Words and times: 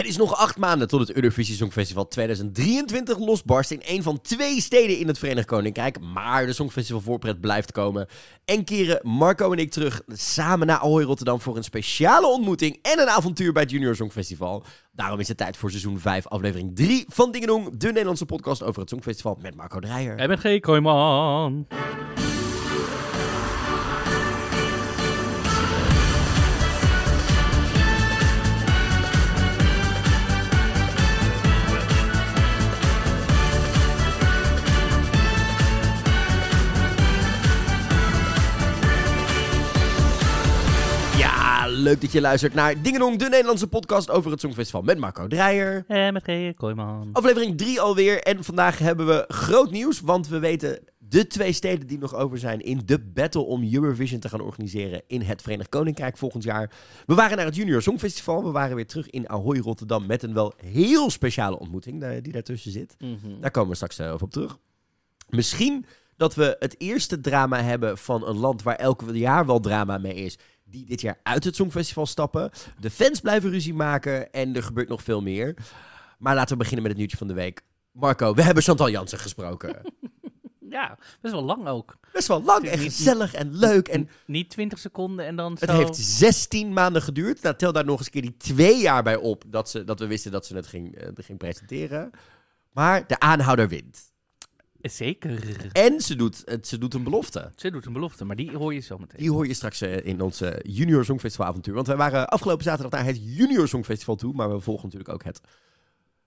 Het 0.00 0.08
is 0.08 0.16
nog 0.16 0.36
acht 0.36 0.58
maanden 0.58 0.88
tot 0.88 1.00
het 1.00 1.12
Eurovisie 1.12 1.54
Songfestival 1.54 2.08
2023 2.08 3.18
losbarst 3.18 3.70
in 3.70 3.80
een 3.84 4.02
van 4.02 4.20
twee 4.20 4.60
steden 4.60 4.98
in 4.98 5.06
het 5.06 5.18
Verenigd 5.18 5.46
Koninkrijk. 5.46 6.00
Maar 6.00 6.46
de 6.46 6.52
Songfestival 6.52 7.00
voorpret 7.00 7.40
blijft 7.40 7.72
komen. 7.72 8.06
En 8.44 8.64
keren 8.64 9.00
Marco 9.02 9.52
en 9.52 9.58
ik 9.58 9.70
terug 9.70 10.02
samen 10.06 10.66
naar 10.66 10.78
Ahoy 10.78 11.02
Rotterdam 11.02 11.40
voor 11.40 11.56
een 11.56 11.64
speciale 11.64 12.26
ontmoeting 12.26 12.78
en 12.82 13.00
een 13.00 13.08
avontuur 13.08 13.52
bij 13.52 13.62
het 13.62 13.70
Junior 13.70 13.96
Songfestival. 13.96 14.64
Daarom 14.92 15.20
is 15.20 15.28
het 15.28 15.36
tijd 15.36 15.56
voor 15.56 15.70
seizoen 15.70 15.98
5, 15.98 16.26
aflevering 16.26 16.76
3 16.76 17.04
van 17.08 17.32
Dingenong, 17.32 17.76
de 17.76 17.86
Nederlandse 17.86 18.26
podcast 18.26 18.62
over 18.62 18.80
het 18.80 18.90
Songfestival 18.90 19.38
met 19.40 19.54
Marco 19.54 19.78
Dreyer. 19.78 20.16
En 20.16 20.28
met 20.28 20.40
G. 20.40 20.60
Kooijman. 20.60 21.66
Leuk 41.90 42.00
dat 42.00 42.12
je 42.12 42.20
luistert 42.20 42.54
naar 42.54 42.82
Dingenong, 42.82 43.18
de 43.18 43.28
Nederlandse 43.28 43.66
podcast 43.66 44.10
over 44.10 44.30
het 44.30 44.40
Songfestival 44.40 44.82
met 44.82 44.98
Marco 44.98 45.26
Dreyer. 45.26 45.84
En 45.88 46.12
met 46.12 46.22
G. 46.22 46.54
Kooijman. 46.56 47.08
Aflevering 47.12 47.58
3 47.58 47.80
alweer. 47.80 48.22
En 48.22 48.44
vandaag 48.44 48.78
hebben 48.78 49.06
we 49.06 49.24
groot 49.28 49.70
nieuws, 49.70 50.00
want 50.00 50.28
we 50.28 50.38
weten 50.38 50.78
de 50.98 51.26
twee 51.26 51.52
steden 51.52 51.86
die 51.86 51.98
nog 51.98 52.14
over 52.14 52.38
zijn 52.38 52.60
in 52.60 52.82
de 52.84 52.98
battle 52.98 53.42
om 53.42 53.72
Eurovision 53.72 54.20
te 54.20 54.28
gaan 54.28 54.40
organiseren 54.40 55.02
in 55.06 55.20
het 55.20 55.42
Verenigd 55.42 55.68
Koninkrijk 55.68 56.16
volgend 56.16 56.42
jaar. 56.42 56.72
We 57.06 57.14
waren 57.14 57.36
naar 57.36 57.46
het 57.46 57.56
Junior 57.56 57.82
Songfestival. 57.82 58.44
We 58.44 58.50
waren 58.50 58.76
weer 58.76 58.86
terug 58.86 59.10
in 59.10 59.28
Ahoy 59.28 59.58
Rotterdam 59.58 60.06
met 60.06 60.22
een 60.22 60.34
wel 60.34 60.54
heel 60.56 61.10
speciale 61.10 61.58
ontmoeting 61.58 62.20
die 62.22 62.32
daartussen 62.32 62.72
zit. 62.72 62.96
Mhm. 62.98 63.40
Daar 63.40 63.50
komen 63.50 63.70
we 63.70 63.76
straks 63.76 63.98
eh, 63.98 64.12
over 64.12 64.26
op 64.26 64.32
terug. 64.32 64.58
Misschien 65.28 65.86
dat 66.16 66.34
we 66.34 66.56
het 66.58 66.74
eerste 66.78 67.20
drama 67.20 67.62
hebben 67.62 67.98
van 67.98 68.26
een 68.26 68.36
land 68.36 68.62
waar 68.62 68.76
elk 68.76 69.02
jaar 69.12 69.46
wel 69.46 69.60
drama 69.60 69.98
mee 69.98 70.14
is. 70.14 70.38
Die 70.70 70.86
dit 70.86 71.00
jaar 71.00 71.18
uit 71.22 71.44
het 71.44 71.56
Songfestival 71.56 72.06
stappen. 72.06 72.50
De 72.80 72.90
fans 72.90 73.20
blijven 73.20 73.50
ruzie 73.50 73.74
maken 73.74 74.32
en 74.32 74.56
er 74.56 74.62
gebeurt 74.62 74.88
nog 74.88 75.02
veel 75.02 75.22
meer. 75.22 75.54
Maar 76.18 76.34
laten 76.34 76.52
we 76.52 76.56
beginnen 76.56 76.82
met 76.82 76.90
het 76.90 76.98
nieuwtje 76.98 77.16
van 77.18 77.26
de 77.28 77.34
week. 77.34 77.62
Marco, 77.92 78.34
we 78.34 78.42
hebben 78.42 78.62
Chantal 78.62 78.90
Jansen 78.90 79.18
gesproken. 79.18 79.80
Ja, 80.70 80.98
best 81.20 81.34
wel 81.34 81.42
lang 81.42 81.66
ook. 81.68 81.96
Best 82.12 82.28
wel 82.28 82.42
lang 82.42 82.62
Het 82.62 82.72
en 82.72 82.78
gezellig 82.78 83.34
en 83.34 83.56
leuk. 83.56 83.88
En 83.88 84.08
Niet 84.26 84.50
20 84.50 84.78
seconden 84.78 85.26
en 85.26 85.36
dan 85.36 85.52
het 85.52 85.70
zo. 85.70 85.76
heeft 85.76 85.96
16 85.96 86.72
maanden 86.72 87.02
geduurd. 87.02 87.42
Nou, 87.42 87.56
tel 87.56 87.72
daar 87.72 87.84
nog 87.84 87.96
eens 87.98 88.06
een 88.06 88.12
keer 88.12 88.22
die 88.22 88.36
twee 88.36 88.80
jaar 88.80 89.02
bij 89.02 89.16
op 89.16 89.44
dat, 89.46 89.70
ze, 89.70 89.84
dat 89.84 89.98
we 90.00 90.06
wisten 90.06 90.32
dat 90.32 90.46
ze 90.46 90.56
het 90.56 90.66
ging, 90.66 90.94
eh, 90.96 91.08
ging 91.14 91.38
presenteren. 91.38 92.10
Maar 92.72 93.06
de 93.06 93.18
aanhouder 93.18 93.68
wint. 93.68 94.09
Zeker. 94.82 95.66
En 95.72 96.00
ze 96.00 96.16
doet, 96.16 96.42
het- 96.44 96.66
ze 96.66 96.78
doet 96.78 96.94
een 96.94 97.04
belofte. 97.04 97.52
Ze 97.56 97.70
doet 97.70 97.86
een 97.86 97.92
belofte, 97.92 98.24
maar 98.24 98.36
die 98.36 98.56
hoor 98.56 98.74
je 98.74 98.80
zo 98.80 98.98
meteen. 98.98 99.18
Die 99.20 99.30
hoor 99.30 99.46
je 99.46 99.54
straks 99.54 99.80
eh, 99.80 100.04
in 100.06 100.20
onze 100.20 100.60
Junior 100.66 101.04
Songfestival 101.04 101.46
avontuur. 101.46 101.74
Want 101.74 101.86
wij 101.86 101.96
waren 101.96 102.28
afgelopen 102.28 102.64
zaterdag 102.64 102.92
naar 103.00 103.04
het 103.08 103.18
Junior 103.36 103.68
Songfestival 103.68 104.16
toe. 104.16 104.32
Maar 104.34 104.50
we 104.52 104.60
volgen 104.60 104.84
natuurlijk 104.84 105.12
ook 105.14 105.24
het 105.24 105.40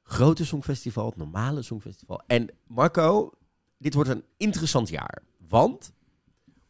grote 0.04 0.46
Songfestival, 0.46 1.06
het 1.06 1.16
normale 1.18 1.62
Songfestival. 1.62 2.22
En 2.28 2.50
Marco, 2.68 3.32
dit 3.78 3.94
wordt 3.94 4.10
een 4.10 4.24
interessant 4.38 4.90
jaar. 4.90 5.22
Want 5.48 5.94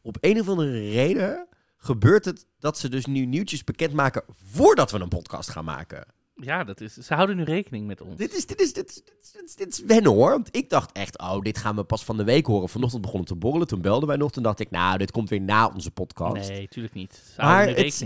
op 0.02 0.18
een 0.20 0.40
of 0.40 0.48
andere 0.50 0.72
reden 0.92 1.48
gebeurt 1.78 2.26
het 2.26 2.46
dat 2.60 2.78
ze 2.78 2.90
dus 2.90 3.06
nu 3.06 3.26
nieuwtjes 3.26 3.64
bekendmaken 3.64 4.24
voordat 4.44 4.92
we 4.92 5.00
een 5.00 5.08
podcast 5.10 5.50
gaan 5.50 5.66
maken. 5.66 6.06
Ja, 6.36 6.64
dat 6.64 6.82
is, 6.82 6.94
ze 6.94 7.14
houden 7.14 7.36
nu 7.36 7.44
rekening 7.44 7.88
met 7.88 8.02
ons. 8.02 8.16
Dit 8.16 8.36
is, 8.36 8.46
dit 8.46 8.62
is, 8.62 8.74
dit 8.74 8.90
is, 8.90 8.96
dit 8.96 9.14
is, 9.22 9.32
dit 9.32 9.44
is, 9.44 9.56
dit 9.56 9.68
is 9.68 9.80
wennen 9.80 10.12
hoor. 10.12 10.30
Want 10.30 10.56
ik 10.56 10.70
dacht 10.70 10.92
echt, 10.92 11.20
oh, 11.20 11.40
dit 11.40 11.58
gaan 11.58 11.76
we 11.76 11.84
pas 11.84 12.06
van 12.06 12.18
de 12.18 12.24
week 12.24 12.46
horen. 12.46 12.70
Vanochtend 12.70 13.02
begon 13.02 13.20
het 13.20 13.28
te 13.28 13.36
borrelen. 13.36 13.68
Toen 13.68 13.82
belden 13.82 14.08
wij 14.08 14.18
nog. 14.18 14.32
Toen 14.32 14.44
dacht 14.44 14.60
ik, 14.60 14.72
nou, 14.72 14.98
dit 14.98 15.12
komt 15.12 15.30
weer 15.30 15.42
na 15.42 15.68
onze 15.68 15.92
podcast. 15.92 16.50
Nee, 16.50 16.68
tuurlijk 16.68 16.94
niet. 16.94 17.22
Ze 17.36 17.42
Maar 17.42 17.68
het 17.68 17.78
ons. 17.78 18.02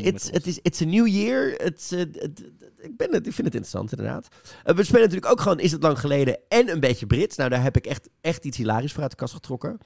is 0.45 0.59
it's 0.61 0.81
a 0.81 0.85
new 0.85 1.07
year. 1.07 1.61
It's, 1.61 1.91
eh, 1.91 2.01
ik, 2.77 2.97
ben 2.97 3.13
het, 3.13 3.27
ik 3.27 3.33
vind 3.33 3.47
het 3.47 3.55
interessant, 3.55 3.91
inderdaad. 3.91 4.27
Eh, 4.63 4.75
we 4.75 4.83
spelen 4.83 5.01
natuurlijk 5.01 5.31
ook 5.31 5.41
gewoon 5.41 5.59
Is 5.59 5.71
het 5.71 5.83
lang 5.83 5.99
geleden 5.99 6.39
en 6.47 6.69
een 6.69 6.79
beetje 6.79 7.07
Brits. 7.07 7.35
Nou, 7.35 7.49
daar 7.49 7.63
heb 7.63 7.77
ik 7.77 7.85
echt, 7.85 8.09
echt 8.21 8.45
iets 8.45 8.57
hilarisch 8.57 8.93
voor 8.93 9.01
uit 9.01 9.11
de 9.11 9.17
kast 9.17 9.33
getrokken. 9.33 9.77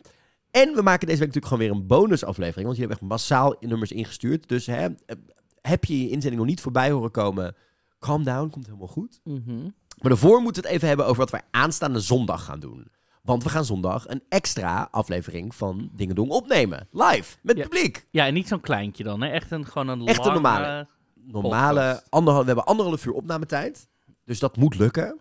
En 0.51 0.73
we 0.73 0.81
maken 0.81 1.07
deze 1.07 1.19
week 1.19 1.33
natuurlijk 1.33 1.45
gewoon 1.45 1.59
weer 1.59 1.71
een 1.71 1.87
bonusaflevering. 1.87 2.65
Want 2.65 2.77
jullie 2.77 2.91
hebben 2.91 3.09
echt 3.09 3.19
massaal 3.19 3.55
nummers 3.59 3.91
ingestuurd. 3.91 4.47
Dus 4.47 4.65
hè, 4.65 4.85
eh, 4.85 5.15
heb 5.61 5.85
je 5.85 5.97
je 5.97 6.09
inzending 6.09 6.35
nog 6.35 6.45
niet 6.45 6.61
voorbij 6.61 6.91
horen 6.91 7.11
komen... 7.11 7.55
Calm 8.01 8.23
down, 8.23 8.49
komt 8.49 8.65
helemaal 8.65 8.87
goed. 8.87 9.19
Mhm. 9.23 9.61
Maar 10.01 10.09
daarvoor 10.11 10.41
moeten 10.41 10.61
we 10.61 10.67
het 10.67 10.77
even 10.77 10.87
hebben 10.87 11.05
over 11.05 11.17
wat 11.17 11.29
wij 11.31 11.41
aanstaande 11.51 11.99
zondag 11.99 12.43
gaan 12.45 12.59
doen. 12.59 12.87
Want 13.23 13.43
we 13.43 13.49
gaan 13.49 13.65
zondag 13.65 14.07
een 14.07 14.21
extra 14.29 14.87
aflevering 14.91 15.55
van 15.55 15.89
Dingedong 15.95 16.29
opnemen. 16.29 16.87
Live, 16.91 17.37
met 17.41 17.57
Ja. 17.57 17.63
publiek. 17.63 18.07
Ja, 18.11 18.25
en 18.25 18.33
niet 18.33 18.47
zo'n 18.47 18.59
kleintje 18.61 19.03
dan, 19.03 19.21
hè? 19.21 19.29
Echt 19.29 19.51
een, 19.51 19.65
gewoon 19.65 19.87
een 19.87 20.05
Echt 20.07 20.17
een 20.17 20.23
lange- 20.25 20.39
normale. 20.41 20.87
normale, 21.13 22.03
anderhal, 22.09 22.41
we 22.41 22.47
hebben 22.47 22.65
anderhalf 22.65 23.05
uur 23.05 23.13
opnametijd. 23.13 23.87
Dus 24.25 24.39
dat 24.39 24.57
moet 24.57 24.77
lukken. 24.77 25.19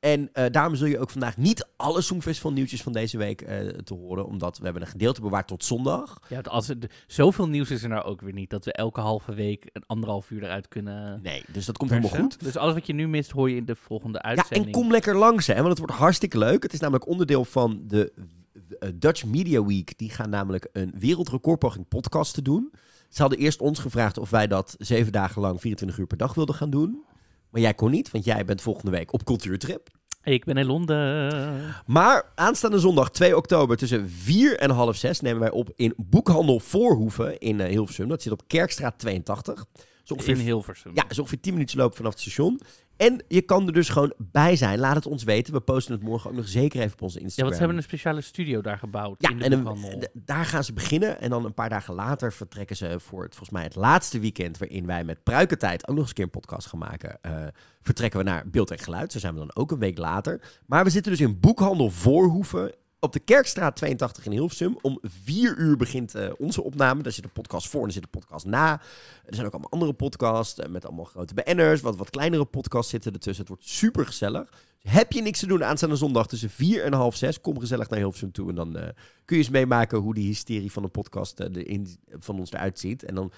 En 0.00 0.28
eh, 0.32 0.44
daarom 0.50 0.74
zul 0.74 0.86
je 0.86 0.98
ook 0.98 1.10
vandaag 1.10 1.36
niet 1.36 1.68
alle 1.76 2.00
Songfestival 2.00 2.52
nieuwtjes 2.52 2.82
van 2.82 2.92
deze 2.92 3.18
week 3.18 3.40
eh, 3.40 3.58
te 3.68 3.94
horen. 3.94 4.26
Omdat 4.26 4.58
we 4.58 4.64
hebben 4.64 4.82
een 4.82 4.88
gedeelte 4.88 5.20
bewaard 5.20 5.46
tot 5.46 5.64
zondag. 5.64 6.18
Ja, 6.28 6.40
als 6.40 6.68
er, 6.68 6.76
zoveel 7.06 7.48
nieuws 7.48 7.70
is 7.70 7.82
er 7.82 7.88
nou 7.88 8.04
ook 8.04 8.20
weer 8.20 8.32
niet. 8.32 8.50
Dat 8.50 8.64
we 8.64 8.72
elke 8.72 9.00
halve 9.00 9.34
week 9.34 9.70
een 9.72 9.86
anderhalf 9.86 10.30
uur 10.30 10.42
eruit 10.42 10.68
kunnen... 10.68 11.20
Nee, 11.22 11.42
dus 11.52 11.64
dat 11.66 11.76
komt 11.76 11.90
helemaal 11.90 12.20
goed. 12.20 12.40
Dus 12.40 12.56
alles 12.56 12.74
wat 12.74 12.86
je 12.86 12.92
nu 12.92 13.08
mist, 13.08 13.30
hoor 13.30 13.50
je 13.50 13.56
in 13.56 13.64
de 13.64 13.76
volgende 13.76 14.18
Ja, 14.22 14.28
uitzending. 14.28 14.66
en 14.66 14.72
kom 14.82 14.90
lekker 14.90 15.16
langs, 15.16 15.46
hè, 15.46 15.54
want 15.54 15.68
het 15.68 15.78
wordt 15.78 15.94
hartstikke 15.94 16.38
leuk. 16.38 16.62
Het 16.62 16.72
is 16.72 16.80
namelijk 16.80 17.06
onderdeel 17.06 17.44
van 17.44 17.82
de 17.86 18.12
eh, 18.78 18.88
Dutch 18.94 19.24
Media 19.24 19.64
Week. 19.64 19.98
Die 19.98 20.10
gaan 20.10 20.30
namelijk 20.30 20.68
een 20.72 20.94
wereldrecordpoging 20.98 21.88
podcast 21.88 22.34
te 22.34 22.42
doen. 22.42 22.72
Ze 23.08 23.20
hadden 23.20 23.38
eerst 23.38 23.60
ons 23.60 23.78
gevraagd 23.78 24.18
of 24.18 24.30
wij 24.30 24.46
dat 24.46 24.74
zeven 24.78 25.12
dagen 25.12 25.40
lang 25.40 25.60
24 25.60 25.98
uur 25.98 26.06
per 26.06 26.16
dag 26.16 26.34
wilden 26.34 26.54
gaan 26.54 26.70
doen. 26.70 27.02
Maar 27.50 27.60
jij 27.60 27.74
kon 27.74 27.90
niet, 27.90 28.10
want 28.10 28.24
jij 28.24 28.44
bent 28.44 28.60
volgende 28.62 28.90
week 28.90 29.12
op 29.12 29.24
cultuurtrip. 29.24 29.88
Ik 30.22 30.44
ben 30.44 30.56
in 30.56 30.66
Londen. 30.66 31.74
Maar 31.86 32.32
aanstaande 32.34 32.78
zondag 32.78 33.10
2 33.10 33.36
oktober 33.36 33.76
tussen 33.76 34.10
4 34.10 34.58
en 34.58 34.70
half 34.70 34.96
6 34.96 35.20
nemen 35.20 35.40
wij 35.40 35.50
op 35.50 35.70
in 35.76 35.94
Boekhandel 35.96 36.60
Voorhoeven 36.60 37.38
in 37.38 37.60
eh, 37.60 37.68
Hilversum. 37.70 38.08
Dat 38.08 38.22
zit 38.22 38.32
op 38.32 38.42
Kerkstraat 38.46 38.98
82. 38.98 39.64
Zo 40.04 40.14
In 40.14 40.20
ongeveer, 40.20 40.44
Hilversum. 40.44 40.90
ja, 40.94 41.04
zo 41.10 41.20
ongeveer 41.20 41.40
10 41.40 41.52
minuten 41.52 41.78
lopen 41.78 41.96
vanaf 41.96 42.12
het 42.12 42.20
station. 42.20 42.60
En 42.98 43.22
je 43.28 43.42
kan 43.42 43.66
er 43.66 43.72
dus 43.72 43.88
gewoon 43.88 44.12
bij 44.18 44.56
zijn. 44.56 44.78
Laat 44.78 44.94
het 44.94 45.06
ons 45.06 45.24
weten. 45.24 45.52
We 45.52 45.60
posten 45.60 45.94
het 45.94 46.02
morgen 46.02 46.30
ook 46.30 46.36
nog 46.36 46.48
zeker 46.48 46.80
even 46.80 46.92
op 46.92 47.02
onze 47.02 47.18
Ja, 47.18 47.24
Instagram. 47.24 47.44
want 47.44 47.54
ze 47.54 47.58
hebben 47.66 47.76
een 47.76 47.88
speciale 47.88 48.20
studio 48.20 48.60
daar 48.60 48.78
gebouwd. 48.78 49.16
Ja, 49.18 49.30
in 49.30 49.38
de 49.38 49.44
en 49.44 49.52
een- 49.66 50.08
daar 50.12 50.44
gaan 50.44 50.64
ze 50.64 50.72
beginnen. 50.72 51.20
En 51.20 51.30
dan 51.30 51.44
een 51.44 51.54
paar 51.54 51.68
dagen 51.68 51.94
later 51.94 52.32
vertrekken 52.32 52.76
ze 52.76 53.00
voor 53.00 53.22
het, 53.22 53.30
volgens 53.34 53.50
mij 53.50 53.62
het 53.62 53.74
laatste 53.76 54.20
weekend... 54.20 54.58
waarin 54.58 54.86
wij 54.86 55.04
met 55.04 55.22
Pruikentijd 55.22 55.82
ook 55.82 55.88
nog 55.94 55.98
eens 55.98 56.08
een 56.08 56.14
keer 56.14 56.24
een 56.24 56.30
podcast 56.30 56.66
gaan 56.66 56.78
maken... 56.78 57.18
eh, 57.22 57.32
vertrekken 57.82 58.18
we 58.18 58.24
naar 58.24 58.48
Beeld 58.50 58.70
en 58.70 58.78
Geluid. 58.78 59.12
Zo 59.12 59.18
zijn 59.18 59.32
we 59.32 59.38
dan 59.38 59.54
ook 59.56 59.70
een 59.70 59.78
week 59.78 59.98
later. 59.98 60.40
Maar 60.66 60.84
we 60.84 60.90
zitten 60.90 61.12
dus 61.12 61.20
in 61.20 61.40
Boekhandel 61.40 61.90
Voorhoeven... 61.90 62.72
op 63.00 63.12
de 63.12 63.18
Kerkstraat 63.18 63.76
82 63.76 64.24
in 64.24 64.32
Hilversum. 64.32 64.78
Om 64.80 64.98
vier 65.02 65.56
uur 65.56 65.76
begint 65.76 66.14
eh, 66.14 66.30
onze 66.38 66.62
opname. 66.62 67.02
Daar 67.02 67.12
zit 67.12 67.24
een 67.24 67.32
podcast 67.32 67.68
voor 67.68 67.80
en 67.80 67.86
er 67.86 67.92
zit 67.92 68.02
een 68.02 68.10
podcast 68.20 68.44
na. 68.44 68.72
Er 69.26 69.34
zijn 69.34 69.46
ook 69.46 69.52
allemaal 69.52 69.70
andere 69.70 69.92
podcasts... 69.92 70.58
eh, 70.58 70.68
met 70.68 70.86
allemaal 70.86 71.04
grote 71.04 71.34
BN'ers. 71.34 71.80
Wat, 71.80 71.96
wat 71.96 72.10
kleinere 72.10 72.44
podcasts 72.44 72.90
zitten 72.90 73.12
ertussen. 73.12 73.44
Het 73.44 73.54
wordt 73.54 73.68
super 73.68 74.06
gezellig. 74.06 74.52
Heb 74.82 75.12
je 75.12 75.22
niks 75.22 75.38
te 75.38 75.46
doen 75.46 75.64
aanstaande 75.64 75.96
zondag 75.96 76.26
tussen 76.26 76.50
4 76.50 76.84
en 76.84 76.92
half 76.92 77.16
6? 77.16 77.40
Kom 77.40 77.60
gezellig 77.60 77.88
naar 77.88 77.98
Hilversum 77.98 78.32
toe. 78.32 78.48
En 78.48 78.54
dan 78.54 78.76
eh, 78.76 78.88
kun 79.24 79.36
je 79.36 79.42
eens 79.42 79.52
meemaken 79.52 79.98
hoe 79.98 80.14
die 80.14 80.26
hysterie 80.26 80.72
van 80.72 80.82
de 80.82 80.88
podcast 80.88 81.40
erin, 81.40 81.98
van 82.10 82.38
ons 82.38 82.52
eruit 82.52 82.78
ziet. 82.78 83.04
En 83.04 83.14
dan, 83.14 83.32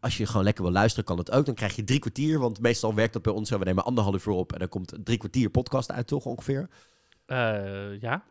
als 0.00 0.16
je 0.16 0.26
gewoon 0.26 0.44
lekker 0.44 0.64
wil 0.64 0.72
luisteren, 0.72 1.04
kan 1.04 1.18
het 1.18 1.30
ook. 1.30 1.46
Dan 1.46 1.54
krijg 1.54 1.76
je 1.76 1.84
drie 1.84 1.98
kwartier. 1.98 2.38
Want 2.38 2.60
meestal 2.60 2.94
werkt 2.94 3.12
dat 3.12 3.22
bij 3.22 3.32
ons. 3.32 3.50
We 3.50 3.58
nemen 3.58 3.84
anderhalf 3.84 4.26
uur 4.26 4.32
op. 4.32 4.52
En 4.52 4.58
dan 4.58 4.68
komt 4.68 4.94
drie 5.04 5.18
kwartier 5.18 5.50
podcast 5.50 5.92
uit, 5.92 6.06
toch 6.06 6.24
ongeveer? 6.24 6.68
Ja. 8.00 8.24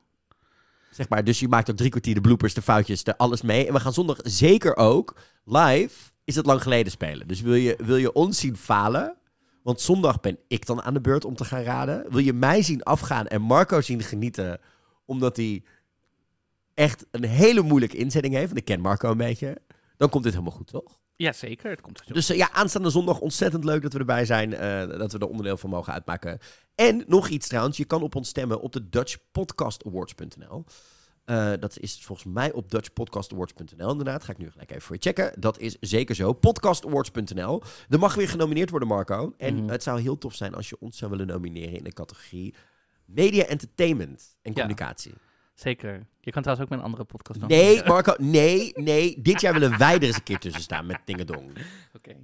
Zeg 0.93 1.09
maar. 1.09 1.23
Dus 1.23 1.39
je 1.39 1.47
maakt 1.47 1.69
ook 1.69 1.77
drie 1.77 1.89
kwartier 1.89 2.13
de 2.13 2.21
bloopers, 2.21 2.53
de 2.53 2.61
foutjes, 2.61 3.03
de 3.03 3.17
alles 3.17 3.41
mee. 3.41 3.67
En 3.67 3.73
we 3.73 3.79
gaan 3.79 3.93
zondag 3.93 4.17
zeker 4.21 4.75
ook 4.75 5.15
live. 5.45 6.11
Is 6.23 6.35
het 6.35 6.45
lang 6.45 6.61
geleden 6.61 6.91
spelen. 6.91 7.27
Dus 7.27 7.41
wil 7.41 7.53
je, 7.53 7.77
wil 7.83 7.97
je 7.97 8.13
ons 8.13 8.39
zien 8.39 8.57
falen? 8.57 9.17
Want 9.63 9.81
zondag 9.81 10.19
ben 10.19 10.37
ik 10.47 10.65
dan 10.65 10.81
aan 10.81 10.93
de 10.93 11.01
beurt 11.01 11.25
om 11.25 11.35
te 11.35 11.45
gaan 11.45 11.61
raden. 11.61 12.05
Wil 12.09 12.19
je 12.19 12.33
mij 12.33 12.61
zien 12.61 12.83
afgaan 12.83 13.27
en 13.27 13.41
Marco 13.41 13.81
zien 13.81 14.01
genieten? 14.01 14.59
Omdat 15.05 15.37
hij 15.37 15.63
echt 16.73 17.05
een 17.11 17.23
hele 17.23 17.61
moeilijke 17.61 17.97
inzetting 17.97 18.33
heeft. 18.33 18.51
En 18.51 18.57
ik 18.57 18.65
ken 18.65 18.81
Marco 18.81 19.11
een 19.11 19.17
beetje. 19.17 19.57
Dan 19.97 20.09
komt 20.09 20.23
dit 20.23 20.33
helemaal 20.33 20.57
goed, 20.57 20.67
toch? 20.67 20.99
Ja, 21.15 21.31
zeker. 21.31 21.69
Het 21.69 21.81
komt. 21.81 22.01
Dus 22.13 22.29
eh, 22.29 22.37
ja, 22.37 22.51
aanstaande 22.51 22.89
zondag 22.89 23.19
ontzettend 23.19 23.63
leuk 23.63 23.81
dat 23.81 23.93
we 23.93 23.99
erbij 23.99 24.25
zijn. 24.25 24.53
eh, 24.53 24.87
dat 24.97 25.11
we 25.11 25.17
er 25.19 25.27
onderdeel 25.27 25.57
van 25.57 25.69
mogen 25.69 25.93
uitmaken. 25.93 26.39
En 26.75 27.03
nog 27.07 27.27
iets 27.27 27.47
trouwens. 27.47 27.77
Je 27.77 27.85
kan 27.85 28.01
op 28.01 28.15
ons 28.15 28.29
stemmen 28.29 28.61
op 28.61 28.71
de 28.71 28.89
DutchPodcastAwards.nl. 28.89 30.63
Eh, 31.25 31.51
dat 31.59 31.79
is 31.79 31.99
volgens 32.05 32.33
mij 32.33 32.51
op 32.51 32.71
dutchpodcastawards.nl 32.71 33.91
inderdaad. 33.91 34.23
Ga 34.23 34.31
ik 34.31 34.37
nu 34.37 34.51
gelijk 34.51 34.69
even 34.69 34.81
voor 34.81 34.95
je 34.95 35.01
checken. 35.01 35.41
Dat 35.41 35.59
is 35.59 35.77
zeker 35.79 36.15
zo. 36.15 36.33
Podcastawards.nl. 36.33 37.61
Er 37.89 37.99
mag 37.99 38.15
weer 38.15 38.29
genomineerd 38.29 38.69
worden, 38.69 38.87
Marco. 38.87 39.33
En 39.37 39.55
Mhm. 39.55 39.69
het 39.69 39.83
zou 39.83 40.01
heel 40.01 40.17
tof 40.17 40.35
zijn 40.35 40.53
als 40.53 40.69
je 40.69 40.79
ons 40.79 40.97
zou 40.97 41.11
willen 41.11 41.27
nomineren 41.27 41.77
in 41.77 41.83
de 41.83 41.93
categorie 41.93 42.53
Media 43.05 43.43
Entertainment 43.43 44.35
en 44.41 44.51
Ja. 44.55 44.67
Zeker. 45.53 46.07
Je 46.19 46.31
kan 46.31 46.41
trouwens 46.41 46.59
ook 46.59 46.69
met 46.69 46.79
een 46.79 46.85
andere 46.85 47.03
podcast 47.03 47.39
nog. 47.39 47.49
Nee, 47.49 47.83
Marco, 47.87 48.13
nee, 48.17 48.71
nee. 48.75 49.21
Dit 49.21 49.41
jaar 49.41 49.53
willen 49.53 49.77
wij 49.77 49.95
er 49.95 50.03
eens 50.03 50.15
een 50.15 50.23
keer 50.23 50.39
tussen 50.39 50.61
staan 50.61 50.85
met 50.85 50.99
Dingedong. 51.05 51.51
Oké. 51.95 52.15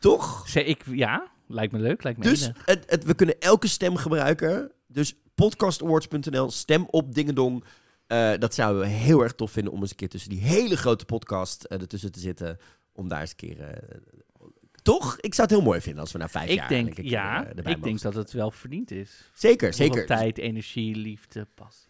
Toch? 0.00 0.48
Ik, 0.54 0.82
ja, 0.86 1.30
lijkt 1.46 1.72
me 1.72 1.78
leuk, 1.78 2.02
lijkt 2.02 2.18
me 2.18 2.24
Dus 2.24 2.50
het, 2.64 2.90
het, 2.90 3.04
we 3.04 3.14
kunnen 3.14 3.38
elke 3.38 3.68
stem 3.68 3.96
gebruiken. 3.96 4.72
Dus 4.86 5.14
podcastawards.nl, 5.34 6.50
stem 6.50 6.86
op 6.90 7.14
Dingedong. 7.14 7.64
Eh, 8.06 8.32
dat 8.38 8.54
zouden 8.54 8.82
we 8.82 8.88
heel 8.88 9.22
erg 9.22 9.32
tof 9.32 9.50
vinden 9.50 9.72
om 9.72 9.80
eens 9.80 9.90
een 9.90 9.96
keer 9.96 10.08
tussen 10.08 10.30
die 10.30 10.40
hele 10.40 10.76
grote 10.76 11.04
podcast 11.04 11.64
eh, 11.64 11.80
ertussen 11.80 12.12
te 12.12 12.20
zitten. 12.20 12.58
Om 12.92 13.08
daar 13.08 13.20
eens 13.20 13.30
een 13.30 13.36
keer... 13.36 13.60
eh, 13.60 13.98
toch? 14.82 15.18
Ik 15.20 15.34
zou 15.34 15.48
het 15.48 15.56
heel 15.56 15.66
mooi 15.66 15.80
vinden 15.80 16.00
als 16.00 16.12
we 16.12 16.18
na 16.18 16.28
vijf 16.28 16.48
Ik 16.50 16.56
jaar... 16.56 16.68
denk, 16.68 16.86
eindelijk 16.86 16.98
een 16.98 17.10
ja, 17.10 17.46
ik 17.64 17.82
denk 17.82 18.00
dat 18.00 18.14
het 18.14 18.32
wel 18.32 18.50
verdiend 18.50 18.90
is. 18.90 19.30
Zeker, 19.34 19.74
zeker. 19.74 20.06
tijd, 20.06 20.38
energie, 20.38 20.96
liefde, 20.96 21.46
passie. 21.54 21.89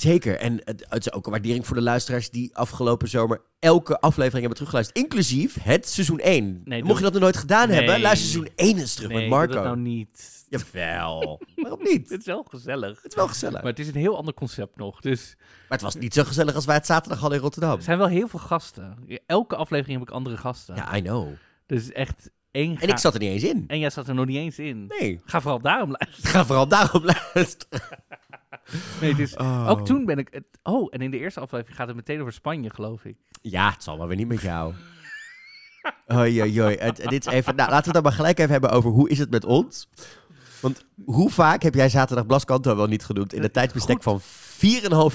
Zeker. 0.00 0.36
En 0.38 0.60
het, 0.64 0.86
het 0.88 1.06
is 1.06 1.12
ook 1.12 1.26
een 1.26 1.32
waardering 1.32 1.66
voor 1.66 1.76
de 1.76 1.82
luisteraars 1.82 2.30
die 2.30 2.56
afgelopen 2.56 3.08
zomer 3.08 3.40
elke 3.58 4.00
aflevering 4.00 4.38
hebben 4.38 4.54
teruggeluisterd. 4.54 4.98
Inclusief 4.98 5.56
het 5.62 5.88
seizoen 5.88 6.18
1. 6.18 6.60
Nee, 6.64 6.84
Mocht 6.84 6.96
je 6.98 7.04
dat 7.04 7.12
nog 7.12 7.22
nooit 7.22 7.36
gedaan 7.36 7.68
Nee. 7.68 7.76
hebben, 7.76 8.00
luister 8.00 8.28
seizoen 8.28 8.52
1 8.56 8.78
eens 8.78 8.94
terug 8.94 9.10
nee, 9.10 9.20
met 9.20 9.28
Marco. 9.28 9.52
dat 9.54 9.64
nou 9.64 9.76
niet. 9.76 10.44
Jawel. 10.48 11.40
Waarom 11.56 11.82
niet? 11.82 12.08
Het 12.10 12.20
is 12.20 12.26
wel 12.26 12.46
gezellig. 12.50 12.96
Het 13.02 13.10
is 13.10 13.14
wel 13.14 13.28
gezellig. 13.28 13.54
Maar 13.62 13.70
het 13.70 13.78
is 13.78 13.88
een 13.88 13.94
heel 13.94 14.16
ander 14.16 14.34
concept 14.34 14.76
nog. 14.76 15.00
Dus 15.00 15.34
Maar 15.38 15.66
het 15.68 15.80
was 15.80 15.94
niet 15.94 16.14
zo 16.14 16.24
gezellig 16.24 16.54
als 16.54 16.64
wij 16.64 16.74
het 16.74 16.86
zaterdag 16.86 17.18
hadden 17.18 17.38
in 17.38 17.44
Rotterdam. 17.44 17.76
er 17.76 17.82
zijn 17.82 17.98
wel 17.98 18.06
heel 18.08 18.28
veel 18.28 18.38
gasten. 18.40 18.96
Elke 19.26 19.56
aflevering 19.56 19.98
heb 19.98 20.08
ik 20.08 20.14
andere 20.14 20.36
gasten. 20.36 20.74
Ja, 20.76 20.96
I 20.96 21.02
know. 21.02 21.28
Dus 21.66 21.92
echt 21.92 22.30
één 22.50 22.78
En 22.80 22.88
ik 22.88 22.98
zat 22.98 23.14
er 23.14 23.20
niet 23.20 23.30
eens 23.30 23.42
in. 23.42 23.64
En 23.66 23.78
jij 23.78 23.90
zat 23.90 24.08
er 24.08 24.14
nog 24.14 24.26
niet 24.26 24.36
eens 24.36 24.58
in. 24.58 24.86
Nee. 24.98 25.20
Ga 25.24 25.40
vooral 25.40 25.60
daarom 25.60 25.90
luisteren. 25.98 26.30
Ga 26.30 26.44
vooral 26.44 26.68
daarop 26.68 27.04
luisteren. 27.04 27.80
Nee, 29.00 29.14
dus 29.14 29.36
Oh. 29.36 29.68
ook 29.68 29.86
toen 29.86 30.04
ben 30.04 30.18
ik... 30.18 30.28
Het, 30.30 30.44
oh, 30.62 30.86
en 30.90 31.00
in 31.00 31.10
de 31.10 31.18
eerste 31.18 31.40
aflevering 31.40 31.76
gaat 31.76 31.86
het 31.86 31.96
meteen 31.96 32.20
over 32.20 32.32
Spanje, 32.32 32.70
geloof 32.70 33.04
ik. 33.04 33.16
Ja, 33.42 33.70
het 33.70 33.82
zal 33.82 33.96
maar 33.96 34.08
weer 34.08 34.16
niet 34.16 34.28
met 34.28 34.40
jou. 34.40 34.74
Oei, 36.14 36.40
oei, 36.42 36.62
oei. 36.62 36.76
Het, 36.76 36.96
dit 36.96 37.26
is 37.26 37.32
even, 37.32 37.56
nou, 37.56 37.70
laten 37.70 37.78
we 37.78 37.84
het 37.84 37.92
dan 37.94 38.02
maar 38.02 38.12
gelijk 38.12 38.38
even 38.38 38.50
hebben 38.52 38.70
over 38.70 38.90
hoe 38.90 39.08
is 39.08 39.18
het 39.18 39.30
met 39.30 39.44
ons. 39.44 39.88
Want 40.60 40.84
hoe 41.04 41.30
vaak 41.30 41.62
heb 41.62 41.74
jij 41.74 41.88
zaterdag 41.88 42.26
Blaskanto 42.26 42.76
wel 42.76 42.86
niet 42.86 43.04
genoemd 43.04 43.32
in 43.32 43.42
het 43.42 43.52
tijdsbestek 43.52 44.02
van 44.02 44.20
4,5 44.20 44.26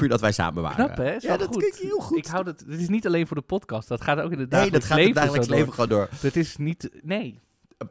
uur 0.02 0.10
dat 0.10 0.22
wij 0.22 0.32
samen 0.32 0.62
waren? 0.64 0.86
Knap, 0.86 0.98
hè? 0.98 1.16
Is 1.16 1.24
Ja, 1.24 1.38
dat 1.38 1.48
goed. 1.48 1.78
je 1.80 1.86
heel 1.88 2.00
goed. 2.00 2.18
Ik 2.18 2.26
hou 2.26 2.46
het... 2.48 2.60
Het 2.68 2.80
is 2.80 2.90
niet 2.90 3.06
alleen 3.08 3.28
voor 3.28 3.36
de 3.38 3.42
podcast. 3.44 3.88
Dat 3.88 4.02
gaat 4.02 4.20
ook 4.20 4.32
in 4.32 4.40
het 4.40 4.50
nee, 4.50 4.60
dagelijks 4.60 4.72
dat 4.72 4.84
gaat 4.84 4.98
in 4.98 5.04
leven 5.06 5.22
het 5.22 5.26
dagelijks 5.32 5.48
leven 5.60 5.74
gewoon 5.74 5.90
door. 5.90 6.10
Dat 6.22 6.36
is 6.36 6.58
niet... 6.58 6.90
Nee. 7.04 7.40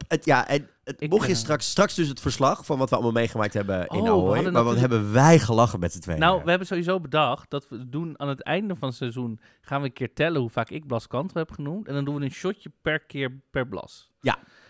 Het, 0.07 0.25
ja, 0.25 0.47
en 0.47 0.69
het, 0.83 1.01
Ik, 1.01 1.09
mocht 1.09 1.27
je 1.27 1.35
straks, 1.35 1.69
straks 1.69 1.95
dus 1.95 2.07
het 2.07 2.19
verslag 2.19 2.65
van 2.65 2.77
wat 2.77 2.89
we 2.89 2.95
allemaal 2.95 3.13
meegemaakt 3.13 3.53
hebben 3.53 3.87
in 3.87 3.99
Oh, 3.99 4.07
Ahoy. 4.07 4.49
Maar 4.49 4.63
wat 4.63 4.77
hebben 4.77 5.13
wij 5.13 5.39
gelachen 5.39 5.79
met 5.79 5.93
z'n 5.93 5.99
tweeën. 5.99 6.19
Nou, 6.19 6.43
we 6.43 6.49
hebben 6.49 6.67
sowieso 6.67 6.99
bedacht 6.99 7.49
dat 7.49 7.69
we 7.69 7.89
doen 7.89 8.19
aan 8.19 8.27
het 8.27 8.43
einde 8.43 8.75
van 8.75 8.87
het 8.87 8.97
seizoen... 8.97 9.39
gaan 9.61 9.81
we 9.81 9.87
een 9.87 9.93
keer 9.93 10.13
tellen 10.13 10.41
hoe 10.41 10.49
vaak 10.49 10.69
ik 10.69 10.87
Blas 10.87 11.07
Kanter 11.07 11.37
heb 11.37 11.51
genoemd. 11.51 11.87
En 11.87 11.93
dan 11.93 12.05
doen 12.05 12.15
we 12.15 12.23
een 12.25 12.31
shotje 12.31 12.71
per 12.81 12.99
keer 12.99 13.41
per 13.51 13.67
Blas. 13.67 14.11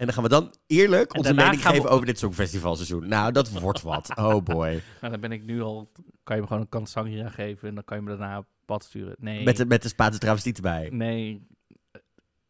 En 0.01 0.07
dan 0.07 0.15
gaan 0.15 0.23
we 0.23 0.29
dan 0.29 0.53
eerlijk 0.68 1.12
En 1.12 1.18
onze 1.18 1.33
mening 1.33 1.62
gaan 1.62 1.71
we- 1.71 1.77
geven 1.77 1.91
over 1.91 2.06
dit 2.06 2.19
Songfestivalseizoen. 2.19 3.07
Nou, 3.07 3.31
dat 3.31 3.59
wordt 3.59 3.81
wat. 3.81 4.09
Oh 4.21 4.44
boy. 4.44 4.81
Nou, 5.01 5.12
dan 5.12 5.19
ben 5.19 5.31
ik 5.31 5.44
nu 5.45 5.62
al... 5.62 5.91
Kan 6.23 6.35
je 6.35 6.41
me 6.41 6.47
gewoon 6.47 6.62
een 6.62 6.69
kans 6.69 6.91
sangria 6.91 7.29
geven 7.29 7.68
en 7.68 7.75
dan 7.75 7.83
kan 7.83 7.97
je 7.97 8.03
me 8.03 8.09
daarna 8.09 8.45
pad 8.65 8.83
sturen. 8.83 9.15
Nee. 9.19 9.44
Met 9.44 9.57
de, 9.57 9.65
met 9.65 9.81
de 9.81 9.88
Spaanse 9.88 10.19
travestiet 10.19 10.56
erbij. 10.56 10.89
Nee. 10.91 11.47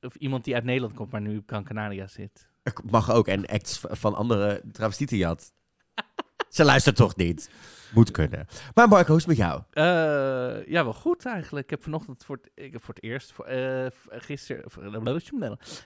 Of 0.01 0.15
iemand 0.15 0.43
die 0.43 0.55
uit 0.55 0.63
Nederland 0.63 0.93
komt, 0.93 1.11
maar 1.11 1.21
nu 1.21 1.37
op 1.37 1.43
Gran 1.45 1.63
Canaria 1.63 2.07
zit. 2.07 2.49
Mag 2.89 3.11
ook. 3.11 3.27
En 3.27 3.45
acts 3.45 3.81
van 3.89 4.15
andere 4.15 4.61
travestieten 4.71 5.17
jat. 5.17 5.51
Ze 6.49 6.63
luistert 6.63 6.95
toch 6.95 7.15
niet. 7.15 7.49
Moet 7.93 8.11
kunnen. 8.11 8.47
Maar 8.73 8.87
Marco, 8.87 9.07
hoe 9.07 9.15
is 9.17 9.25
het 9.25 9.37
met 9.37 9.47
jou? 9.47 9.61
Eh, 9.71 10.67
ja, 10.67 10.83
wel 10.83 10.93
goed 10.93 11.25
eigenlijk. 11.25 11.63
Ik 11.63 11.69
heb 11.69 11.83
vanochtend 11.83 12.23
voor 12.25 12.35
het, 12.41 12.51
ik 12.65 12.71
heb 12.71 12.83
voor 12.83 12.93
het 12.93 13.03
eerst, 13.03 13.31
voor, 13.31 13.45
v- 13.45 14.05
gisteren, 14.09 14.71
voor- 14.71 14.83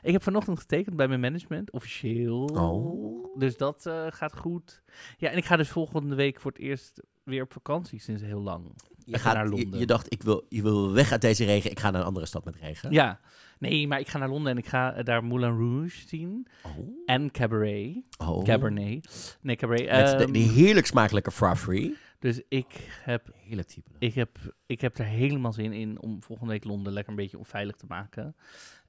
ik 0.01 0.11
heb 0.11 0.23
vanochtend 0.23 0.59
getekend 0.59 0.95
bij 0.95 1.07
mijn 1.07 1.19
management, 1.19 1.71
officieel. 1.71 2.43
Oh. 2.45 3.37
Dus 3.39 3.57
dat 3.57 3.85
eh, 3.85 4.05
gaat 4.09 4.35
goed. 4.37 4.81
Ja, 5.17 5.29
en 5.29 5.37
ik 5.37 5.45
ga 5.45 5.55
dus 5.55 5.69
volgende 5.69 6.15
week 6.15 6.39
voor 6.39 6.51
het 6.51 6.59
eerst 6.61 7.01
weer 7.23 7.43
op 7.43 7.53
vakantie 7.53 7.99
sinds 8.01 8.21
heel 8.21 8.41
lang. 8.41 8.63
Je, 9.05 9.13
Even 9.15 9.33
naar 9.33 9.35
gaat, 9.35 9.49
je, 9.55 9.61
Londen. 9.61 9.79
je 9.79 9.85
dacht, 9.85 10.13
ik 10.13 10.23
wil, 10.23 10.45
je 10.49 10.61
wil 10.61 10.91
weg 10.93 11.11
uit 11.11 11.21
deze 11.21 11.45
regen. 11.45 11.71
Ik 11.71 11.79
ga 11.79 11.91
naar 11.91 12.01
een 12.01 12.07
andere 12.07 12.25
stad 12.25 12.45
met 12.45 12.55
regen. 12.55 12.91
Ja, 12.91 13.19
nee, 13.59 13.87
maar 13.87 13.99
ik 13.99 14.07
ga 14.07 14.17
naar 14.17 14.29
Londen 14.29 14.51
en 14.51 14.57
ik 14.57 14.65
ga 14.67 14.93
eh, 14.93 15.03
daar 15.03 15.23
Moulin 15.23 15.57
Rouge 15.57 16.07
zien. 16.07 16.47
Oh. 16.63 16.71
En 17.05 17.31
Cabaret. 17.31 17.95
Oh. 18.17 18.43
Cabernet. 18.43 19.37
Nee, 19.41 19.55
Cabaret. 19.55 19.89
Met 19.89 20.17
de, 20.17 20.23
Ehm, 20.23 20.31
die 20.31 20.49
heerlijk 20.49 20.85
smakelijke 20.85 21.31
free. 21.55 21.95
dus 22.19 22.41
ik 22.49 22.99
heb 23.03 23.29
Heerlijk 23.45 23.67
type. 23.67 23.89
Ik 23.99 24.13
heb, 24.13 24.37
ik 24.65 24.81
heb 24.81 24.97
er 24.97 25.05
helemaal 25.05 25.53
zin 25.53 25.73
in 25.73 26.01
om 26.01 26.23
volgende 26.23 26.51
week 26.51 26.63
Londen 26.63 26.93
lekker 26.93 27.11
een 27.11 27.19
beetje 27.19 27.37
onveilig 27.37 27.75
te 27.75 27.85
maken. 27.87 28.35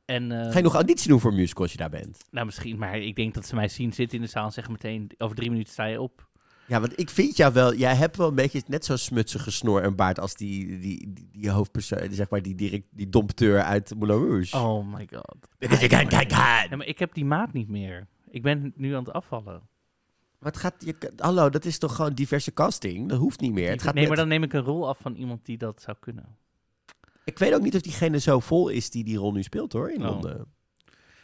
En, 0.04 0.32
eh, 0.32 0.50
Ga 0.50 0.56
je 0.56 0.62
nog 0.64 0.74
auditie 0.74 1.08
doen 1.08 1.20
voor 1.20 1.30
een 1.30 1.36
musical 1.36 1.62
als 1.62 1.72
je 1.72 1.78
daar 1.78 1.90
bent? 1.90 2.24
Nou, 2.30 2.46
misschien, 2.46 2.78
maar 2.78 2.98
ik 2.98 3.16
denk 3.16 3.34
dat 3.34 3.46
ze 3.46 3.54
mij 3.54 3.68
zien 3.68 3.92
zitten 3.92 4.18
in 4.18 4.24
de 4.24 4.30
zaal 4.30 4.44
en 4.44 4.52
zeggen 4.52 4.72
meteen, 4.72 5.10
over 5.18 5.36
drie 5.36 5.50
minuten 5.50 5.72
sta 5.72 5.84
je 5.84 6.00
op. 6.00 6.28
Ja, 6.66 6.80
want 6.80 6.98
ik 6.98 7.10
vind 7.10 7.36
jou 7.36 7.52
wel... 7.52 7.74
Jij 7.74 7.94
hebt 7.94 8.16
wel 8.16 8.28
een 8.28 8.34
beetje 8.34 8.62
net 8.66 8.84
zo'n 8.84 8.96
smutsige 8.96 9.50
snor 9.50 9.82
en 9.82 9.96
baard 9.96 10.20
als 10.20 10.34
die, 10.34 10.78
die, 10.78 11.12
die, 11.12 11.28
die 11.32 11.50
hoofdpersoon, 11.50 12.08
zeg 12.10 12.30
maar, 12.30 12.42
die, 12.42 12.54
direct, 12.54 12.86
die 12.90 13.08
dompteur 13.08 13.62
uit 13.62 13.94
Moulin 13.98 14.28
Rouge. 14.28 14.56
Oh 14.56 14.94
my 14.94 15.08
god. 15.12 15.36
Can, 15.58 15.88
can, 15.88 16.08
can. 16.08 16.26
Ja, 16.28 16.76
maar 16.76 16.86
ik 16.86 16.98
heb 16.98 17.14
die 17.14 17.24
maat 17.24 17.52
niet 17.52 17.68
meer. 17.68 18.06
Ik 18.30 18.42
ben 18.42 18.72
nu 18.76 18.94
aan 18.94 19.04
het 19.04 19.12
afvallen. 19.12 19.62
Wat 20.38 20.56
gaat 20.56 20.74
je... 20.78 21.12
Hallo, 21.16 21.50
dat 21.50 21.64
is 21.64 21.78
toch 21.78 21.94
gewoon 21.96 22.14
diverse 22.14 22.52
casting? 22.52 23.08
Dat 23.08 23.18
hoeft 23.18 23.40
niet 23.40 23.52
meer. 23.52 23.70
Het 23.70 23.82
gaat 23.82 23.94
nee, 23.94 24.06
maar 24.06 24.16
dan 24.16 24.28
neem 24.28 24.42
ik 24.42 24.52
een 24.52 24.60
rol 24.62 24.88
af 24.88 24.98
van 24.98 25.14
iemand 25.14 25.44
die 25.46 25.58
dat 25.58 25.82
zou 25.82 25.96
kunnen. 26.00 26.36
Ik 27.24 27.38
weet 27.38 27.54
ook 27.54 27.62
niet 27.62 27.74
of 27.74 27.80
diegene 27.80 28.18
zo 28.18 28.40
vol 28.40 28.68
is 28.68 28.90
die 28.90 29.04
die 29.04 29.16
rol 29.16 29.32
nu 29.32 29.42
speelt, 29.42 29.72
hoor, 29.72 29.90
in 29.90 30.02
Oh. 30.02 30.10
Londen. 30.10 30.46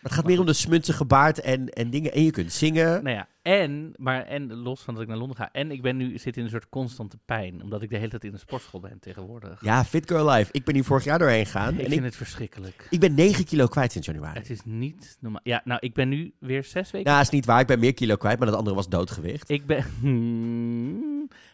Het 0.02 0.12
gaat 0.12 0.26
meer 0.26 0.40
om 0.40 0.46
de 0.46 0.52
smutsige 0.52 1.04
baard 1.04 1.40
en, 1.40 1.68
en 1.68 1.90
dingen. 1.90 2.12
En 2.12 2.24
je 2.24 2.30
kunt 2.30 2.52
zingen. 2.52 3.02
Nou 3.02 3.16
ja, 3.16 3.28
en, 3.42 3.92
maar 3.96 4.26
en 4.26 4.54
los 4.54 4.80
van 4.80 4.94
dat 4.94 5.02
ik 5.02 5.08
naar 5.08 5.16
Londen 5.16 5.36
ga. 5.36 5.48
En 5.52 5.70
ik 5.70 5.82
ben 5.82 5.96
nu, 5.96 6.18
zit 6.18 6.36
in 6.36 6.44
een 6.44 6.50
soort 6.50 6.68
constante 6.68 7.18
pijn, 7.24 7.62
omdat 7.62 7.82
ik 7.82 7.90
de 7.90 7.96
hele 7.96 8.08
tijd 8.08 8.24
in 8.24 8.32
een 8.32 8.38
sportschool 8.38 8.80
ben 8.80 8.98
tegenwoordig. 9.00 9.64
Ja, 9.64 9.84
Fit 9.84 10.08
Girl 10.08 10.30
Life. 10.30 10.52
Ik 10.52 10.64
ben 10.64 10.74
hier 10.74 10.84
vorig 10.84 11.04
jaar 11.04 11.18
doorheen 11.18 11.44
gegaan. 11.44 11.74
ik 11.74 11.78
en 11.80 11.86
vind 11.86 11.98
ik, 11.98 12.04
het 12.04 12.16
verschrikkelijk. 12.16 12.86
ik 12.90 13.00
ben 13.00 13.14
9 13.14 13.44
kilo 13.44 13.66
kwijt 13.66 13.92
sinds 13.92 14.06
januari. 14.06 14.38
Het 14.38 14.50
is 14.50 14.60
niet 14.64 15.16
normaal. 15.20 15.40
Ja, 15.44 15.60
nou, 15.64 15.80
ik 15.82 15.94
ben 15.94 16.08
nu 16.08 16.34
weer 16.38 16.64
zes 16.64 16.90
weken. 16.90 17.10
Nou, 17.10 17.22
is 17.22 17.30
niet 17.30 17.46
waar. 17.46 17.60
Ik 17.60 17.66
ben 17.66 17.78
meer 17.78 17.94
kilo 17.94 18.16
kwijt, 18.16 18.38
maar 18.38 18.48
dat 18.48 18.56
andere 18.56 18.76
was 18.76 18.88
doodgewicht. 18.88 19.50
Ik 19.50 19.66
ben, 19.66 19.84
Hmm. 20.00 21.11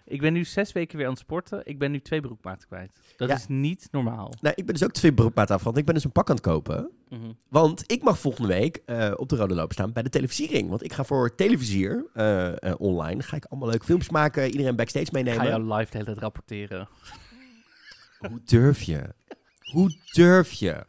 Ik 0.09 0.21
ben 0.21 0.33
nu 0.33 0.45
zes 0.45 0.73
weken 0.73 0.97
weer 0.97 1.07
aan 1.07 1.13
het 1.13 1.21
sporten. 1.23 1.61
Ik 1.65 1.79
ben 1.79 1.91
nu 1.91 2.01
twee 2.01 2.21
broekmaten 2.21 2.69
kwijt. 2.69 2.91
Dat 3.17 3.29
Ja. 3.29 3.35
is 3.35 3.45
niet 3.49 3.89
normaal. 3.91 4.33
Nou, 4.41 4.55
ik 4.57 4.65
ben 4.67 4.75
dus 4.75 4.85
ook 4.85 4.93
twee 4.93 5.13
broekmaat 5.15 5.51
af, 5.51 5.63
want 5.63 5.77
ik 5.77 5.85
ben 5.85 5.95
dus 5.95 6.05
een 6.05 6.13
pak 6.13 6.29
aan 6.29 6.35
het 6.35 6.45
kopen. 6.45 6.91
Mhm. 7.09 7.33
Want 7.49 7.93
ik 7.93 8.03
mag 8.03 8.19
volgende 8.19 8.49
week 8.49 8.83
eh, 8.87 9.13
op 9.17 9.29
de 9.29 9.37
rode 9.37 9.55
loop 9.55 9.73
staan 9.73 9.93
bij 9.93 10.03
de 10.03 10.09
televisiering. 10.09 10.69
Want 10.69 10.85
ik 10.85 10.93
ga 10.93 11.05
voor 11.05 11.35
televisier 11.35 12.07
eh, 12.15 12.63
eh, 12.63 12.75
online. 12.79 13.23
Ga 13.23 13.37
ik 13.37 13.45
allemaal 13.45 13.69
leuke 13.69 13.85
films 13.85 14.09
maken, 14.09 14.51
iedereen 14.51 14.77
backstage 14.77 15.05
Ik 15.05 15.13
ga 15.13 15.23
meenemen. 15.23 15.47
jou 15.47 15.63
live 15.75 15.91
de 15.91 15.97
hele 15.99 16.05
tijd 16.05 16.19
rapporteren. 16.19 16.89
Hoe 18.19 18.41
durf 18.45 18.83
je? 18.83 19.03
Hoe 19.73 19.97
durf 20.13 20.53
je? 20.53 20.85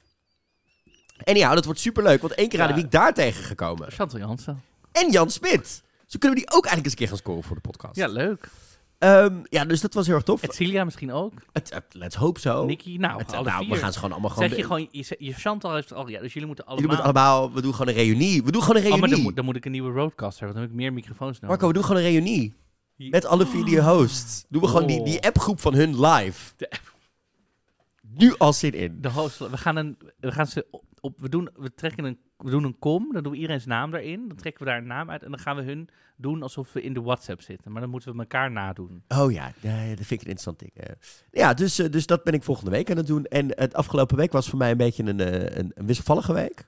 En 1.24 1.36
ja, 1.36 1.56
dat 1.56 1.66
wordt 1.66 1.80
superleuk, 1.80 2.22
want 2.22 2.34
één 2.34 2.50
keer 2.50 2.62
aan 2.62 2.68
de 2.68 2.74
week 2.74 2.92
daar 2.92 3.14
tegen 3.14 3.44
gekomen. 3.44 3.92
Chantal 3.92 4.20
Jansen. 4.20 4.62
En 4.92 5.12
Jan 5.12 5.30
Smit. 5.30 5.84
Zo 6.08 6.18
kunnen 6.20 6.38
we 6.40 6.46
die 6.46 6.56
ook 6.56 6.66
eigenlijk 6.66 6.84
eens 6.84 6.92
een 6.92 6.98
keer 6.98 7.08
gaan 7.08 7.18
scoren 7.18 7.44
voor 7.44 7.56
de 7.56 7.62
podcast. 7.62 7.96
Ja, 7.96 8.08
leuk. 8.08 8.50
Ehm, 9.00 9.40
ja 9.44 9.66
dus 9.66 9.82
dat 9.82 9.94
was 9.94 10.06
heel 10.06 10.16
erg 10.16 10.24
tof. 10.24 10.42
Celia 10.48 10.84
misschien 10.84 11.12
ook. 11.12 11.34
Het, 11.52 11.74
het- 11.74 11.84
let's 11.94 12.16
hope 12.16 12.40
so. 12.40 12.66
Nicky, 12.66 12.98
nou, 12.98 13.20
Het- 13.20 13.34
alle 13.34 13.46
nou, 13.50 13.64
vier. 13.64 13.74
we 13.74 13.80
gaan 13.80 13.92
ze 13.92 13.98
gewoon 14.00 14.12
allemaal 14.14 14.30
gewoon... 14.32 14.50
Zeg 14.50 14.58
je 14.58 14.64
gewoon, 14.64 14.88
je, 14.92 15.16
je 15.20 15.34
Chantal 15.34 15.74
heeft 15.76 15.94
al, 15.94 16.08
ja, 16.08 16.20
dus 16.22 16.34
jullie 16.34 16.48
moeten 16.48 16.66
allemaal... 16.66 16.86
Jullie 16.90 17.04
moeten 17.06 17.22
allemaal... 17.22 17.54
We 17.54 17.62
doen 17.62 17.72
gewoon 17.74 17.88
een 17.88 17.94
reunie. 18.04 18.44
We 18.44 18.52
doen 18.52 18.62
gewoon 18.62 18.78
een 18.78 18.84
Oh, 18.84 18.90
maar 18.90 19.00
reunie. 19.00 19.16
dan 19.16 19.24
moet, 19.24 19.36
dan 19.36 19.46
moet 19.46 19.56
ik 19.56 19.66
een 19.66 19.72
nieuwe 19.72 19.92
roadcaster 19.92 20.38
hebben, 20.46 20.54
dan 20.54 20.62
heb 20.62 20.72
ik 20.72 20.78
meer 20.78 20.94
microfoons 20.94 21.40
nodig. 21.40 21.50
Marco, 21.50 21.68
we 21.68 21.74
doen 21.74 21.84
gewoon 21.84 22.02
een 22.02 22.10
reunie. 22.12 22.54
Met 22.96 23.26
alle 23.26 23.46
vier 23.48 23.66
die 23.66 23.82
hosts. 23.82 24.46
Doen 24.50 24.62
we 24.62 24.68
gewoon 24.68 24.88
die, 24.88 25.00
Oh. 25.00 25.06
die 25.06 25.22
appgroep 25.26 25.60
van 25.60 25.74
hun 25.74 26.00
live. 26.06 26.54
De 26.58 26.70
Nu 28.02 28.36
al 28.38 28.54
zin 28.54 28.74
in. 28.74 28.98
De 29.02 29.10
host, 29.10 29.38
we 29.38 29.58
gaan 29.58 29.76
een, 29.76 29.98
we 30.20 30.32
gaan 30.32 30.48
ze 30.48 30.68
op, 30.72 30.84
op- 31.00 31.20
we 31.20 31.30
doen, 31.30 31.50
we 31.56 31.74
trekken 31.74 32.04
een, 32.06 32.20
we 32.44 32.50
doen 32.50 32.64
een 32.64 32.80
kom, 32.80 33.14
dan 33.14 33.24
doen 33.24 33.32
we 33.32 33.38
iedereen's 33.38 33.66
naam 33.66 33.92
daarin, 33.92 34.28
dan 34.28 34.38
trekken 34.38 34.64
we 34.64 34.70
daar 34.70 34.78
een 34.80 34.88
naam 34.88 35.10
uit 35.10 35.24
en 35.24 35.30
dan 35.30 35.40
gaan 35.40 35.56
we 35.56 35.62
hun 35.62 35.90
doen 36.16 36.42
alsof 36.44 36.74
we 36.74 36.82
in 36.82 36.94
de 36.94 37.02
WhatsApp 37.02 37.42
zitten, 37.42 37.72
maar 37.72 37.82
dan 37.82 37.90
moeten 37.90 38.14
we 38.14 38.20
elkaar 38.20 38.52
nadoen. 38.52 39.04
Oh 39.08 39.32
ja, 39.32 39.52
ja, 39.62 39.88
dat 39.88 40.06
vind 40.06 40.22
ik 40.22 40.28
een 40.28 40.34
interessant 40.36 40.60
ding. 40.60 40.72
eh. 40.74 40.94
Ja, 41.32 41.54
dus, 41.54 41.80
eh, 41.80 41.92
dus 41.92 42.06
dat 42.06 42.24
ben 42.24 42.34
ik 42.34 42.44
volgende 42.44 42.72
week 42.72 42.92
aan 42.92 42.98
het 42.98 43.08
doen. 43.08 43.26
En 43.26 43.48
het 43.56 43.74
afgelopen 43.74 44.18
week 44.18 44.32
was 44.32 44.50
voor 44.50 44.58
mij 44.60 44.72
een 44.72 44.78
beetje 44.78 45.04
een, 45.04 45.20
eh, 45.20 45.58
een, 45.58 45.72
een 45.76 45.86
wisselvallige 45.86 46.34
week. 46.34 46.68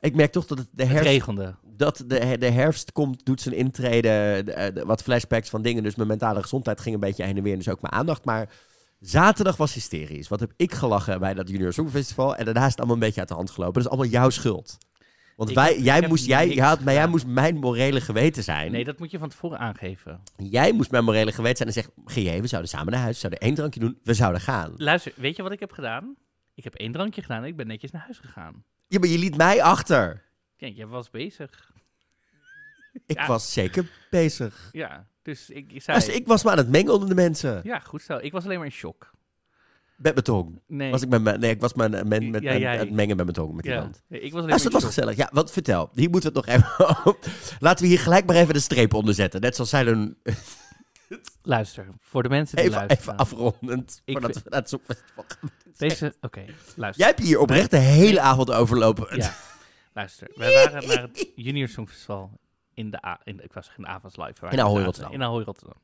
Ik 0.00 0.14
merk 0.14 0.32
toch 0.32 0.46
dat 0.46 0.58
het 0.58 0.68
de 0.70 0.84
herfst, 0.84 1.04
regende. 1.04 1.54
dat 1.76 2.04
de, 2.06 2.38
de 2.38 2.50
herfst 2.50 2.92
komt, 2.92 3.24
doet 3.24 3.40
zijn 3.40 3.54
intrede. 3.54 4.42
de- 4.44 4.70
de- 4.74 4.84
wat 4.84 5.02
flashbacks 5.02 5.48
van 5.50 5.62
dingen. 5.62 5.82
Dus 5.82 5.94
mijn 5.96 6.08
mentale 6.08 6.42
gezondheid 6.42 6.80
ging 6.80 6.94
een 6.94 7.00
beetje 7.00 7.24
heen 7.24 7.36
en 7.36 7.42
weer. 7.42 7.56
Dus 7.56 7.68
ook 7.68 7.80
mijn 7.82 7.92
aandacht. 7.94 8.24
Maar 8.24 8.48
Zaterdag 9.00 9.56
was 9.56 9.74
hysterisch. 9.74 10.28
Wat 10.28 10.40
heb 10.40 10.52
ik 10.56 10.74
gelachen 10.74 11.20
bij 11.20 11.34
dat 11.34 11.48
Junior 11.48 11.72
Songfestival. 11.72 12.36
En 12.36 12.44
daarna 12.44 12.60
is 12.64 12.70
het 12.70 12.76
allemaal 12.78 12.94
een 12.96 13.02
beetje 13.02 13.20
uit 13.20 13.28
de 13.28 13.34
hand 13.34 13.50
gelopen. 13.50 13.74
Dat 13.74 13.82
is 13.82 13.88
allemaal 13.88 14.10
jouw 14.12 14.30
schuld. 14.30 14.78
Want 15.36 15.50
Ik 15.50 15.56
wij, 15.56 15.72
heb- 15.74 15.82
jij, 15.84 16.08
moest, 16.08 16.26
jij, 16.26 16.48
had, 16.54 16.80
maar 16.80 16.94
jij 16.94 17.06
moest 17.06 17.26
mijn 17.26 17.56
morele 17.56 18.00
geweten 18.00 18.42
zijn. 18.42 18.72
Nee, 18.72 18.84
dat 18.84 18.98
moet 18.98 19.10
je 19.10 19.18
van 19.18 19.28
tevoren 19.28 19.58
aangeven. 19.58 20.20
Jij 20.36 20.72
moest 20.72 20.90
mijn 20.90 21.04
morele 21.04 21.32
geweten 21.32 21.56
zijn 21.56 21.68
en 21.68 21.74
zeggen... 21.74 21.92
GJ, 22.04 22.40
we 22.40 22.46
zouden 22.46 22.70
samen 22.70 22.92
naar 22.92 23.00
huis, 23.02 23.14
we 23.14 23.20
zouden 23.20 23.40
één 23.40 23.54
drankje 23.54 23.80
doen, 23.80 23.98
we 24.02 24.14
zouden 24.14 24.40
gaan. 24.40 24.72
Luister, 24.76 25.12
weet 25.16 25.36
je 25.36 25.42
wat 25.42 25.52
ik 25.52 25.60
heb 25.60 25.72
gedaan? 25.72 26.16
Ik 26.54 26.64
heb 26.64 26.74
één 26.74 26.92
drankje 26.92 27.22
gedaan 27.22 27.42
en 27.42 27.48
ik 27.48 27.56
ben 27.56 27.66
netjes 27.66 27.90
naar 27.90 28.02
huis 28.02 28.18
gegaan. 28.18 28.64
Ja, 28.88 28.98
maar 28.98 29.08
je 29.08 29.18
liet 29.18 29.36
mij 29.36 29.62
achter. 29.62 30.24
Kijk, 30.56 30.76
jij 30.76 30.86
was 30.86 31.10
bezig. 31.10 31.72
Ik 33.06 33.18
Ja. 33.18 33.26
was 33.26 33.52
zeker 33.52 33.90
bezig. 34.10 34.68
Ja, 34.72 35.06
dus 35.28 35.50
ik, 35.50 35.72
ik 35.72 35.82
zei... 35.82 35.98
Dus 35.98 36.08
ik 36.08 36.26
was 36.26 36.44
me 36.44 36.50
aan 36.50 36.56
het 36.56 36.68
mengen 36.70 36.92
onder 36.92 37.08
de 37.08 37.14
mensen. 37.14 37.60
Ja, 37.64 37.78
goed 37.78 38.02
zo. 38.02 38.16
Ik 38.20 38.32
was 38.32 38.44
alleen 38.44 38.56
maar 38.56 38.66
in 38.66 38.72
shock. 38.72 39.10
Met 39.96 40.12
mijn 40.12 40.24
tong. 40.24 40.60
Nee. 40.66 40.90
Was 40.90 41.02
ik 41.02 41.08
met 41.08 41.22
mijn, 41.22 41.40
nee, 41.40 41.50
ik 41.50 41.60
was 41.60 41.74
mijn, 41.74 42.08
met, 42.08 42.42
Ja, 42.42 42.56
jij. 42.56 42.76
het 42.78 42.90
mengen 42.90 43.16
met 43.16 43.24
mijn 43.24 43.36
tong 43.36 43.54
met 43.54 43.64
ja. 43.64 43.74
iemand. 43.74 44.02
Ik 44.08 44.20
was 44.32 44.42
alleen 44.42 44.54
dus 44.54 44.62
maar 44.62 44.72
dat 44.72 44.72
was 44.72 44.84
gezellig. 44.84 45.16
Ja, 45.16 45.28
wat 45.32 45.52
vertel. 45.52 45.90
Hier 45.94 46.10
moeten 46.10 46.32
we 46.32 46.38
het 46.38 46.46
nog 46.46 46.56
even 46.56 47.06
op. 47.12 47.26
Laten 47.58 47.82
we 47.84 47.90
hier 47.90 47.98
gelijk 47.98 48.26
maar 48.26 48.36
even 48.36 48.54
de 48.54 48.60
streep 48.60 48.94
onder 48.94 49.14
zetten. 49.14 49.40
Net 49.40 49.54
zoals 49.54 49.70
zij 49.70 49.84
doen. 49.84 50.16
Luister, 51.42 51.86
voor 52.00 52.22
de 52.22 52.28
mensen 52.28 52.56
die 52.56 52.64
Even, 52.66 52.76
luisteren. 52.76 53.02
even 53.02 53.16
afrondend. 53.16 54.02
Ik 54.04 54.12
voordat 54.12 54.32
vind- 54.32 54.44
we 54.44 54.50
naar 54.50 54.60
het 54.62 54.76
gaan. 55.40 55.50
Deze, 55.76 56.14
oké, 56.20 56.44
luister. 56.76 57.04
Jij 57.04 57.14
hebt 57.14 57.26
hier 57.26 57.38
oprecht 57.38 57.70
de 57.70 57.76
hele 57.76 58.20
avond 58.20 58.50
overlopen. 58.50 59.16
Ja, 59.16 59.34
luister. 59.94 60.30
Wij 60.34 60.52
waren 60.52 60.88
naar 60.88 61.02
het 61.02 61.28
Junior 61.34 61.68
Songfestival 61.68 62.30
in 62.78 62.90
de, 62.90 63.06
A- 63.06 63.20
in 63.24 63.36
de, 63.36 63.42
ik 63.42 63.52
was 63.52 63.70
in 63.76 63.82
de 63.82 63.88
avonds 63.88 64.16
live. 64.16 64.34
waar 64.40 64.52
In 64.52 64.60
Ahoy. 64.60 64.82
Rotterdam. 64.82 65.12
In 65.12 65.22
Ahoy 65.22 65.42
Rotterdam. 65.42 65.76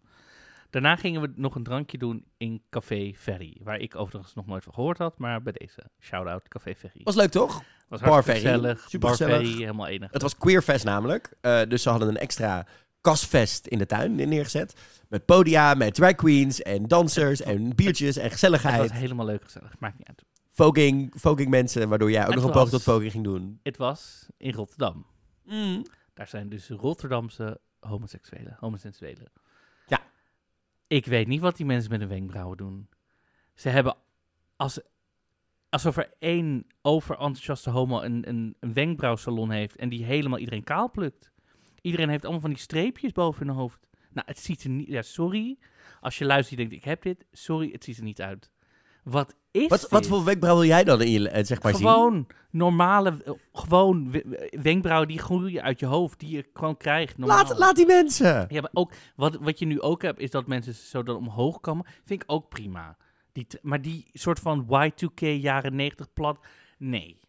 Daarna 0.71 0.97
gingen 0.97 1.21
we 1.21 1.33
nog 1.37 1.55
een 1.55 1.63
drankje 1.63 1.99
doen 1.99 2.25
in 2.37 2.63
Café 2.71 3.13
Ferry. 3.17 3.57
Waar 3.63 3.79
ik 3.79 3.97
overigens 3.97 4.35
nog 4.35 4.47
nooit 4.47 4.65
van 4.65 4.75
gehoord 4.75 4.99
had, 4.99 5.19
maar 5.19 5.43
bij 5.43 5.53
deze. 5.53 5.83
Shout-out 6.01 6.49
Café 6.49 6.75
Ferry. 6.75 7.01
Was 7.05 7.15
leuk 7.15 7.31
toch? 7.31 7.63
was 7.89 8.01
Bar 8.01 8.23
Ferry. 8.23 8.41
gezellig. 8.41 8.81
Super 8.81 8.99
Bar 8.99 9.11
gezellig. 9.11 9.37
Ferry, 9.37 9.53
helemaal 9.59 9.87
enig. 9.87 10.11
Het 10.13 10.23
was 10.23 10.37
Queerfest 10.39 10.85
namelijk. 10.85 11.33
Eh, 11.41 11.61
dus 11.69 11.83
ze 11.83 11.91
hadden 11.91 12.09
een 12.09 12.17
extra 12.17 12.67
kasfest 13.01 13.67
in 13.67 13.79
de 13.79 13.87
tuin 13.87 14.15
neergezet. 14.15 14.75
Met 15.09 15.25
podia, 15.25 15.75
met 15.75 15.95
drag 15.95 16.15
queens 16.15 16.63
en 16.63 16.89
dansers 16.89 17.43
en 17.43 17.75
biertjes 17.75 18.17
en 18.17 18.23
Het 18.23 18.33
gezelligheid. 18.33 18.89
was 18.89 18.99
helemaal 18.99 19.27
leuk 19.27 19.43
gezellig. 19.45 19.75
Maakt 19.79 19.99
niet 19.99 20.09
uit. 20.09 20.25
Voguing 21.21 21.49
mensen, 21.51 21.89
waardoor 21.89 22.11
jij 22.11 22.21
ook 22.21 22.27
Het 22.27 22.35
nog 22.37 22.45
een 22.45 22.51
poging 22.51 22.71
tot 22.71 22.83
voguing 22.83 23.13
ging 23.13 23.25
doen. 23.25 23.61
Het 23.63 23.77
was 23.77 24.27
in 24.37 24.53
Rotterdam. 24.53 25.07
Daar 26.15 26.29
zijn 26.29 26.49
dus 26.49 26.69
Rotterdamse 26.69 27.61
homoseksuelen, 27.81 28.57
homoseksuelen. 28.61 29.33
Ja. 29.87 30.01
Ik 30.87 31.07
weet 31.07 31.27
niet 31.27 31.41
wat 31.41 31.57
die 31.57 31.67
mensen 31.67 31.91
met 31.91 32.01
hun 32.01 32.09
wenkbrauwen 32.09 32.57
doen. 32.57 32.89
Ze 33.55 33.69
hebben 33.69 33.97
als, 34.57 34.81
alsof 35.69 35.97
er 35.97 36.13
één 36.19 36.67
overenthousiaste 36.83 37.71
homo 37.71 38.01
een, 38.01 38.29
een, 38.29 38.57
een 38.61 38.73
wenkbrauwsalon 38.73 39.51
heeft 39.51 39.77
en 39.77 39.89
die 39.89 40.05
helemaal 40.05 40.39
iedereen 40.39 40.65
kaal 40.65 40.91
plukt. 40.91 41.33
Iedereen 41.81 42.09
heeft 42.09 42.23
allemaal 42.23 42.41
van 42.41 42.51
die 42.51 42.59
streepjes 42.59 43.13
boven 43.13 43.47
hun 43.47 43.57
hoofd. 43.57 43.89
Nou, 44.11 44.27
het 44.27 44.39
ziet 44.39 44.65
er 44.65 44.71
niet... 44.71 44.89
Ja, 44.89 45.03
sorry. 45.03 45.59
Als 46.01 46.19
je 46.19 46.25
luistert 46.25 46.61
en 46.61 46.69
denkt, 46.69 46.85
ik 46.85 46.91
heb 46.91 47.03
dit. 47.03 47.27
Sorry, 47.33 47.71
het 47.73 47.85
ziet 47.85 47.97
er 47.97 48.03
niet 48.03 48.23
uit. 48.23 48.51
Wat 49.03 49.37
is 49.55 49.69
Wat, 49.69 49.89
wat 49.89 50.07
voor 50.07 50.25
wenkbrauw 50.25 50.55
wil 50.55 50.65
jij 50.65 50.85
dan 50.85 51.03
in 51.03 51.11
je, 51.11 51.29
eh, 51.29 51.45
zeg 51.45 51.63
maar, 51.63 51.75
zien? 51.75 51.87
Gewoon 51.89 52.27
normale, 52.51 53.23
eh, 53.25 53.33
gewoon 53.53 54.11
we- 54.11 54.49
wenkbrauwen 54.63 55.09
die 55.09 55.19
groeien 55.19 55.63
uit 55.63 55.81
je 55.81 55.87
hoofd, 55.87 56.21
die 56.21 56.31
je 56.31 56.47
gewoon 56.55 56.77
krijgt. 56.77 57.19
Normaal. 57.19 57.37
Laat, 57.45 57.59
laat 57.59 57.77
die 57.77 57.87
mensen. 57.87 58.47
Ja, 58.49 58.61
maar 58.61 58.71
ook, 58.73 58.93
wat, 59.17 59.37
wat 59.41 59.59
je 59.59 59.67
nu 59.67 59.81
ook 59.81 60.03
hebt, 60.03 60.19
is 60.19 60.31
dat 60.31 60.47
mensen 60.47 60.75
zo 60.75 61.03
dan 61.03 61.17
omhoog 61.17 61.61
komen. 61.61 61.85
Vind 62.05 62.23
ik 62.23 62.31
ook 62.33 62.49
prima. 62.49 62.97
Die, 63.33 63.47
maar 63.63 63.83
die 63.83 64.07
soort 64.13 64.39
van 64.41 64.67
Y2K 64.69 65.21
jaren 65.21 65.75
90 65.75 66.13
plat, 66.13 66.39
nee. 66.79 67.21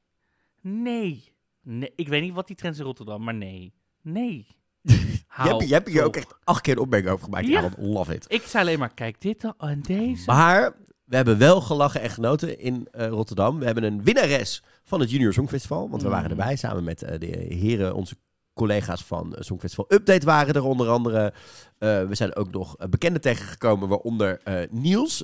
Nee. 0.62 1.32
nee. 1.62 1.92
Ik 1.96 2.08
weet 2.08 2.22
niet 2.22 2.34
wat 2.34 2.48
die 2.48 2.56
trends 2.56 2.80
in 2.80 2.86
Rotterdam, 2.86 3.24
maar 3.24 3.34
nee. 3.34 3.74
Nee. 4.02 4.48
Je 4.82 5.24
Hou 5.28 5.50
hebt, 5.50 5.68
je 5.70 5.74
hebt 5.74 5.90
hier 5.90 6.04
ook 6.04 6.16
echt 6.16 6.36
acht 6.44 6.62
keer 6.62 6.74
een 6.74 6.80
opmerking 6.80 7.12
over 7.12 7.26
gemaakt. 7.26 7.48
Ja. 7.48 7.62
Ja, 7.62 7.70
love 7.78 8.16
it. 8.16 8.26
Ik 8.28 8.42
zei 8.42 8.64
alleen 8.64 8.80
maar, 8.80 8.94
kijk 8.94 9.22
dit 9.22 9.42
dan 9.42 9.54
en 9.58 9.82
deze. 9.82 10.24
Maar 10.26 10.76
we 11.06 11.16
hebben 11.16 11.38
wel 11.38 11.62
gelachen 11.62 12.02
en 12.02 12.10
genoten 12.10 12.60
in 12.60 12.88
eh, 12.92 13.08
Rotterdam. 13.08 13.60
We 13.60 13.66
hebben 13.66 13.84
een 13.84 14.04
winnares 14.04 14.64
van 14.84 15.00
het 15.00 15.12
Junior 15.12 15.34
Songfestival. 15.34 15.90
Want 15.90 16.02
we 16.02 16.10
waren 16.10 16.32
Mm. 16.32 16.40
erbij 16.40 16.56
samen 16.56 16.84
met 16.84 17.04
eh, 17.04 17.20
de 17.20 17.26
heren, 17.50 17.96
onze 17.96 18.16
collega's 18.54 19.04
van 19.04 19.36
eh, 19.36 19.42
Songfestival 19.42 19.86
Update 19.88 20.26
waren 20.26 20.54
er 20.54 20.64
onder 20.64 20.88
andere. 20.90 21.34
We 21.80 22.08
zijn 22.12 22.36
ook 22.36 22.52
nog 22.52 22.76
bekenden 22.90 23.22
tegengekomen, 23.22 23.88
waaronder 23.88 24.42
Niels. 24.72 25.24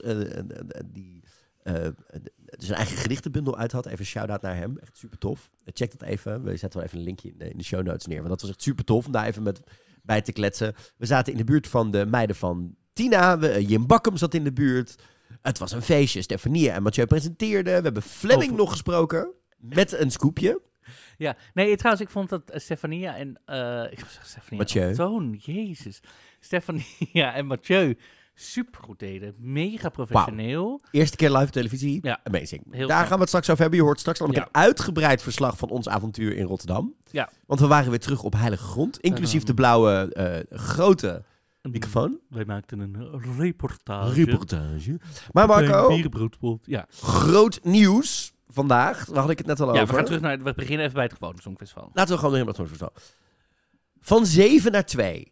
die 0.86 1.24
zijn 2.58 2.78
eigen 2.78 2.98
gedichtenbundel 2.98 3.58
uit 3.58 3.72
had. 3.72 3.86
Even 3.86 4.00
een 4.00 4.06
shout-out 4.06 4.42
naar 4.42 4.56
hem. 4.56 4.78
Echt 4.78 4.98
super 4.98 5.18
tof. 5.18 5.50
Check 5.66 6.00
dat 6.00 6.10
even. 6.10 6.44
We 6.44 6.58
zetten 6.58 6.80
wel 6.80 6.88
even 6.88 6.98
een 7.00 7.04
linkje 7.06 7.30
in 7.30 7.38
de, 7.38 7.50
in 7.50 7.58
de 7.58 7.64
show 7.64 7.84
notes 7.84 8.06
neer. 8.06 8.18
Want 8.18 8.30
dat 8.30 8.42
was 8.42 8.50
echt 8.50 8.62
super 8.62 8.86
tof 8.86 9.06
om 9.06 9.12
daar 9.12 9.26
even 9.26 9.44
met 9.44 9.62
bij 10.04 10.22
te 10.22 10.32
kletsen. 10.32 10.74
We 10.98 11.06
zaten 11.06 11.32
in 11.32 11.38
de 11.38 11.44
buurt 11.44 11.68
van 11.68 11.92
de 11.92 12.06
meiden 12.06 12.36
van 12.36 12.76
Tina. 12.94 13.40
We, 13.40 13.66
Jim 13.66 13.88
Bakkum 13.88 14.18
zat 14.18 14.34
in 14.34 14.44
de 14.44 14.54
buurt. 14.54 14.96
Het 15.42 15.58
was 15.58 15.72
een 15.72 15.82
feestje. 15.82 16.22
Stefania 16.22 16.74
en 16.74 16.84
Mathieu 16.84 17.06
presenteerden. 17.06 17.76
We 17.78 17.82
hebben 17.84 18.02
Fleming 18.04 18.44
Over- 18.44 18.56
nog 18.56 18.72
gesproken. 18.72 19.32
Met 19.58 19.92
een 20.00 20.12
scoopje. 20.12 20.62
Ja, 21.18 21.36
nee, 21.54 21.76
trouwens, 21.76 22.04
ik 22.06 22.10
vond 22.12 22.30
dat 22.30 22.50
eh, 22.50 22.60
Stefania 22.60 23.16
en... 23.16 23.40
eh 23.46 23.84
ik 23.92 24.00
was 24.00 24.20
Stefania 24.24 24.58
Mathieu. 24.58 24.94
Toon, 24.94 25.34
jezus. 25.42 26.00
Stefania 26.40 27.34
en 27.34 27.46
Mathieu 27.46 27.98
supergoed 28.34 29.00
deden. 29.00 29.36
Mega 29.38 29.90
professioneel. 29.90 30.82
Eerste 30.92 31.18
keer 31.18 31.30
live 31.32 31.44
op 31.44 31.50
televisie. 31.52 32.00
Ja. 32.02 32.20
Amazing. 32.24 32.64
Heel 32.72 32.88
Daar 32.88 33.06
gaan 33.06 33.14
we 33.16 33.20
het 33.20 33.28
straks 33.28 33.50
over 33.50 33.62
hebben. 33.62 33.80
Je 33.80 33.86
hoort 33.86 34.00
straks 34.00 34.20
namelijk 34.20 34.46
Ja. 34.46 34.50
een 34.62 34.68
uitgebreid 34.68 35.22
verslag 35.22 35.58
van 35.58 35.70
ons 35.70 35.90
avontuur 35.90 36.36
in 36.38 36.46
Rotterdam. 36.46 36.94
Ja. 37.12 37.30
Want 37.46 37.60
we 37.60 37.68
waren 37.68 37.90
weer 37.90 38.00
terug 38.00 38.24
op 38.24 38.34
heilige 38.34 38.64
grond. 38.64 39.00
Inclusief 39.00 39.40
Tadam. 39.44 39.46
de 39.46 39.54
blauwe 39.62 40.14
eh, 40.14 40.58
grote 40.60 41.24
microfoon. 41.62 42.20
Wij 42.30 42.46
maakten 42.46 42.80
een 42.80 43.22
reportage. 43.38 44.14
Reportage. 44.14 45.00
Maar 45.32 45.48
Marco. 45.48 46.60
Ja. 46.64 46.86
groot 46.90 47.60
nieuws 47.64 48.34
vandaag. 48.48 49.06
Daar 49.06 49.22
had 49.22 49.30
ik 49.30 49.38
het 49.38 49.48
net 49.48 49.60
al 49.60 49.74
ja, 49.74 49.82
over. 49.82 49.88
we 49.88 49.94
gaan 49.94 50.06
terug 50.06 50.22
naar... 50.22 50.44
We 50.44 50.54
beginnen 50.54 50.82
even 50.82 50.96
bij 50.96 51.04
het 51.04 51.14
gewone 51.14 51.42
Songfestival. 51.42 51.90
Laten 51.94 52.12
we 52.12 52.18
gewoon 52.18 52.34
helemaal 52.34 52.54
terug 52.54 52.70
verstaan. 52.70 52.92
Van 54.00 54.26
7 54.26 54.72
naar 54.72 54.86
2. 54.86 55.32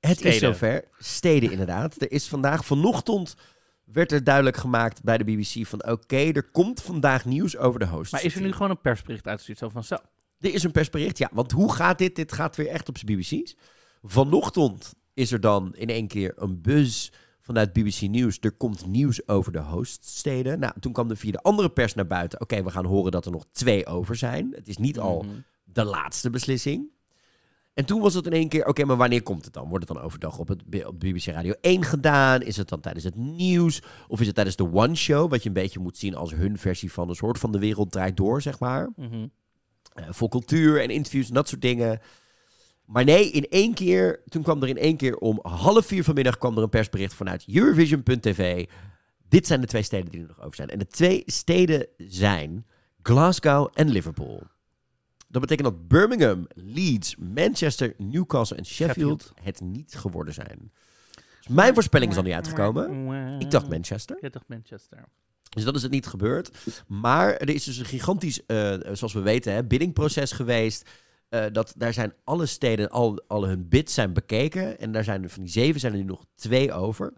Het 0.00 0.10
is 0.10 0.18
Steden. 0.18 0.38
zover. 0.54 0.84
Steden 0.98 1.50
inderdaad. 1.50 2.00
Er 2.02 2.12
is 2.12 2.28
vandaag, 2.28 2.64
vanochtend 2.64 3.36
werd 3.84 4.12
er 4.12 4.24
duidelijk 4.24 4.56
gemaakt 4.56 5.02
bij 5.02 5.18
de 5.18 5.24
BBC 5.24 5.66
van 5.66 5.86
oké, 5.86 6.16
er 6.16 6.50
komt 6.50 6.82
vandaag 6.82 7.24
nieuws 7.24 7.56
over 7.56 7.80
de 7.80 7.86
host. 7.86 8.12
Maar 8.12 8.24
is 8.24 8.34
er 8.34 8.40
nu 8.40 8.52
gewoon 8.52 8.70
een 8.70 8.80
persbericht 8.80 9.26
uitgestuurd? 9.26 9.58
Zo 9.58 9.68
van, 9.68 9.84
zo, 9.84 9.96
Er 10.40 10.54
is 10.54 10.62
een 10.62 10.70
persbericht, 10.70 11.18
ja. 11.18 11.30
Want 11.32 11.52
hoe 11.52 11.72
gaat 11.72 11.98
dit? 11.98 12.16
Dit 12.16 12.32
gaat 12.32 12.56
weer 12.56 12.68
echt 12.68 12.88
op 12.88 12.98
zijn 12.98 13.16
BBC's. 13.16 13.56
Vanochtend 14.02 14.94
is 15.14 15.32
er 15.32 15.40
dan 15.40 15.74
in 15.74 15.88
één 15.88 16.08
keer 16.08 16.32
een 16.36 16.60
buzz 16.60 17.08
vanuit 17.40 17.72
BBC 17.72 18.00
Nieuws. 18.00 18.38
Er 18.40 18.52
komt 18.52 18.86
nieuws 18.86 19.28
over 19.28 19.52
de 19.52 19.58
hoststeden. 19.58 20.58
Nou, 20.58 20.72
toen 20.80 20.92
kwam 20.92 21.10
er 21.10 21.16
via 21.16 21.30
de 21.30 21.42
andere 21.42 21.70
pers 21.70 21.94
naar 21.94 22.06
buiten. 22.06 22.40
Oké, 22.40 22.62
we 22.62 22.70
gaan 22.70 22.84
horen 22.84 23.12
dat 23.12 23.24
er 23.26 23.32
nog 23.32 23.46
twee 23.52 23.86
over 23.86 24.16
zijn. 24.16 24.52
Het 24.54 24.68
is 24.68 24.76
niet 24.76 24.98
al 24.98 25.22
Mhm. 25.22 25.34
de 25.64 25.84
laatste 25.84 26.30
beslissing. 26.30 26.88
En 27.74 27.84
toen 27.86 28.00
was 28.00 28.14
het 28.14 28.26
in 28.26 28.32
één 28.32 28.48
keer, 28.48 28.66
oké, 28.66 28.84
maar 28.84 28.96
wanneer 28.96 29.22
komt 29.22 29.44
het 29.44 29.54
dan? 29.54 29.68
Wordt 29.68 29.88
het 29.88 29.96
dan 29.96 30.04
overdag 30.04 30.38
op, 30.38 30.48
het, 30.48 30.86
op 30.86 31.00
BBC 31.00 31.24
Radio 31.24 31.54
1 31.60 31.84
gedaan? 31.84 32.42
Is 32.42 32.56
het 32.56 32.68
dan 32.68 32.80
tijdens 32.80 33.04
het 33.04 33.16
nieuws? 33.16 33.82
Of 34.08 34.20
is 34.20 34.26
het 34.26 34.34
tijdens 34.34 34.56
de 34.56 34.72
One 34.72 34.94
Show, 34.94 35.30
wat 35.30 35.42
je 35.42 35.48
een 35.48 35.54
beetje 35.54 35.78
moet 35.80 35.96
zien 35.98 36.14
als 36.14 36.34
hun 36.34 36.58
versie 36.58 36.92
van 36.92 37.08
een 37.08 37.14
soort 37.14 37.38
van 37.38 37.52
de 37.52 37.58
wereld 37.58 37.92
draait 37.92 38.16
door, 38.16 38.42
zeg 38.42 38.58
maar? 38.58 38.88
Eh, 39.92 40.04
voor 40.10 40.28
cultuur 40.28 40.82
en 40.82 40.90
interviews 40.90 41.28
en 41.28 41.34
dat 41.34 41.48
soort 41.48 41.60
dingen. 41.62 42.00
Maar 42.90 43.04
nee, 43.04 43.30
in 43.30 43.48
één 43.48 43.74
keer, 43.74 44.20
toen 44.28 44.42
kwam 44.42 44.62
er 44.62 44.68
in 44.68 44.76
één 44.76 44.96
keer 44.96 45.16
om 45.16 45.38
half 45.42 45.86
vier 45.86 46.04
vanmiddag 46.04 46.38
kwam 46.38 46.56
er 46.56 46.62
een 46.62 46.68
persbericht 46.68 47.14
vanuit 47.14 47.44
Eurovision.tv. 47.48 48.66
Dit 49.28 49.46
zijn 49.46 49.60
de 49.60 49.66
twee 49.66 49.82
steden 49.82 50.10
die 50.10 50.20
er 50.20 50.26
nog 50.26 50.40
over 50.40 50.54
zijn. 50.54 50.68
En 50.68 50.78
de 50.78 50.86
twee 50.86 51.22
steden 51.26 51.86
zijn 51.96 52.66
Glasgow 53.02 53.68
en 53.74 53.88
Liverpool. 53.88 54.42
Dat 55.28 55.40
betekent 55.40 55.68
dat 55.68 55.88
Birmingham, 55.88 56.46
Leeds, 56.54 57.16
Manchester, 57.16 57.94
Newcastle 57.98 58.56
en 58.56 58.66
Sheffield, 58.66 59.22
Sheffield. 59.22 59.46
het 59.46 59.60
niet 59.60 59.94
geworden 59.94 60.34
zijn. 60.34 60.72
Dus 61.36 61.48
mijn 61.48 61.74
voorspelling 61.74 62.10
is 62.10 62.16
al 62.16 62.22
niet 62.22 62.34
uitgekomen. 62.34 63.40
Ik 63.40 63.50
dacht 63.50 63.68
Manchester. 63.68 64.18
Ja, 64.20 64.28
dacht 64.28 64.48
Manchester. 64.48 65.04
Dus 65.48 65.64
dat 65.64 65.76
is 65.76 65.82
het 65.82 65.90
niet 65.90 66.06
gebeurd. 66.06 66.50
Maar 66.86 67.36
er 67.36 67.48
is 67.48 67.64
dus 67.64 67.78
een 67.78 67.84
gigantisch, 67.84 68.46
eh, 68.46 68.74
zoals 68.92 69.12
we 69.12 69.20
weten, 69.20 69.52
hè, 69.52 69.64
biddingproces 69.64 70.32
geweest. 70.32 70.88
Eh, 71.30 71.44
dat, 71.52 71.74
daar 71.76 71.92
zijn 71.92 72.12
alle 72.24 72.46
steden, 72.46 72.90
al, 72.90 73.22
al 73.26 73.46
hun 73.46 73.68
bids 73.68 73.94
zijn 73.94 74.12
bekeken. 74.12 74.78
En 74.78 74.92
daar 74.92 75.04
zijn 75.04 75.22
er 75.22 75.30
van 75.30 75.42
die 75.42 75.52
zeven 75.52 75.80
zijn 75.80 75.92
er 75.92 75.98
nu 75.98 76.04
nog 76.04 76.24
twee 76.34 76.72
over. 76.72 77.12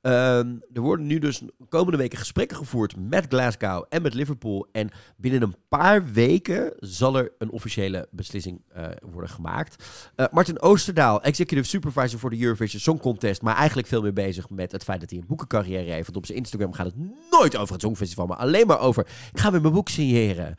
Ehm, 0.00 0.56
er 0.72 0.80
worden 0.80 1.06
nu 1.06 1.18
dus 1.18 1.42
komende 1.68 1.98
weken 1.98 2.18
gesprekken 2.18 2.56
gevoerd 2.56 2.94
met 2.96 3.26
Glasgow 3.28 3.84
en 3.88 4.02
met 4.02 4.14
Liverpool. 4.14 4.66
En 4.72 4.90
binnen 5.16 5.42
een 5.42 5.54
paar 5.68 6.12
weken 6.12 6.72
zal 6.76 7.16
er 7.16 7.32
een 7.38 7.50
officiële 7.50 8.08
beslissing 8.10 8.62
eh, 8.68 8.84
worden 9.00 9.30
gemaakt. 9.30 9.84
Uh, 10.16 10.26
Martin 10.30 10.60
Oosterdaal, 10.60 11.22
executive 11.22 11.68
supervisor 11.68 12.18
voor 12.18 12.30
de 12.30 12.42
Eurovision 12.42 12.80
Song 12.80 12.98
Contest. 12.98 13.42
Maar 13.42 13.56
eigenlijk 13.56 13.88
veel 13.88 14.02
meer 14.02 14.12
bezig 14.12 14.50
met 14.50 14.72
het 14.72 14.84
feit 14.84 15.00
dat 15.00 15.10
hij 15.10 15.18
een 15.18 15.26
boekencarrière 15.26 15.90
heeft. 15.90 16.04
Want 16.04 16.16
op 16.16 16.26
zijn 16.26 16.38
Instagram 16.38 16.72
gaat 16.72 16.86
het 16.86 16.96
nooit 17.30 17.56
over 17.56 17.72
het 17.72 17.82
Songfestival, 17.82 18.26
maar 18.26 18.36
alleen 18.36 18.66
maar 18.66 18.80
over... 18.80 19.06
Ik 19.32 19.40
ga 19.40 19.50
weer 19.50 19.60
mijn 19.60 19.72
boek 19.72 19.88
signeren 19.88 20.56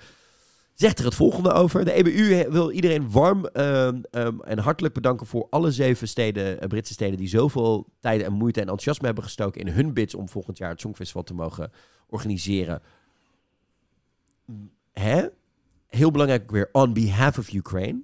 zegt 0.79 0.99
er 0.99 1.05
het 1.05 1.15
volgende 1.15 1.51
over. 1.51 1.85
De 1.85 1.93
EBU 1.93 2.49
wil 2.51 2.71
iedereen 2.71 3.11
warm 3.11 3.49
um, 3.53 4.03
um, 4.11 4.41
en 4.41 4.59
hartelijk 4.59 4.93
bedanken 4.93 5.27
voor 5.27 5.47
alle 5.49 5.71
zeven 5.71 6.07
steden, 6.07 6.63
uh, 6.63 6.67
Britse 6.67 6.93
steden 6.93 7.17
die 7.17 7.27
zoveel 7.27 7.87
tijd 7.99 8.21
en 8.21 8.33
moeite 8.33 8.59
en 8.59 8.65
enthousiasme 8.65 9.05
hebben 9.05 9.23
gestoken 9.23 9.61
in 9.61 9.67
hun 9.67 9.93
bids 9.93 10.15
om 10.15 10.29
volgend 10.29 10.57
jaar 10.57 10.69
het 10.69 10.79
Songfestival 10.79 11.23
te 11.23 11.33
mogen 11.33 11.71
organiseren. 12.07 12.81
Hè? 14.91 15.27
Heel 15.87 16.11
belangrijk 16.11 16.51
weer, 16.51 16.69
on 16.71 16.93
behalf 16.93 17.37
of 17.37 17.53
Ukraine. 17.53 18.01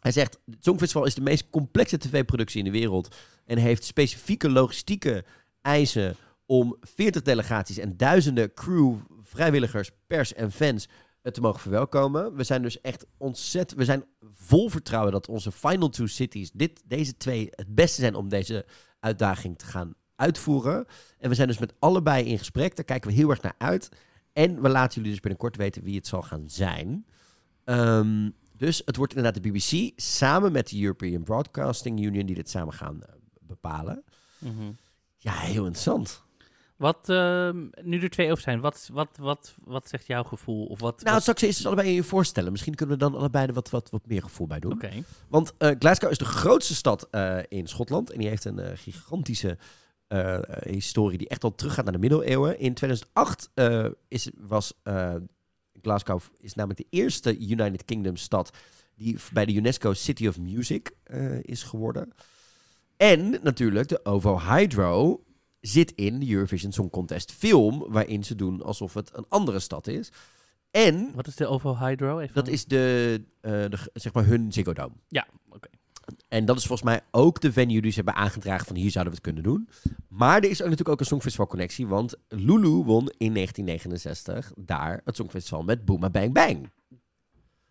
Hij 0.00 0.12
zegt, 0.12 0.38
het 0.50 0.64
Songfestival 0.64 1.04
is 1.04 1.14
de 1.14 1.20
meest 1.20 1.50
complexe 1.50 1.98
tv-productie 1.98 2.58
in 2.58 2.64
de 2.64 2.78
wereld 2.78 3.16
en 3.44 3.58
heeft 3.58 3.84
specifieke 3.84 4.50
logistieke 4.50 5.24
eisen 5.62 6.16
om 6.46 6.76
40 6.80 7.22
delegaties 7.22 7.78
en 7.78 7.96
duizenden 7.96 8.54
crew, 8.54 8.94
vrijwilligers, 9.22 9.90
pers 10.06 10.34
en 10.34 10.52
fans 10.52 10.88
te 11.30 11.40
mogen 11.40 11.60
verwelkomen. 11.60 12.34
We 12.34 12.44
zijn 12.44 12.62
dus 12.62 12.80
echt 12.80 13.06
ontzettend. 13.16 13.78
We 13.78 13.84
zijn 13.84 14.04
vol 14.32 14.68
vertrouwen 14.68 15.12
dat 15.12 15.28
onze 15.28 15.52
final 15.52 15.88
two 15.88 16.06
cities, 16.06 16.50
dit, 16.50 16.82
deze 16.84 17.16
twee, 17.16 17.48
het 17.50 17.74
beste 17.74 18.00
zijn 18.00 18.14
om 18.14 18.28
deze 18.28 18.66
uitdaging 19.00 19.58
te 19.58 19.66
gaan 19.66 19.94
uitvoeren. 20.16 20.86
En 21.18 21.28
we 21.28 21.34
zijn 21.34 21.48
dus 21.48 21.58
met 21.58 21.74
allebei 21.78 22.24
in 22.24 22.38
gesprek. 22.38 22.76
Daar 22.76 22.84
kijken 22.84 23.10
we 23.10 23.16
heel 23.16 23.30
erg 23.30 23.42
naar 23.42 23.54
uit. 23.58 23.88
En 24.32 24.62
we 24.62 24.68
laten 24.68 24.94
jullie 24.94 25.10
dus 25.10 25.20
binnenkort 25.20 25.56
weten 25.56 25.82
wie 25.82 25.96
het 25.96 26.06
zal 26.06 26.22
gaan 26.22 26.44
zijn. 26.46 27.06
Um, 27.64 28.34
dus 28.56 28.82
het 28.84 28.96
wordt 28.96 29.14
inderdaad 29.14 29.42
de 29.42 29.50
BBC 29.50 30.00
samen 30.00 30.52
met 30.52 30.68
de 30.68 30.82
European 30.82 31.22
Broadcasting 31.22 32.00
Union 32.00 32.26
die 32.26 32.34
dit 32.34 32.50
samen 32.50 32.74
gaan 32.74 32.96
uh, 32.96 33.14
bepalen. 33.40 34.04
Mm 34.38 34.56
-hmm. 34.56 34.76
Ja, 35.16 35.32
heel 35.32 35.64
interessant. 35.64 36.24
Wat, 36.82 37.08
uh, 37.08 37.50
nu 37.82 38.00
er 38.00 38.10
twee 38.10 38.30
over 38.30 38.42
zijn, 38.42 38.60
wat, 38.60 38.88
wat, 38.92 39.16
wat, 39.20 39.54
wat 39.64 39.88
zegt 39.88 40.06
jouw 40.06 40.22
gevoel? 40.22 40.64
Of 40.66 40.80
wat, 40.80 41.02
nou, 41.02 41.12
wat... 41.12 41.22
straks 41.22 41.42
is 41.42 41.56
het 41.56 41.66
allebei 41.66 41.88
in 41.88 41.94
je 41.94 42.02
voorstellen. 42.02 42.50
Misschien 42.50 42.74
kunnen 42.74 42.94
we 42.94 43.00
dan 43.00 43.14
allebei 43.14 43.46
er 43.46 43.52
wat, 43.52 43.70
wat, 43.70 43.90
wat 43.90 44.06
meer 44.06 44.22
gevoel 44.22 44.46
bij 44.46 44.60
doen. 44.60 44.72
Okay. 44.72 45.04
Want 45.28 45.52
uh, 45.58 45.70
Glasgow 45.78 46.10
is 46.10 46.18
de 46.18 46.24
grootste 46.24 46.74
stad 46.74 47.08
uh, 47.10 47.38
in 47.48 47.66
Schotland. 47.66 48.10
En 48.10 48.18
die 48.18 48.28
heeft 48.28 48.44
een 48.44 48.58
uh, 48.58 48.66
gigantische 48.74 49.58
historie 50.64 51.18
die 51.18 51.28
echt 51.28 51.44
al 51.44 51.54
teruggaat 51.54 51.84
naar 51.84 51.92
de 51.92 51.98
middeleeuwen. 51.98 52.58
In 52.58 52.74
2008 52.74 53.50
is, 54.08 54.30
was 54.38 54.72
Glasgow 55.82 56.20
is 56.40 56.54
namelijk 56.54 56.80
de 56.80 56.96
eerste 56.98 57.38
United 57.38 57.84
Kingdom 57.84 58.16
stad 58.16 58.56
die 58.94 59.18
bij 59.32 59.44
de 59.44 59.54
UNESCO 59.54 59.92
City 59.92 60.28
of 60.28 60.38
Music 60.38 60.90
is 61.42 61.62
geworden. 61.62 62.12
En 62.96 63.38
natuurlijk 63.42 63.88
de 63.88 64.04
OVO 64.04 64.40
Hydro 64.40 65.24
zit 65.62 65.92
in 65.94 66.18
de 66.18 66.30
Eurovision 66.30 66.72
Song 66.72 66.90
Contest 66.90 67.32
film, 67.32 67.84
waarin 67.88 68.24
ze 68.24 68.34
doen 68.34 68.62
alsof 68.62 68.94
het 68.94 69.10
een 69.14 69.26
andere 69.28 69.60
stad 69.60 69.86
is. 69.86 70.12
En... 70.70 71.12
Wat 71.14 71.26
is 71.26 71.36
de 71.36 71.46
OVO 71.46 71.76
Hydro? 71.76 72.18
Even 72.18 72.34
dat 72.34 72.48
is 72.48 72.64
de, 72.64 73.20
uh, 73.42 73.50
de, 73.50 73.78
zeg 73.92 74.12
maar 74.12 74.26
hun 74.26 74.52
Ziggo 74.52 74.72
Dome. 74.72 74.94
Ja, 75.08 75.26
oké. 75.46 75.56
Okay. 75.56 75.70
En 76.28 76.44
dat 76.44 76.56
is 76.56 76.66
volgens 76.66 76.88
mij 76.88 77.00
ook 77.10 77.40
de 77.40 77.52
venue 77.52 77.80
die 77.80 77.90
ze 77.90 77.96
hebben 77.96 78.14
aangedragen 78.14 78.66
van 78.66 78.76
hier 78.76 78.90
zouden 78.90 79.12
we 79.12 79.18
het 79.18 79.34
kunnen 79.34 79.52
doen. 79.52 79.68
Maar 80.08 80.36
er 80.36 80.50
is 80.50 80.60
ook 80.60 80.68
natuurlijk 80.68 80.88
ook 80.88 81.00
een 81.00 81.06
Songfestival 81.06 81.46
connectie, 81.46 81.86
want 81.86 82.14
Lulu 82.28 82.68
won 82.68 83.12
in 83.16 83.34
1969 83.34 84.52
daar 84.56 85.00
het 85.04 85.16
Songfestival 85.16 85.62
met 85.62 85.84
Booma 85.84 86.10
Bang 86.10 86.32
Bang. 86.32 86.70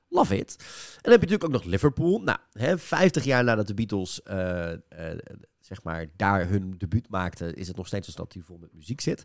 Love 0.08 0.38
it. 0.38 0.56
En 0.60 0.66
dan 1.02 1.12
heb 1.12 1.22
je 1.22 1.28
natuurlijk 1.28 1.44
ook 1.44 1.52
nog 1.52 1.64
Liverpool. 1.64 2.20
Nou, 2.20 2.38
hè, 2.52 2.78
50 2.78 3.24
jaar 3.24 3.44
nadat 3.44 3.68
de 3.68 3.74
Beatles 3.74 4.22
uh, 4.28 4.36
uh, 4.36 4.78
zeg 5.75 5.84
maar, 5.84 6.06
daar 6.16 6.48
hun 6.48 6.75
debuut 6.78 7.10
maakten, 7.10 7.56
is 7.56 7.68
het 7.68 7.78
nog 7.78 7.88
steeds 7.88 8.08
een 8.08 8.13
stad 8.13 8.32
die 8.32 8.44
vol 8.44 8.58
met 8.58 8.74
muziek 8.74 9.01
zit. 9.01 9.24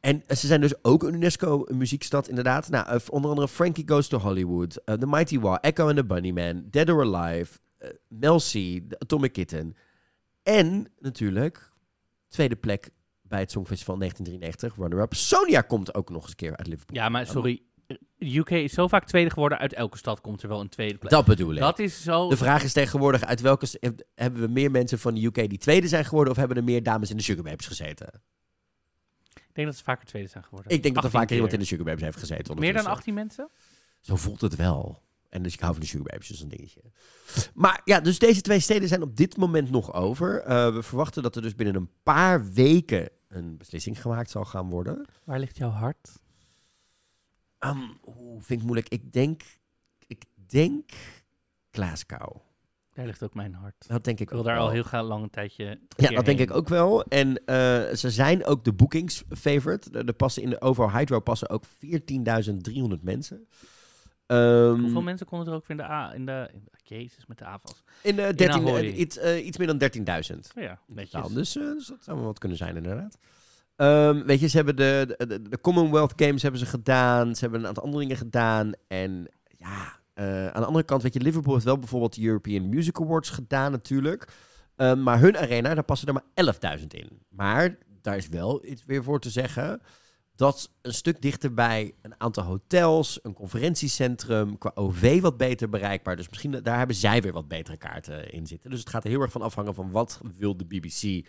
En 0.00 0.22
ze 0.28 0.46
zijn 0.46 0.60
dus 0.60 0.84
ook 0.84 1.02
een 1.02 1.14
UNESCO-muziekstad, 1.14 2.28
inderdaad. 2.28 2.68
Nou, 2.68 2.94
uh, 2.94 3.00
onder 3.08 3.30
andere 3.30 3.48
Frankie 3.48 3.88
Goes 3.88 4.08
to 4.08 4.18
Hollywood, 4.18 4.80
uh, 4.84 4.94
The 4.94 5.06
Mighty 5.06 5.38
Wah, 5.38 5.58
Echo 5.60 5.86
and 5.86 5.96
the 5.96 6.04
Bunnyman, 6.04 6.66
Dead 6.70 6.90
or 6.90 7.14
Alive, 7.14 7.58
uh, 7.78 7.88
Mel 8.08 8.38
C, 8.38 8.50
The 8.50 8.96
Atomic 8.98 9.32
Kitten. 9.32 9.76
En 10.42 10.92
natuurlijk, 10.98 11.72
tweede 12.28 12.56
plek 12.56 12.90
bij 13.22 13.40
het 13.40 13.50
Songfestival 13.50 13.98
1993, 13.98 14.84
runner-up. 14.84 15.14
Sonia 15.14 15.60
komt 15.60 15.94
ook 15.94 16.10
nog 16.10 16.20
eens 16.20 16.30
een 16.30 16.36
keer 16.36 16.56
uit 16.56 16.66
Liverpool. 16.66 16.96
Ja, 16.96 17.08
maar 17.08 17.26
sorry, 17.26 17.62
UK 18.18 18.50
is 18.50 18.72
zo 18.72 18.88
vaak 18.88 19.06
tweede 19.06 19.30
geworden. 19.30 19.58
Uit 19.58 19.72
elke 19.72 19.98
stad 19.98 20.20
komt 20.20 20.42
er 20.42 20.48
wel 20.48 20.60
een 20.60 20.68
tweede 20.68 20.98
plek. 20.98 21.10
Dat 21.10 21.24
bedoel 21.24 21.52
ik. 21.52 21.58
Dat 21.58 21.78
is 21.78 22.02
zo... 22.02 22.28
De 22.28 22.36
vraag 22.36 22.62
is 22.62 22.72
tegenwoordig, 22.72 23.24
uit 23.24 23.40
welke... 23.40 23.66
Hebben 24.14 24.40
we 24.40 24.48
meer 24.48 24.70
mensen 24.70 24.98
van 24.98 25.14
de 25.14 25.24
UK 25.24 25.48
die 25.48 25.58
tweede 25.58 25.88
zijn 25.88 26.04
geworden... 26.04 26.32
of 26.32 26.38
hebben 26.38 26.56
er 26.56 26.64
meer 26.64 26.82
dames 26.82 27.10
in 27.10 27.16
de 27.16 27.22
Sugar 27.22 27.44
Babes 27.44 27.66
gezeten? 27.66 28.22
Ik 29.34 29.54
denk 29.54 29.66
dat 29.66 29.76
ze 29.76 29.84
vaker 29.84 30.06
tweede 30.06 30.28
zijn 30.28 30.44
geworden. 30.44 30.72
Ik 30.72 30.82
denk 30.82 30.94
dat 30.94 31.04
er 31.04 31.10
vaker 31.10 31.26
keer. 31.26 31.36
iemand 31.36 31.54
in 31.54 31.60
de 31.60 31.66
Sugar 31.66 31.84
Babes 31.84 32.02
heeft 32.02 32.18
gezeten. 32.18 32.58
Meer 32.58 32.72
dan 32.72 32.86
18 32.86 33.14
mensen? 33.14 33.48
Zo 34.00 34.16
voelt 34.16 34.40
het 34.40 34.56
wel. 34.56 35.02
En 35.28 35.42
dus 35.42 35.54
ik 35.54 35.60
hou 35.60 35.72
van 35.72 35.82
de 35.82 35.88
Sugar 35.88 36.06
Babes, 36.06 36.28
dus 36.28 36.40
een 36.40 36.48
dingetje. 36.48 36.80
Maar 37.54 37.80
ja, 37.84 38.00
dus 38.00 38.18
deze 38.18 38.40
twee 38.40 38.60
steden 38.60 38.88
zijn 38.88 39.02
op 39.02 39.16
dit 39.16 39.36
moment 39.36 39.70
nog 39.70 39.92
over. 39.92 40.48
Uh, 40.48 40.74
we 40.74 40.82
verwachten 40.82 41.22
dat 41.22 41.36
er 41.36 41.42
dus 41.42 41.54
binnen 41.54 41.74
een 41.74 41.90
paar 42.02 42.52
weken 42.52 43.08
een 43.28 43.56
beslissing 43.56 44.00
gemaakt 44.00 44.30
zal 44.30 44.44
gaan 44.44 44.70
worden. 44.70 45.06
Waar 45.24 45.38
ligt 45.38 45.56
jouw 45.56 45.70
hart? 45.70 46.10
Um, 47.60 47.98
oeh, 48.06 48.42
vind 48.42 48.60
ik 48.60 48.66
moeilijk. 48.66 48.88
Ik 48.88 49.12
denk, 49.12 49.42
ik 50.06 50.24
denk 50.46 50.90
Glasgow. 51.70 52.36
Daar 52.98 53.06
ligt 53.06 53.22
ook 53.22 53.34
mijn 53.34 53.54
hart. 53.54 53.88
Dat 53.88 54.04
denk 54.04 54.18
ik 54.18 54.24
ik 54.24 54.30
wil 54.30 54.38
ook 54.38 54.44
daar 54.44 54.54
wel. 54.54 54.64
al 54.64 54.70
heel 54.70 54.82
graag 54.82 55.04
lang 55.04 55.22
een 55.22 55.30
tijdje. 55.30 55.80
Ja, 55.96 56.10
dat 56.10 56.24
denk 56.24 56.38
ik 56.38 56.50
ook 56.50 56.68
wel. 56.68 57.04
En 57.04 57.28
uh, 57.28 57.34
ze 57.94 58.10
zijn 58.10 58.44
ook 58.44 58.64
de 58.64 58.72
bookings 58.72 59.24
favorite. 59.28 59.90
Er, 59.90 60.12
passen 60.12 60.42
in 60.42 60.50
de 60.50 60.60
Ovo 60.60 60.90
Hydro 60.90 61.20
passen 61.20 61.48
ook 61.48 61.64
14.300 61.66 61.70
mensen. 63.00 63.46
Um, 64.26 64.80
Hoeveel 64.80 65.02
mensen 65.02 65.26
konden 65.26 65.48
er 65.48 65.54
ook 65.54 65.68
in 65.68 65.76
de 65.76 65.82
A? 65.82 66.14
In 66.14 66.26
de, 66.26 66.48
in 66.52 66.62
de 66.64 66.70
Jezus, 66.82 67.26
met 67.26 67.38
de 67.38 67.44
AVAS. 67.44 67.82
In 68.02 68.16
de 68.16 68.34
13, 68.34 68.50
Ahoy. 68.50 68.80
uh, 68.80 68.98
iets, 68.98 69.18
uh, 69.18 69.46
iets 69.46 69.58
meer 69.58 69.66
dan 69.66 69.90
13.000. 70.32 70.38
Ja, 70.54 70.78
netjes. 70.86 71.12
Nou, 71.12 71.34
dus, 71.34 71.52
dus 71.52 71.86
dat 71.86 72.04
zou 72.04 72.16
wel 72.16 72.26
wat 72.26 72.38
kunnen 72.38 72.58
zijn, 72.58 72.76
inderdaad. 72.76 73.18
Um, 73.80 74.24
weet 74.24 74.40
je, 74.40 74.46
ze 74.46 74.56
hebben 74.56 74.76
de, 74.76 75.58
Commonwealth 75.60 76.12
Games 76.16 76.42
hebben 76.42 76.60
ze 76.60 76.66
gedaan. 76.66 77.34
Ze 77.34 77.40
hebben 77.40 77.60
een 77.60 77.66
aantal 77.66 77.82
andere 77.82 78.02
dingen 78.02 78.16
gedaan. 78.16 78.72
En 78.88 79.28
ja, 79.58 80.00
uh, 80.14 80.46
aan 80.46 80.60
de 80.60 80.66
andere 80.66 80.84
kant, 80.84 81.02
weet 81.02 81.14
je, 81.14 81.20
Liverpool 81.20 81.52
heeft 81.52 81.64
wel 81.64 81.78
bijvoorbeeld 81.78 82.14
de 82.14 82.24
European 82.24 82.68
Music 82.68 83.00
Awards 83.00 83.30
gedaan 83.30 83.70
natuurlijk. 83.70 84.32
Um, 84.76 85.02
maar 85.02 85.20
hun 85.20 85.38
arena, 85.38 85.74
daar 85.74 85.84
passen 85.84 86.08
er 86.08 86.14
maar 86.14 86.78
11.000 86.78 86.86
in. 86.86 87.22
Maar 87.28 87.78
daar 88.02 88.16
is 88.16 88.28
wel 88.28 88.64
iets 88.64 88.84
weer 88.84 89.02
voor 89.02 89.20
te 89.20 89.30
zeggen. 89.30 89.80
Dat 90.34 90.70
een 90.82 90.94
stuk 90.94 91.22
dichterbij 91.22 91.94
een 92.02 92.20
aantal 92.20 92.44
hotels, 92.44 93.18
een 93.22 93.32
conferentiecentrum, 93.32 94.58
qua 94.58 94.70
OV 94.74 95.20
wat 95.20 95.36
beter 95.36 95.68
bereikbaar. 95.68 96.16
Dus 96.16 96.28
misschien 96.28 96.50
daar 96.50 96.78
hebben 96.78 96.96
zij 96.96 97.22
weer 97.22 97.32
wat 97.32 97.48
betere 97.48 97.76
kaarten 97.76 98.32
in 98.32 98.46
zitten. 98.46 98.70
Dus 98.70 98.78
het 98.78 98.88
gaat 98.88 99.04
er 99.04 99.10
heel 99.10 99.20
erg 99.20 99.32
van 99.32 99.42
afhangen 99.42 99.74
van 99.74 99.90
wat 99.90 100.20
wil 100.36 100.56
de 100.56 100.64
BBC 100.64 101.26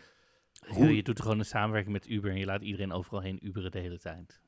Hoe? 0.68 0.96
Je 0.96 1.04
doet 1.04 1.18
er 1.18 1.24
gewoon 1.24 1.40
een 1.40 1.46
samenwerking 1.46 1.94
met 1.94 2.10
Uber 2.10 2.32
en 2.32 2.38
je 2.38 2.46
laat 2.46 2.62
iedereen 2.62 2.92
overal 2.92 3.22
heen 3.22 3.40
Uberen 3.48 3.72
de 3.72 3.80
hele 3.80 4.00
tijd. 4.00 4.40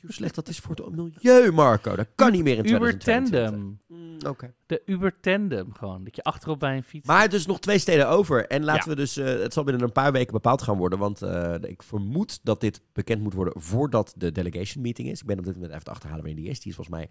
Hoe 0.00 0.12
slecht 0.12 0.34
dat 0.34 0.48
is 0.48 0.58
voor 0.58 0.74
het 0.74 0.96
milieu, 0.96 1.52
Marco. 1.52 1.96
Dat 1.96 2.06
kan 2.14 2.32
niet 2.32 2.42
meer 2.42 2.56
in 2.58 2.66
Uber 2.68 2.98
2022. 2.98 3.50
Tandem. 3.50 3.80
Mm, 3.86 4.28
Oké. 4.30 4.54
De 4.66 4.82
Uber 4.86 5.20
Tandem 5.20 5.72
gewoon. 5.74 6.04
Dat 6.04 6.16
je 6.16 6.22
achterop 6.22 6.58
bij 6.58 6.76
een 6.76 6.82
fiets... 6.82 7.06
Maar 7.06 7.28
dus 7.28 7.46
nog 7.46 7.60
twee 7.60 7.78
steden 7.78 8.08
over. 8.08 8.46
En 8.46 8.64
laten 8.64 8.82
Ja. 8.84 8.88
we 8.90 8.96
dus... 9.00 9.16
eh, 9.16 9.26
het 9.26 9.52
zal 9.52 9.64
binnen 9.64 9.82
een 9.82 9.92
paar 9.92 10.12
weken 10.12 10.32
bepaald 10.32 10.62
gaan 10.62 10.76
worden. 10.76 10.98
Want 10.98 11.22
eh, 11.22 11.54
ik 11.60 11.82
vermoed 11.82 12.40
dat 12.42 12.60
dit 12.60 12.80
bekend 12.92 13.22
moet 13.22 13.34
worden 13.34 13.60
voordat 13.62 14.14
de 14.16 14.32
delegation 14.32 14.82
meeting 14.82 15.08
is. 15.08 15.20
Ik 15.20 15.26
ben 15.26 15.38
op 15.38 15.44
dit 15.44 15.54
moment 15.54 15.72
even 15.72 15.84
te 15.84 15.90
achterhalen 15.90 16.24
wanneer 16.24 16.42
die 16.42 16.50
is. 16.50 16.60
Die 16.60 16.68
is 16.70 16.74
volgens 16.76 16.96
mij 16.96 17.08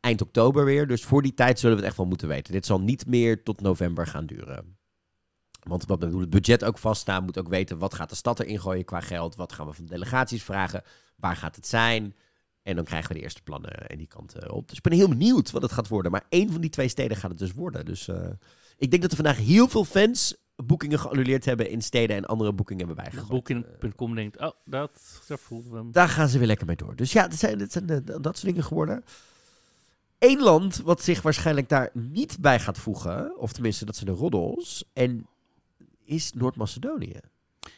eind 0.00 0.22
oktober 0.22 0.64
weer. 0.64 0.86
Dus 0.86 1.04
voor 1.04 1.22
die 1.22 1.34
tijd 1.34 1.58
zullen 1.58 1.74
we 1.76 1.80
het 1.82 1.90
echt 1.90 1.98
wel 1.98 2.08
moeten 2.08 2.28
weten. 2.28 2.52
Dit 2.52 2.66
zal 2.66 2.80
niet 2.80 3.06
meer 3.06 3.42
tot 3.42 3.60
november 3.60 4.06
gaan 4.06 4.26
duren. 4.26 4.77
Want 5.68 5.86
wat 5.86 5.98
bedoel, 5.98 6.20
het 6.20 6.30
budget 6.30 6.64
ook 6.64 6.78
vaststaan. 6.78 7.24
Moet 7.24 7.38
ook 7.38 7.48
weten 7.48 7.78
wat 7.78 7.94
gaat 7.94 8.10
de 8.10 8.16
stad 8.16 8.40
erin 8.40 8.60
gooien 8.60 8.84
qua 8.84 9.00
geld. 9.00 9.36
Wat 9.36 9.52
gaan 9.52 9.66
we 9.66 9.72
van 9.72 9.86
delegaties 9.86 10.42
vragen. 10.42 10.82
Waar 11.16 11.36
gaat 11.36 11.56
het 11.56 11.66
zijn? 11.66 12.14
En 12.62 12.76
dan 12.76 12.84
krijgen 12.84 13.08
we 13.08 13.14
de 13.14 13.22
eerste 13.22 13.42
plannen 13.42 13.88
en 13.88 13.98
die 13.98 14.06
kant 14.06 14.34
eh, 14.34 14.54
op. 14.54 14.68
Dus 14.68 14.76
ik 14.76 14.82
ben 14.82 14.92
heel 14.92 15.08
benieuwd 15.08 15.50
wat 15.50 15.62
het 15.62 15.72
gaat 15.72 15.88
worden. 15.88 16.12
Maar 16.12 16.24
één 16.28 16.52
van 16.52 16.60
die 16.60 16.70
twee 16.70 16.88
steden 16.88 17.16
gaat 17.16 17.30
het 17.30 17.38
dus 17.38 17.52
worden. 17.52 17.84
Dus 17.84 18.08
eh, 18.08 18.30
ik 18.76 18.90
denk 18.90 19.02
dat 19.02 19.10
er 19.10 19.16
vandaag 19.16 19.36
heel 19.36 19.68
veel 19.68 19.84
fans 19.84 20.36
boekingen 20.64 20.98
geannuleerd 20.98 21.44
hebben 21.44 21.70
in 21.70 21.82
steden 21.82 22.16
en 22.16 22.24
andere 22.24 22.52
boekingen 22.52 22.86
hebben 22.86 23.04
bijgegooid. 23.04 23.50
Eh, 23.50 23.56
Booking.com 23.56 24.14
denkt, 24.14 24.40
oh, 24.40 24.50
dat, 24.64 25.22
daar 25.26 25.38
we 25.48 25.76
hem. 25.76 25.92
daar 25.92 26.08
gaan 26.08 26.28
ze 26.28 26.38
weer 26.38 26.46
lekker 26.46 26.66
mee 26.66 26.76
door. 26.76 26.96
Dus 26.96 27.12
ja, 27.12 27.28
dat 27.28 27.38
zijn, 27.38 27.58
dat 27.58 27.72
zijn 27.72 27.88
eh, 27.88 27.96
dat 28.04 28.22
soort 28.22 28.42
dingen 28.42 28.64
geworden. 28.64 29.04
Eén 30.18 30.40
land 30.42 30.76
wat 30.76 31.02
zich 31.02 31.22
waarschijnlijk 31.22 31.68
daar 31.68 31.90
niet 31.92 32.38
bij 32.40 32.60
gaat 32.60 32.78
voegen, 32.78 33.38
of 33.38 33.52
tenminste 33.52 33.84
dat 33.84 33.96
zijn 33.96 34.10
de 34.10 34.16
roddels, 34.16 34.84
en 34.92 35.26
is 36.08 36.32
Noord-Macedonië. 36.32 37.20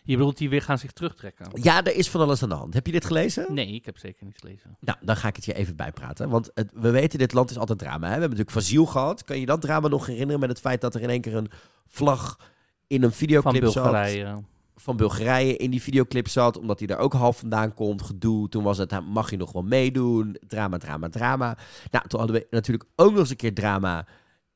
Je 0.02 0.16
bedoelt, 0.16 0.38
die 0.38 0.48
weer 0.48 0.62
gaan 0.62 0.78
zich 0.78 0.92
terugtrekken? 0.92 1.46
Ja, 1.52 1.84
er 1.84 1.94
is 1.94 2.10
van 2.10 2.20
alles 2.20 2.42
aan 2.42 2.48
de 2.48 2.54
hand. 2.54 2.74
Heb 2.74 2.86
je 2.86 2.92
dit 2.92 3.04
gelezen? 3.04 3.54
Nee, 3.54 3.74
ik 3.74 3.84
heb 3.84 3.98
zeker 3.98 4.24
niet 4.24 4.38
gelezen. 4.38 4.76
Nou, 4.80 4.98
dan 5.02 5.16
ga 5.16 5.28
ik 5.28 5.36
het 5.36 5.44
je 5.44 5.54
even 5.54 5.76
bijpraten. 5.76 6.28
Want 6.28 6.50
het, 6.54 6.70
we 6.74 6.90
weten, 6.90 7.18
dit 7.18 7.32
land 7.32 7.50
is 7.50 7.58
altijd 7.58 7.78
drama. 7.78 8.06
Hè? 8.06 8.14
We 8.14 8.20
hebben 8.20 8.38
natuurlijk 8.38 8.56
Fasiel 8.56 8.86
gehad. 8.86 9.24
Kan 9.24 9.40
je 9.40 9.46
dat 9.46 9.60
drama 9.60 9.88
nog 9.88 10.06
herinneren 10.06 10.40
met 10.40 10.48
het 10.48 10.60
feit 10.60 10.80
dat 10.80 10.94
er 10.94 11.00
in 11.00 11.10
één 11.10 11.20
keer 11.20 11.34
een 11.34 11.50
vlag 11.86 12.38
in 12.86 13.02
een 13.02 13.08
Van 13.08 13.18
videoclip 13.18 13.64
zat? 13.64 13.74
Bulgarije. 13.74 14.42
Van 14.76 14.96
Bulgarije 14.96 15.56
in 15.56 15.70
die 15.70 15.82
videoclip 15.82 16.28
zat, 16.28 16.58
omdat 16.58 16.78
hij 16.78 16.88
daar 16.88 16.98
ook 16.98 17.12
half 17.12 17.38
vandaan 17.38 17.74
komt. 17.74 18.02
Gedoe. 18.02 18.48
Toen 18.48 18.62
was 18.62 18.78
het, 18.78 19.00
mag 19.00 19.30
je 19.30 19.36
nog 19.36 19.52
wel 19.52 19.62
meedoen? 19.62 20.36
Drama, 20.46 20.78
drama, 20.78 21.08
drama. 21.08 21.56
Nou, 21.90 22.08
toen 22.08 22.18
hadden 22.18 22.40
we 22.40 22.46
natuurlijk 22.50 22.88
ook 22.96 23.10
nog 23.10 23.18
eens 23.18 23.30
een 23.30 23.36
keer 23.36 23.54
drama 23.54 24.06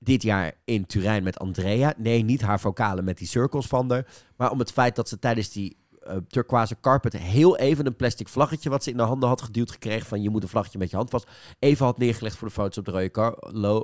dit 0.05 0.23
jaar 0.23 0.53
in 0.64 0.87
Turijn 0.87 1.23
met 1.23 1.38
Andrea. 1.38 1.95
Nee, 1.97 2.23
niet 2.23 2.40
haar 2.40 2.61
vocalen 2.61 3.05
met 3.05 3.19
die 3.19 3.27
cirkels 3.27 3.67
van 3.67 3.90
haar. 3.90 4.07
Maar 4.37 4.51
om 4.51 4.59
het 4.59 4.73
feit 4.73 4.97
dat 4.97 5.09
ze 5.09 5.19
tijdens 5.19 5.51
die 5.51 5.77
uh, 6.07 6.17
turquoise 6.29 6.77
carpet 6.81 7.12
heel 7.12 7.57
even 7.57 7.87
een 7.87 7.97
plastic 7.97 8.29
vlaggetje 8.29 8.71
wat 8.71 8.85
ze 8.85 8.90
in 8.90 8.97
de 8.97 9.03
handen 9.03 9.29
had 9.29 9.43
geduwd 9.43 9.71
gekregen 9.71 10.07
van 10.07 10.23
je 10.23 10.31
moet 10.31 10.43
een 10.43 10.49
vlaggetje 10.49 10.79
met 10.79 10.90
je 10.90 10.97
hand 10.97 11.11
vast. 11.11 11.31
Even 11.59 11.87
had 11.87 11.99
neergelegd 11.99 12.37
voor 12.37 12.49
de 12.49 12.55
foto's 12.55 12.79
op 12.79 12.85
de 12.85 12.90
rode 12.90 13.11
car, 13.11 13.35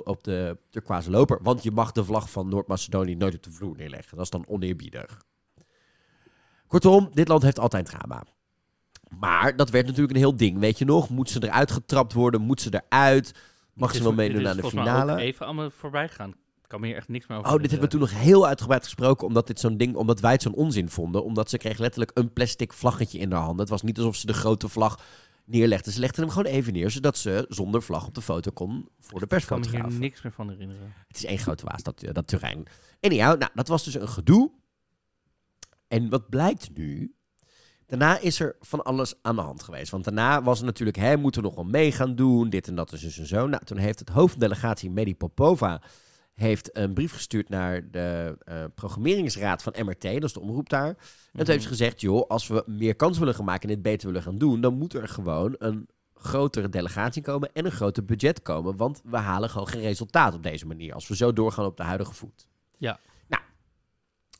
op 0.03 0.23
de 0.23 0.57
turquoise 0.69 1.11
loper. 1.11 1.39
Want 1.41 1.63
je 1.63 1.71
mag 1.71 1.91
de 1.91 2.03
vlag 2.03 2.29
van 2.29 2.49
Noord-Macedonië 2.49 3.15
nooit 3.15 3.35
op 3.35 3.43
de 3.43 3.51
vloer 3.51 3.77
neerleggen. 3.77 4.15
Dat 4.17 4.25
is 4.25 4.31
dan 4.31 4.47
oneerbiedig. 4.47 5.21
Kortom, 6.67 7.09
dit 7.13 7.27
land 7.27 7.43
heeft 7.43 7.59
altijd 7.59 7.85
drama. 7.85 8.23
Maar 9.19 9.55
dat 9.55 9.69
werd 9.69 9.85
natuurlijk 9.85 10.13
een 10.13 10.19
heel 10.19 10.35
ding. 10.35 10.59
Weet 10.59 10.77
je 10.77 10.85
nog? 10.85 11.09
Moet 11.09 11.29
ze 11.29 11.43
eruit 11.43 11.71
getrapt 11.71 12.13
worden? 12.13 12.41
Moet 12.41 12.61
ze 12.61 12.83
eruit? 12.87 13.33
Mag 13.81 13.95
ze 13.95 14.03
wel 14.03 14.13
meedoen 14.13 14.47
aan 14.47 14.57
de 14.57 14.63
finale? 14.63 15.17
even 15.17 15.45
allemaal 15.45 15.69
voorbij 15.69 16.09
gaan. 16.09 16.29
Ik 16.29 16.67
kan 16.67 16.79
me 16.79 16.87
hier 16.87 16.95
echt 16.95 17.07
niks 17.07 17.27
meer 17.27 17.37
over 17.37 17.51
Oh, 17.51 17.61
dit 17.61 17.71
hebben 17.71 17.89
we 17.89 17.95
toen 17.95 18.09
nog 18.09 18.21
heel 18.21 18.47
uitgebreid 18.47 18.83
gesproken, 18.83 19.27
omdat, 19.27 19.47
dit 19.47 19.59
zo'n 19.59 19.77
ding, 19.77 19.95
omdat 19.95 20.19
wij 20.19 20.31
het 20.31 20.41
zo'n 20.41 20.53
onzin 20.53 20.89
vonden. 20.89 21.23
Omdat 21.23 21.49
ze 21.49 21.57
kreeg 21.57 21.77
letterlijk 21.77 22.11
een 22.13 22.33
plastic 22.33 22.73
vlaggetje 22.73 23.19
in 23.19 23.31
haar 23.31 23.41
handen. 23.41 23.59
Het 23.59 23.69
was 23.69 23.81
niet 23.81 23.97
alsof 23.97 24.15
ze 24.15 24.25
de 24.25 24.33
grote 24.33 24.67
vlag 24.69 24.99
neerlegde. 25.45 25.91
Ze 25.91 25.99
legde 25.99 26.21
hem 26.21 26.29
gewoon 26.29 26.51
even 26.51 26.73
neer, 26.73 26.91
zodat 26.91 27.17
ze 27.17 27.45
zonder 27.49 27.81
vlag 27.81 28.07
op 28.07 28.15
de 28.15 28.21
foto 28.21 28.51
kon 28.51 28.89
voor 28.99 29.19
de 29.19 29.27
persfotograaf. 29.27 29.73
Ik 29.73 29.79
kan 29.81 29.87
me 29.87 29.93
hier 29.93 30.01
niks 30.01 30.21
meer 30.21 30.31
van 30.31 30.49
herinneren. 30.49 30.93
Het 31.07 31.17
is 31.17 31.25
één 31.25 31.37
grote 31.37 31.65
waas, 31.65 31.83
dat, 31.83 32.03
dat 32.11 32.27
terrein. 32.27 32.67
Anyhow, 33.01 33.39
nou, 33.39 33.51
dat 33.53 33.67
was 33.67 33.83
dus 33.83 33.93
een 33.93 34.09
gedoe. 34.09 34.51
En 35.87 36.09
wat 36.09 36.29
blijkt 36.29 36.69
nu? 36.77 37.15
Daarna 37.91 38.19
is 38.19 38.39
er 38.39 38.55
van 38.59 38.83
alles 38.83 39.13
aan 39.21 39.35
de 39.35 39.41
hand 39.41 39.63
geweest. 39.63 39.91
Want 39.91 40.03
daarna 40.03 40.43
was 40.43 40.57
het 40.57 40.65
natuurlijk, 40.65 40.97
hè, 40.97 41.17
moeten 41.17 41.41
we 41.41 41.47
nog 41.47 41.55
wel 41.55 41.65
mee 41.65 41.91
gaan 41.91 42.15
doen, 42.15 42.49
dit 42.49 42.67
en 42.67 42.75
dat 42.75 42.91
en 42.91 42.99
dus 42.99 43.19
en 43.19 43.27
zo. 43.27 43.47
Nou, 43.47 43.63
toen 43.63 43.77
heeft 43.77 43.99
het 43.99 44.09
hoofddelegatie 44.09 44.89
Medi 44.89 45.15
Popova 45.15 45.81
heeft 46.33 46.77
een 46.77 46.93
brief 46.93 47.13
gestuurd 47.13 47.49
naar 47.49 47.91
de 47.91 48.37
uh, 48.45 48.63
programmeringsraad 48.75 49.63
van 49.63 49.75
MRT, 49.85 50.01
dat 50.01 50.23
is 50.23 50.33
de 50.33 50.39
omroep 50.39 50.69
daar. 50.69 50.87
En 50.87 50.97
toen 51.33 51.45
heeft 51.45 51.63
ze 51.63 51.67
gezegd, 51.67 52.01
joh, 52.01 52.29
als 52.29 52.47
we 52.47 52.63
meer 52.65 52.95
kans 52.95 53.17
willen 53.17 53.35
gaan 53.35 53.45
maken 53.45 53.69
en 53.69 53.75
dit 53.75 53.83
beter 53.83 54.07
willen 54.07 54.23
gaan 54.23 54.37
doen, 54.37 54.61
dan 54.61 54.73
moet 54.73 54.93
er 54.93 55.07
gewoon 55.07 55.55
een 55.57 55.87
grotere 56.15 56.69
delegatie 56.69 57.21
komen 57.21 57.49
en 57.53 57.65
een 57.65 57.71
groter 57.71 58.05
budget 58.05 58.41
komen. 58.41 58.75
Want 58.75 59.01
we 59.03 59.17
halen 59.17 59.49
gewoon 59.49 59.67
geen 59.67 59.81
resultaat 59.81 60.33
op 60.33 60.43
deze 60.43 60.67
manier, 60.67 60.93
als 60.93 61.07
we 61.07 61.15
zo 61.15 61.33
doorgaan 61.33 61.65
op 61.65 61.77
de 61.77 61.83
huidige 61.83 62.13
voet. 62.13 62.47
Ja. 62.77 62.99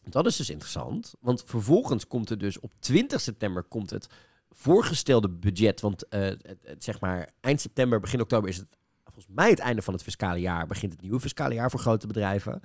Dat 0.03 0.25
is 0.25 0.35
dus 0.35 0.49
interessant, 0.49 1.13
want 1.19 1.43
vervolgens 1.45 2.07
komt 2.07 2.29
er 2.29 2.37
dus 2.37 2.59
op 2.59 2.71
20 2.79 3.21
september 3.21 3.63
komt 3.63 3.89
het 3.89 4.07
voorgestelde 4.49 5.29
budget, 5.29 5.81
want 5.81 6.05
het, 6.09 6.83
zeg 6.83 6.99
maar 6.99 7.29
eind 7.39 7.61
september, 7.61 7.99
begin 7.99 8.21
oktober 8.21 8.49
is 8.49 8.57
het 8.57 8.77
volgens 9.03 9.35
mij 9.35 9.49
het 9.49 9.59
einde 9.59 9.81
van 9.81 9.93
het 9.93 10.03
fiscale 10.03 10.39
jaar 10.39 10.67
begint 10.67 10.91
het 10.91 11.01
nieuwe 11.01 11.19
fiscale 11.19 11.53
jaar 11.53 11.71
voor 11.71 11.79
grote 11.79 12.07
bedrijven. 12.07 12.61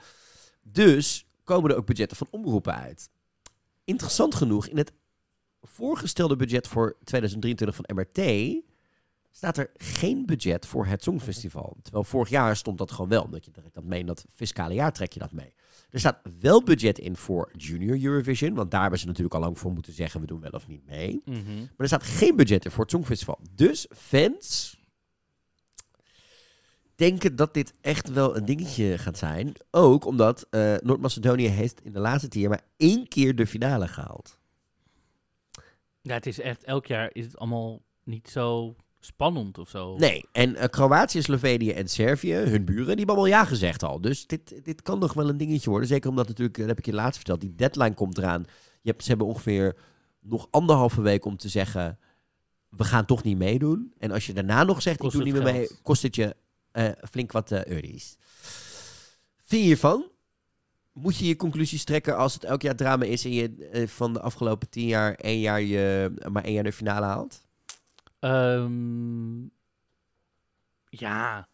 Dus 0.62 1.27
komen 1.44 1.70
er 1.70 1.77
ook 1.77 1.87
budgetten 1.87 2.16
van 2.16 2.29
omroepen 2.31 2.75
uit. 2.75 3.09
Interessant 3.85 4.35
genoeg, 4.35 4.66
in 4.66 4.77
het 4.77 4.92
voorgestelde 5.62 6.37
budget 6.37 6.68
voor 6.68 6.96
2023 7.05 7.77
van 7.77 7.96
MRT 7.96 8.16
staat 9.37 9.57
er 9.57 9.70
geen 9.77 10.27
budget 10.27 10.66
voor 10.66 10.87
het 10.87 11.03
Songfestival. 11.03 11.77
Terwijl 11.83 12.05
vorig 12.05 12.29
jaar 12.29 12.57
stond 12.57 12.79
dat 12.79 12.90
gewoon 12.90 13.09
wel, 13.09 13.22
omdat 13.22 13.44
je 13.44 13.51
dat 13.72 13.85
mee 13.85 14.01
in 14.01 14.07
dat 14.07 14.25
fiscale 14.35 14.75
jaar 14.75 14.92
trek 14.92 15.12
je 15.12 15.18
dat 15.18 15.33
mee. 15.33 15.55
Er 15.90 15.99
staat 15.99 16.20
wel 16.40 16.62
budget 16.62 16.99
in 16.99 17.16
voor 17.16 17.51
Junior 17.57 18.03
Eurovision, 18.03 18.55
want 18.55 18.70
daar 18.70 18.81
hebben 18.81 18.99
ze 18.99 19.07
natuurlijk 19.07 19.35
al 19.35 19.40
lang 19.40 19.59
voor 19.59 19.72
moeten 19.72 19.92
zeggen 19.92 20.20
we 20.20 20.27
doen 20.27 20.40
wel 20.40 20.51
of 20.51 20.66
niet 20.66 20.87
mee. 20.87 21.22
Mm 21.25 21.35
-hmm. 21.35 21.57
Maar 21.57 21.72
er 21.77 21.87
staat 21.87 22.03
geen 22.03 22.37
budget 22.37 22.64
in 22.64 22.70
voor 22.70 22.83
het 22.83 22.90
Songfestival. 22.90 23.38
Dus 23.55 23.87
fans 23.90 24.79
denken 26.94 27.37
dat 27.37 27.55
dit 27.55 27.72
echt 27.81 28.12
wel 28.12 28.37
een 28.37 28.44
dingetje 28.44 28.99
gaat 28.99 29.18
zijn. 29.18 29.53
Ook 29.70 30.05
omdat 30.05 30.46
uh, 30.51 30.77
Noord-Macedonië 30.77 31.49
heeft 31.49 31.81
in 31.85 31.92
de 31.92 32.01
laatste 32.01 32.29
tien 32.29 32.40
jaar 32.40 32.51
maar 32.51 32.66
één 32.77 33.09
keer 33.09 33.37
de 33.37 33.46
finale 33.46 33.88
gehaald. 33.88 34.38
Ja, 36.01 36.14
het 36.14 36.27
is 36.27 36.40
echt, 36.40 36.64
elk 36.64 36.87
jaar 36.87 37.11
is 37.12 37.25
het 37.25 37.38
allemaal 37.38 37.83
niet 38.03 38.29
zo 38.29 38.77
spannend 39.06 39.58
of 39.58 39.68
zo. 39.68 39.96
Nee, 39.96 40.28
en 40.32 40.50
uh, 40.50 40.64
Kroatië, 40.64 41.22
Slovenië 41.22 41.70
en 41.70 41.88
Servië, 41.88 42.34
hun 42.34 42.64
buren, 42.64 42.86
die 42.86 42.96
hebben 42.96 43.14
allemaal 43.14 43.26
ja 43.26 43.44
gezegd 43.44 43.82
al. 43.82 44.00
Dus 44.00 44.26
dit, 44.26 44.64
dit 44.64 44.82
kan 44.82 44.98
nog 44.98 45.12
wel 45.12 45.28
een 45.28 45.36
dingetje 45.36 45.70
worden. 45.70 45.88
Zeker 45.88 46.10
omdat 46.10 46.28
natuurlijk, 46.28 46.58
dat 46.58 46.66
heb 46.66 46.78
ik 46.78 46.86
je 46.86 46.92
laatst 46.92 47.16
verteld, 47.16 47.40
die 47.40 47.54
deadline 47.54 47.94
komt 47.94 48.18
eraan. 48.18 48.44
Je 48.82 48.90
hebt, 48.90 49.02
ze 49.02 49.08
hebben 49.08 49.26
ongeveer 49.26 49.76
nog 50.20 50.48
anderhalve 50.50 51.00
week 51.00 51.24
om 51.24 51.36
te 51.36 51.48
zeggen, 51.48 51.98
we 52.68 52.84
gaan 52.84 53.06
toch 53.06 53.22
niet 53.22 53.38
meedoen. 53.38 53.92
En 53.98 54.10
als 54.10 54.26
je 54.26 54.32
daarna 54.32 54.64
nog 54.64 54.82
zegt, 54.82 54.98
Kost 54.98 55.14
ik 55.14 55.20
doe 55.20 55.32
niet 55.32 55.42
meer 55.42 55.52
mee, 55.52 55.68
kost 55.82 56.02
het 56.02 56.14
je 56.14 56.36
uh, 56.72 56.88
flink 57.10 57.32
wat 57.32 57.50
uh, 57.50 57.64
euro's. 57.64 58.16
Vind 59.42 59.62
je 59.62 59.66
hiervan? 59.66 60.10
Moet 60.92 61.16
je 61.16 61.26
je 61.26 61.36
conclusies 61.36 61.84
trekken 61.84 62.16
als 62.16 62.34
het 62.34 62.44
elk 62.44 62.62
jaar 62.62 62.76
drama 62.76 63.04
is 63.04 63.24
en 63.24 63.32
je 63.32 63.84
van 63.88 64.12
de 64.12 64.20
afgelopen 64.20 64.68
tien 64.68 64.86
jaar 64.86 65.14
één 65.14 65.40
jaar 65.40 65.60
je 65.60 66.12
maar 66.32 66.44
één 66.44 66.54
jaar 66.54 66.64
de 66.64 66.72
finale 66.72 67.06
haalt? 67.06 67.45
Um, 68.20 69.50
ja. 70.88 71.48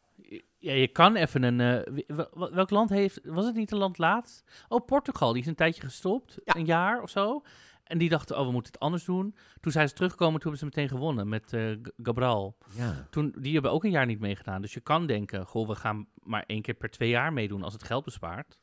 ja, 0.59 0.73
je 0.73 0.89
kan 0.89 1.17
even 1.17 1.43
een. 1.43 1.87
Uh, 1.87 2.27
welk 2.33 2.71
land 2.71 2.91
heeft. 2.91 3.21
Was 3.25 3.45
het 3.45 3.55
niet 3.55 3.73
een 3.73 3.79
land 3.79 3.99
laatst? 3.99 4.65
Oh, 4.69 4.87
Portugal. 4.87 5.33
Die 5.33 5.43
is 5.43 5.49
een 5.49 5.55
tijdje 5.55 5.83
gestopt. 5.83 6.39
Ja. 6.45 6.57
Een 6.57 6.65
jaar 6.65 7.03
of 7.03 7.11
zo. 7.11 7.43
En 7.85 7.99
die 7.99 8.09
dachten, 8.09 8.39
oh, 8.39 8.47
we 8.47 8.53
moeten 8.53 8.73
het 8.73 8.83
anders 8.83 9.05
doen. 9.05 9.37
Toen 9.61 9.73
zijn 9.73 9.89
ze 9.89 9.95
teruggekomen, 9.95 10.41
toen 10.41 10.51
hebben 10.51 10.71
ze 10.71 10.77
meteen 10.77 10.99
gewonnen 10.99 11.29
met 11.29 11.53
uh, 11.53 11.77
Gabral. 12.03 12.57
Ja. 12.77 13.07
Toen, 13.11 13.35
die 13.39 13.53
hebben 13.53 13.71
ook 13.71 13.85
een 13.85 13.91
jaar 13.91 14.07
niet 14.07 14.21
meegedaan. 14.21 14.63
Dus 14.63 14.75
je 14.75 14.81
kan 14.81 15.07
denken, 15.07 15.47
goh, 15.47 15.69
we 15.69 15.75
gaan 15.75 16.07
maar 16.23 16.45
één 16.47 16.63
keer 16.63 16.75
per 16.75 16.91
twee 16.91 17.09
jaar 17.09 17.33
meedoen 17.33 17.63
als 17.63 17.73
het 17.73 17.85
geld 17.85 18.05
bespaart. 18.05 18.59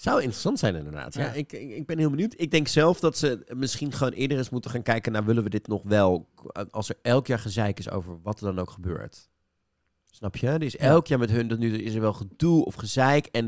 Zou 0.00 0.20
interessant 0.20 0.58
zijn 0.58 0.74
inderdaad. 0.74 1.14
Ja. 1.14 1.20
Ja. 1.20 1.32
ik, 1.32 1.52
ik, 1.52 1.86
ben 1.86 1.98
heel 1.98 2.10
benieuwd. 2.10 2.34
Ik 2.36 2.50
denk 2.50 2.68
zelf 2.68 3.00
dat 3.00 3.18
ze 3.18 3.44
misschien 3.54 3.92
gewoon 3.92 4.12
eerder 4.12 4.38
eens 4.38 4.50
moeten 4.50 4.70
gaan 4.70 4.82
kijken 4.82 5.12
naar 5.12 5.24
willen 5.24 5.42
we 5.42 5.50
dit 5.50 5.66
nog 5.66 5.82
wel. 5.82 6.28
Als 6.70 6.88
er 6.88 6.96
elk 7.02 7.26
jaar 7.26 7.38
gezeik 7.38 7.78
is 7.78 7.90
over 7.90 8.20
wat 8.22 8.40
er 8.40 8.46
dan 8.46 8.58
ook 8.58 8.70
gebeurt. 8.70 9.28
Snap 10.10 10.36
je? 10.36 10.58
Dus 10.58 10.76
elk 10.76 11.06
jaar 11.06 11.18
met 11.18 11.30
hun, 11.30 11.48
dat 11.48 11.58
nu 11.58 11.76
is 11.78 11.94
er 11.94 12.00
wel 12.00 12.12
gedoe 12.12 12.64
of 12.64 12.74
gezeik. 12.74 13.26
En 13.26 13.44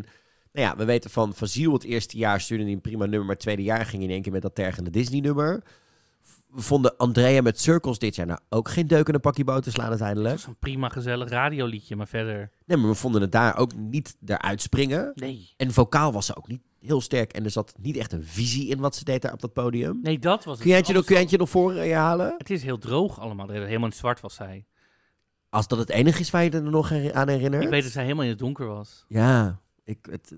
nou 0.52 0.66
ja, 0.66 0.76
we 0.76 0.84
weten 0.84 1.10
van 1.10 1.34
Fazil 1.34 1.72
het 1.72 1.84
eerste 1.84 2.16
jaar 2.16 2.40
stuurde 2.40 2.64
hij 2.64 2.72
een 2.72 2.80
prima 2.80 3.04
nummer, 3.04 3.20
maar 3.20 3.34
het 3.34 3.40
tweede 3.40 3.62
jaar 3.62 3.86
ging 3.86 3.96
hij 3.96 4.04
in 4.04 4.10
één 4.10 4.22
keer 4.22 4.32
met 4.32 4.42
dat 4.42 4.54
tergende 4.54 4.90
Disney-nummer. 4.90 5.62
We 6.52 6.60
vonden 6.60 6.96
Andrea 6.96 7.42
met 7.42 7.60
Circles 7.60 7.98
dit 7.98 8.16
jaar 8.16 8.26
nou 8.26 8.38
ook 8.48 8.68
geen 8.68 8.86
deuk 8.86 9.08
in 9.08 9.14
een 9.14 9.20
pakje 9.20 9.44
boter 9.44 9.72
slaan 9.72 9.88
uiteindelijk. 9.88 10.30
Dat 10.30 10.38
is 10.38 10.46
een 10.46 10.58
prima 10.58 10.88
gezellig 10.88 11.28
radioliedje, 11.28 11.96
maar 11.96 12.08
verder... 12.08 12.50
Nee, 12.66 12.76
maar 12.76 12.88
we 12.88 12.94
vonden 12.94 13.20
het 13.20 13.32
daar 13.32 13.56
ook 13.56 13.74
niet 13.76 14.16
eruit 14.26 14.62
springen. 14.62 15.12
Nee. 15.14 15.50
En 15.56 15.72
vocaal 15.72 16.12
was 16.12 16.26
ze 16.26 16.36
ook 16.36 16.48
niet 16.48 16.60
heel 16.80 17.00
sterk. 17.00 17.32
En 17.32 17.44
er 17.44 17.50
zat 17.50 17.74
niet 17.80 17.96
echt 17.96 18.12
een 18.12 18.24
visie 18.24 18.68
in 18.68 18.80
wat 18.80 18.96
ze 18.96 19.04
deed 19.04 19.22
daar 19.22 19.32
op 19.32 19.40
dat 19.40 19.52
podium. 19.52 19.98
Nee, 20.02 20.18
dat 20.18 20.44
was 20.44 20.54
het. 20.54 20.62
Kun 20.62 20.68
jij 20.68 20.78
het 20.78 20.86
je 20.86 20.92
nog, 20.92 21.02
Alles 21.02 21.06
kun 21.06 21.14
jij 21.14 21.22
het 21.22 21.32
je 21.32 21.38
nog 21.38 21.50
voor 21.50 21.74
je 21.74 21.94
halen? 21.94 22.34
Het 22.38 22.50
is 22.50 22.62
heel 22.62 22.78
droog 22.78 23.20
allemaal. 23.20 23.48
Helemaal 23.48 23.88
in 23.88 23.92
zwart 23.92 24.20
was 24.20 24.34
zij. 24.34 24.66
Als 25.48 25.68
dat 25.68 25.78
het 25.78 25.90
enige 25.90 26.20
is 26.20 26.30
waar 26.30 26.44
je 26.44 26.50
er 26.50 26.62
nog 26.62 26.92
aan 27.12 27.28
herinnert. 27.28 27.62
Ik 27.62 27.68
weet 27.68 27.82
dat 27.82 27.92
zij 27.92 28.02
helemaal 28.02 28.24
in 28.24 28.30
het 28.30 28.38
donker 28.38 28.66
was. 28.66 29.04
Ja, 29.08 29.60
ik, 29.84 29.98
het, 30.10 30.36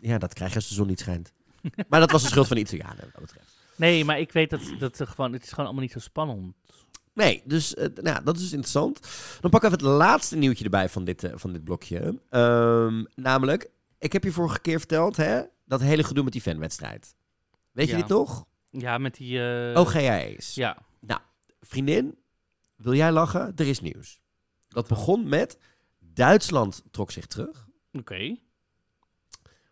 ja, 0.00 0.18
dat 0.18 0.34
krijg 0.34 0.50
je 0.50 0.56
als 0.56 0.68
de 0.68 0.74
zon 0.74 0.86
niet 0.86 1.00
schijnt. 1.00 1.32
maar 1.88 2.00
dat 2.00 2.10
was 2.10 2.22
de 2.22 2.28
schuld 2.28 2.46
van 2.46 2.56
de 2.56 2.62
Italianen, 2.62 3.00
wat 3.00 3.12
dat 3.12 3.20
betreft. 3.20 3.47
Nee, 3.78 4.04
maar 4.04 4.18
ik 4.18 4.32
weet 4.32 4.50
dat, 4.50 4.60
dat 4.78 4.98
er 4.98 5.06
gewoon, 5.06 5.32
het 5.32 5.42
is 5.42 5.48
gewoon 5.48 5.64
allemaal 5.64 5.82
niet 5.82 5.92
zo 5.92 5.98
spannend. 5.98 6.54
Nee, 7.18 7.42
dus 7.44 7.74
eh, 7.74 7.88
nou, 7.94 8.24
dat 8.24 8.36
is 8.36 8.42
dus 8.42 8.52
interessant. 8.52 9.00
Dan 9.40 9.50
pakken 9.50 9.70
we 9.70 9.76
even 9.76 9.88
het 9.88 9.96
laatste 9.98 10.36
nieuwtje 10.36 10.64
erbij 10.64 10.88
van 10.88 11.04
dit, 11.04 11.24
eh, 11.24 11.32
van 11.34 11.52
dit 11.52 11.64
blokje. 11.64 12.20
Ehm, 12.30 13.04
namelijk, 13.14 13.70
ik 13.98 14.12
heb 14.12 14.24
je 14.24 14.32
vorige 14.32 14.60
keer 14.60 14.78
verteld, 14.78 15.16
hè, 15.16 15.42
dat 15.64 15.80
hele 15.80 16.04
gedoe 16.04 16.24
met 16.24 16.32
die 16.32 16.42
fanwedstrijd. 16.42 17.14
Weet 17.70 17.88
je 17.88 17.96
dit 17.96 18.08
nog? 18.08 18.44
Ja, 18.70 18.98
met 18.98 19.14
die... 19.14 19.40
OGA's. 19.74 20.54
Ja, 20.54 20.82
Vriendin, 21.60 22.18
wil 22.76 22.94
jij 22.94 23.12
lachen? 23.12 23.52
Er 23.56 23.68
is 23.68 23.80
nieuws. 23.80 24.20
Dat 24.68 24.88
begon 24.88 25.28
met 25.28 25.58
Duitsland 25.98 26.82
trok 26.90 27.10
zich 27.10 27.26
terug. 27.26 27.68
oké. 27.92 28.36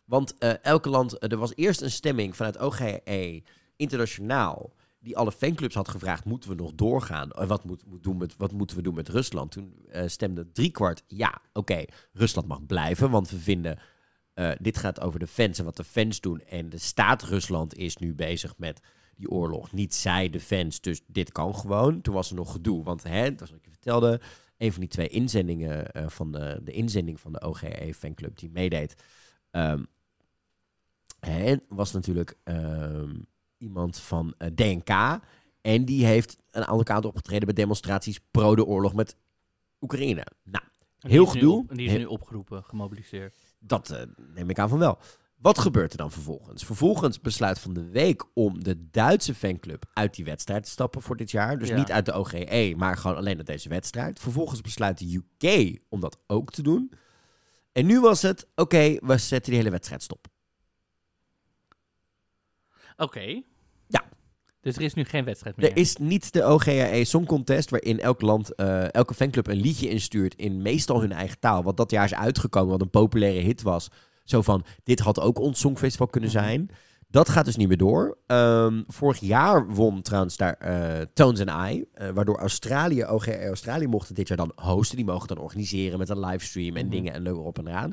Want 0.05 0.39
elke 0.63 0.89
land, 0.89 1.33
er 1.33 1.37
was 1.37 1.53
eerst 1.55 1.81
een 1.81 1.91
stemming 1.91 2.37
vanuit 2.37 2.59
OGE 2.59 3.43
internationaal. 3.77 4.73
Die 4.99 5.17
alle 5.17 5.33
fanclubs 5.33 5.75
had 5.75 5.89
gevraagd: 5.89 6.25
moeten 6.25 6.51
we 6.51 6.57
nog 6.57 6.73
doorgaan? 6.75 7.31
En 7.31 7.47
wat, 7.47 7.65
moet, 7.65 7.85
doen 8.01 8.17
met, 8.17 8.37
wat 8.37 8.53
moeten 8.53 8.77
we 8.77 8.83
doen 8.83 8.95
met 8.95 9.09
Rusland? 9.09 9.51
Toen 9.51 9.75
eh, 9.89 10.03
stemde 10.07 10.53
driekwart: 10.53 11.03
ja, 11.07 11.41
oké, 11.53 11.85
Rusland 12.13 12.49
mag 12.49 12.67
blijven. 12.67 13.11
Want 13.11 13.31
we 13.31 13.39
vinden. 13.39 13.79
eh, 14.35 14.51
dit 14.61 14.77
gaat 14.79 15.01
over 15.01 15.19
de 15.19 15.27
fans 15.27 15.59
en 15.59 15.65
wat 15.65 15.77
de 15.77 15.85
fans 15.85 16.21
doen. 16.21 16.41
En 16.41 16.69
de 16.69 16.79
staat 16.79 17.23
Rusland 17.23 17.75
is 17.77 17.97
nu 17.97 18.15
bezig 18.15 18.55
met 18.59 18.81
die 19.17 19.31
oorlog. 19.31 19.73
Niet 19.73 19.95
zij, 19.95 20.31
de 20.31 20.41
fans, 20.41 20.81
dus 20.81 21.01
dit 21.07 21.33
kan 21.33 21.55
gewoon. 21.55 22.01
Toen 22.01 22.15
was 22.15 22.31
er 22.31 22.37
nog 22.37 22.53
gedoe, 22.53 22.85
want 22.85 23.03
hè, 23.03 23.31
dat 23.31 23.41
is 23.43 23.51
wat 23.51 23.59
ik 23.59 23.65
je 23.65 23.71
vertelde. 23.71 24.21
Een 24.59 24.73
van 24.73 24.81
die 24.81 24.91
twee 24.91 25.09
inzendingen 25.09 25.93
eh, 25.93 26.09
van 26.09 26.33
de, 26.33 26.61
de 26.65 26.73
inzending 26.73 27.21
van 27.21 27.33
de 27.33 27.41
OGE 27.41 27.95
fanclub 27.95 28.39
die 28.39 28.51
meedeed, 28.51 28.95
ehm, 29.51 29.85
hè, 31.21 31.57
was 31.69 31.93
natuurlijk 31.93 32.37
ehm, 32.45 33.15
iemand 33.59 33.99
van 33.99 34.35
eh, 34.39 34.49
DNK. 34.55 35.21
En 35.61 35.85
die 35.85 36.05
heeft 36.07 36.39
een 36.51 36.65
aantal 36.65 36.83
kant 36.83 37.05
opgetreden 37.05 37.45
bij 37.47 37.55
demonstraties 37.55 38.21
pro 38.31 38.55
de 38.57 38.65
oorlog 38.65 38.95
met 38.95 39.17
Oekraïne. 39.81 40.27
Nou, 40.45 40.65
Heel 40.99 41.27
gedoe. 41.27 41.65
En 41.69 41.77
die 41.77 41.87
is 41.89 41.97
nu 41.97 42.05
opgeroepen, 42.05 42.65
gemobiliseerd. 42.65 43.37
dat 43.59 43.91
eh, 43.91 44.03
neem 44.35 44.51
ik 44.51 44.59
aan 44.59 44.69
van 44.69 44.79
wel. 44.79 44.99
Wat 45.37 45.59
gebeurt 45.59 45.93
er 45.93 45.99
dan 45.99 46.11
vervolgens? 46.13 46.65
Vervolgens 46.65 47.21
besluit 47.21 47.59
van 47.59 47.73
de 47.73 47.85
week 47.89 48.25
om 48.35 48.63
de 48.65 48.91
Duitse 48.91 49.35
fanclub 49.35 49.85
uit 49.93 50.15
die 50.15 50.25
wedstrijd 50.25 50.65
te 50.65 50.71
stappen 50.71 51.03
voor 51.03 51.17
dit 51.17 51.31
jaar. 51.31 51.59
Dus 51.59 51.69
Ja. 51.69 51.77
niet 51.77 51.93
uit 51.93 52.07
de 52.07 52.13
OGE, 52.13 52.75
maar 52.77 52.97
gewoon 52.97 53.17
alleen 53.17 53.37
uit 53.37 53.47
deze 53.47 53.69
wedstrijd. 53.69 54.19
Vervolgens 54.21 54.61
besluit 54.61 54.99
de 54.99 55.23
UK 55.41 55.79
om 55.89 56.01
dat 56.01 56.19
ook 56.27 56.51
te 56.53 56.63
doen. 56.63 56.93
En 57.73 57.87
nu 57.87 58.01
was 58.01 58.23
het, 58.23 58.47
oké, 58.55 58.97
we 59.01 59.19
zetten 59.19 59.51
die 59.51 59.61
hele 59.61 59.71
wedstrijd 59.71 60.03
stop. 60.03 60.27
Oké. 62.97 63.43
Ja. 63.87 64.05
Dus 64.61 64.77
er 64.77 64.83
is 64.83 64.95
nu 64.95 65.05
geen 65.05 65.25
wedstrijd 65.25 65.57
meer. 65.57 65.71
Er 65.71 65.77
is 65.77 65.97
niet 65.97 66.33
de 66.33 66.45
OGAE 66.45 67.05
Song 67.05 67.27
Contest, 67.27 67.71
waarin 67.71 68.01
elk 68.01 68.21
land, 68.21 68.55
eh, 68.55 68.93
elke 68.95 69.15
fanclub 69.15 69.47
een 69.47 69.61
liedje 69.61 69.89
instuurt 69.89 70.35
in 70.35 70.63
meestal 70.63 71.01
hun 71.01 71.13
eigen 71.13 71.39
taal. 71.39 71.63
Wat 71.63 71.77
dat 71.77 71.91
jaar 71.91 72.05
is 72.05 72.15
uitgekomen, 72.15 72.71
wat 72.71 72.81
een 72.81 72.91
populaire 72.91 73.41
hit 73.41 73.63
was. 73.63 73.89
Zo 74.25 74.43
van, 74.43 74.65
dit 74.85 75.01
had 75.01 75.21
ook 75.21 75.39
ons 75.39 75.61
Songfestival 75.61 76.07
kunnen 76.07 76.31
Mhm. 76.31 76.39
zijn. 76.39 76.71
Dat 77.09 77.29
gaat 77.29 77.45
dus 77.45 77.57
niet 77.57 77.69
meer 77.69 77.77
door. 77.77 78.19
Ehm, 78.27 78.83
vorig 78.87 79.19
jaar 79.21 79.67
won 79.69 80.03
trouwens 80.03 80.37
daar 80.37 80.55
eh, 80.55 81.07
Tones 81.15 81.47
and 81.47 81.71
I, 81.73 81.85
eh, 81.93 82.09
waardoor 82.11 82.39
Australië, 82.39 83.05
OGAE 83.05 83.47
Australië 83.47 83.87
mocht 83.87 84.09
het 84.09 84.17
dit 84.17 84.29
jaar 84.29 84.37
dan 84.37 84.53
hosten. 84.55 84.97
Die 84.97 85.05
mogen 85.05 85.29
dan 85.29 85.39
organiseren 85.39 85.99
met 85.99 86.09
een 86.09 86.21
livestream 86.21 86.77
en 86.77 86.87
Mhm. 86.87 86.95
dingen 86.95 87.13
en 87.13 87.23
leuk 87.23 87.35
erop 87.35 87.59
en 87.59 87.67
eraan. 87.67 87.93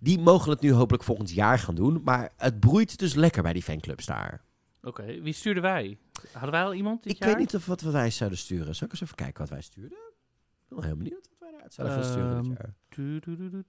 Die 0.00 0.18
mogen 0.18 0.50
het 0.50 0.60
nu 0.60 0.72
hopelijk 0.72 1.02
volgend 1.04 1.30
jaar 1.30 1.58
gaan 1.58 1.74
doen. 1.74 2.00
Maar 2.04 2.32
het 2.36 2.60
broeit 2.60 2.98
dus 2.98 3.14
lekker 3.14 3.42
bij 3.42 3.52
die 3.52 3.62
fanclubs 3.62 4.06
daar. 4.06 4.44
Oké. 4.82 5.20
Wie 5.20 5.32
stuurden 5.32 5.62
wij? 5.62 5.98
Hadden 6.32 6.50
wij 6.50 6.62
al 6.62 6.74
iemand 6.74 7.02
dit 7.02 7.12
Ik 7.12 7.18
jaar? 7.18 7.28
weet 7.28 7.38
niet 7.38 7.54
of 7.54 7.66
wat 7.66 7.80
wij 7.80 8.10
zouden 8.10 8.38
sturen. 8.38 8.74
Zal 8.74 8.86
ik 8.86 8.92
eens 8.92 9.02
even 9.02 9.14
kijken 9.14 9.38
wat 9.40 9.48
wij 9.50 9.60
stuurden? 9.62 9.98
Ik 9.98 10.68
ben 10.68 10.78
wel 10.78 10.86
heel 10.86 10.96
benieuwd 10.96 11.28
wat 11.28 11.38
wij 11.38 11.52
eruit 11.56 11.74
zouden 11.74 11.96
gaan 11.96 12.04
sturen 12.12 12.42
dit 12.42 12.44
Ehm, 12.44 12.62
jaar. 12.62 12.74
Tu, 12.88 13.20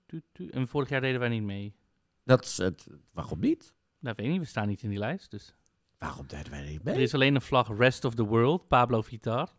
tu, 0.06 0.22
tu. 0.34 0.50
En 0.50 0.68
vorig 0.68 0.90
jaar 0.90 1.02
deden 1.02 1.20
wij 1.20 1.30
niet 1.30 1.44
mee. 1.44 1.76
Dat 2.24 2.46
is 2.46 2.58
het. 2.58 2.88
Waarom 3.12 3.40
niet? 3.40 3.74
Nou, 4.00 4.16
weet 4.18 4.26
ik 4.26 4.32
niet. 4.32 4.42
We 4.42 4.48
staan 4.48 4.68
niet 4.68 4.82
in 4.84 4.90
die 4.90 5.00
lijst. 5.00 5.32
Dus. 5.32 5.56
Waarom 5.98 6.28
deden 6.28 6.52
wij 6.52 6.60
er 6.64 6.70
niet 6.70 6.80
Er 6.88 6.94
mee? 6.94 7.02
is 7.02 7.14
alleen 7.14 7.36
een 7.36 7.42
vlag 7.42 7.78
Rest 7.78 8.06
of 8.06 8.16
the 8.16 8.24
World, 8.26 8.68
Pablo 8.68 9.02
Vitar. 9.02 9.50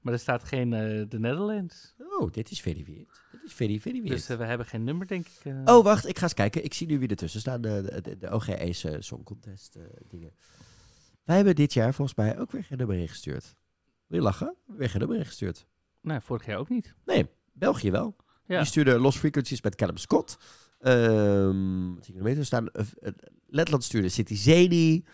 Maar 0.00 0.12
er 0.12 0.18
staat 0.18 0.44
geen 0.44 0.72
eh 0.72 1.04
de 1.08 1.18
Netherlands. 1.18 1.94
Oh, 2.18 2.30
dit 2.30 2.50
is 2.50 2.60
very 2.60 2.84
weird. 2.84 3.21
Weird. 4.02 4.08
Dus 4.08 4.28
eh, 4.28 4.36
we 4.36 4.44
hebben 4.44 4.66
geen 4.66 4.84
nummer, 4.84 5.06
denk 5.06 5.26
ik. 5.26 5.52
eh. 5.52 5.62
Oh, 5.64 5.84
wacht. 5.84 6.08
Ik 6.08 6.16
ga 6.18 6.22
eens 6.22 6.34
kijken. 6.34 6.64
Ik 6.64 6.74
zie 6.74 6.86
nu 6.86 6.98
wie 6.98 7.08
ertussen 7.08 7.40
staan. 7.40 7.60
De, 7.60 7.82
de, 7.82 8.00
de, 8.00 8.16
de 8.18 8.30
OGE's 8.30 8.84
eh, 8.84 8.96
Song 8.98 9.22
Contest 9.22 9.76
eh, 9.76 9.82
dingen. 10.08 10.32
Wij 11.24 11.36
hebben 11.36 11.54
dit 11.54 11.72
jaar 11.72 11.94
volgens 11.94 12.16
mij 12.16 12.38
ook 12.38 12.50
weer 12.50 12.64
geen 12.64 12.78
nummer 12.78 12.96
ingestuurd. 12.96 13.54
Wil 14.06 14.18
je 14.18 14.24
lachen? 14.24 14.56
Weer 14.66 14.90
geen 14.90 15.00
nummer 15.00 15.18
ingestuurd. 15.18 15.66
Nee, 16.00 16.20
vorig 16.20 16.46
jaar 16.46 16.58
ook 16.58 16.68
niet. 16.68 16.94
Nee, 17.04 17.26
België 17.52 17.90
wel. 17.90 18.16
Ja. 18.46 18.58
Die 18.58 18.66
stuurde 18.66 18.98
Lost 18.98 19.18
Frequencies 19.18 19.62
met 19.62 19.74
Callum 19.74 19.96
Scott. 19.96 20.36
Er 20.78 22.44
staan, 22.44 22.68
eh, 22.68 22.84
eh, 23.00 23.12
Letland 23.46 23.84
stuurde 23.84 24.08
City 24.08 24.34
Zeni. 24.34 25.04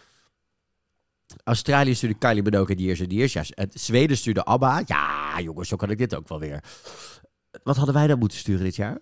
Australië 1.44 1.94
stuurde 1.94 2.18
Kylie 2.18 2.42
Minogue 2.42 2.68
en 2.70 2.76
Diers 2.76 3.00
en 3.00 3.08
Diers. 3.08 3.32
Ja, 3.32 3.44
eh, 3.48 3.66
Zweden 3.72 4.16
stuurde 4.16 4.44
ABBA. 4.44 4.82
Ja, 4.86 5.40
jongens, 5.40 5.68
zo 5.68 5.76
kan 5.76 5.90
ik 5.90 5.98
dit 5.98 6.14
ook 6.14 6.28
wel 6.28 6.40
weer. 6.40 6.64
Wat 7.68 7.76
hadden 7.76 7.94
wij 7.94 8.06
dan 8.06 8.18
moeten 8.18 8.38
sturen 8.38 8.64
dit 8.64 8.76
jaar? 8.76 8.98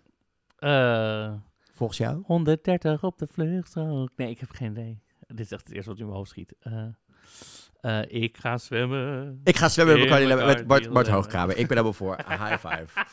Eh, 0.56 1.34
Volgens 1.72 1.98
jou? 1.98 2.22
130 2.24 3.02
op 3.02 3.18
de 3.18 3.26
vluchtstrook. 3.26 4.10
Nee, 4.16 4.30
ik 4.30 4.40
heb 4.40 4.50
geen 4.50 4.70
idee. 4.70 5.02
Dit 5.26 5.40
is 5.40 5.50
echt 5.50 5.66
het 5.66 5.72
eerste 5.72 5.90
wat 5.90 5.98
in 5.98 6.04
mijn 6.04 6.16
hoofd 6.16 6.30
schiet. 6.30 6.54
Eh, 6.60 6.86
eh, 7.80 8.22
ik 8.22 8.36
ga 8.36 8.58
zwemmen. 8.58 9.40
Ik 9.44 9.56
ga 9.56 9.68
zwemmen 9.68 9.98
met, 9.98 10.66
Bart, 10.66 10.92
Bart. 10.92 11.08
Hoogkamer. 11.08 11.56
Ik 11.56 11.66
ben 11.68 11.76
helemaal 11.76 11.92
voor. 11.92 12.16
High 12.28 12.58
five. 12.58 13.06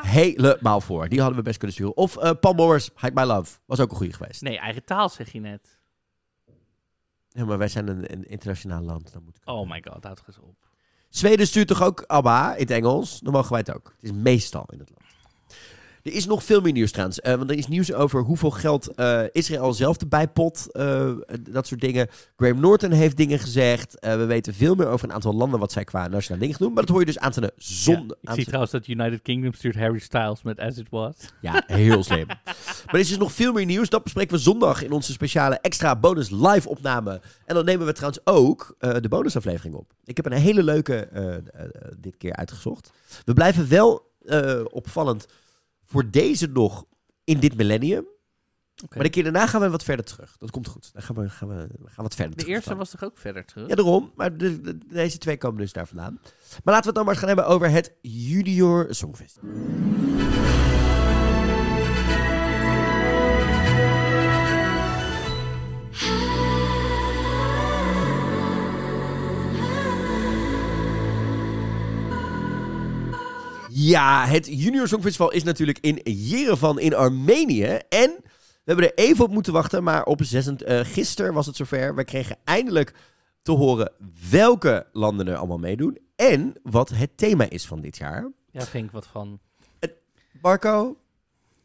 Helemaal 0.00 0.80
voor. 0.80 1.08
Die 1.08 1.18
hadden 1.18 1.38
we 1.38 1.44
best 1.44 1.56
kunnen 1.58 1.76
sturen. 1.76 1.96
Of 1.96 2.16
eh 2.16 2.30
Paul 2.40 2.54
Morris, 2.54 2.90
Hide 2.96 3.14
My 3.14 3.22
Love. 3.22 3.58
Was 3.66 3.80
ook 3.80 3.90
een 3.90 3.96
goede 3.96 4.12
geweest. 4.12 4.42
Nee, 4.42 4.58
eigen 4.58 4.84
taal 4.84 5.08
zeg 5.08 5.32
je 5.32 5.40
net. 5.40 5.78
Ja, 7.28 7.44
maar 7.44 7.58
wij 7.58 7.68
zijn 7.68 7.88
een, 7.88 8.12
een 8.12 8.24
internationaal 8.24 8.82
land. 8.82 9.12
Dan 9.12 9.22
moet 9.24 9.36
ik 9.36 9.48
Oh 9.48 9.70
my 9.70 9.82
god, 9.88 10.04
houd 10.04 10.16
toch 10.16 10.26
eens 10.26 10.38
op. 10.38 10.63
Zweden 11.14 11.46
stuurt 11.46 11.68
toch 11.68 11.82
ook 11.82 12.04
ABBA 12.06 12.54
in 12.54 12.60
het 12.60 12.70
Engels? 12.70 13.20
Dan 13.20 13.32
mogen 13.32 13.50
wij 13.50 13.58
het 13.58 13.74
ook. 13.74 13.94
Het 14.00 14.10
is 14.10 14.12
meestal 14.12 14.64
in 14.70 14.78
het 14.78 14.90
land. 14.90 15.02
Er 16.04 16.12
is 16.12 16.26
nog 16.26 16.44
veel 16.44 16.60
meer 16.60 16.72
nieuws 16.72 16.90
trouwens. 16.90 17.20
eh, 17.20 17.34
want 17.34 17.50
er 17.50 17.56
is 17.56 17.66
nieuws 17.66 17.92
over 17.92 18.20
hoeveel 18.22 18.50
geld 18.50 18.94
eh, 18.94 19.22
Israël 19.32 19.72
zelf 19.72 19.96
erbij 19.98 20.28
pot. 20.28 20.72
eh, 20.72 21.10
dat 21.50 21.66
soort 21.66 21.80
dingen. 21.80 22.08
Graham 22.36 22.60
Norton 22.60 22.90
heeft 22.90 23.16
dingen 23.16 23.38
gezegd. 23.38 23.96
We 24.00 24.24
weten 24.24 24.54
veel 24.54 24.74
meer 24.74 24.86
over 24.86 25.08
een 25.08 25.14
aantal 25.14 25.34
landen 25.34 25.60
wat 25.60 25.72
zij 25.72 25.84
qua 25.84 26.08
nationale 26.08 26.40
dingen 26.42 26.58
doen. 26.58 26.72
Maar 26.72 26.82
dat 26.82 26.90
hoor 26.90 27.00
je 27.00 27.06
dus 27.06 27.18
aan 27.18 27.32
de 27.34 27.52
zon. 27.56 27.94
Ja, 27.94 28.00
ik 28.20 28.28
zie 28.28 28.38
te- 28.38 28.44
trouwens 28.44 28.72
dat 28.72 28.86
United 28.86 29.22
Kingdom 29.22 29.52
stuurt 29.52 29.74
Harry 29.76 29.98
Styles 29.98 30.42
met 30.42 30.58
As 30.60 30.76
It 30.76 30.86
Was. 30.90 31.16
Ja, 31.40 31.62
heel 31.66 32.02
slim. 32.02 32.26
maar 32.26 32.44
er 32.86 32.98
is 32.98 33.08
dus 33.08 33.18
nog 33.18 33.32
veel 33.32 33.52
meer 33.52 33.64
nieuws. 33.66 33.88
Dat 33.88 34.02
bespreken 34.02 34.34
we 34.36 34.40
zondag 34.42 34.82
in 34.82 34.92
onze 34.92 35.12
speciale 35.12 35.58
extra 35.60 35.96
bonus 35.96 36.30
live 36.30 36.68
opname. 36.68 37.20
En 37.46 37.54
dan 37.54 37.64
nemen 37.64 37.86
we 37.86 37.92
trouwens 37.92 38.20
ook 38.24 38.76
de 38.78 39.08
bonusaflevering 39.08 39.74
op. 39.74 39.92
Ik 40.04 40.16
heb 40.16 40.26
een 40.26 40.32
hele 40.32 40.62
leuke 40.62 41.08
dit 42.00 42.16
keer 42.16 42.32
uitgezocht. 42.32 42.90
We 43.24 43.32
blijven 43.32 43.68
wel 43.68 44.12
opvallend 44.70 45.26
voor 45.94 46.10
deze 46.10 46.46
nog 46.46 46.84
in 47.24 47.40
dit 47.40 47.56
millennium. 47.56 48.06
Maar 48.94 49.02
de 49.02 49.10
keer 49.10 49.22
daarna 49.22 49.46
gaan 49.46 49.60
we 49.60 49.70
wat 49.70 49.84
verder 49.84 50.04
terug. 50.04 50.36
Dat 50.38 50.50
komt 50.50 50.68
goed. 50.68 50.90
Dan 50.92 51.02
gaan 51.02 51.16
we, 51.16 51.28
gaan 51.28 51.48
we, 51.48 51.54
we 51.78 51.90
gaan 51.90 52.04
wat 52.04 52.14
verder 52.14 52.36
De 52.36 52.42
terug. 52.42 52.56
eerste 52.56 52.74
was 52.74 52.90
toch 52.90 53.04
ook 53.04 53.18
verder 53.18 53.44
terug? 53.44 53.68
Ja, 53.68 53.74
daarom. 53.74 54.12
Maar 54.14 54.36
de- 54.36 54.60
de- 54.60 54.78
deze 54.86 55.18
twee 55.18 55.36
komen 55.36 55.60
dus 55.60 55.72
daar 55.72 55.86
vandaan. 55.86 56.12
Maar 56.64 56.74
laten 56.74 56.80
we 56.80 56.86
het 56.86 56.94
dan 56.94 57.04
maar 57.04 57.12
eens 57.14 57.18
gaan 57.24 57.28
hebben 57.28 57.46
over 57.46 57.70
het 57.70 57.92
Junior 58.02 58.86
Songfestival. 58.90 59.50
Ja, 73.86 74.26
het 74.26 74.46
Junior 74.46 74.88
Songfestival 74.88 75.32
is 75.32 75.42
natuurlijk 75.42 75.78
in 75.78 76.00
Yerevan 76.04 76.78
in 76.80 76.94
Armenië. 76.94 77.78
En 77.88 78.10
we 78.20 78.62
hebben 78.64 78.84
er 78.84 78.94
even 78.94 79.24
op 79.24 79.30
moeten 79.30 79.52
wachten, 79.52 79.82
maar 79.82 80.04
op 80.04 80.22
26, 80.22 80.66
eh 80.66 80.84
gisteren 80.92 81.34
was 81.34 81.46
het 81.46 81.56
zover. 81.56 81.94
We 81.94 82.04
kregen 82.04 82.36
eindelijk 82.44 82.94
te 83.42 83.52
horen 83.52 83.92
welke 84.30 84.86
landen 84.92 85.28
er 85.28 85.36
allemaal 85.36 85.58
meedoen 85.58 85.98
en 86.16 86.54
wat 86.62 86.88
het 86.88 87.16
thema 87.16 87.50
is 87.50 87.66
van 87.66 87.80
dit 87.80 87.96
jaar. 87.96 88.30
Ja, 88.50 88.62
vind 88.62 88.84
ik 88.84 88.90
wat 88.90 89.06
van. 89.06 89.40
Marco, 90.42 90.96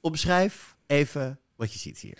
omschrijf 0.01 0.75
even 0.87 1.39
wat 1.55 1.73
je 1.73 1.79
ziet 1.79 1.99
hier. 1.99 2.17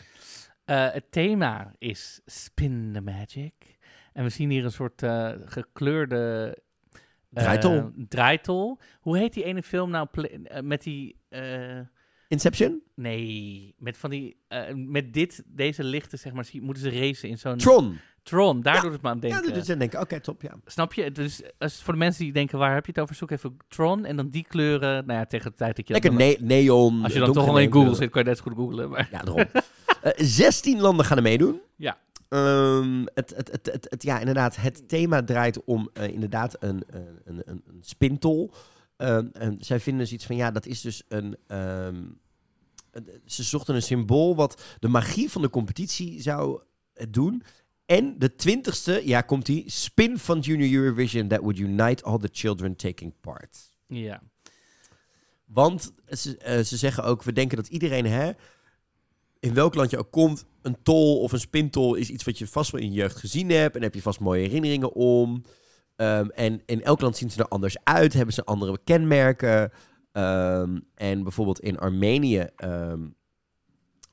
Eh, 0.66 0.92
het 0.92 1.12
thema 1.12 1.74
is 1.78 2.22
Spin 2.26 2.90
the 2.94 3.02
Magic. 3.02 3.54
En 4.14 4.24
we 4.24 4.30
zien 4.30 4.50
hier 4.50 4.64
een 4.64 4.72
soort 4.72 5.04
eh, 5.04 5.32
gekleurde... 5.46 6.58
Draaitol. 7.30 7.92
draaitol. 8.10 8.78
Hoe 9.02 9.18
heet 9.18 9.34
die 9.34 9.44
ene 9.44 9.64
film 9.64 9.90
nou? 9.90 10.08
Eh, 10.12 10.62
met 10.62 10.84
die... 10.84 11.16
eh, 11.30 11.80
Inception? 12.28 12.82
nee, 12.96 13.76
met 13.78 13.98
van 13.98 14.10
die... 14.10 14.38
eh, 14.48 14.62
met 14.76 15.14
dit, 15.14 15.44
deze 15.46 15.84
lichten, 15.84 16.20
zeg 16.20 16.34
maar, 16.34 16.46
moeten 16.62 16.84
ze 16.84 17.00
racen 17.00 17.30
in 17.30 17.38
zo'n... 17.38 17.58
Tron. 17.58 17.98
Tron, 18.24 18.62
daar 18.62 18.76
Ja. 18.76 18.82
doet 18.82 18.92
het 18.92 19.02
me 19.02 19.08
aan 19.10 19.16
Ja, 19.16 19.22
denken. 19.22 19.44
dat 19.46 19.54
doet 19.54 19.66
ze 19.66 19.78
denken, 19.78 20.00
oké, 20.00 20.20
top, 20.20 20.42
ja. 20.42 20.56
Snap 20.66 20.94
je? 20.94 21.12
Dus 21.12 21.42
als, 21.58 21.82
voor 21.84 21.94
de 21.94 22.00
mensen 22.00 22.24
die 22.24 22.34
denken, 22.34 22.58
waar 22.60 22.74
heb 22.74 22.86
je 22.86 22.92
het 22.92 23.02
over? 23.02 23.16
Zoek 23.16 23.32
even 23.32 23.58
Tron 23.68 24.06
en 24.06 24.16
dan 24.16 24.30
die 24.30 24.46
kleuren. 24.48 25.06
Nou 25.06 25.20
ja, 25.20 25.26
tegen 25.26 25.52
de 25.52 25.58
tijd 25.58 25.76
dat 25.76 25.88
je... 25.88 25.94
dat 25.94 26.04
Lekker 26.04 26.20
dan- 26.20 26.48
ne- 26.48 26.56
neon. 26.64 27.04
als 27.04 27.14
je 27.14 27.20
dan 27.20 27.34
toch 27.34 27.48
al 27.48 27.60
in 27.60 27.72
Google 27.72 27.96
zit, 27.96 28.10
kan 28.10 28.22
je 28.24 28.28
net 28.28 28.38
zo 28.38 28.44
goed 28.44 28.54
googlen. 28.56 28.90
Maar... 28.90 29.08
Ja, 29.12 29.22
daarom. 29.22 29.46
Eh 30.02 30.12
16 30.16 30.80
landen 30.80 31.06
gaan 31.06 31.18
er 31.18 31.24
meedoen. 31.24 31.60
Ja. 31.76 31.98
Ehm, 32.30 33.06
het, 33.14 33.34
het, 33.36 33.52
het, 33.52 33.66
het, 33.72 33.88
het- 33.90 34.04
ja, 34.04 34.20
inderdaad, 34.20 34.56
het 34.56 34.88
thema 34.88 35.24
draait 35.24 35.64
om 35.64 35.90
eh, 35.94 36.08
inderdaad 36.08 36.56
een, 36.64 36.84
een, 36.90 37.22
een, 37.26 37.42
een, 37.46 37.64
spintol. 37.82 38.52
Ehm, 38.98 39.28
en 39.34 39.58
zij 39.60 39.80
vinden 39.80 40.04
dus 40.04 40.14
iets 40.14 40.26
van, 40.26 40.36
ja, 40.36 40.52
dat 40.52 40.66
is 40.66 40.82
dus 40.82 41.04
een... 41.08 41.38
ehm, 41.48 42.04
ze 43.26 43.44
zochten 43.44 43.76
een 43.76 43.82
symbool 43.82 44.36
wat 44.36 44.64
de 44.80 44.88
magie 44.88 45.32
van 45.32 45.42
de 45.42 45.50
competitie 45.50 46.22
zou 46.22 46.62
eh, 46.94 47.06
doen. 47.10 47.44
En 47.86 48.20
de 48.20 48.36
twintigste, 48.36 49.02
ja, 49.06 49.22
komt 49.22 49.46
die 49.46 49.64
spin 49.70 50.18
van 50.18 50.40
Junior 50.40 50.84
Eurovision 50.84 51.28
that 51.28 51.40
would 51.40 51.58
unite 51.58 52.04
all 52.04 52.18
the 52.18 52.30
children 52.32 52.76
taking 52.76 53.14
part. 53.22 53.58
Ja. 53.88 54.22
Want 55.46 55.92
ze, 56.08 56.38
eh, 56.38 56.64
ze 56.64 56.78
zeggen 56.78 57.04
ook, 57.04 57.24
we 57.24 57.34
denken 57.34 57.58
dat 57.58 57.68
iedereen, 57.68 58.06
hè, 58.06 58.32
in 59.40 59.54
welk 59.54 59.76
land 59.76 59.90
je 59.90 59.98
ook 59.98 60.12
komt, 60.12 60.46
een 60.62 60.78
tol 60.84 61.20
of 61.22 61.32
een 61.32 61.40
spintol 61.40 61.96
is 61.96 62.10
iets 62.10 62.24
wat 62.24 62.38
je 62.38 62.48
vast 62.48 62.72
wel 62.72 62.82
in 62.82 62.92
je 62.92 63.00
jeugd 63.00 63.16
gezien 63.16 63.50
hebt. 63.50 63.76
En 63.76 63.82
heb 63.82 63.94
je 63.94 64.02
vast 64.02 64.20
mooie 64.20 64.42
herinneringen 64.42 64.94
om. 64.94 65.44
Ehm, 65.96 66.28
en 66.30 66.62
in 66.66 66.84
elk 66.84 67.02
land 67.02 67.18
zien 67.18 67.32
ze 67.32 67.40
er 67.40 67.48
anders 67.48 67.78
uit, 67.84 68.14
hebben 68.14 68.34
ze 68.34 68.44
andere 68.44 68.80
kenmerken. 68.84 69.72
Ehm, 70.12 70.80
en 70.96 71.24
bijvoorbeeld 71.24 71.60
in 71.60 71.80
Armenië 71.80 72.48
ehm, 72.56 73.08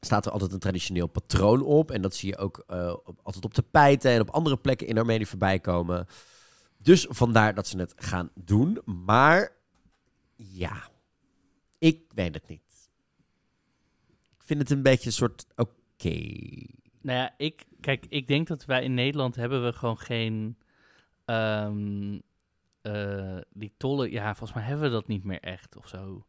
staat 0.00 0.26
er 0.26 0.32
altijd 0.32 0.52
een 0.52 0.58
traditioneel 0.58 1.06
patroon 1.06 1.62
op. 1.62 1.90
En 1.90 2.02
dat 2.02 2.14
zie 2.14 2.28
je 2.28 2.38
ook 2.38 2.64
eh, 2.66 2.94
op- 3.04 3.20
altijd 3.22 3.44
op 3.44 3.74
en 4.04 4.20
op 4.20 4.30
andere 4.30 4.56
plekken 4.56 4.86
in 4.86 4.98
Armenië 4.98 5.26
voorbij 5.26 5.58
komen. 5.58 6.06
Dus 6.78 7.06
vandaar 7.08 7.54
dat 7.54 7.66
ze 7.66 7.78
het 7.78 7.92
gaan 7.96 8.30
doen. 8.34 8.78
Maar 8.84 9.52
ja, 10.34 10.90
ik 11.78 12.00
weet 12.14 12.34
het 12.34 12.48
niet. 12.48 12.65
Ik 14.46 14.52
vind 14.56 14.68
het 14.68 14.78
een 14.78 14.82
beetje 14.82 15.06
een 15.06 15.12
soort 15.12 15.46
oké. 15.56 16.18
Nou 17.00 17.18
ja, 17.18 17.35
ik, 17.37 17.64
kijk, 17.80 18.06
ik 18.09 18.26
denk 18.26 18.46
dat 18.46 18.64
wij 18.64 18.82
in 18.82 18.94
Nederland 18.94 19.37
hebben 19.37 19.64
we 19.64 19.72
gewoon 19.72 19.98
geen. 19.98 20.56
ehm, 21.24 22.18
eh, 22.82 23.37
die 23.52 23.72
tollen, 23.76 24.11
ja, 24.11 24.35
volgens 24.35 24.59
mij 24.59 24.68
hebben 24.68 24.87
we 24.87 24.92
dat 24.92 25.09
niet 25.09 25.24
meer 25.24 25.40
echt 25.40 25.76
of 25.76 25.88
zo. 25.88 26.26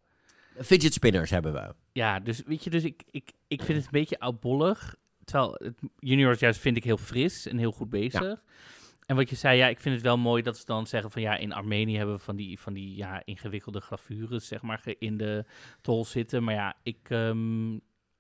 Fidget 0.60 0.94
spinners 0.94 1.30
hebben 1.30 1.54
we. 1.54 1.76
Ja, 1.92 2.20
dus 2.20 2.44
weet 2.46 2.64
je, 2.64 2.70
dus 2.70 2.84
ik, 2.84 3.04
ik, 3.12 3.32
ik 3.48 3.62
vind 3.62 3.78
het 3.78 3.86
een 3.86 3.92
beetje 4.00 4.20
oudbollig. 4.20 4.96
Terwijl 5.24 5.56
het 5.64 5.80
juniors 6.00 6.40
juist 6.40 6.60
vind 6.60 6.78
ik 6.78 6.84
heel 6.84 6.98
fris 6.98 7.46
en 7.48 7.58
heel 7.58 7.72
goed 7.72 7.90
bezig. 7.90 8.42
En 9.06 9.16
wat 9.16 9.30
je 9.30 9.36
zei, 9.36 9.58
ja, 9.58 9.68
ik 9.68 9.80
vind 9.80 9.96
het 9.96 10.04
wel 10.04 10.18
mooi 10.18 10.44
dat 10.44 10.58
ze 10.58 10.66
dan 10.66 10.88
zeggen 10.88 11.12
van 11.12 11.22
ja, 11.22 11.36
in 11.38 11.54
Armenië 11.54 11.98
hebben 11.98 12.16
we 12.16 12.22
van 12.22 12.36
die, 12.36 12.60
van 12.60 12.74
die 12.74 12.96
ja, 12.96 13.22
ingewikkelde 13.26 13.82
gravures, 13.82 14.48
zeg 14.48 14.62
maar, 14.62 14.84
in 15.00 15.18
de 15.18 15.46
tol 15.82 16.06
zitten. 16.06 16.44
Maar 16.44 16.54
ja, 16.54 16.76
ik, 16.84 17.10
ehm, 17.10 17.78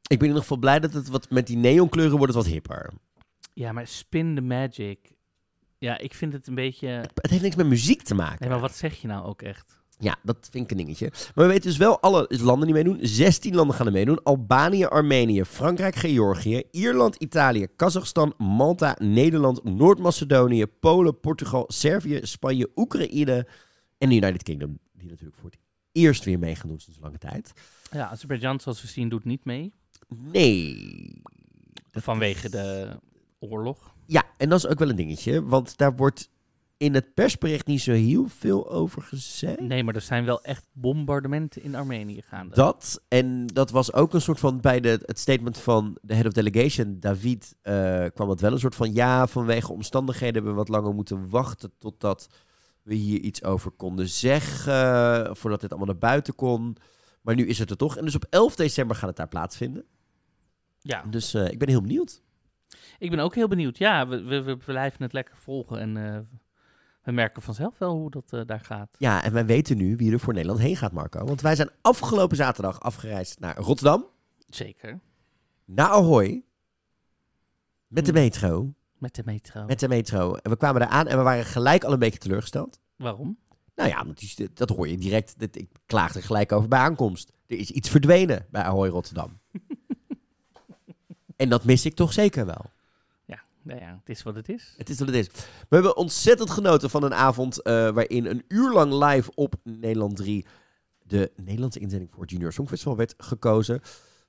Ik 0.07 0.17
ben 0.19 0.27
in 0.27 0.33
ieder 0.33 0.41
geval 0.41 0.57
blij 0.57 0.79
dat 0.79 0.93
het 0.93 1.07
wat 1.07 1.29
met 1.29 1.47
die 1.47 1.57
neonkleuren 1.57 2.17
wordt 2.17 2.33
het 2.33 2.43
wat 2.43 2.53
hipper. 2.53 2.91
ja, 3.53 3.71
maar 3.71 3.87
Spin 3.87 4.35
the 4.35 4.41
Magic. 4.41 4.99
Ja, 5.77 5.97
ik 5.97 6.13
vind 6.13 6.33
het 6.33 6.47
een 6.47 6.55
beetje. 6.55 6.87
Het 6.87 7.29
heeft 7.29 7.41
niks 7.41 7.55
met 7.55 7.67
muziek 7.67 8.01
te 8.01 8.15
maken. 8.15 8.37
Nee, 8.39 8.49
maar 8.49 8.59
wat 8.59 8.75
zeg 8.75 9.01
je 9.01 9.07
nou 9.07 9.25
ook 9.25 9.41
echt? 9.41 9.75
Ja, 9.99 10.15
dat 10.23 10.47
vind 10.51 10.63
ik 10.63 10.71
een 10.71 10.85
dingetje. 10.85 11.09
Maar 11.11 11.45
we 11.45 11.51
weten 11.51 11.69
dus 11.69 11.77
wel 11.77 11.99
alle 11.99 12.25
landen 12.29 12.65
die 12.65 12.75
meedoen. 12.75 12.97
16 13.01 13.55
landen 13.55 13.75
gaan 13.75 13.85
er 13.85 13.91
meedoen. 13.91 14.23
Albanië, 14.23 14.85
Armenië, 14.85 15.43
Frankrijk, 15.43 15.95
Georgië, 15.95 16.63
Ierland, 16.71 17.15
Italië, 17.15 17.67
Kazachstan, 17.75 18.33
Malta, 18.37 18.95
Nederland, 18.99 19.63
Noord-Macedonië, 19.63 20.65
Polen, 20.65 21.19
Portugal, 21.19 21.65
Servië, 21.67 22.19
Spanje, 22.21 22.69
Oekraïne 22.75 23.47
en 23.97 24.09
de 24.09 24.15
United 24.15 24.43
Kingdom. 24.43 24.79
Die 24.93 25.09
natuurlijk 25.09 25.37
voor 25.37 25.49
het 25.49 25.59
eerst 25.91 26.23
weer 26.23 26.39
mee 26.39 26.55
gaan 26.55 26.69
doen 26.69 26.79
sinds 26.79 26.99
lange 27.01 27.17
tijd. 27.17 27.53
Ja, 27.91 28.09
Azerbeidzjan, 28.09 28.59
zoals 28.59 28.81
we 28.81 28.87
zien, 28.87 29.09
doet 29.09 29.25
niet 29.25 29.45
mee. 29.45 29.73
Nee. 30.07 31.21
Vanwege 31.91 32.49
de 32.49 32.99
oorlog. 33.39 33.95
Ja, 34.05 34.23
en 34.37 34.49
dat 34.49 34.57
is 34.57 34.67
ook 34.67 34.79
wel 34.79 34.89
een 34.89 34.95
dingetje. 34.95 35.43
Want 35.45 35.77
daar 35.77 35.95
wordt 35.95 36.29
in 36.77 36.93
het 36.93 37.13
persbericht 37.13 37.67
niet 37.67 37.81
zo 37.81 37.91
heel 37.91 38.27
veel 38.27 38.69
over 38.71 39.01
gezegd. 39.01 39.59
Nee, 39.59 39.83
maar 39.83 39.95
er 39.95 40.01
zijn 40.01 40.25
wel 40.25 40.43
echt 40.43 40.65
bombardementen 40.71 41.63
in 41.63 41.75
Armenië 41.75 42.21
gaande. 42.21 42.55
Dat, 42.55 43.01
en 43.07 43.47
dat 43.47 43.71
was 43.71 43.93
ook 43.93 44.13
een 44.13 44.21
soort 44.21 44.39
van 44.39 44.61
bij 44.61 44.79
de, 44.79 44.99
het 45.05 45.19
statement 45.19 45.57
van 45.57 45.97
de 46.01 46.13
head 46.13 46.25
of 46.25 46.31
delegation, 46.31 46.99
David, 46.99 47.55
eh, 47.61 48.05
kwam 48.13 48.29
het 48.29 48.41
wel 48.41 48.51
een 48.51 48.59
soort 48.59 48.75
van 48.75 48.93
ja, 48.93 49.27
vanwege 49.27 49.71
omstandigheden 49.71 50.35
hebben 50.35 50.51
we 50.51 50.57
wat 50.57 50.69
langer 50.69 50.93
moeten 50.93 51.29
wachten 51.29 51.71
totdat 51.77 52.29
we 52.81 52.93
hier 52.93 53.19
iets 53.19 53.43
over 53.43 53.71
konden 53.71 54.09
zeggen, 54.09 55.35
voordat 55.35 55.61
dit 55.61 55.69
allemaal 55.69 55.87
naar 55.87 55.97
buiten 55.97 56.35
kon. 56.35 56.77
Maar 57.21 57.35
nu 57.35 57.47
is 57.47 57.59
het 57.59 57.69
er 57.69 57.77
toch. 57.77 57.97
En 57.97 58.05
dus 58.05 58.15
op 58.15 58.25
11 58.29 58.55
december 58.55 58.95
gaat 58.95 59.07
het 59.07 59.17
daar 59.17 59.27
plaatsvinden. 59.27 59.85
Ja, 60.81 61.03
Dus 61.09 61.33
eh, 61.33 61.47
ik 61.47 61.59
ben 61.59 61.69
heel 61.69 61.81
benieuwd. 61.81 62.21
ik 62.99 63.09
ben 63.09 63.19
ook 63.19 63.35
heel 63.35 63.47
benieuwd. 63.47 63.77
Ja, 63.77 64.07
we, 64.07 64.21
we, 64.23 64.41
we 64.41 64.57
blijven 64.57 65.03
het 65.03 65.13
lekker 65.13 65.37
volgen 65.37 65.79
en 65.79 65.97
eh, 66.13 66.19
we 67.03 67.11
merken 67.11 67.41
vanzelf 67.41 67.77
wel 67.77 67.95
hoe 67.95 68.11
dat 68.11 68.33
eh, 68.33 68.41
daar 68.45 68.59
gaat. 68.59 68.95
Ja, 68.97 69.23
en 69.23 69.33
wij 69.33 69.45
weten 69.45 69.77
nu 69.77 69.95
wie 69.95 70.11
er 70.11 70.19
voor 70.19 70.33
Nederland 70.33 70.59
heen 70.59 70.75
gaat, 70.77 70.91
Marco. 70.91 71.25
Want 71.25 71.41
wij 71.41 71.55
zijn 71.55 71.69
afgelopen 71.81 72.37
zaterdag 72.37 72.79
afgereisd 72.81 73.39
naar 73.39 73.57
Rotterdam, 73.57 74.05
Zeker. 74.49 74.99
naar 75.65 75.89
Ahoy, 75.89 76.43
met 77.87 78.05
de 78.05 78.11
Hmm. 78.11 78.21
metro. 78.21 78.73
Met 78.97 79.15
de 79.15 79.21
metro. 79.25 79.65
Met 79.65 79.79
de 79.79 79.87
metro. 79.87 80.33
En 80.35 80.51
we 80.51 80.57
kwamen 80.57 80.81
daar 80.81 80.89
aan 80.89 81.07
en 81.07 81.17
we 81.17 81.23
waren 81.23 81.45
gelijk 81.45 81.83
al 81.83 81.93
een 81.93 81.99
beetje 81.99 82.19
teleurgesteld. 82.19 82.79
Waarom? 82.95 83.37
Nou 83.75 83.89
ja, 83.89 84.05
want 84.05 84.35
die- 84.35 84.49
dat 84.53 84.69
hoor 84.69 84.87
je 84.87 84.97
direct. 84.97 85.39
Dat- 85.39 85.55
Ik 85.55 85.69
klaag 85.85 86.15
er 86.15 86.23
gelijk 86.23 86.51
over 86.51 86.69
bij 86.69 86.79
aankomst. 86.79 87.33
Er 87.47 87.57
is 87.57 87.71
iets 87.71 87.89
verdwenen 87.89 88.45
bij 88.49 88.61
Ahoy 88.63 88.87
Rotterdam. 88.89 89.39
en 91.37 91.49
dat 91.49 91.63
mis 91.63 91.85
ik 91.85 91.95
toch 91.95 92.13
zeker 92.13 92.45
wel. 92.45 92.65
Ja, 93.25 93.43
nou 93.61 93.79
ja, 93.79 93.99
het 93.99 94.15
is 94.15 94.23
wat 94.23 94.35
het 94.35 94.49
is. 94.49 94.73
Het 94.77 94.89
is 94.89 94.99
wat 94.99 95.07
het 95.07 95.15
is. 95.15 95.27
We 95.69 95.75
hebben 95.75 95.97
ontzettend 95.97 96.49
genoten 96.49 96.89
van 96.89 97.03
een 97.03 97.13
avond 97.13 97.61
eh, 97.61 97.89
waarin 97.89 98.25
een 98.25 98.43
uur 98.47 98.71
lang 98.71 98.93
live 98.93 99.31
op 99.35 99.55
Nederland 99.63 100.15
3 100.15 100.45
de 101.03 101.31
Nederlandse 101.35 101.79
inzending 101.79 102.11
voor 102.11 102.21
het 102.21 102.31
Junior 102.31 102.53
Songfestival 102.53 102.95
werd 102.95 103.13
gekozen. 103.17 103.81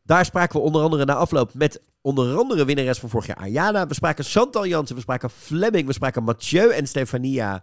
Daar 0.03 0.25
spraken 0.25 0.57
we 0.57 0.66
onder 0.66 0.83
andere 0.83 1.05
na 1.05 1.14
afloop 1.14 1.55
met 1.55 1.83
onder 2.01 2.37
andere 2.37 2.64
winnares 2.64 2.99
van 2.99 3.09
vorig 3.09 3.27
jaar 3.27 3.37
Ayana. 3.37 3.87
We 3.87 3.94
spraken 3.94 4.25
Chantal 4.25 4.66
Jansen, 4.66 4.94
we 4.94 5.03
spraken 5.03 5.31
Fleming, 5.31 5.87
we 5.87 5.92
spraken 5.92 6.25
Mathieu 6.25 6.71
en 6.71 6.87
Stefania. 6.87 7.62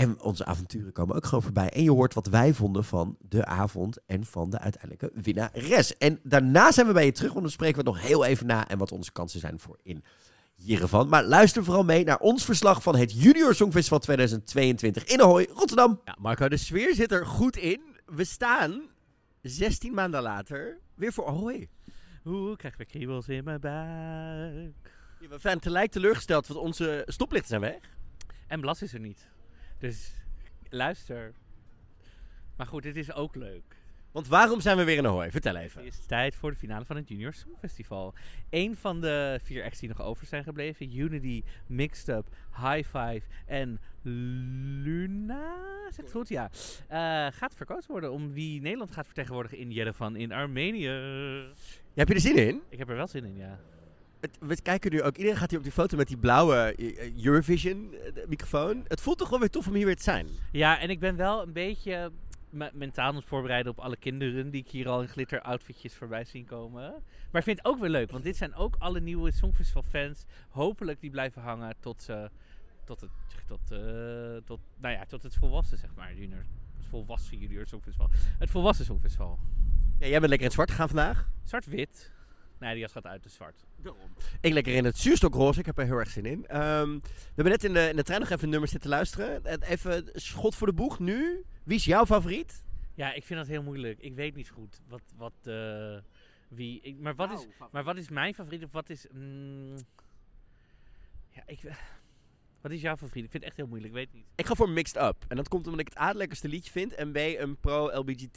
En 0.00 0.20
onze 0.20 0.44
avonturen 0.44 0.92
komen 0.92 1.16
ook 1.16 1.24
gewoon 1.24 1.42
voorbij. 1.42 1.68
En 1.68 1.82
je 1.82 1.90
hoort 1.90 2.14
wat 2.14 2.26
wij 2.26 2.54
vonden 2.54 2.84
van 2.84 3.16
de 3.28 3.44
avond 3.44 3.98
en 4.06 4.24
van 4.24 4.50
de 4.50 4.58
uiteindelijke 4.58 5.10
winnares. 5.22 5.96
En 5.96 6.20
daarna 6.22 6.72
zijn 6.72 6.86
we 6.86 6.92
bij 6.92 7.04
je 7.04 7.12
terug, 7.12 7.30
want 7.30 7.42
dan 7.42 7.52
spreken 7.52 7.78
we 7.78 7.90
nog 7.90 8.00
heel 8.00 8.24
even 8.24 8.46
na 8.46 8.68
en 8.68 8.78
wat 8.78 8.92
onze 8.92 9.12
kansen 9.12 9.40
zijn 9.40 9.60
voor 9.60 9.78
in 9.82 10.04
hiervan. 10.56 11.08
Maar 11.08 11.24
luister 11.24 11.64
vooral 11.64 11.84
mee 11.84 12.04
naar 12.04 12.18
ons 12.18 12.44
verslag 12.44 12.82
van 12.82 12.96
het 12.96 13.22
Junior 13.22 13.54
Songfestival 13.54 13.98
2022 13.98 15.04
in 15.04 15.20
Ahoy, 15.20 15.48
Rotterdam. 15.54 16.00
Ja, 16.04 16.16
Marco, 16.20 16.48
de 16.48 16.56
sfeer 16.56 16.94
zit 16.94 17.12
er 17.12 17.26
goed 17.26 17.56
in. 17.56 17.80
We 18.06 18.24
staan 18.24 18.82
16 19.42 19.94
maanden 19.94 20.22
later 20.22 20.78
weer 20.94 21.12
voor 21.12 21.26
Ahoy. 21.26 21.68
Oeh, 22.24 22.52
ik 22.52 22.58
krijg 22.58 22.76
weer 22.76 22.86
kriebels 22.86 23.28
in 23.28 23.44
mijn 23.44 23.60
buik. 23.60 24.98
We 25.18 25.38
zijn 25.38 25.58
tegelijk 25.58 25.90
teleurgesteld, 25.90 26.46
want 26.46 26.60
onze 26.60 27.02
stoplichten 27.06 27.48
zijn 27.48 27.60
weg. 27.60 27.80
En 28.46 28.60
Blas 28.60 28.82
is 28.82 28.92
er 28.92 29.00
niet. 29.00 29.28
Dus 29.80 30.12
luister. 30.68 31.32
Maar 32.56 32.66
goed, 32.66 32.82
dit 32.82 32.96
is 32.96 33.12
ook 33.12 33.34
leuk. 33.34 33.78
Want 34.12 34.28
waarom 34.28 34.60
zijn 34.60 34.76
we 34.76 34.84
weer 34.84 34.96
in 34.96 35.06
Ahoy? 35.06 35.30
Vertel 35.30 35.56
even. 35.56 35.84
Het 35.84 35.92
is 35.92 36.06
tijd 36.06 36.34
voor 36.34 36.50
de 36.50 36.56
finale 36.56 36.84
van 36.84 36.96
het 36.96 37.08
Junior 37.08 37.32
Songfestival. 37.32 38.14
Eén 38.50 38.76
van 38.76 39.00
de 39.00 39.40
vier 39.42 39.64
acts 39.64 39.78
die 39.80 39.88
nog 39.88 40.02
over 40.02 40.26
zijn 40.26 40.44
gebleven. 40.44 40.96
Unity, 40.96 41.42
Mixed 41.66 42.08
Up, 42.08 42.26
High 42.56 42.88
Five 42.88 43.22
en 43.46 43.80
Luna. 44.02 45.56
Zeg 45.82 45.98
ik 45.98 46.04
het 46.04 46.12
goed? 46.12 46.28
Ja. 46.28 46.50
Eh, 46.88 47.38
gaat 47.38 47.54
verkozen 47.54 47.90
worden 47.90 48.12
om 48.12 48.32
wie 48.32 48.60
Nederland 48.60 48.90
gaat 48.90 49.06
vertegenwoordigen 49.06 49.58
in 49.58 49.72
Jerevan 49.72 50.16
in 50.16 50.32
Armenië. 50.32 50.88
heb 51.94 52.08
je 52.08 52.14
er 52.14 52.20
zin 52.20 52.36
in? 52.36 52.62
Ik 52.68 52.78
heb 52.78 52.88
er 52.88 52.96
wel 52.96 53.08
zin 53.08 53.24
in, 53.24 53.36
ja. 53.36 53.58
Het- 54.20 54.36
we 54.40 54.62
kijken 54.62 54.92
nu 54.92 55.02
ook, 55.02 55.16
iedereen 55.16 55.38
gaat 55.38 55.48
hier 55.50 55.58
op 55.58 55.64
die 55.64 55.72
foto 55.74 55.96
met 55.96 56.08
die 56.08 56.16
blauwe 56.16 56.54
eh, 56.56 57.06
eh, 57.06 57.24
Eurovision 57.24 57.94
eh, 57.94 58.26
microfoon. 58.28 58.84
Het 58.88 59.00
voelt 59.00 59.18
toch 59.18 59.28
wel 59.28 59.38
weer 59.38 59.50
tof 59.50 59.66
om 59.66 59.74
hier 59.74 59.86
weer 59.86 59.96
te 59.96 60.02
zijn. 60.02 60.26
Ja, 60.52 60.80
en 60.80 60.90
ik 60.90 61.00
ben 61.00 61.16
wel 61.16 61.42
een 61.42 61.52
beetje 61.52 62.10
me- 62.50 62.70
mentaal 62.74 63.06
aan 63.08 63.14
het 63.16 63.24
voorbereiden 63.24 63.72
op 63.72 63.78
alle 63.78 63.96
kinderen 63.96 64.50
die 64.50 64.60
ik 64.62 64.70
hier 64.70 64.88
al 64.88 65.02
in 65.02 65.08
glitter 65.08 65.40
outfitjes 65.40 65.94
voorbij 65.94 66.24
zien 66.24 66.44
komen. 66.44 66.90
Maar 67.30 67.40
ik 67.40 67.46
vind 67.46 67.56
het 67.58 67.66
ook 67.66 67.78
weer 67.80 67.90
leuk, 67.90 68.10
want 68.10 68.24
dit 68.24 68.36
zijn 68.36 68.54
ook 68.54 68.76
alle 68.78 69.00
nieuwe 69.00 69.32
Songfestival 69.32 69.82
fans. 69.82 70.24
Hopelijk 70.48 71.00
die 71.00 71.10
blijven 71.10 71.42
hangen 71.42 71.74
tot 71.80 72.02
ze 72.02 72.30
tot 72.84 73.00
het 73.00 73.10
tot, 73.46 73.60
eh, 73.70 73.78
tot 74.44 74.60
nou 74.76 74.94
ja, 74.94 75.04
tot 75.04 75.22
het 75.22 75.34
volwassen 75.34 75.78
zeg 75.78 75.90
maar 75.96 76.14
junior 76.14 76.44
het 76.76 76.86
volwassen 76.88 77.38
junior 77.38 77.66
Songfestival. 77.66 78.10
Het 78.38 78.50
volwassen 78.50 78.84
Songfestival. 78.84 79.38
Ja, 79.98 80.06
jij 80.06 80.18
bent 80.18 80.30
lekker 80.30 80.38
in 80.38 80.44
het 80.44 80.52
zwart 80.52 80.70
gegaan 80.70 80.88
vandaag. 80.88 81.28
Zwart-wit. 81.44 82.12
Nee, 82.60 82.72
die 82.72 82.80
jas 82.80 82.92
gaat 82.92 83.06
uit 83.06 83.22
de 83.22 83.28
zwart. 83.28 83.64
Ik 84.40 84.52
lekker 84.52 84.74
in 84.74 84.84
het 84.84 84.98
zuurstokroze. 84.98 85.60
Ik 85.60 85.66
heb 85.66 85.78
er 85.78 85.84
heel 85.84 85.98
erg 85.98 86.10
zin 86.10 86.26
in. 86.26 86.46
Ehm, 86.46 86.92
we 86.92 87.34
hebben 87.34 87.52
net 87.52 87.64
in 87.64 87.72
de, 87.72 87.88
in 87.88 87.96
de 87.96 88.02
trein 88.02 88.20
nog 88.20 88.30
even 88.30 88.44
een 88.44 88.50
nummer 88.50 88.68
zitten 88.68 88.90
luisteren. 88.90 89.60
Even 89.60 90.10
schot 90.12 90.54
voor 90.54 90.66
de 90.66 90.72
boeg 90.72 90.98
nu. 90.98 91.44
Wie 91.64 91.76
is 91.76 91.84
jouw 91.84 92.06
favoriet? 92.06 92.64
Ja, 92.94 93.12
ik 93.12 93.24
vind 93.24 93.38
dat 93.38 93.48
heel 93.48 93.62
moeilijk. 93.62 94.00
Ik 94.00 94.14
weet 94.14 94.34
niet 94.34 94.48
goed 94.48 94.80
wat 94.88 95.02
wat 95.16 95.32
eh, 95.42 95.96
wie 96.48 96.80
ik, 96.82 96.98
maar 96.98 97.14
wat 97.14 97.32
is 97.32 97.46
Maar 97.72 97.84
wat 97.84 97.96
is 97.96 98.08
mijn 98.08 98.34
favoriet 98.34 98.64
of 98.64 98.72
wat 98.72 98.90
is... 98.90 99.06
mm, 99.12 99.76
ja, 101.28 101.42
ik... 101.46 101.60
Wat 102.60 102.72
is 102.72 102.80
jouw 102.80 102.96
favoriet? 102.96 103.24
Ik 103.24 103.30
vind 103.30 103.42
het 103.42 103.52
echt 103.52 103.56
heel 103.56 103.66
moeilijk, 103.66 103.92
ik 103.92 103.98
weet 103.98 104.12
niet. 104.12 104.26
Ik 104.34 104.46
ga 104.46 104.54
voor 104.54 104.70
Mixed 104.70 105.02
Up. 105.02 105.24
En 105.28 105.36
dat 105.36 105.48
komt 105.48 105.64
omdat 105.66 105.80
ik 105.80 105.88
het 105.88 105.98
A 105.98 106.06
het 106.06 106.16
lekkerste 106.16 106.48
liedje 106.48 106.70
vind. 106.70 106.94
En 106.94 107.12
B 107.12 107.16
een 107.16 107.56
pro-LBGT, 107.56 108.36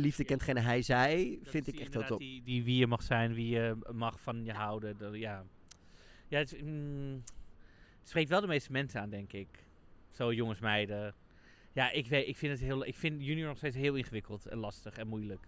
liefde 0.00 0.24
kent 0.24 0.42
geen 0.42 0.58
hij, 0.58 0.82
zij, 0.82 1.38
Dat 1.42 1.50
vind 1.50 1.66
ik 1.66 1.80
echt 1.80 1.92
heel 1.92 2.04
top. 2.04 2.18
Die, 2.18 2.42
die 2.42 2.64
wie 2.64 2.76
je 2.76 2.86
mag 2.86 3.02
zijn, 3.02 3.34
wie 3.34 3.48
je 3.48 3.76
mag 3.92 4.20
van 4.20 4.44
je 4.44 4.52
houden. 4.52 4.98
Dat, 4.98 5.14
ja, 5.14 5.44
ja 6.28 6.38
het, 6.38 6.62
mm, 6.62 7.22
spreekt 8.02 8.28
wel 8.28 8.40
de 8.40 8.46
meeste 8.46 8.72
mensen 8.72 9.00
aan, 9.00 9.10
denk 9.10 9.32
ik. 9.32 9.48
Zo 10.10 10.32
jongens, 10.32 10.60
meiden. 10.60 11.14
Ja, 11.72 11.90
ik, 11.90 12.06
weet, 12.06 12.28
ik 12.28 12.36
vind 12.36 12.52
het 12.52 12.60
heel... 12.60 12.86
Ik 12.86 12.94
vind 12.94 13.24
junior 13.24 13.48
nog 13.48 13.56
steeds 13.56 13.76
heel 13.76 13.94
ingewikkeld 13.94 14.46
en 14.46 14.58
lastig 14.58 14.96
en 14.96 15.08
moeilijk. 15.08 15.46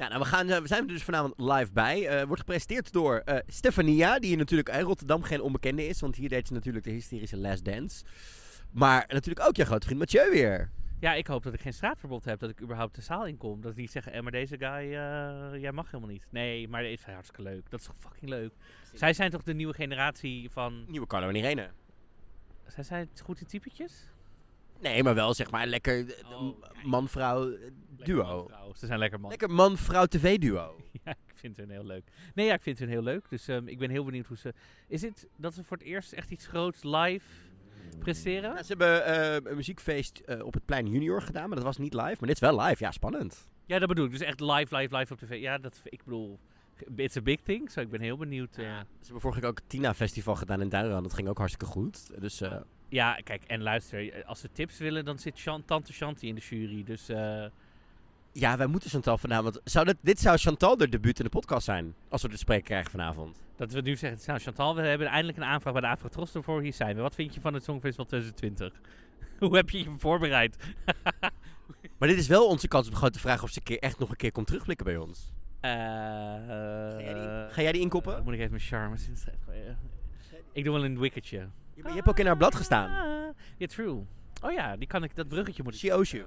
Ja, 0.00 0.08
nou, 0.08 0.20
we, 0.20 0.26
gaan, 0.26 0.48
eh, 0.48 0.60
we 0.60 0.66
zijn 0.66 0.82
er 0.82 0.88
dus 0.88 1.02
vanavond 1.02 1.34
live 1.36 1.72
bij. 1.72 2.06
Eh, 2.08 2.26
wordt 2.26 2.40
gepresenteerd 2.40 2.92
door 2.92 3.16
eh, 3.16 3.36
Stefania, 3.46 4.18
die 4.18 4.36
natuurlijk 4.36 4.68
in 4.68 4.80
Rotterdam 4.80 5.22
geen 5.22 5.40
onbekende 5.40 5.86
is. 5.86 6.00
Want 6.00 6.16
hier 6.16 6.28
deed 6.28 6.46
ze 6.46 6.52
natuurlijk 6.52 6.84
de 6.84 6.90
hysterische 6.90 7.36
Last 7.36 7.64
Dance. 7.64 8.04
Maar 8.70 9.04
natuurlijk 9.08 9.46
ook 9.48 9.56
jouw 9.56 9.66
grote 9.66 9.86
vriend 9.86 10.00
Mathieu 10.00 10.30
weer. 10.30 10.70
Ja, 11.00 11.14
ik 11.14 11.26
hoop 11.26 11.42
dat 11.42 11.54
ik 11.54 11.60
geen 11.60 11.72
straatverbod 11.72 12.24
heb, 12.24 12.40
dat 12.40 12.50
ik 12.50 12.60
überhaupt 12.60 12.94
de 12.94 13.00
zaal 13.00 13.26
inkom. 13.26 13.60
Dat 13.60 13.70
ik 13.70 13.76
niet 13.76 13.90
zeggen, 13.90 14.12
eh, 14.12 14.20
maar 14.20 14.32
deze 14.32 14.58
guy, 14.58 14.90
jij 15.60 15.72
mag 15.72 15.90
helemaal 15.90 16.12
niet. 16.12 16.26
Nee, 16.30 16.68
maar 16.68 16.82
dat 16.82 16.90
is 16.90 17.02
hartstikke 17.02 17.42
leuk. 17.42 17.70
Dat 17.70 17.80
is 17.80 17.86
toch 17.86 17.96
fucking 17.98 18.30
leuk. 18.30 18.52
Zij 18.92 19.12
zijn 19.12 19.30
toch 19.30 19.42
de 19.42 19.54
nieuwe 19.54 19.74
generatie 19.74 20.50
van... 20.50 20.84
Nieuwe 20.88 21.06
Carlo 21.06 21.28
en 21.28 21.34
Irene. 21.34 21.70
Zij 22.66 22.84
zijn 22.84 23.08
goed 23.22 23.40
in 23.40 23.46
typetjes? 23.46 24.08
Nee, 24.80 25.02
maar 25.02 25.14
wel 25.14 25.34
zeg 25.34 25.50
maar 25.50 25.66
lekker 25.66 26.04
Oh, 26.32 26.62
man-vrouw 26.84 27.56
duo. 28.04 28.48
man. 28.50 28.74
Ze 28.76 28.86
zijn 28.86 28.98
lekker 28.98 29.20
man. 29.20 29.30
Lekker 29.30 29.50
man-vrouw 29.50 30.06
tv-duo. 30.06 30.76
Ja, 31.04 31.10
ik 31.10 31.34
vind 31.34 31.56
hun 31.56 31.70
heel 31.70 31.84
leuk. 31.84 32.04
Nee, 32.34 32.46
ja, 32.46 32.54
ik 32.54 32.62
vind 32.62 32.78
hun 32.78 32.88
heel 32.88 33.02
leuk. 33.02 33.28
Dus 33.28 33.48
ehm, 33.48 33.66
ik 33.68 33.78
ben 33.78 33.90
heel 33.90 34.04
benieuwd 34.04 34.26
hoe 34.26 34.36
ze... 34.36 34.54
Is 34.88 35.02
het 35.02 35.28
dat 35.36 35.54
ze 35.54 35.64
voor 35.64 35.76
het 35.76 35.86
eerst 35.86 36.12
echt 36.12 36.30
iets 36.30 36.46
groots 36.46 36.82
live 36.82 37.24
presteren? 37.98 38.64
Ze 38.64 38.74
hebben 38.76 39.04
eh, 39.04 39.50
een 39.50 39.56
muziekfeest 39.56 40.18
eh, 40.18 40.44
op 40.44 40.54
het 40.54 40.64
plein 40.64 40.86
Junior 40.86 41.22
gedaan, 41.22 41.46
maar 41.46 41.56
dat 41.56 41.64
was 41.66 41.78
niet 41.78 41.94
live. 41.94 42.04
Maar 42.18 42.28
dit 42.28 42.30
is 42.30 42.40
wel 42.40 42.60
live, 42.60 42.84
ja, 42.84 42.90
spannend. 42.90 43.48
Ja, 43.66 43.78
dat 43.78 43.88
bedoel 43.88 44.04
ik. 44.04 44.10
Dus 44.10 44.20
echt 44.20 44.40
live, 44.40 44.76
live, 44.76 44.96
live 44.96 45.12
op 45.12 45.18
tv. 45.18 45.40
Ja, 45.40 45.58
dat, 45.58 45.80
ik 45.84 46.04
bedoel... 46.04 46.38
It's 46.96 47.16
a 47.16 47.20
big 47.22 47.40
thing, 47.40 47.70
zo 47.70 47.80
ik 47.80 47.90
ben 47.90 48.00
heel 48.00 48.16
benieuwd. 48.16 48.56
eh. 48.56 48.64
Ze 48.64 48.84
hebben 49.02 49.20
vorige 49.20 49.40
keer 49.40 49.48
ook 49.48 49.58
het 49.58 49.68
Tina 49.68 49.94
Festival 49.94 50.34
gedaan 50.34 50.60
in 50.60 50.68
Duiran. 50.68 51.02
Dat 51.02 51.12
ging 51.14 51.28
ook 51.28 51.38
hartstikke 51.38 51.72
goed. 51.72 52.20
Dus 52.20 52.42
Ja, 52.88 53.14
kijk, 53.24 53.44
en 53.44 53.62
luister, 53.62 54.24
als 54.24 54.40
ze 54.40 54.48
tips 54.52 54.78
willen, 54.78 55.04
dan 55.04 55.18
zit 55.18 55.40
Chan- 55.40 55.64
Tante 55.64 55.92
Shanti 55.92 56.28
in 56.28 56.34
de 56.34 56.40
jury. 56.40 56.84
Dus 56.84 57.08
ja, 58.32 58.56
wij 58.56 58.66
moeten 58.66 58.90
Chantal 58.90 59.18
vanavond... 59.18 59.60
Zou 59.64 59.84
dit, 59.84 59.96
dit 60.00 60.20
zou 60.20 60.36
Chantal 60.38 60.76
de 60.76 60.88
debuut 60.88 61.18
in 61.18 61.24
de 61.24 61.30
podcast 61.30 61.64
zijn, 61.64 61.94
als 62.08 62.22
we 62.22 62.28
dit 62.28 62.38
spreken 62.38 62.64
krijgen 62.64 62.90
vanavond. 62.90 63.36
dat 63.56 63.72
we 63.72 63.80
nu 63.80 63.96
zeggen, 63.96 64.20
nou 64.26 64.38
Chantal, 64.40 64.74
we 64.74 64.82
hebben 64.82 65.06
eindelijk 65.06 65.38
een 65.38 65.44
aanvraag 65.44 65.72
bij 65.72 65.82
de 65.82 65.88
Afrotros 65.88 66.34
ervoor. 66.34 66.62
Hier 66.62 66.72
zijn 66.72 66.96
we. 66.96 67.02
Wat 67.02 67.14
vind 67.14 67.34
je 67.34 67.40
van 67.40 67.54
het 67.54 67.64
Songfestival 67.64 68.04
2020? 68.12 68.80
Hoe 69.38 69.56
heb 69.56 69.70
je 69.70 69.78
je 69.78 69.90
voorbereid? 69.98 70.56
Maar 71.98 72.08
dit 72.08 72.18
is 72.18 72.26
wel 72.26 72.46
onze 72.46 72.68
kans 72.68 72.88
om 72.88 72.94
gewoon 72.94 73.10
te 73.10 73.18
vragen 73.18 73.42
of 73.42 73.50
ze 73.50 73.58
een 73.58 73.64
keer 73.64 73.78
echt 73.78 73.98
nog 73.98 74.10
een 74.10 74.16
keer 74.16 74.32
komt 74.32 74.46
terugblikken 74.46 74.86
bij 74.86 74.96
ons. 74.96 75.32
Eh, 75.60 75.70
jij 76.98 77.14
die- 77.14 77.52
ga 77.54 77.62
jij 77.62 77.72
die 77.72 77.80
inkoppen? 77.80 78.12
Dan 78.12 78.24
moet 78.24 78.32
ik 78.32 78.38
even 78.38 78.50
mijn 78.52 78.62
charmes 78.62 79.06
in 79.08 79.16
Ik 80.52 80.64
doe 80.64 80.72
wel 80.74 80.84
een 80.84 80.98
wicketje. 80.98 81.38
Je, 81.74 81.82
je 81.82 81.88
hebt 81.94 82.08
ook 82.08 82.18
in 82.18 82.26
haar 82.26 82.36
blad 82.36 82.54
gestaan. 82.54 82.90
Ja, 83.56 83.66
true. 83.66 84.04
Oh 84.42 84.52
ja, 84.52 84.76
die 84.76 84.86
kan 84.86 85.02
ik, 85.04 85.16
dat 85.16 85.28
bruggetje 85.28 85.62
moet 85.62 85.74
ik... 85.74 85.78
She 85.80 85.94
owes 85.94 86.10
you. 86.10 86.24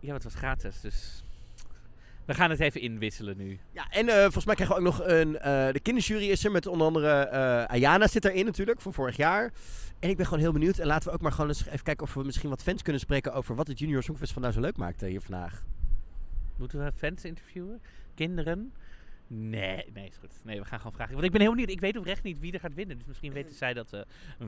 Ja, 0.00 0.14
het 0.14 0.24
was 0.24 0.34
gratis, 0.34 0.80
dus... 0.80 1.22
We 2.24 2.36
gaan 2.36 2.50
het 2.50 2.60
even 2.60 2.80
inwisselen 2.80 3.36
nu. 3.36 3.58
Ja, 3.72 3.90
en 3.90 4.08
eh, 4.08 4.20
volgens 4.20 4.44
mij 4.44 4.54
krijgen 4.54 4.76
we 4.76 4.82
ook 4.82 4.96
nog 4.96 5.06
een... 5.06 5.38
eh, 5.38 5.72
de 5.72 5.80
kinderjury 5.80 6.30
is 6.30 6.44
er 6.44 6.50
met 6.50 6.66
onder 6.66 6.86
andere... 6.86 7.10
eh, 7.10 7.64
Ayana 7.64 8.06
zit 8.06 8.24
erin 8.24 8.44
natuurlijk, 8.44 8.80
van 8.80 8.94
vorig 8.94 9.16
jaar. 9.16 9.52
En 9.98 10.08
ik 10.08 10.16
ben 10.16 10.26
gewoon 10.26 10.40
heel 10.40 10.52
benieuwd. 10.52 10.78
En 10.78 10.86
laten 10.86 11.08
we 11.08 11.14
ook 11.14 11.20
maar 11.20 11.32
gewoon 11.32 11.48
eens 11.48 11.66
even 11.66 11.82
kijken 11.82 12.06
of 12.06 12.14
we 12.14 12.22
misschien 12.24 12.50
wat 12.50 12.62
fans 12.62 12.82
kunnen 12.82 13.00
spreken... 13.00 13.32
over 13.32 13.54
wat 13.54 13.66
het 13.66 13.78
Junior 13.78 14.02
Songfestival 14.02 14.42
nou 14.42 14.54
zo 14.54 14.60
leuk 14.60 14.76
maakte 14.76 15.06
hier 15.06 15.20
vandaag. 15.20 15.64
Moeten 16.56 16.84
we 16.84 16.92
fans 16.92 17.24
interviewen? 17.24 17.80
Kinderen? 18.14 18.72
Nee, 19.32 19.84
nee, 19.92 20.08
is 20.08 20.16
goed. 20.16 20.40
Nee, 20.44 20.58
we 20.60 20.64
gaan 20.64 20.78
gewoon 20.78 20.92
vragen. 20.92 21.12
Want 21.12 21.26
ik 21.26 21.32
ben 21.32 21.40
heel 21.40 21.50
benieuwd. 21.50 21.70
Ik 21.70 21.80
weet 21.80 21.96
oprecht 21.96 22.22
niet 22.22 22.40
wie 22.40 22.52
er 22.52 22.60
gaat 22.60 22.74
winnen. 22.74 22.96
Dus 22.96 23.06
misschien 23.06 23.32
weten 23.32 23.54
zij 23.54 23.74
dat 23.74 23.92
eh, 23.92 24.00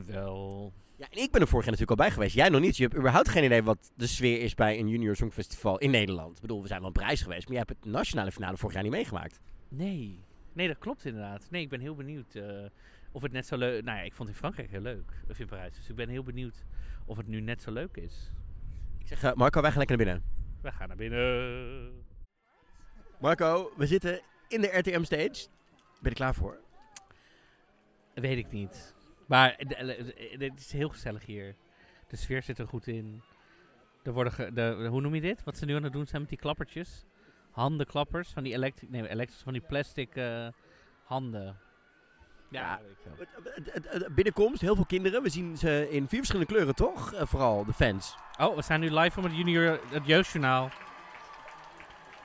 wel. 0.05 0.73
Ja, 0.95 1.07
en 1.09 1.17
ik 1.17 1.31
ben 1.31 1.41
er 1.41 1.47
vorig 1.47 1.65
jaar 1.65 1.73
natuurlijk 1.73 1.99
al 1.99 2.05
bij 2.05 2.11
geweest. 2.11 2.35
Jij 2.35 2.49
nog 2.49 2.61
niet. 2.61 2.77
Je 2.77 2.83
hebt 2.83 2.95
überhaupt 2.95 3.29
geen 3.29 3.43
idee 3.43 3.63
wat 3.63 3.91
de 3.95 4.07
sfeer 4.07 4.41
is 4.41 4.53
bij 4.53 4.79
een 4.79 4.87
Junior 4.87 5.15
Songfestival 5.15 5.77
in 5.77 5.91
Nederland. 5.91 6.35
Ik 6.35 6.41
bedoel, 6.41 6.61
we 6.61 6.67
zijn 6.67 6.79
wel 6.79 6.89
op 6.89 6.93
prijs 6.95 7.21
geweest, 7.21 7.43
maar 7.43 7.57
jij 7.57 7.65
hebt 7.67 7.83
het 7.83 7.93
nationale 7.93 8.31
finale 8.31 8.57
vorig 8.57 8.73
jaar 8.73 8.83
niet 8.83 8.91
meegemaakt. 8.91 9.39
Nee. 9.67 10.19
Nee, 10.53 10.67
dat 10.67 10.77
klopt 10.77 11.05
inderdaad. 11.05 11.47
Nee, 11.49 11.61
ik 11.61 11.69
ben 11.69 11.79
heel 11.79 11.95
benieuwd 11.95 12.35
eh, 12.35 12.65
of 13.11 13.21
het 13.21 13.31
net 13.31 13.45
zo 13.45 13.57
leuk... 13.57 13.83
Nou 13.83 13.97
ja, 13.97 14.03
ik 14.03 14.13
vond 14.13 14.29
het 14.29 14.37
in 14.37 14.43
Frankrijk 14.43 14.69
heel 14.69 14.81
leuk. 14.81 15.11
Of 15.29 15.39
in 15.39 15.47
Parijs. 15.47 15.75
Dus 15.75 15.89
ik 15.89 15.95
ben 15.95 16.09
heel 16.09 16.23
benieuwd 16.23 16.65
of 17.05 17.17
het 17.17 17.27
nu 17.27 17.41
net 17.41 17.61
zo 17.61 17.71
leuk 17.71 17.97
is. 17.97 18.31
Ik 18.99 19.07
zeg, 19.07 19.23
eh, 19.23 19.33
Marco, 19.33 19.61
wij 19.61 19.69
gaan 19.69 19.79
lekker 19.79 19.97
naar 19.97 20.05
binnen. 20.05 20.23
We 20.61 20.71
gaan 20.71 20.87
naar 20.87 20.97
binnen. 20.97 22.05
Marco, 23.19 23.71
we 23.77 23.85
zitten 23.85 24.21
in 24.47 24.61
de 24.61 24.77
RTM 24.77 25.03
stage. 25.03 25.47
Ben 26.01 26.01
je 26.01 26.09
er 26.09 26.13
klaar 26.15 26.33
voor? 26.33 26.57
Weet 28.13 28.37
ik 28.37 28.51
niet. 28.51 28.93
Maar 29.27 29.55
de- 29.57 29.65
de- 29.65 30.13
de- 30.37 30.45
het 30.45 30.59
is 30.59 30.71
heel 30.71 30.89
gezellig 30.89 31.25
hier. 31.25 31.55
De 32.07 32.15
sfeer 32.15 32.43
zit 32.43 32.57
er 32.59 32.67
goed 32.67 32.87
in. 32.87 33.21
Er 34.03 34.11
worden 34.13 34.33
ge- 34.33 34.53
de, 34.53 34.87
hoe 34.89 35.01
noem 35.01 35.15
je 35.15 35.21
dit? 35.21 35.43
Wat 35.43 35.57
ze 35.57 35.65
nu 35.65 35.75
aan 35.75 35.83
het 35.83 35.93
doen 35.93 36.07
zijn 36.07 36.21
met 36.21 36.29
die 36.29 36.39
klappertjes? 36.39 37.05
Handenklappers 37.51 38.29
van 38.29 38.43
die 38.43 38.53
elektrische, 38.53 38.95
nee, 38.95 39.09
elektrische 39.09 39.43
van 39.43 39.53
die 39.53 39.61
plastic 39.61 40.15
eh, 40.15 40.47
handen. 41.03 41.57
Ja. 42.49 42.79
ik 42.79 43.27
het- 43.65 44.15
Binnenkomst, 44.15 44.61
heel 44.61 44.75
veel 44.75 44.85
kinderen. 44.85 45.23
We 45.23 45.29
zien 45.29 45.57
ze 45.57 45.87
in 45.89 46.07
vier 46.07 46.17
verschillende 46.17 46.51
kleuren, 46.53 46.75
toch? 46.75 47.13
Eh, 47.13 47.25
vooral 47.25 47.65
de 47.65 47.73
fans. 47.73 48.15
Oh, 48.39 48.55
we 48.55 48.61
zijn 48.61 48.79
nu 48.79 48.91
live 48.91 49.17
op 49.17 49.23
het 49.23 49.35
junior, 49.35 49.79
het 49.91 50.05
jeugdjournaal. 50.05 50.69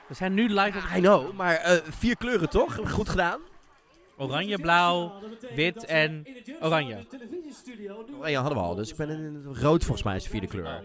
We 0.09 0.15
zijn 0.15 0.33
nu 0.33 0.49
live 0.49 0.77
op 0.77 0.83
I 0.95 0.99
know, 0.99 1.33
maar 1.33 1.55
eh, 1.55 1.77
vier 1.89 2.17
kleuren, 2.17 2.49
toch? 2.49 2.91
Goed 2.91 3.09
gedaan. 3.09 3.39
oranje, 4.17 4.59
blauw, 4.59 5.13
wit 5.55 5.85
en 5.85 6.27
oranje. 6.61 7.05
Oranje 8.17 8.37
hadden 8.37 8.57
we 8.57 8.63
al, 8.63 8.75
dus 8.75 8.89
ik 8.89 8.95
ben 8.95 9.09
in 9.09 9.43
het 9.47 9.57
rood 9.57 9.83
volgens 9.83 10.03
mij 10.03 10.15
is 10.15 10.23
de 10.23 10.29
vierde 10.29 10.47
kleur. 10.47 10.83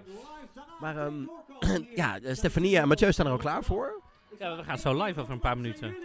Maar 0.81 0.97
ehm, 0.97 1.15
ja, 2.01 2.21
eh, 2.21 2.35
Stefania 2.35 2.83
en 2.83 2.89
Mathieu 2.89 3.13
staan 3.13 3.27
er 3.27 3.33
al 3.33 3.39
klaar 3.39 3.65
voor. 3.65 4.03
Ja, 4.39 4.57
we 4.57 4.63
gaan 4.63 4.79
zo 4.79 5.05
live 5.05 5.21
over 5.21 5.33
een 5.33 5.41
paar 5.41 5.57
minuten. 5.57 5.97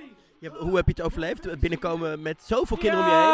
Hoe 0.58 0.76
heb 0.76 0.86
je 0.86 0.92
het 0.96 1.02
overleefd? 1.02 1.60
Binnenkomen 1.60 2.22
met 2.22 2.44
zoveel 2.44 2.78
kinderen 2.78 3.06
om 3.06 3.12
je 3.12 3.18
heen? 3.18 3.30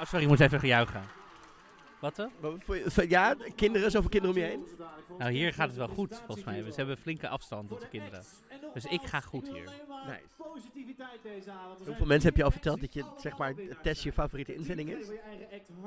Oh, 0.00 0.04
sorry, 0.04 0.22
ik 0.22 0.28
moet 0.28 0.40
even 0.40 0.60
gejuichen. 0.60 1.02
Wat 2.00 2.16
dan? 2.16 2.30
Ja, 3.08 3.36
kinderen, 3.54 3.90
zoveel 3.90 4.10
kinderen 4.10 4.36
om 4.36 4.42
je 4.42 4.48
heen? 4.48 4.64
Nou, 5.18 5.32
hier 5.32 5.52
gaat 5.52 5.68
het 5.68 5.76
wel 5.76 5.88
goed, 5.88 6.22
volgens 6.26 6.46
mij. 6.46 6.64
Ze 6.64 6.76
hebben 6.76 6.96
flinke 6.96 7.28
afstand 7.28 7.68
tot 7.68 7.80
de 7.80 7.88
kinderen. 7.88 8.22
Dus 8.74 8.84
ik 8.84 9.02
ga 9.02 9.20
goed 9.20 9.48
hier. 9.48 9.70
Nice. 10.06 10.20
Hoeveel 11.86 12.06
mensen 12.06 12.28
heb 12.28 12.36
je 12.36 12.44
al 12.44 12.50
verteld 12.50 12.80
dat 12.80 12.94
je, 12.94 13.04
zeg 13.16 13.38
maar, 13.38 13.54
het 13.56 13.82
test 13.82 14.02
je 14.02 14.12
favoriete 14.12 14.54
inzending 14.54 14.90
is? 14.90 15.06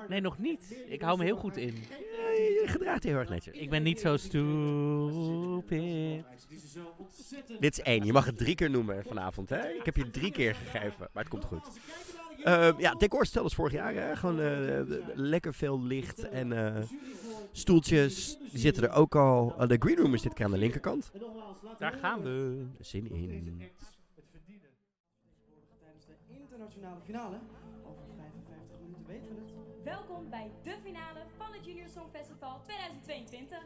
Nee, 0.07 0.21
nog 0.21 0.37
niet. 0.37 0.83
Ik 0.87 1.01
hou 1.01 1.17
me 1.17 1.23
heel 1.23 1.37
goed 1.37 1.57
in. 1.57 1.75
Ja, 1.75 2.29
je 2.29 2.63
gedraagt 2.65 3.03
je 3.03 3.09
heel 3.09 3.17
erg 3.17 3.29
netjes. 3.29 3.57
Ik 3.57 3.69
ben 3.69 3.83
niet 3.83 3.99
zo 3.99 4.17
stupid. 4.17 6.23
Dit 7.59 7.77
is 7.77 7.83
één. 7.83 8.05
Je 8.05 8.13
mag 8.13 8.25
het 8.25 8.37
drie 8.37 8.55
keer 8.55 8.69
noemen 8.69 9.03
vanavond, 9.03 9.49
hè? 9.49 9.69
Ik 9.69 9.85
heb 9.85 9.95
je 9.95 10.09
drie 10.09 10.31
keer 10.31 10.55
gegeven, 10.55 10.97
maar 10.97 11.23
het 11.23 11.27
komt 11.27 11.45
goed. 11.45 11.69
Ehm, 12.43 12.79
ja, 12.79 12.93
decor 12.93 13.27
als 13.41 13.55
vorig 13.55 13.73
jaar, 13.73 13.93
hè? 13.93 14.15
Gewoon 14.15 14.39
eh, 14.39 14.81
lekker 15.15 15.53
veel 15.53 15.81
licht 15.81 16.29
en 16.29 16.75
eh, 16.75 16.83
stoeltjes. 17.51 18.37
Die 18.51 18.59
zitten 18.59 18.83
er 18.83 18.91
ook 18.91 19.15
al. 19.15 19.55
Eh, 19.57 19.67
de 19.67 19.77
green 19.79 19.97
room 19.97 20.13
is 20.13 20.21
dit 20.21 20.33
keer 20.33 20.45
aan 20.45 20.51
de 20.51 20.57
linkerkant. 20.57 21.11
Daar 21.79 21.93
gaan 21.93 22.21
we. 22.21 22.65
Zin 22.79 23.09
in. 23.11 23.61
Tijdens 25.79 26.05
de 26.05 26.33
internationale 26.39 27.01
finale. 27.05 27.37
Over 27.85 28.03
55 28.17 28.77
minuten 28.81 29.05
weten 29.07 29.35
we 29.35 29.41
het. 29.41 29.83
Welkom 29.83 30.29
bij 30.29 30.51
de 30.63 30.75
finale 30.83 31.19
van 31.37 31.53
het 31.53 31.65
Junior 31.65 31.89
Songfestival 31.89 32.61
2022. 32.63 33.57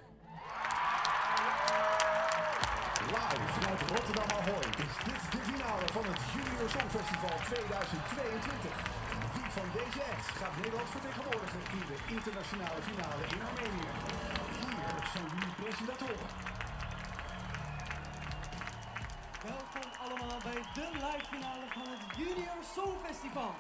Live 3.06 3.42
vanuit 3.54 3.82
Rotterdam 3.82 4.30
Ahoy 4.38 4.66
is 4.86 4.96
dit 5.06 5.35
finale 5.66 5.88
van 5.98 6.06
het 6.12 6.22
Junior 6.34 6.70
Songfestival 6.76 7.36
2022. 7.50 8.74
Wie 9.36 9.50
van 9.58 9.68
deze 9.80 10.02
acts 10.12 10.30
gaat 10.40 10.56
Nederland 10.62 10.90
vertegenwoordigen 10.96 11.62
in 11.78 11.84
de 11.92 11.98
internationale 12.16 12.82
finale 12.90 13.24
in 13.36 13.42
Armenië? 13.50 13.90
Hier 14.62 14.96
zijn 15.14 15.28
jullie 15.34 15.56
presentatoren. 15.62 16.30
Welkom 19.52 19.88
allemaal 20.06 20.40
bij 20.50 20.62
de 20.78 20.88
live 21.06 21.28
finale 21.34 21.66
van 21.78 21.88
het 21.94 22.04
Junior 22.20 22.62
Songfestival. 22.76 23.54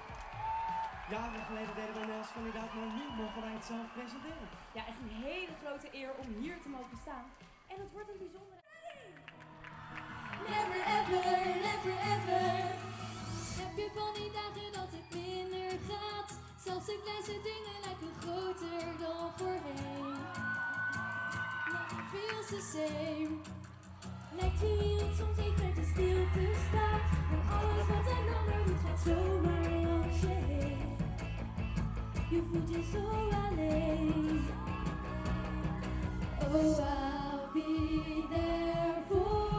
Jaren 1.13 1.43
geleden 1.49 1.75
deden 1.79 1.95
wij 1.99 2.07
mij 2.11 2.19
als 2.23 2.33
kandidaat, 2.37 2.71
maar 2.77 2.91
nu 2.99 3.05
mogen 3.21 3.41
wij 3.45 3.53
het 3.59 3.65
zelf 3.71 3.87
presenteren. 3.97 4.47
Ja, 4.77 4.81
echt 4.91 4.99
een 5.03 5.15
hele 5.29 5.53
grote 5.61 5.87
eer 5.99 6.11
om 6.21 6.27
hier 6.41 6.57
te 6.63 6.69
mogen 6.77 6.97
staan. 7.05 7.25
En 7.71 7.77
het 7.83 7.91
wordt 7.95 8.09
een 8.09 8.21
bijzondere... 8.25 8.54
Never 10.43 10.81
ever, 10.97 11.23
never 11.67 11.95
ever. 12.13 12.47
Heb 13.59 13.73
je 13.77 13.89
van 13.95 14.13
die 14.13 14.31
dagen 14.37 14.69
dat 14.77 14.89
het 14.95 15.07
minder 15.13 15.71
gaat? 15.89 16.29
Zelfs 16.65 16.85
de 16.85 16.99
kleinste 17.03 17.37
dingen 17.49 17.77
lijken 17.85 18.13
groter 18.21 18.85
dan 18.99 19.31
voorheen. 19.37 20.15
Nothing 21.71 22.05
feels 22.11 22.47
the 22.47 22.61
same. 22.73 23.33
Lijkt 24.39 24.59
je 24.59 24.77
wereld 24.79 25.15
soms 25.17 25.35
te 25.75 25.85
stil 25.91 26.23
te 26.33 26.45
staan. 26.67 26.99
En 27.33 27.41
alles 27.57 27.87
wat 27.87 28.05
een 28.13 28.35
ander 28.37 28.65
doet 28.65 28.81
gaat 28.85 28.99
zomaar 29.05 29.71
langs 29.71 30.19
je 30.21 30.27
heen. 30.27 30.97
Je 32.29 32.41
voelt 32.51 32.69
je 32.69 32.83
zo 32.91 33.03
alleen. 33.35 34.45
Oh, 36.41 36.79
I'll 36.79 37.53
be 37.53 38.23
there 38.29 39.03
for. 39.09 39.54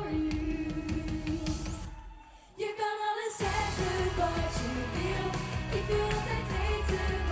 Kan 2.76 2.96
alles 3.08 3.36
zeggen 3.36 4.16
wat 4.16 4.54
je 4.60 4.72
wil. 4.96 5.26
Ik 5.78 5.86
wil 5.86 6.04
altijd 6.04 6.46
weten 6.56 6.98
wat 6.98 7.10
er 7.14 7.25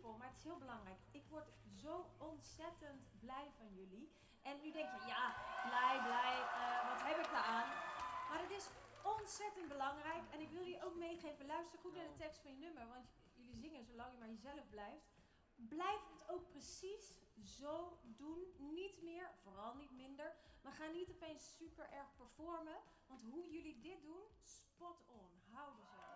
maar 0.00 0.28
het 0.28 0.36
is 0.36 0.44
heel 0.44 0.58
belangrijk. 0.58 0.98
Ik 1.10 1.24
word 1.28 1.48
zo 1.82 2.10
ontzettend 2.18 3.02
blij 3.20 3.50
van 3.56 3.74
jullie. 3.74 4.12
En 4.42 4.60
nu 4.60 4.72
denk 4.72 4.90
je, 4.96 5.06
ja, 5.06 5.24
blij, 5.68 5.96
blij, 6.08 6.36
eh, 6.60 6.88
wat 6.88 7.00
heb 7.08 7.18
ik 7.24 7.30
daaraan? 7.32 7.68
Maar 8.28 8.40
het 8.42 8.50
is 8.50 8.68
ontzettend 9.02 9.68
belangrijk 9.68 10.24
en 10.30 10.40
ik 10.40 10.50
wil 10.50 10.64
je 10.64 10.84
ook 10.84 10.94
meegeven, 10.94 11.46
luister 11.46 11.78
goed 11.78 11.94
naar 11.94 12.08
de 12.08 12.16
tekst 12.16 12.40
van 12.40 12.50
je 12.50 12.58
nummer, 12.58 12.88
want 12.88 13.06
jullie 13.34 13.56
zingen 13.56 13.84
zolang 13.84 14.12
je 14.12 14.18
maar 14.18 14.28
jezelf 14.28 14.68
blijft. 14.68 15.10
Blijf 15.54 16.08
het 16.08 16.28
ook 16.28 16.50
precies 16.50 17.18
zo 17.44 17.98
doen. 18.02 18.54
Niet 18.58 19.02
meer, 19.02 19.30
vooral 19.42 19.74
niet 19.74 19.90
minder. 19.90 20.34
Maar 20.62 20.72
ga 20.72 20.86
niet 20.86 21.10
opeens 21.10 21.56
super 21.56 21.90
erg 21.90 22.16
performen. 22.16 22.76
Want 23.06 23.22
hoe 23.22 23.50
jullie 23.50 23.80
dit 23.80 24.04
doen, 24.04 24.22
spot 24.40 25.04
on. 25.08 25.42
Houden 25.52 25.86
zo. 25.86 26.10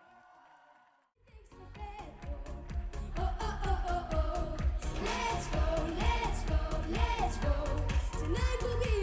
Tonight 8.25 8.63
will 8.63 8.79
be. 8.79 8.95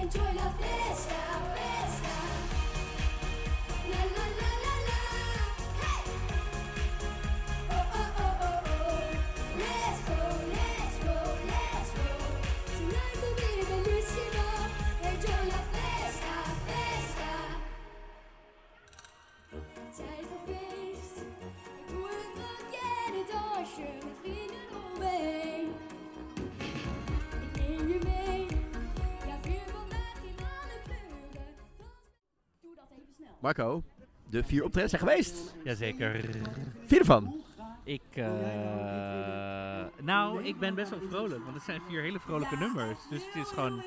Enjoy 0.00 0.32
la 0.34 0.52
fiesta, 0.52 1.35
Marco, 33.46 33.82
de 34.30 34.42
vier 34.44 34.64
optredens 34.64 34.92
zijn 34.92 35.02
geweest. 35.08 35.54
Jazeker. 35.64 36.28
Je 36.88 36.98
ervan? 36.98 37.34
Ik, 37.84 38.00
eh, 38.14 38.26
nou, 40.02 40.44
ik 40.44 40.58
ben 40.58 40.74
best 40.74 40.90
wel 40.90 40.98
vrolijk, 41.10 41.42
want 41.42 41.54
het 41.54 41.62
zijn 41.64 41.80
vier 41.88 42.02
hele 42.02 42.18
vrolijke 42.20 42.56
nummers. 42.56 42.98
Dus 43.10 43.20
het 43.32 43.44
is 43.44 43.48
gewoon 43.50 43.82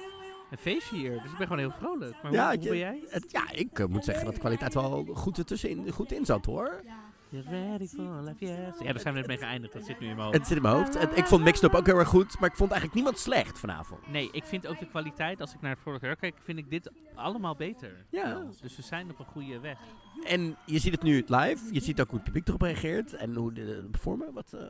een 0.51 0.57
feestje 0.57 0.95
hier. 0.95 1.11
Dus 1.21 1.31
ik 1.31 1.37
ben 1.37 1.47
gewoon 1.47 1.61
heel 1.61 1.73
vrolijk. 1.79 2.15
Maar 2.21 2.31
hoe, 2.31 2.41
hoe 2.41 2.53
ik- 2.53 2.61
ben 2.69 2.77
jij? 2.77 3.03
het- 3.09 3.31
ja, 3.31 3.51
ik 3.51 3.79
eh, 3.79 3.85
moet 3.85 4.03
zeggen 4.03 4.25
dat 4.25 4.33
de 4.33 4.39
kwaliteit 4.39 4.73
wel 4.73 5.05
goed 5.13 5.37
ertussenin 5.37 5.91
goed 5.91 6.11
in 6.11 6.25
zat 6.25 6.45
hoor. 6.45 6.81
You're 7.29 7.49
ready 7.49 7.87
for 7.87 8.21
life, 8.21 8.45
yes. 8.45 8.79
Ja, 8.79 8.91
daar 8.91 8.99
zijn 8.99 9.13
we 9.13 9.19
net 9.19 9.27
mee 9.27 9.37
geëindigd. 9.37 9.73
Dat 9.73 9.85
zit 9.85 9.99
nu 9.99 10.07
in 10.07 10.15
mijn 10.15 10.25
hoofd. 10.25 10.37
Het 10.37 10.47
zit 10.47 10.55
in 10.57 10.61
mijn 10.63 10.75
hoofd. 10.75 10.99
Het- 10.99 11.17
ik 11.17 11.25
vond 11.25 11.43
Mixed 11.43 11.63
Up 11.63 11.73
ook 11.75 11.85
heel 11.85 11.97
erg 11.97 12.07
goed, 12.07 12.39
maar 12.39 12.49
ik 12.49 12.55
vond 12.55 12.71
eigenlijk 12.71 12.93
niemand 12.93 13.19
slecht 13.19 13.59
vanavond. 13.59 14.07
Nee, 14.07 14.29
ik 14.31 14.43
vind 14.45 14.67
ook 14.67 14.79
de 14.79 14.87
kwaliteit, 14.87 15.41
als 15.41 15.53
ik 15.53 15.61
naar 15.61 15.71
het 15.71 15.79
vorige 15.79 16.05
jaar 16.05 16.15
kijk, 16.15 16.35
vind 16.43 16.57
ik 16.57 16.69
dit 16.69 16.91
allemaal 17.15 17.55
beter. 17.55 18.05
Ja. 18.09 18.43
Dus 18.61 18.75
we 18.75 18.81
zijn 18.81 19.09
op 19.11 19.19
een 19.19 19.25
goede 19.25 19.59
weg. 19.59 19.77
En 20.23 20.57
je 20.65 20.79
ziet 20.79 20.91
het 20.91 21.03
nu 21.03 21.23
live, 21.27 21.73
je 21.73 21.79
ziet 21.81 22.01
ook 22.01 22.07
hoe 22.07 22.15
het 22.15 22.23
publiek 22.25 22.47
erop 22.47 22.61
reageert 22.61 23.13
en 23.13 23.35
hoe 23.35 23.53
de, 23.53 23.65
de 23.65 23.87
performen. 23.91 24.33
Wat, 24.33 24.53
eh, 24.53 24.61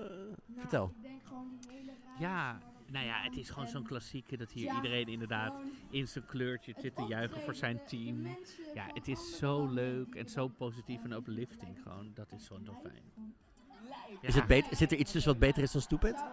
vertel. 0.58 0.92
Ik 0.96 1.02
denk 1.02 1.22
gewoon 1.28 1.48
die 1.62 1.72
hele 1.78 1.92
rare 2.06 2.34
Ja, 2.34 2.60
nou 2.92 3.06
ja, 3.06 3.22
het 3.22 3.38
is 3.38 3.50
gewoon 3.50 3.68
zo'n 3.68 3.84
klassieke 3.84 4.38
dat 4.38 4.52
hier 4.52 4.74
iedereen 4.76 5.08
inderdaad 5.08 5.54
in 5.90 6.08
zijn 6.08 6.26
kleurtje 6.26 6.74
zit 6.78 6.96
te 6.96 7.04
juichen 7.04 7.42
voor 7.42 7.56
zijn 7.56 7.80
team. 7.88 8.28
Ja, 8.74 8.86
het 8.94 9.08
is 9.08 9.38
zo 9.38 9.68
leuk 9.68 10.16
en 10.16 10.30
zo 10.30 10.48
positief 10.48 11.04
en 11.04 11.12
uplifting 11.12 11.78
gewoon. 11.84 12.12
Dat 12.14 12.32
is 12.32 12.46
zo 12.46 12.60
zo 12.66 12.74
fijn. 12.84 13.38
Is 14.22 14.36
het 14.36 14.48
beter, 14.48 14.76
zit 14.76 14.92
er 14.92 14.98
iets 14.98 15.12
tussen 15.12 15.32
wat 15.32 15.40
beter 15.40 15.64
is 15.64 15.72
dan 15.72 15.82
Stupid? 15.82 16.24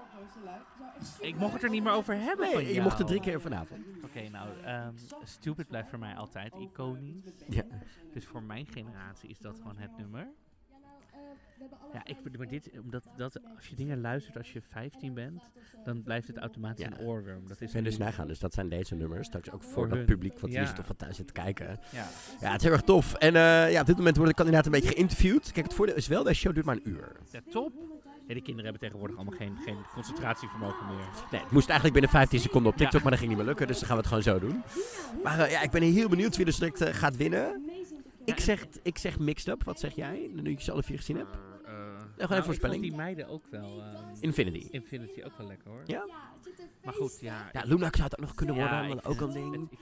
Ik 1.20 1.36
mocht 1.36 1.52
het 1.52 1.62
er 1.62 1.70
niet 1.70 1.82
meer 1.82 1.92
over 1.92 2.14
hebben 2.14 2.50
van 2.50 2.62
Nee, 2.62 2.74
je 2.74 2.80
mocht 2.80 2.98
er 2.98 3.06
drie 3.06 3.20
keer 3.20 3.40
vanavond. 3.40 3.86
Oké, 4.04 4.28
nou, 4.28 4.48
ehm, 4.62 4.94
Stupid 5.24 5.68
blijft 5.68 5.88
voor 5.88 5.98
mij 5.98 6.14
altijd 6.14 6.54
iconisch. 6.54 7.22
Ja. 7.48 7.62
Dus 8.12 8.24
voor 8.24 8.42
mijn 8.42 8.66
generatie 8.66 9.28
is 9.28 9.38
dat 9.38 9.56
gewoon 9.56 9.76
het 9.78 9.96
nummer. 9.98 10.28
Ja, 10.70 10.78
nou, 10.78 10.92
eh, 10.92 11.10
we 11.10 11.14
hebben 11.14 11.32
alle 11.32 11.45
Ja, 11.92 12.00
ik, 12.04 12.38
maar 12.38 12.46
dit, 12.48 12.70
omdat 12.82 13.04
dat, 13.16 13.38
als 13.56 13.66
je 13.66 13.76
dingen 13.76 14.00
luistert 14.00 14.36
als 14.36 14.52
je 14.52 14.60
15 14.70 15.14
bent, 15.14 15.42
dan 15.84 16.02
blijft 16.02 16.26
het 16.26 16.36
automatisch 16.36 16.84
Ja. 16.84 16.90
een 16.92 17.06
oorworm. 17.06 17.48
Dat 17.48 17.60
is 17.60 17.72
je 17.72 17.82
dus 17.82 17.96
nagaan, 17.98 18.26
dus 18.26 18.38
dat 18.38 18.54
zijn 18.54 18.68
deze 18.68 18.94
nummers. 18.94 19.26
Straks 19.26 19.50
ook 19.50 19.62
voor, 19.62 19.72
Voor 19.72 19.88
dat 19.88 19.96
hun. 19.96 20.06
publiek 20.06 20.38
wat 20.38 20.50
hier 20.50 20.60
Ja. 20.60 20.66
zit 20.66 20.78
of 20.78 20.86
wat 20.88 20.98
thuis 20.98 21.16
zit 21.16 21.26
te 21.26 21.32
kijken. 21.32 21.66
Ja. 21.92 22.06
Ja, 22.40 22.50
het 22.50 22.56
is 22.56 22.62
heel 22.62 22.72
erg 22.72 22.82
tof. 22.82 23.14
En 23.14 23.36
eh, 23.36 23.72
ja, 23.72 23.80
op 23.80 23.86
dit 23.86 23.96
moment 23.96 24.16
worden 24.16 24.34
de 24.36 24.42
kandidaten 24.42 24.72
een 24.74 24.80
beetje 24.80 24.94
geïnterviewd. 24.94 25.52
Kijk, 25.52 25.66
het 25.66 25.74
voordeel 25.74 25.94
is 25.96 26.06
wel, 26.06 26.22
deze 26.22 26.40
show 26.40 26.54
duurt 26.54 26.66
maar 26.66 26.76
een 26.76 26.88
uur. 26.88 27.16
ja, 27.30 27.40
top. 27.50 27.72
Ja, 28.26 28.34
de 28.34 28.40
kinderen 28.42 28.70
hebben 28.70 28.80
tegenwoordig 28.80 29.16
allemaal 29.16 29.36
geen, 29.38 29.56
geen 29.64 29.76
concentratievermogen 29.94 30.86
meer. 30.86 31.04
Nee, 31.30 31.40
het 31.40 31.50
moest 31.50 31.68
eigenlijk 31.68 31.92
binnen 31.92 32.10
15 32.10 32.40
seconden 32.40 32.72
op 32.72 32.76
TikTok, 32.78 32.96
Ja. 32.96 33.00
maar 33.02 33.10
dat 33.10 33.18
ging 33.18 33.28
niet 33.30 33.38
meer 33.38 33.48
lukken. 33.48 33.66
Dus 33.66 33.78
dan 33.78 33.88
gaan 33.88 33.96
we 33.96 34.02
het 34.02 34.12
gewoon 34.12 34.40
zo 34.40 34.46
doen. 34.46 34.62
Maar 35.22 35.38
eh, 35.40 35.50
ja, 35.50 35.62
ik 35.62 35.70
ben 35.70 35.82
heel 35.82 36.08
benieuwd 36.08 36.36
wie 36.36 36.46
er 36.46 36.52
direct 36.58 36.80
eh, 36.80 36.94
gaat 36.94 37.16
winnen. 37.16 37.65
Ik 38.26 38.40
zeg, 38.40 38.66
ik 38.82 38.98
zeg 38.98 39.18
mixed 39.18 39.48
up. 39.48 39.62
Wat 39.64 39.80
zeg 39.80 39.94
jij? 39.94 40.30
Nu 40.32 40.50
je 40.50 40.60
ze 40.62 40.72
alle 40.72 40.82
vier 40.82 40.96
gezien 40.96 41.16
hebt. 41.16 41.36
Uh, 41.66 41.72
even 42.18 42.44
voorspelling. 42.44 42.82
die 42.82 42.94
meiden 42.94 43.28
ook 43.28 43.46
wel. 43.50 43.82
ehm, 43.82 44.14
Infinity. 44.20 44.68
Infinity 44.70 45.22
ook 45.24 45.38
wel 45.38 45.46
lekker 45.46 45.70
hoor. 45.70 45.82
Ja? 45.86 46.02
Een 46.02 46.66
Maar 46.84 46.94
goed, 46.94 47.18
ja. 47.20 47.50
Ja, 47.52 47.62
Luna 47.64 47.88
zou 47.92 48.02
het 48.02 48.12
ook 48.18 48.20
nog 48.26 48.34
kunnen 48.34 48.54
worden. 48.54 48.82
ik 48.82 48.88
want 48.88 49.06
ook 49.06 49.20
een 49.20 49.32
ding. 49.32 49.54
ik- 49.70 49.78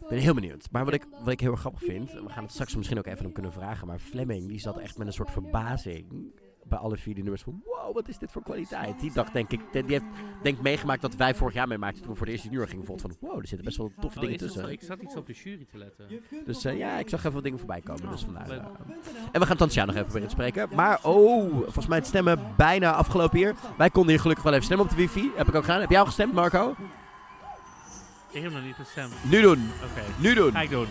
Ik 0.00 0.08
ben 0.08 0.18
heel 0.18 0.34
benieuwd. 0.34 0.68
Maar 0.70 0.84
wat 0.84 0.94
ik, 0.94 1.04
wat 1.20 1.28
ik 1.28 1.40
heel 1.40 1.50
erg 1.50 1.60
grappig 1.60 1.82
vind, 1.82 2.10
en 2.10 2.24
we 2.24 2.30
gaan 2.30 2.42
het 2.42 2.52
straks 2.52 2.76
misschien 2.76 2.98
ook 2.98 3.06
even 3.06 3.22
hem 3.24 3.32
kunnen 3.32 3.52
vragen, 3.52 3.86
maar 3.86 3.98
Fleming 3.98 4.48
die 4.48 4.58
zat 4.60 4.78
echt 4.78 4.98
met 4.98 5.06
een 5.06 5.12
soort 5.12 5.30
verbazing 5.30 6.32
bij 6.68 6.78
alle 6.78 6.96
vier 6.96 7.14
die 7.14 7.22
nummers 7.22 7.42
van 7.42 7.62
wow, 7.64 7.94
wat 7.94 8.08
is 8.08 8.18
dit 8.18 8.30
voor 8.32 8.42
kwaliteit. 8.42 9.00
Die 9.00 9.12
dacht 9.12 9.32
denk 9.32 9.50
ik, 9.52 9.60
die 9.72 9.82
heeft 9.86 10.04
denk 10.42 10.56
ik 10.56 10.62
meegemaakt 10.62 11.02
dat 11.02 11.14
wij 11.14 11.34
vorig 11.34 11.54
jaar 11.54 11.68
meemaakten 11.68 12.02
toen 12.02 12.10
we 12.10 12.16
voor 12.16 12.26
de 12.26 12.32
eerste 12.32 12.48
uur 12.50 12.68
gingen. 12.68 12.84
Vond 12.84 13.00
van 13.00 13.16
wow, 13.20 13.38
er 13.38 13.46
zitten 13.46 13.64
best 13.64 13.76
wel 13.76 13.92
toffe 14.00 14.18
Oh, 14.18 14.24
dingen 14.24 14.38
zo? 14.38 14.44
tussen. 14.46 14.70
Ik 14.70 14.82
zat 14.82 15.00
iets 15.02 15.16
op 15.16 15.26
de 15.26 15.32
jury 15.32 15.66
te 15.70 15.78
letten. 15.78 16.06
Dus 16.44 16.64
eh, 16.64 16.78
ja, 16.78 16.98
ik 16.98 17.08
zag 17.08 17.18
even 17.20 17.32
wat 17.32 17.42
dingen 17.42 17.58
voorbij 17.58 17.80
komen. 17.80 18.10
Dus 18.10 18.20
Oh, 18.20 18.24
vandaar. 18.24 18.48
leuk. 18.48 18.58
eh. 18.60 19.22
En 19.32 19.40
we 19.40 19.46
gaan 19.46 19.56
Tansja 19.56 19.84
nog 19.84 19.94
even 19.94 20.06
proberen 20.06 20.28
te 20.28 20.34
spreken. 20.34 20.68
Maar 20.76 20.98
oh, 21.02 21.50
volgens 21.62 21.86
mij 21.86 21.98
het 21.98 22.06
stemmen 22.06 22.38
bijna 22.56 22.92
afgelopen 22.92 23.38
hier. 23.38 23.54
Wij 23.78 23.90
konden 23.90 24.10
hier 24.10 24.20
gelukkig 24.20 24.44
wel 24.44 24.52
even 24.52 24.64
stemmen 24.64 24.86
op 24.86 24.92
de 24.92 24.98
wifi. 24.98 25.30
Heb 25.36 25.48
ik 25.48 25.54
ook 25.54 25.64
gedaan. 25.64 25.80
Heb 25.80 25.90
jij 25.90 25.98
al 26.00 26.06
gestemd, 26.06 26.32
Marco? 26.32 26.74
Ik 28.30 28.42
heb 28.42 28.52
nog 28.52 28.62
niet 28.64 28.74
gestemd. 28.74 29.12
Nu 29.30 29.40
doen. 29.40 29.70
Oké, 29.90 30.02
Nu 30.22 30.34
doen. 30.34 30.52
ga 30.52 30.60
ik 30.60 30.70
doen. 30.70 30.86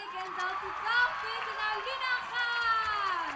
Wat 0.00 0.12
betekent 0.12 0.36
dat 0.40 0.56
de 0.64 0.70
12 0.82 1.24
punten 1.24 1.56
naar 1.60 1.76
Luna 1.86 2.14
gaan? 2.32 3.34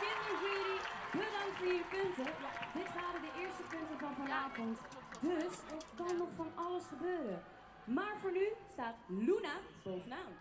Kinderjury, 0.00 0.76
bedankt 1.20 1.56
voor 1.56 1.66
jullie 1.66 1.88
punten. 1.94 2.24
Ja, 2.44 2.50
dit 2.78 2.88
waren 2.98 3.20
de 3.26 3.32
eerste 3.42 3.62
punten 3.62 3.98
van 3.98 4.14
vanavond. 4.20 4.78
Dus 5.20 5.54
er 5.74 5.82
kan 5.96 6.16
nog 6.16 6.28
van 6.36 6.50
alles 6.54 6.84
gebeuren. 6.88 7.42
Maar 7.84 8.14
voor 8.20 8.32
nu 8.32 8.46
staat 8.72 8.96
Luna 9.06 9.54
bovenaan. 9.84 10.32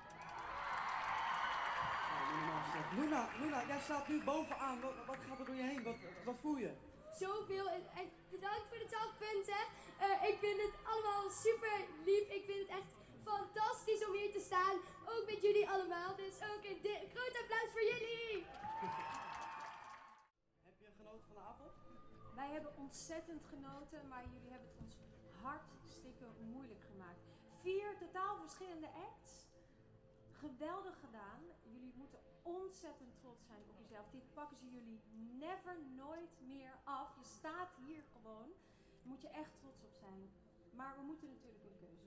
Luna, 2.96 3.30
Luna, 3.40 3.64
jij 3.68 3.80
staat 3.80 4.08
nu 4.08 4.24
bovenaan. 4.24 4.82
Wat, 4.82 4.94
wat 5.08 5.18
gaat 5.28 5.40
er 5.40 5.46
door 5.46 5.56
je 5.56 5.64
heen? 5.64 5.84
Wat, 5.84 5.96
wat 6.26 6.36
voel 6.42 6.58
je? 6.58 6.72
Zoveel 7.20 7.70
en 7.70 7.84
echt 7.96 8.16
bedankt 8.30 8.66
voor 8.70 8.78
de 8.78 8.86
12 8.86 9.18
punten. 9.18 9.62
Eh, 9.98 10.30
ik 10.30 10.38
vind 10.40 10.62
het 10.62 10.76
allemaal 10.92 11.30
super 11.30 11.78
lief. 12.06 12.28
Ik 12.38 12.44
vind 12.46 12.60
het 12.60 12.78
echt 12.80 12.92
fantastisch 13.24 14.06
om 14.08 14.14
hier 14.14 14.32
te 14.32 14.40
staan. 14.40 14.76
Met 15.32 15.42
jullie 15.42 15.70
allemaal. 15.70 16.16
Dus 16.16 16.36
ook 16.52 16.64
een 16.64 17.10
groot 17.14 17.36
applaus 17.42 17.70
voor 17.72 17.86
jullie. 17.94 18.46
Heb 20.68 20.78
je 20.80 20.92
genoten 20.98 21.26
van 21.28 21.36
de 21.36 21.42
avond? 21.42 21.72
Wij 22.36 22.50
hebben 22.50 22.78
ontzettend 22.78 23.44
genoten, 23.46 24.08
maar 24.08 24.24
jullie 24.34 24.52
hebben 24.52 24.70
het 24.70 24.78
ons 24.84 24.96
hartstikke 25.42 26.26
moeilijk 26.52 26.82
gemaakt. 26.92 27.20
Vier 27.62 27.98
totaal 27.98 28.38
verschillende 28.38 28.88
acts. 28.88 29.32
Geweldig 30.32 31.00
gedaan. 31.00 31.42
Jullie 31.64 31.94
moeten 31.96 32.20
ontzettend 32.42 33.18
trots 33.20 33.46
zijn 33.46 33.64
op 33.70 33.78
jezelf. 33.80 34.10
Dit 34.10 34.34
pakken 34.34 34.58
ze 34.58 34.70
jullie 34.70 35.02
never, 35.40 35.76
nooit 35.96 36.42
meer 36.42 36.80
af. 36.84 37.16
Je 37.18 37.24
staat 37.24 37.70
hier 37.86 38.04
gewoon. 38.14 38.50
Daar 38.98 39.08
moet 39.12 39.22
je 39.22 39.30
echt 39.30 39.54
trots 39.60 39.84
op 39.84 39.94
zijn. 39.94 40.32
Maar 40.72 40.96
we 40.96 41.02
moeten 41.02 41.28
natuurlijk 41.28 41.64
een 41.64 41.78
keuze. 41.78 42.07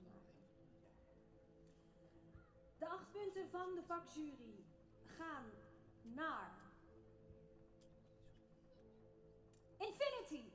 De 2.81 2.87
acht 2.87 3.11
punten 3.11 3.49
van 3.49 3.75
de 3.75 3.83
vakjury 3.83 4.65
gaan 5.17 5.45
naar 6.01 6.51
Infinity. 9.77 10.51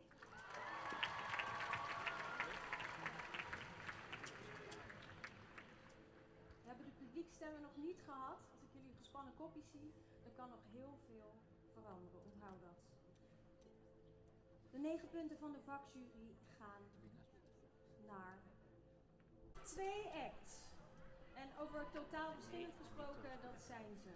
We 6.63 6.67
hebben 6.67 6.85
de 6.85 6.93
publiekstemmen 6.99 7.61
nog 7.61 7.77
niet 7.77 8.01
gehad. 8.05 8.39
Als 8.53 8.63
ik 8.63 8.73
jullie 8.73 8.95
gespannen 8.99 9.35
kopjes 9.35 9.71
zie, 9.71 9.93
dan 10.23 10.35
kan 10.35 10.49
nog 10.49 10.61
heel 10.73 10.99
veel 11.07 11.35
veranderen. 11.73 12.23
Onthoud 12.33 12.61
dat. 12.61 12.79
De 14.71 14.79
negen 14.79 15.09
punten 15.09 15.39
van 15.39 15.53
de 15.53 15.61
vakjury 15.61 16.37
gaan 16.59 16.83
naar 18.07 18.39
twee 19.63 20.07
acts. 20.07 20.66
En 21.43 21.49
over 21.63 21.85
totaal 21.93 22.33
verschillend 22.33 22.75
gesproken, 22.83 23.31
dat 23.43 23.59
zijn 23.67 23.97
ze. 24.05 24.11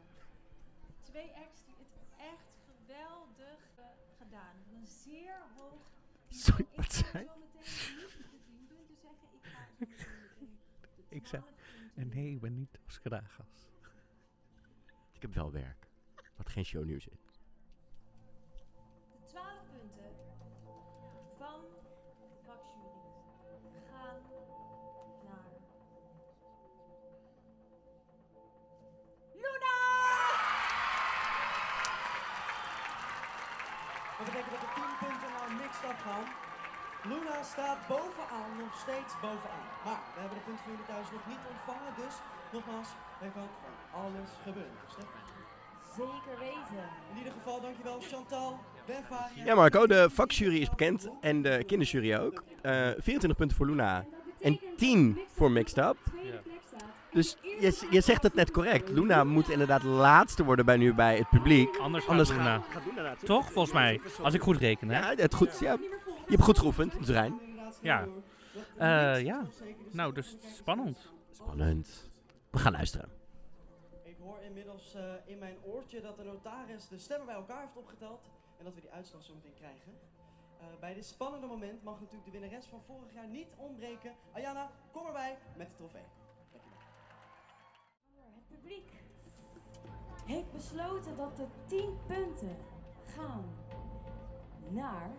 Twee 1.03 1.31
acts 1.35 1.65
die 1.65 1.75
het 1.79 1.95
echt 2.33 2.51
geweldig 2.69 3.61
eh, 3.77 3.85
gedaan. 4.19 4.57
Een 4.75 4.87
zeer 4.87 5.37
hoog 5.57 5.89
Sorry, 6.29 6.67
wat 6.77 6.85
Ik 6.85 6.93
ga 6.93 7.11
zei 7.11 7.25
zo 7.27 7.35
meteen 7.39 7.97
niet 7.97 8.31
de 8.31 8.41
tien 8.47 8.67
punten 8.69 8.97
zeggen. 9.03 9.29
Ik 9.33 9.45
ga 9.45 9.65
zo 9.67 9.87
meteen 10.41 10.59
de 11.09 11.17
Ik 11.17 11.27
zei- 11.27 11.43
12 11.43 11.57
punten 11.95 12.17
Nee, 12.17 12.31
ik 12.31 12.41
ben 12.41 12.55
niet 12.55 12.79
Oscar 12.87 13.11
Dagas. 13.11 13.69
Ik 15.13 15.23
heb 15.23 15.35
wel 15.35 15.53
werk. 15.53 15.87
Wat 16.37 16.49
geen 16.49 16.65
shownieuws 16.65 17.07
is. 17.07 17.20
Luna 37.09 37.43
staat 37.43 37.79
bovenaan, 37.89 38.51
nog 38.59 38.75
steeds 38.85 39.13
bovenaan. 39.21 39.67
Maar 39.85 40.01
we 40.15 40.21
hebben 40.21 40.39
de 40.39 40.45
punten 40.45 40.63
van 40.65 40.73
jullie 40.73 40.87
thuis 40.87 41.11
nog 41.13 41.27
niet 41.27 41.45
ontvangen, 41.53 41.93
dus 41.97 42.15
nogmaals, 42.53 42.89
er 43.21 43.31
kan 43.37 43.49
van 43.63 44.01
alles 44.03 44.31
gebeuren. 44.43 44.79
Zeker 45.97 46.39
weten. 46.39 46.85
In 47.13 47.19
ieder 47.19 47.33
geval, 47.33 47.61
dankjewel 47.61 48.01
Chantal, 48.01 48.59
Beffa. 48.87 49.29
Ja, 49.45 49.55
Marco, 49.55 49.87
de 49.87 50.11
vakjury 50.11 50.61
is 50.61 50.71
bekend 50.71 51.09
en 51.21 51.43
de 51.43 51.65
kinderjury 51.67 52.15
ook. 52.17 52.45
Eh 52.63 52.73
24 52.99 53.37
punten 53.37 53.57
voor 53.57 53.67
Luna 53.67 54.05
en 54.41 54.61
10 54.77 55.21
voor 55.33 55.51
Mixed 55.51 55.79
Up. 55.79 55.97
Dus 57.13 57.37
je, 57.43 57.87
je 57.91 58.01
zegt 58.01 58.23
het 58.23 58.35
net 58.35 58.51
correct. 58.51 58.89
Luna 58.89 59.25
moet 59.25 59.49
inderdaad 59.49 59.83
laatste 59.83 60.45
worden 60.45 60.65
bij 60.65 60.77
nu 60.77 60.95
bij 60.95 61.17
het 61.17 61.29
publiek. 61.29 61.77
Anders, 61.77 62.07
Anders 62.07 62.31
gaat 62.31 62.39
gaat, 62.39 62.47
Luna. 62.47 62.65
gaat 62.71 62.87
Luna 62.87 63.03
naartoe. 63.03 63.27
Toch, 63.27 63.53
volgens 63.53 63.75
mij. 63.75 64.01
Als 64.23 64.35
ik 64.35 64.43
goed 64.43 64.57
reken, 64.57 64.89
hè? 64.89 64.99
Ja, 64.99 65.15
het 65.15 65.35
goed, 65.35 65.59
ja, 65.59 65.73
je 66.07 66.37
hebt 66.37 66.43
goed 66.43 66.59
geoefend, 66.59 66.95
Rijn. 67.09 67.41
Ja. 67.81 68.09
Eh, 68.77 69.25
ja. 69.25 69.47
Nou, 69.91 70.15
dus 70.15 70.37
spannend. 70.55 71.13
Spannend. 71.31 72.11
We 72.51 72.59
gaan 72.59 72.73
luisteren. 72.73 73.09
Ik 74.03 74.17
hoor 74.21 74.39
inmiddels 74.41 74.95
eh, 74.95 75.03
in 75.25 75.39
mijn 75.39 75.57
oortje 75.65 76.01
dat 76.01 76.17
de 76.17 76.25
notaris 76.25 76.89
de 76.89 76.99
stemmen 76.99 77.27
bij 77.27 77.35
elkaar 77.35 77.61
heeft 77.61 77.77
opgeteld 77.77 78.31
en 78.59 78.65
dat 78.65 78.75
we 78.75 78.81
die 78.81 78.91
uitslag 78.91 79.23
zo 79.23 79.35
meteen 79.35 79.55
krijgen. 79.55 79.93
Eh, 80.61 80.67
bij 80.81 80.95
dit 80.95 81.07
spannende 81.07 81.47
moment 81.47 81.83
mag 81.83 82.01
natuurlijk 82.01 82.25
de 82.33 82.39
winnares 82.39 82.67
van 82.67 82.83
vorig 82.87 83.15
jaar 83.15 83.29
niet 83.29 83.55
ontbreken. 83.57 84.13
Ayana, 84.33 84.71
kom 84.93 85.07
erbij 85.07 85.39
met 85.57 85.69
de 85.69 85.75
trofee. 85.75 86.05
Publiek 88.71 89.03
heeft 90.27 90.53
besloten 90.53 91.17
dat 91.17 91.37
de 91.37 91.47
10 91.67 91.99
punten 92.07 92.57
gaan 93.17 93.45
naar. 94.69 95.11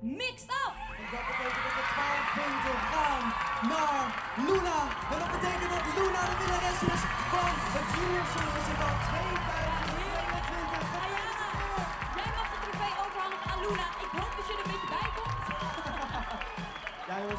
Mixed 0.00 0.50
up! 0.50 0.74
En 0.98 1.10
dat 1.10 1.24
betekent 1.26 1.64
dat 1.64 1.74
de 1.80 1.86
12 1.94 2.32
punten 2.34 2.78
gaan 2.92 3.24
naar 3.68 4.06
Luna. 4.46 4.78
En 5.12 5.18
dat 5.18 5.30
betekent 5.30 5.70
dat 5.74 5.84
Luna 5.96 6.22
de 6.30 6.36
winnares 6.40 6.80
is 6.94 7.02
van 7.32 7.52
het 7.74 7.86
Junior 7.94 8.26
Songfestival 8.32 8.94
2022. 9.08 9.53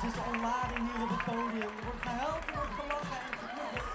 Het 0.06 0.14
is 0.14 0.22
een 0.32 0.42
lading 0.50 0.84
hier 0.90 1.02
op 1.06 1.12
het 1.16 1.24
podium. 1.32 1.74
Er 1.80 1.86
wordt 1.88 2.04
gehuild, 2.08 2.44
er 2.50 2.56
wordt 2.60 2.76
gelachen 2.80 3.20
en 3.28 3.34
geknuffeld. 3.42 3.94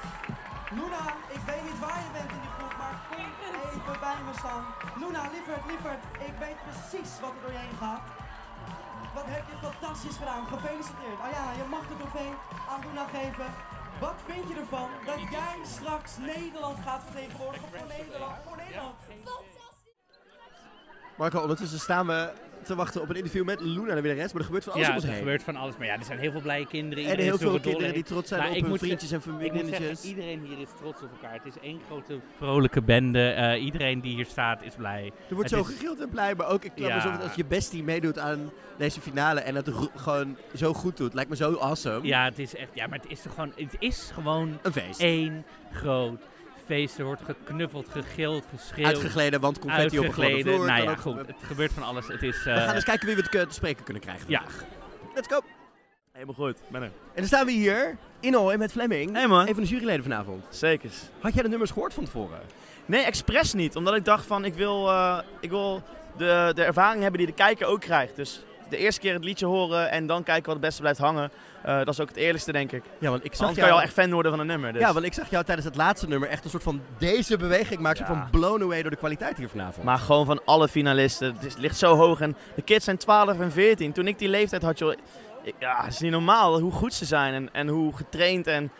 Luna, 0.79 1.05
ik 1.37 1.43
weet 1.51 1.65
niet 1.69 1.81
waar 1.85 2.01
je 2.07 2.11
bent 2.19 2.31
in 2.37 2.43
die 2.47 2.55
groep, 2.57 2.75
maar 2.83 2.97
kom 3.09 3.27
even 3.65 3.97
bij 4.07 4.19
me 4.27 4.33
staan. 4.43 4.65
Luna, 5.03 5.23
lieverd, 5.35 5.65
lieverd, 5.71 6.03
ik 6.29 6.35
weet 6.45 6.59
precies 6.69 7.11
wat 7.23 7.33
er 7.37 7.41
door 7.43 7.55
je 7.57 7.63
heen 7.67 7.79
gaat. 7.85 8.05
Wat 9.17 9.29
heb 9.35 9.45
je 9.51 9.57
fantastisch 9.67 10.19
gedaan, 10.23 10.45
gefeliciteerd. 10.53 11.19
Ah 11.27 11.31
ja, 11.39 11.45
je 11.61 11.67
mag 11.75 11.85
de 11.91 11.97
trofee 12.01 12.33
aan 12.71 12.81
Luna 12.87 13.05
geven. 13.17 13.49
Wat 14.05 14.19
vind 14.29 14.45
je 14.51 14.57
ervan 14.65 14.89
dat 15.11 15.21
jij 15.37 15.57
straks 15.77 16.11
Nederland 16.33 16.79
gaat 16.87 17.03
vertegenwoordigen 17.07 17.69
voor 17.73 17.87
Nederland? 17.97 18.37
Voor 18.47 18.59
Nederland. 18.65 18.97
Marco, 21.21 21.39
ondertussen 21.47 21.81
staan 21.89 22.07
we 22.07 22.21
te 22.71 22.77
wachten 22.77 23.01
op 23.03 23.09
een 23.09 23.17
interview 23.17 23.45
met 23.45 23.61
Luna, 23.61 23.95
de 23.95 24.01
winnares. 24.01 24.33
Maar 24.33 24.41
er 24.41 24.47
gebeurt 24.47 24.65
van 24.65 24.73
alles 24.73 24.85
Ja, 24.87 24.91
om 24.93 24.97
ons 24.99 25.05
er 25.05 25.11
heen. 25.11 25.19
gebeurt 25.19 25.43
van 25.43 25.57
alles. 25.57 25.77
Maar 25.77 25.87
ja, 25.87 25.99
er 25.99 26.05
zijn 26.05 26.19
heel 26.19 26.31
veel 26.31 26.41
blije 26.41 26.67
kinderen. 26.67 27.05
En 27.05 27.19
heel 27.19 27.39
veel 27.39 27.61
kinderen 27.61 27.93
die 27.95 28.03
trots 28.03 28.29
zijn 28.29 28.41
Nou, 28.41 28.53
op 28.53 28.57
ik 28.59 28.63
hun 28.63 28.71
moet 28.73 28.81
vriendjes 28.81 29.11
en 29.11 29.19
Ik 29.19 29.25
moet 29.27 29.35
familiennetjes. 29.35 29.79
zeggen, 30.03 30.09
iedereen 30.09 30.41
hier 30.45 30.59
is 30.61 30.69
trots 30.79 31.03
op 31.03 31.09
elkaar. 31.13 31.33
Het 31.43 31.47
is 31.55 31.61
één 31.63 31.81
grote 31.87 32.21
vrolijke 32.37 32.83
bende. 32.83 33.29
Eh, 33.31 33.65
iedereen 33.65 34.01
die 34.01 34.15
hier 34.15 34.27
staat 34.27 34.63
is 34.63 34.75
blij. 34.75 35.13
Er 35.29 35.35
wordt 35.35 35.51
Het 35.51 35.59
zo 35.65 35.67
is- 35.71 35.77
gegild 35.77 36.01
en 36.01 36.09
blij, 36.09 36.35
maar 36.35 36.49
ook 36.49 36.65
ik 36.65 36.73
klap 36.75 36.89
Ja. 36.89 36.95
alsof 36.95 37.13
het 37.13 37.23
als 37.23 37.35
je 37.35 37.45
bestie 37.45 37.83
meedoet 37.83 38.19
aan 38.19 38.51
deze 38.79 39.01
finale 39.01 39.41
en 39.41 39.55
het 39.55 39.71
gewoon 39.97 40.37
zo 40.57 40.73
goed 40.73 40.97
doet. 40.97 41.15
Lijkt 41.15 41.31
me 41.31 41.37
zo 41.37 41.55
awesome. 41.57 42.07
Ja, 42.07 42.25
het 42.25 42.39
is 42.39 42.55
echt. 42.55 42.71
Ja, 42.75 42.87
maar 42.87 42.99
het 42.99 43.11
is 43.11 43.23
toch 43.23 43.35
gewoon. 43.35 43.53
Het 43.57 43.77
is 43.79 44.11
gewoon 44.15 44.59
Een 44.63 44.73
feest. 44.73 45.01
één 45.01 45.45
groot 45.73 46.21
feest. 46.71 46.99
Er 46.99 47.05
wordt 47.05 47.23
geknuffeld, 47.25 47.87
gegild, 47.91 48.45
geschreeuwd. 48.57 48.87
Uitgegleden, 48.87 49.41
want 49.41 49.59
confetti 49.59 49.99
op 49.99 50.05
uitgegleden. 50.05 50.55
vloer. 50.55 50.67
Nou 50.67 50.83
ja, 50.83 50.91
ook- 50.91 51.01
goed. 51.01 51.17
Het 51.17 51.37
gebeurt 51.43 51.73
van 51.73 51.83
alles. 51.83 52.07
Het 52.09 52.23
is. 52.23 52.45
We 52.45 52.51
eh, 52.51 52.65
gaan 52.65 52.75
eens 52.75 52.85
kijken 52.85 53.07
wie 53.07 53.17
we 53.17 53.23
te, 53.23 53.47
te 53.47 53.55
spreken 53.55 53.85
kunnen 53.85 54.03
krijgen 54.03 54.25
Ja. 54.29 54.39
vandaag. 54.39 54.65
Let's 55.15 55.29
go. 55.29 55.41
Helemaal 56.13 56.35
goed, 56.35 56.57
ben 56.69 56.83
er. 56.83 56.87
En 56.89 56.93
dan 57.15 57.27
staan 57.27 57.47
we 57.47 57.53
hier 57.53 57.97
in 58.21 58.35
Hooi 58.35 58.57
met 58.57 58.73
Fleming. 58.73 59.13
Hey 59.13 59.27
man. 59.27 59.49
Een 59.49 59.55
van 59.55 59.63
de 59.63 59.69
juryleden 59.69 60.03
vanavond. 60.03 60.45
Zeker. 60.51 60.91
Had 61.21 61.35
jij 61.35 61.43
de 61.43 61.49
nummers 61.49 61.71
gehoord 61.71 61.95
van 61.95 62.05
tevoren? 62.05 62.41
Nee, 62.87 63.03
expres 63.05 63.53
niet. 63.53 63.77
Omdat 63.77 63.95
ik 63.95 64.05
dacht 64.05 64.27
van, 64.27 64.45
ik 64.45 64.55
wil, 64.55 64.89
eh, 64.89 65.19
ik 65.41 65.51
wil 65.51 65.83
de, 66.17 66.53
de 66.55 66.63
ervaring 66.65 67.03
hebben 67.03 67.19
die 67.21 67.29
de 67.29 67.35
kijker 67.35 67.67
ook 67.67 67.81
krijgt. 67.81 68.17
Dus 68.17 68.43
de 68.71 68.77
eerste 68.77 69.01
keer 69.01 69.13
het 69.13 69.25
liedje 69.25 69.47
horen 69.47 69.91
en 69.91 70.07
dan 70.07 70.23
kijken 70.23 70.45
wat 70.45 70.55
het 70.55 70.65
beste 70.65 70.81
blijft 70.81 70.99
hangen. 70.99 71.31
Eh, 71.63 71.79
dat 71.79 71.89
is 71.89 72.01
ook 72.01 72.09
het 72.09 72.17
eerlijkste, 72.17 72.53
denk 72.53 72.73
ik. 72.73 72.83
Ja, 72.99 73.11
want 73.11 73.25
ik 73.25 73.35
zag 73.35 73.41
Anders 73.41 73.59
jou... 73.59 73.69
kan 73.69 73.77
je 73.79 73.83
al 73.83 73.83
echt 73.83 73.93
fan 73.93 74.13
worden 74.13 74.31
van 74.31 74.41
een 74.41 74.47
nummer. 74.47 74.73
Dus. 74.73 74.83
Ja, 74.83 74.93
want 74.93 75.05
ik 75.05 75.13
zag 75.13 75.31
jou 75.31 75.45
tijdens 75.45 75.67
het 75.67 75.77
laatste 75.77 76.09
nummer 76.09 76.29
echt 76.29 76.45
een 76.45 76.51
soort 76.51 76.63
van 76.63 76.81
deze 76.99 77.37
beweging 77.37 77.81
maken. 77.81 78.01
Ja. 78.01 78.07
van 78.07 78.31
blown 78.31 78.63
away 78.63 78.83
door 78.83 78.91
de 78.91 78.97
kwaliteit 78.97 79.37
hier 79.37 79.49
vanavond. 79.49 79.85
Maar 79.85 79.99
gewoon 79.99 80.27
van 80.27 80.41
alle 80.45 80.69
finalisten. 80.69 81.37
Het 81.39 81.59
ligt 81.59 81.79
zo 81.79 81.97
hoog. 81.97 82.21
En 82.21 82.37
de 82.55 82.63
kids 82.63 82.85
zijn 82.85 82.97
12 82.97 83.41
en 83.41 83.53
14. 83.53 83.93
Toen 83.93 84.07
ik 84.07 84.19
die 84.19 84.29
leeftijd 84.29 84.63
had, 84.63 84.79
joh. 84.79 84.95
ja, 85.59 85.83
het 85.85 85.93
is 85.93 86.01
niet 86.01 86.11
normaal 86.11 86.61
hoe 86.61 86.73
goed 86.73 86.95
ze 86.95 87.05
zijn. 87.05 87.35
En, 87.35 87.49
en 87.53 87.69
hoe 87.69 87.97
getraind. 87.97 88.47
En 88.47 88.71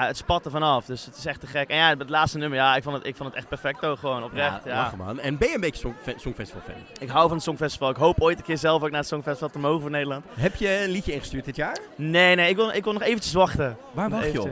ja, 0.00 0.06
het 0.06 0.16
spat 0.16 0.44
er 0.44 0.50
vanaf. 0.50 0.84
Dus 0.84 1.04
het 1.04 1.16
is 1.16 1.26
echt 1.26 1.40
te 1.40 1.46
gek. 1.46 1.68
En 1.68 1.76
ja, 1.76 1.96
het 1.96 2.10
laatste 2.10 2.38
nummer, 2.38 2.58
ja, 2.58 2.76
ik 2.76 2.82
vond 2.82 2.96
het, 2.96 3.06
ik 3.06 3.16
vond 3.16 3.28
het 3.28 3.38
echt 3.38 3.48
perfecto. 3.48 3.96
Gewoon 3.96 4.24
oprecht. 4.24 4.64
Ja, 4.64 4.74
lachen 4.74 4.98
man. 4.98 5.20
En 5.20 5.38
ben 5.38 5.48
je 5.48 5.54
een 5.54 5.60
beetje 5.60 5.80
song, 5.80 6.16
Songfestival 6.16 6.62
fan? 6.64 6.74
Ik 7.00 7.08
hou 7.08 7.26
van 7.26 7.36
het 7.36 7.44
Songfestival. 7.44 7.90
Ik 7.90 7.96
hoop 7.96 8.20
ooit 8.20 8.38
een 8.38 8.44
keer 8.44 8.58
zelf 8.58 8.82
ook 8.82 8.90
naar 8.90 8.98
het 8.98 9.08
Songfestival 9.08 9.48
te 9.48 9.58
mogen 9.58 9.80
voor 9.80 9.90
Nederland. 9.90 10.24
Heb 10.34 10.54
je 10.54 10.82
een 10.82 10.90
liedje 10.90 11.12
ingestuurd 11.12 11.44
dit 11.44 11.56
jaar? 11.56 11.78
Nee, 11.96 12.34
nee, 12.34 12.48
ik 12.48 12.56
wil, 12.56 12.70
ik 12.70 12.84
wil 12.84 12.92
nog 12.92 13.02
eventjes 13.02 13.32
wachten. 13.32 13.76
Waar 13.92 14.10
wacht 14.10 14.32
je 14.32 14.42
op? 14.42 14.50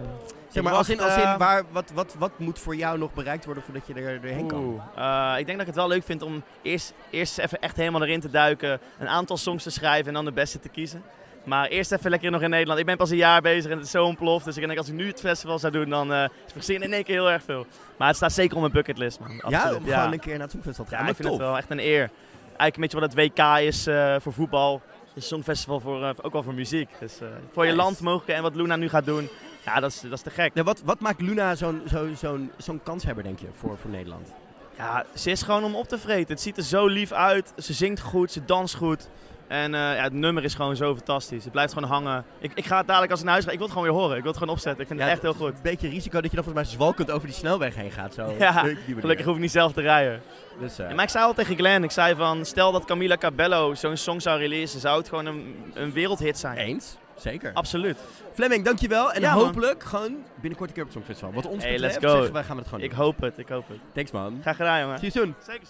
Zeg 0.48 0.62
maar, 0.62 0.72
als 0.72 0.88
in, 0.88 1.00
als 1.00 1.16
in 1.16 1.22
eh, 1.22 1.36
waar, 1.36 1.62
wat, 1.70 1.90
wat, 1.94 2.14
wat 2.18 2.38
moet 2.38 2.58
voor 2.58 2.76
jou 2.76 2.98
nog 2.98 3.14
bereikt 3.14 3.44
worden 3.44 3.62
voordat 3.62 3.86
je 3.86 3.94
er, 3.94 4.24
erheen 4.24 4.46
kan? 4.46 4.82
Eh, 4.96 5.34
ik 5.38 5.46
denk 5.46 5.58
dat 5.58 5.60
ik 5.60 5.66
het 5.66 5.74
wel 5.74 5.88
leuk 5.88 6.04
vind 6.04 6.22
om 6.22 6.42
eerst, 6.62 6.92
eerst 7.10 7.38
even 7.38 7.60
echt 7.60 7.76
helemaal 7.76 8.02
erin 8.02 8.20
te 8.20 8.30
duiken. 8.30 8.80
Een 8.98 9.08
aantal 9.08 9.36
songs 9.36 9.62
te 9.62 9.70
schrijven 9.70 10.06
en 10.06 10.14
dan 10.14 10.24
de 10.24 10.32
beste 10.32 10.60
te 10.60 10.68
kiezen. 10.68 11.02
Maar 11.44 11.68
eerst 11.68 11.92
even 11.92 12.10
lekker 12.10 12.30
nog 12.30 12.42
in 12.42 12.50
Nederland. 12.50 12.78
Ik 12.80 12.86
ben 12.86 12.96
pas 12.96 13.10
een 13.10 13.16
jaar 13.16 13.40
bezig 13.42 13.70
en 13.70 13.76
het 13.76 13.86
is 13.86 13.92
zo 13.92 14.04
ontploft. 14.04 14.44
Dus 14.44 14.56
ik 14.56 14.66
denk 14.66 14.78
als 14.78 14.88
ik 14.88 14.94
nu 14.94 15.06
het 15.06 15.20
festival 15.20 15.58
zou 15.58 15.72
doen, 15.72 15.88
dan 15.88 16.12
is 16.14 16.54
misschien 16.54 16.82
in 16.82 16.92
één 16.92 17.04
keer 17.04 17.14
heel 17.14 17.30
erg 17.30 17.42
veel. 17.42 17.66
Maar 17.96 18.06
het 18.08 18.16
staat 18.16 18.32
zeker 18.32 18.54
op 18.54 18.60
mijn 18.60 18.72
bucketlist, 18.72 19.20
man. 19.20 19.42
Ja, 19.48 19.74
om 19.74 19.84
gewoon 19.84 20.12
een 20.12 20.18
keer 20.20 20.32
naar 20.32 20.40
het 20.42 20.50
Songfestival 20.50 20.84
te 20.84 20.90
Ja, 20.90 20.96
gaan. 21.00 21.08
ik 21.08 21.12
Maar 21.12 21.14
vind 21.14 21.28
het 21.38 21.38
wel 21.48 21.56
echt 21.56 21.70
een 21.70 21.78
eer. 21.78 22.10
Eigenlijk 22.56 22.74
een 22.74 22.80
beetje 22.80 23.00
wat 23.00 23.12
het 23.12 23.36
WK 23.38 23.58
is 23.68 23.86
eh, 23.86 24.16
voor 24.20 24.32
voetbal. 24.32 24.82
Is 25.06 25.10
het 25.14 25.24
Songfestival 25.24 25.80
voor, 25.80 26.02
eh, 26.04 26.10
ook 26.22 26.32
wel 26.32 26.42
voor 26.42 26.54
muziek. 26.54 26.88
Dus 27.00 27.18
voor 27.52 27.64
je 27.64 27.70
Nice. 27.72 27.82
land 27.84 28.00
mogen 28.00 28.34
en 28.34 28.42
wat 28.42 28.54
Luna 28.54 28.76
nu 28.76 28.88
gaat 28.88 29.04
doen, 29.04 29.28
ja, 29.64 29.80
dat 29.80 29.90
is, 29.90 30.00
dat 30.00 30.12
is 30.12 30.20
te 30.20 30.30
gek. 30.30 30.50
Ja, 30.54 30.62
wat, 30.62 30.82
wat 30.84 31.00
maakt 31.00 31.20
Luna 31.20 31.54
zo'n 31.54 31.82
zo, 31.88 32.08
zo'n 32.16 32.50
zo'n 32.56 32.80
kanshebber, 32.82 33.22
denk 33.24 33.38
je, 33.38 33.46
voor, 33.58 33.76
voor 33.78 33.90
Nederland? 33.90 34.32
Ja, 34.76 35.04
ze 35.14 35.30
is 35.30 35.42
gewoon 35.42 35.64
om 35.64 35.74
op 35.74 35.88
te 35.88 35.98
vreten. 35.98 36.32
Het 36.34 36.40
ziet 36.40 36.56
er 36.56 36.62
zo 36.62 36.86
lief 36.86 37.12
uit. 37.12 37.52
Ze 37.58 37.72
zingt 37.72 38.00
goed, 38.00 38.32
ze 38.32 38.44
danst 38.44 38.74
goed. 38.74 39.08
En 39.48 39.74
eh, 39.74 39.80
ja, 39.80 40.02
het 40.02 40.12
nummer 40.12 40.44
is 40.44 40.54
gewoon 40.54 40.76
zo 40.76 40.94
fantastisch. 40.94 41.42
Het 41.44 41.52
blijft 41.52 41.72
gewoon 41.72 41.88
hangen. 41.88 42.24
Ik, 42.38 42.50
ik 42.54 42.64
ga 42.64 42.76
het 42.76 42.86
dadelijk 42.86 43.10
als 43.10 43.20
ik 43.20 43.24
naar 43.26 43.34
huis 43.34 43.46
ga. 43.46 43.52
Ik 43.52 43.58
wil 43.58 43.66
het 43.66 43.76
gewoon 43.76 43.92
weer 43.92 44.00
horen. 44.00 44.16
Ik 44.16 44.22
wil 44.22 44.30
het 44.30 44.40
gewoon 44.40 44.54
opzetten. 44.54 44.80
Ik 44.82 44.88
vind 44.88 45.00
het 45.00 45.08
echt 45.08 45.22
heel 45.22 45.34
goed. 45.34 45.48
Een 45.48 45.58
beetje 45.62 45.88
risico 45.88 46.20
dat 46.20 46.30
je 46.30 46.36
dan 46.36 46.44
volgens 46.44 46.64
mij 46.66 46.74
zwalkend 46.76 47.10
over 47.10 47.26
die 47.26 47.36
snelweg 47.36 47.74
heen 47.74 47.90
gaat. 47.90 48.14
Zo. 48.14 48.34
Ja, 48.38 48.64
gelukkig 49.00 49.26
hoef 49.26 49.34
ik 49.34 49.40
niet 49.40 49.50
zelf 49.50 49.72
te 49.72 49.80
rijden. 49.80 50.22
Dus, 50.60 50.78
eh, 50.78 50.88
Ja, 50.88 50.94
maar 50.94 51.04
ik 51.04 51.10
zei 51.10 51.24
al 51.24 51.34
tegen 51.34 51.56
Glenn, 51.56 51.84
ik 51.84 51.90
zei 51.90 52.14
van, 52.14 52.44
stel 52.44 52.72
dat 52.72 52.84
Camila 52.84 53.16
Cabello 53.16 53.74
zo'n 53.74 53.96
song 53.96 54.20
zou 54.20 54.38
releasen, 54.38 54.80
zou 54.80 54.98
het 54.98 55.08
gewoon 55.08 55.26
een, 55.26 55.56
een 55.74 55.92
wereldhit 55.92 56.38
zijn. 56.38 56.56
Eens, 56.56 56.96
zeker. 57.16 57.50
Absoluut. 57.54 57.98
Fleming, 58.32 58.64
dankjewel. 58.64 59.12
En 59.12 59.20
Ja, 59.20 59.34
man. 59.34 59.44
hopelijk 59.44 59.82
gewoon 59.82 60.16
binnenkort 60.40 60.68
een 60.68 60.74
keer 60.74 60.84
op 60.84 60.88
het 60.88 60.98
Songfestival. 60.98 61.32
Wat 61.32 61.46
ons 61.46 61.62
Hey, 61.62 61.72
betreft 61.72 62.00
zeggen 62.00 62.32
wij 62.32 62.42
gaan 62.44 62.54
we 62.56 62.60
het 62.60 62.68
gewoon 62.70 62.84
Ik 62.84 62.90
doen. 62.90 62.98
hoop 62.98 63.20
het, 63.20 63.38
ik 63.38 63.48
hoop 63.48 63.68
het. 63.68 63.78
Thanks 63.94 64.10
man. 64.10 64.38
Graag 64.42 64.56
gedaan, 64.56 64.80
jongen. 64.80 64.98
See 64.98 65.10
you 65.10 65.24
soon. 65.26 65.34
Zeker. 65.46 65.68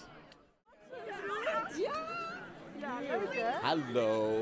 Hallo. 3.65 4.39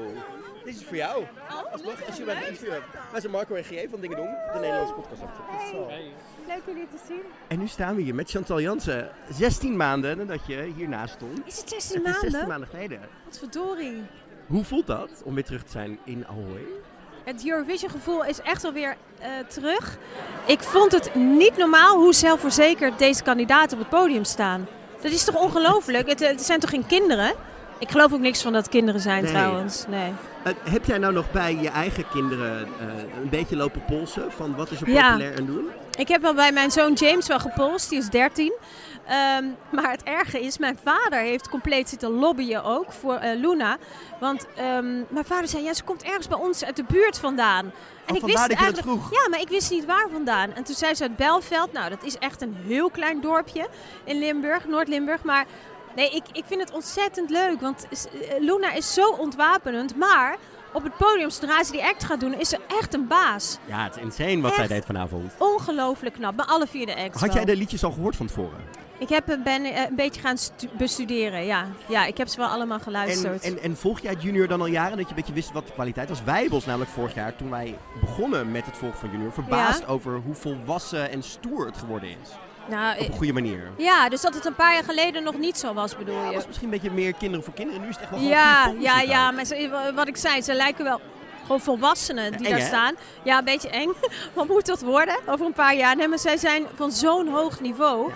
Dit 0.64 0.76
is 0.76 0.86
voor 0.86 0.96
jou. 0.96 1.24
Als, 1.72 1.84
mag, 1.84 2.06
als 2.08 2.18
je 2.18 2.24
mij 2.24 2.36
interviewen. 2.36 2.82
Wij 3.12 3.20
zijn 3.22 3.32
Marco 3.32 3.56
en 3.56 3.64
GE 3.64 3.88
van 3.90 4.02
Dingen 4.02 4.18
Doen, 4.18 4.30
de 4.54 4.60
Nederlandse 4.60 4.94
podcast. 4.94 5.22
Leuk 6.48 6.62
jullie 6.66 6.88
te 6.88 6.98
zien. 7.08 7.22
En 7.48 7.60
nu 7.60 7.68
staan 7.68 7.96
we 7.96 8.02
hier 8.02 8.16
met 8.16 8.30
Chantal 8.30 8.62
Jansen. 8.62 9.10
16 9.30 9.76
maanden 9.76 10.18
nadat 10.18 10.40
je 10.46 10.74
hiernaast 10.76 11.14
stond. 11.14 11.40
Is 11.46 11.58
het 11.58 11.70
16 11.70 11.98
Het 11.98 12.08
is 12.08 12.12
16 12.14 12.32
maanden? 12.32 12.48
maanden 12.48 12.68
geleden. 12.68 13.00
Wat 13.26 13.38
verdorie. 13.38 14.02
Hoe 14.48 14.64
voelt 14.64 14.88
dat 14.88 15.10
om 15.24 15.34
weer 15.34 15.46
terug 15.46 15.64
te 15.64 15.72
zijn 15.72 16.00
in 16.04 16.28
Ahoy? 16.28 16.66
Het 17.24 17.48
Eurovision 17.48 17.90
gevoel 17.90 18.26
is 18.26 18.42
echt 18.42 18.62
wel 18.62 18.74
weer 18.74 18.96
eh, 19.20 19.30
terug. 19.48 19.98
Ik 20.46 20.60
vond 20.60 20.92
het 20.92 21.16
niet 21.16 21.58
normaal 21.58 21.98
hoe 21.98 22.14
zelfverzekerd 22.14 23.00
deze 23.00 23.24
kandidaten 23.24 23.78
op 23.78 23.84
het 23.84 24.00
podium 24.00 24.24
staan. 24.24 24.68
Dat 25.02 25.12
is 25.12 25.24
toch 25.24 25.36
ongelooflijk? 25.36 26.08
Het, 26.08 26.20
het 26.20 26.42
zijn 26.42 26.60
toch 26.60 26.70
geen 26.70 26.86
kinderen? 26.86 27.36
Ik 27.84 27.92
geloof 27.92 28.14
ook 28.14 28.20
niks 28.20 28.42
van 28.42 28.54
dat 28.54 28.70
kinderen 28.70 29.02
zijn 29.02 29.24
Nee. 29.24 29.32
trouwens. 29.32 29.86
Nee. 29.88 30.14
Eh, 30.44 30.54
heb 30.72 30.86
jij 30.86 30.98
nou 30.98 31.14
nog 31.14 31.32
bij 31.32 31.56
je 31.62 31.70
eigen 31.70 32.06
kinderen 32.10 32.68
eh, 32.80 32.88
een 33.22 33.30
beetje 33.30 33.56
lopen 33.56 33.86
polsen 33.86 34.32
van 34.32 34.56
wat 34.56 34.72
is 34.72 34.82
er 34.82 34.90
Ja. 34.90 35.08
populair 35.10 35.38
en 35.38 35.46
doen? 35.46 35.68
Ik 35.98 36.08
heb 36.08 36.22
wel 36.22 36.34
bij 36.34 36.52
mijn 36.52 36.72
zoon 36.72 36.94
James 36.94 37.28
wel 37.28 37.40
gepolst, 37.40 37.90
die 37.90 37.98
is 37.98 38.10
13. 38.10 38.54
Ehm, 39.08 39.44
maar 39.72 39.92
het 39.92 40.04
erge 40.04 40.40
is, 40.42 40.58
mijn 40.58 40.78
vader 40.84 41.20
heeft 41.20 41.50
compleet 41.50 41.90
zitten 41.90 42.10
lobbyen 42.12 42.64
ook 42.64 42.92
voor 42.92 43.16
eh, 43.16 43.40
Luna. 43.40 43.78
Want 44.20 44.48
ehm, 44.56 44.94
mijn 45.10 45.26
vader 45.26 45.48
zei, 45.48 45.64
ja, 45.64 45.74
ze 45.74 45.84
komt 45.84 46.04
ergens 46.04 46.28
bij 46.28 46.38
ons 46.38 46.64
uit 46.66 46.76
de 46.76 46.84
buurt 46.88 47.20
vandaan. 47.20 47.72
En 48.06 48.16
Oh, 48.24 48.30
je 48.30 48.56
dat 48.60 48.80
vroeg. 48.80 49.12
Ja, 49.12 49.30
maar 49.30 49.40
ik 49.40 49.50
wist 49.50 49.72
niet 49.72 49.86
waar 49.86 50.08
vandaan. 50.12 50.54
En 50.54 50.64
toen 50.64 50.76
zei 50.76 50.94
ze 50.94 51.04
uit 51.04 51.16
Belveld. 51.16 51.74
Nou, 51.74 51.90
dat 51.90 52.04
is 52.04 52.18
echt 52.18 52.42
een 52.42 52.56
heel 52.68 52.90
klein 52.90 53.22
dorpje 53.22 53.68
in 54.04 54.20
Limburg, 54.20 54.68
Noord-Limburg. 54.68 55.24
Maar 55.24 55.46
nee, 55.96 56.10
ik, 56.10 56.24
ik 56.32 56.44
vind 56.46 56.62
het 56.62 56.72
ontzettend 56.72 57.30
leuk. 57.30 57.62
Want 57.62 57.88
eh, 57.90 58.40
Luna 58.40 58.72
is 58.74 58.94
zo 58.94 59.10
ontwapenend. 59.12 59.96
Maar 59.96 60.38
op 60.74 60.84
het 60.84 60.98
podium, 60.98 61.30
zodra 61.30 61.64
ze 61.64 61.72
die 61.72 61.84
act 61.84 62.04
gaat 62.04 62.20
doen, 62.20 62.34
is 62.40 62.50
ze 62.50 62.58
echt 62.80 62.94
een 62.94 63.08
baas. 63.08 63.58
Ja, 63.66 63.84
het 63.84 63.96
is 63.96 64.02
insane 64.02 64.42
wat 64.42 64.54
zij 64.54 64.68
deed 64.68 64.86
vanavond. 64.86 65.32
Ongelooflijk 65.38 66.14
knap, 66.16 66.36
bij 66.36 66.46
alle 66.46 66.68
vier 66.68 66.86
de 66.86 66.96
acts 66.96 67.20
Had 67.22 67.34
jij 67.34 67.46
de 67.46 67.56
liedjes 67.56 67.84
al 67.84 67.92
gehoord 67.92 68.16
van 68.16 68.28
tevoren? 68.28 68.82
Ik 68.98 69.10
heb, 69.10 69.30
eh, 69.30 69.44
ben 69.44 69.64
eh, 69.66 69.82
een 69.90 69.96
beetje 69.96 70.22
gaan 70.22 70.38
stu- 70.38 70.70
bestuderen, 70.78 71.46
ja. 71.46 71.66
Ja, 71.88 72.06
ik 72.06 72.18
heb 72.18 72.28
ze 72.28 72.38
wel 72.38 72.48
allemaal 72.48 72.78
En, 72.78 72.84
geluisterd. 72.84 73.44
en, 73.44 73.62
en 73.62 73.78
volg 73.78 74.00
jij 74.00 74.14
Junior 74.20 74.48
dan 74.48 74.60
al 74.62 74.66
jaren 74.68 74.92
dat 74.98 75.04
je 75.06 75.10
een 75.10 75.16
beetje 75.16 75.34
wist 75.34 75.52
wat 75.52 75.68
de 75.68 75.74
kwaliteit 75.74 76.10
was? 76.10 76.24
Wij 76.24 76.48
ons 76.50 76.66
namelijk 76.66 76.92
vorig 76.92 77.14
jaar, 77.14 77.36
toen 77.36 77.50
wij 77.50 77.78
begonnen 78.02 78.52
met 78.52 78.66
het 78.66 78.78
volgen 78.78 79.00
van 79.00 79.12
Junior, 79.12 79.32
verbaasd 79.34 79.80
Ja. 79.80 79.86
over 79.88 80.16
hoe 80.26 80.36
volwassen 80.36 81.10
en 81.12 81.24
stoer 81.24 81.66
het 81.66 81.78
geworden 81.78 82.10
is. 82.10 82.30
Nou, 82.70 82.94
Op 82.94 83.00
eh, 83.02 83.08
een 83.08 83.14
goede 83.18 83.34
manier. 83.34 83.72
ja, 83.78 84.10
dus 84.10 84.22
dat 84.22 84.34
het 84.34 84.46
een 84.46 84.56
paar 84.56 84.74
jaar 84.74 84.84
geleden 84.84 85.24
nog 85.24 85.38
niet 85.38 85.58
zo 85.58 85.74
was, 85.74 85.98
bedoel 85.98 86.16
Ja, 86.16 86.30
je? 86.30 86.36
was 86.36 86.48
misschien 86.48 86.68
een 86.68 86.74
beetje 86.80 86.92
meer 86.92 87.14
kinderen 87.14 87.44
voor 87.46 87.54
kinderen. 87.54 87.82
Nu 87.82 87.88
is 87.88 87.94
het 87.96 88.02
echt 88.04 88.12
wel 88.12 88.20
gewoon 88.20 88.34
Ja, 88.36 88.74
ja, 88.80 89.02
ja, 89.02 89.32
maar 89.32 89.46
ze- 89.46 89.92
wat 89.96 90.08
ik 90.08 90.18
zei, 90.18 90.42
ze 90.42 90.54
lijken 90.54 90.84
wel 90.84 91.02
gewoon 91.42 91.62
volwassenen 91.62 92.32
die 92.38 92.46
eng, 92.48 92.52
daar 92.52 92.60
hè? 92.62 92.66
staan. 92.68 92.96
Ja, 93.24 93.38
een 93.38 93.46
beetje 93.46 93.70
eng. 93.70 93.92
Wat 94.34 94.48
moet 94.48 94.66
dat 94.66 94.82
worden 94.82 95.16
over 95.26 95.46
een 95.46 95.54
paar 95.54 95.76
jaar? 95.76 95.96
Nee, 95.96 96.08
maar 96.08 96.20
zij 96.20 96.38
zijn 96.38 96.66
van 96.76 96.92
zo'n 96.92 97.28
hoog 97.28 97.60
niveau. 97.62 98.12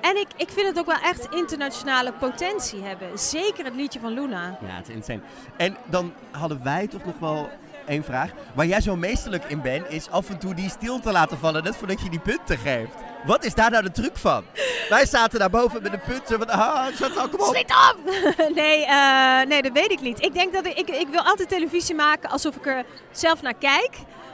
En 0.00 0.16
ik, 0.16 0.26
ik 0.36 0.48
vind 0.50 0.66
het 0.66 0.78
ook 0.78 0.86
wel 0.86 1.00
echt 1.02 1.26
internationale 1.34 2.12
potentie 2.12 2.82
hebben. 2.82 3.18
Zeker 3.18 3.64
het 3.64 3.74
liedje 3.74 4.00
van 4.00 4.12
Luna. 4.12 4.58
Ja, 4.60 4.74
het 4.76 4.88
is 4.88 4.94
insane. 4.94 5.20
En 5.56 5.76
dan 5.84 6.12
hadden 6.30 6.60
wij 6.62 6.86
toch 6.86 7.04
nog 7.04 7.18
wel 7.18 7.48
één 7.86 8.04
vraag. 8.04 8.30
Waar 8.54 8.66
jij 8.66 8.80
zo 8.80 8.96
meesterlijk 8.96 9.44
in 9.44 9.60
bent, 9.60 9.90
is 9.90 10.10
af 10.10 10.28
en 10.28 10.38
toe 10.38 10.54
die 10.54 10.70
stil 10.70 11.00
te 11.00 11.12
laten 11.12 11.38
vallen, 11.38 11.64
net 11.64 11.76
voordat 11.76 12.00
je 12.00 12.10
die 12.10 12.20
punten 12.20 12.58
geeft. 12.58 12.94
Wat 13.24 13.44
is 13.44 13.54
daar 13.54 13.70
nou 13.70 13.82
de 13.82 13.90
truc 13.90 14.16
van? 14.16 14.44
wij 14.88 15.06
zaten 15.06 15.38
daar 15.38 15.50
boven 15.50 15.82
met 15.82 15.92
de 15.92 15.98
punten 15.98 16.38
van, 16.38 16.48
ah, 16.48 16.86
Chantal, 16.86 17.28
kom 17.28 17.40
op. 17.40 17.54
Schiet 17.54 17.70
op! 17.70 17.98
nee, 18.60 18.86
eh, 18.86 19.46
nee, 19.46 19.62
dat 19.62 19.72
weet 19.72 19.90
ik 19.90 20.00
niet. 20.00 20.24
Ik 20.24 20.34
denk 20.34 20.52
dat 20.52 20.66
ik, 20.66 20.78
ik, 20.78 20.88
ik 20.88 21.08
wil 21.08 21.20
altijd 21.20 21.48
televisie 21.48 21.94
maken 21.94 22.30
alsof 22.30 22.56
ik 22.56 22.66
er 22.66 22.84
zelf 23.10 23.42
naar 23.42 23.54
kijk. 23.54 23.90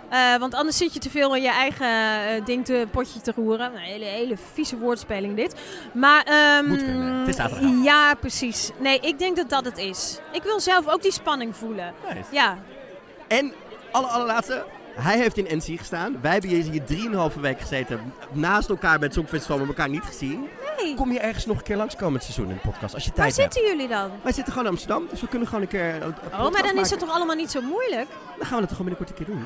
Eh, 0.09 0.37
want 0.37 0.55
anders 0.55 0.77
zit 0.77 0.93
je 0.93 0.99
te 0.99 1.11
veel 1.11 1.37
in 1.37 1.43
je 1.43 1.51
eigen 1.51 1.87
eh, 1.87 2.45
ding 2.45 2.65
te, 2.65 2.87
potje 2.91 3.21
te 3.21 3.33
roeren. 3.37 3.75
Een 3.75 3.81
hele, 3.81 4.05
hele 4.05 4.37
vieze 4.53 4.79
woordspeling 4.79 5.37
dit. 5.37 5.55
Maar, 5.93 6.25
Moet 6.67 6.85
kunnen. 6.85 7.15
Het 7.19 7.29
is 7.29 7.37
zaterdagavond. 7.37 7.85
Ja, 7.85 8.15
precies. 8.15 8.71
Nee, 8.79 9.01
ik 9.01 9.19
denk 9.19 9.37
dat 9.37 9.51
dat 9.51 9.65
het 9.65 9.79
is. 9.79 10.19
Ik 10.33 10.43
wil 10.43 10.61
zelf 10.61 10.89
ook 10.89 11.03
die 11.03 11.13
spanning 11.13 11.57
voelen. 11.57 11.95
Nice. 12.15 12.29
Ja. 12.31 12.59
En 13.29 13.53
alle 13.93 14.07
allerlaatste, 14.07 14.65
hij 14.95 15.19
heeft 15.19 15.37
in 15.39 15.57
NC 15.57 15.79
gestaan. 15.79 16.21
Wij 16.21 16.33
hebben 16.33 16.51
hier 16.51 16.63
hier 16.63 16.85
drieënhalve 16.85 17.41
week 17.41 17.61
gezeten, 17.61 18.13
naast 18.33 18.69
elkaar 18.69 18.99
bij 18.99 19.07
het 19.07 19.17
Songfestival, 19.17 19.59
maar 19.59 19.67
elkaar 19.67 19.89
niet 19.89 20.03
gezien. 20.05 20.49
Nee. 20.83 20.95
Kom 20.95 21.13
je 21.13 21.19
ergens 21.21 21.47
nog 21.47 21.57
een 21.57 21.63
keer 21.63 21.77
langskomen 21.77 22.15
het 22.15 22.23
seizoen 22.23 22.49
in 22.49 22.55
de 22.63 22.69
podcast, 22.71 22.95
als 22.95 23.05
je 23.05 23.11
Waar 23.15 23.25
tijd 23.25 23.37
hebt? 23.37 23.55
zitten 23.55 23.73
jullie 23.73 23.89
dan? 23.89 24.11
Wij 24.23 24.33
zitten 24.33 24.53
gewoon 24.53 24.69
in 24.69 24.75
Amsterdam, 24.75 25.07
dus 25.11 25.21
we 25.21 25.29
kunnen 25.29 25.49
gewoon 25.49 25.63
een 25.63 25.69
keer 25.69 25.95
een, 25.95 26.03
een 26.03 26.45
Oh, 26.45 26.51
maar 26.53 26.63
dan 26.63 26.79
is 26.79 26.91
het 26.91 26.99
toch 26.99 27.11
allemaal 27.11 27.37
niet 27.37 27.51
zo 27.51 27.61
moeilijk? 27.61 28.07
Dan 28.39 28.47
gaan 28.47 28.55
we 28.55 28.67
dat 28.67 28.69
toch 28.69 28.77
gewoon 28.77 28.95
binnenkort 28.95 29.09
een 29.11 29.17
keer 29.17 29.27
doen. 29.27 29.45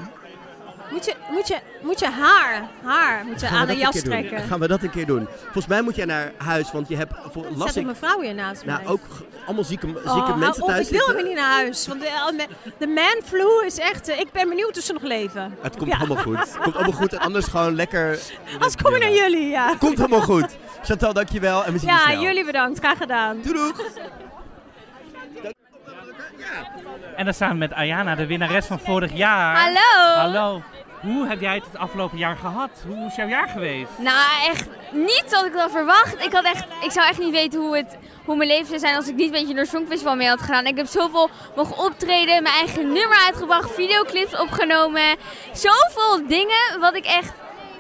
Moet 0.91 1.05
je, 1.05 1.15
moet 1.31 1.49
je, 1.49 1.57
moet 1.83 1.99
je 2.01 2.09
haar, 2.11 2.63
haar 2.85 3.25
moet 3.25 3.41
je 3.41 3.47
Gaan 3.47 3.59
aan 3.59 3.67
de 3.67 3.73
een 3.73 3.79
jas 3.79 3.91
keer 3.93 4.03
doen? 4.03 4.11
trekken. 4.11 4.41
Gaan 4.49 4.61
we 4.61 4.69
dat 4.69 4.83
een 4.83 4.91
keer 4.91 5.07
doen. 5.07 5.29
Volgens 5.43 5.67
mij 5.67 5.83
moet 5.83 5.97
jij 5.97 6.05
naar 6.05 6.33
huis, 6.37 6.73
want 6.73 6.89
je 6.89 6.97
hebt, 6.97 7.13
voor, 7.33 7.47
las 7.55 7.67
zet 7.67 7.77
ik, 7.77 7.85
mijn 7.85 7.97
vrouw 7.97 8.21
hier 8.21 8.35
naast 8.35 8.65
mij. 8.65 8.75
nou 8.75 8.87
ook 8.89 9.01
allemaal 9.47 9.65
zieke, 9.65 9.87
zieke 9.87 10.09
Oh, 10.09 10.37
mensen 10.37 10.63
op, 10.63 10.69
thuis 10.69 10.91
ik 10.91 11.05
wil 11.05 11.15
weer 11.15 11.25
niet 11.25 11.35
naar 11.35 11.53
huis. 11.53 11.87
Want 11.87 12.01
de, 12.01 12.47
de 12.79 12.87
man 12.87 13.21
flu 13.25 13.67
is 13.67 13.79
echt... 13.79 14.09
eh, 14.09 14.21
Ik 14.21 14.33
ben 14.33 14.49
benieuwd 14.49 14.77
of 14.79 14.83
ze 14.85 14.93
nog 14.93 15.03
leven. 15.03 15.57
Het 15.61 15.77
komt 15.77 15.91
Ja. 15.93 15.99
allemaal 15.99 16.17
goed. 16.23 16.39
Het 16.39 16.59
komt 16.59 16.75
allemaal 16.75 16.93
goed 16.93 17.13
en 17.13 17.19
anders 17.19 17.47
gewoon 17.47 17.75
lekker... 17.75 18.19
Als 18.61 18.77
kom 18.77 18.95
ik 18.95 19.01
naar 19.01 19.13
jullie, 19.13 19.49
ja. 19.49 19.75
Komt 19.79 19.97
helemaal 19.97 20.21
goed. 20.23 20.57
Chantal, 20.83 21.13
dankjewel 21.13 21.65
en 21.65 21.73
we 21.73 21.79
zien 21.79 21.89
je 21.89 21.95
Ja, 21.95 22.05
snel. 22.07 22.23
jullie 22.23 22.45
bedankt. 22.45 22.79
Graag 22.79 22.99
gedaan. 22.99 23.39
Doei 23.43 23.55
doeg. 23.55 23.83
En 27.17 27.25
dan 27.25 27.35
staan 27.35 27.51
we 27.51 27.57
met 27.57 27.73
Ayana, 27.73 28.15
de 28.15 28.27
winnares 28.27 28.67
van 28.67 28.79
vorig 28.81 29.13
jaar. 29.13 29.57
Hallo. 29.57 30.15
Hallo. 30.21 30.63
Hoe 31.01 31.27
heb 31.27 31.41
jij 31.41 31.55
het 31.55 31.65
het 31.65 31.77
afgelopen 31.79 32.19
jaar 32.19 32.37
gehad? 32.37 32.71
Hoe 32.87 33.07
is 33.07 33.15
jouw 33.17 33.27
jaar 33.29 33.49
geweest? 33.49 33.91
Nou, 33.99 34.27
echt 34.51 34.69
niet 34.93 35.25
wat 35.31 35.45
ik 35.45 35.53
had 35.55 35.71
verwacht. 35.71 36.25
Ik, 36.25 36.33
had 36.33 36.45
echt, 36.45 36.65
ik 36.83 36.91
zou 36.91 37.09
echt 37.09 37.19
niet 37.19 37.31
weten 37.31 37.61
hoe, 37.61 37.77
het, 37.77 37.97
hoe 38.25 38.37
mijn 38.37 38.49
leven 38.49 38.67
zou 38.67 38.79
zijn 38.79 38.97
als 38.97 39.09
ik 39.09 39.15
niet 39.15 39.31
met 39.31 39.49
je 39.49 39.55
door 39.55 39.67
Songfestival 39.67 40.17
mee 40.17 40.29
had 40.29 40.41
gedaan. 40.43 40.67
Ik 40.67 40.77
heb 40.77 40.87
zoveel 40.87 41.31
mogen 41.57 41.79
optreden, 41.79 42.43
mijn 42.43 42.55
eigen 42.55 42.93
nummer 42.93 43.19
uitgebracht, 43.27 43.71
videoclips 43.75 44.39
opgenomen. 44.39 45.17
Zoveel 45.53 46.27
dingen 46.27 46.81
wat 46.81 46.95
ik 46.95 47.05
echt 47.05 47.33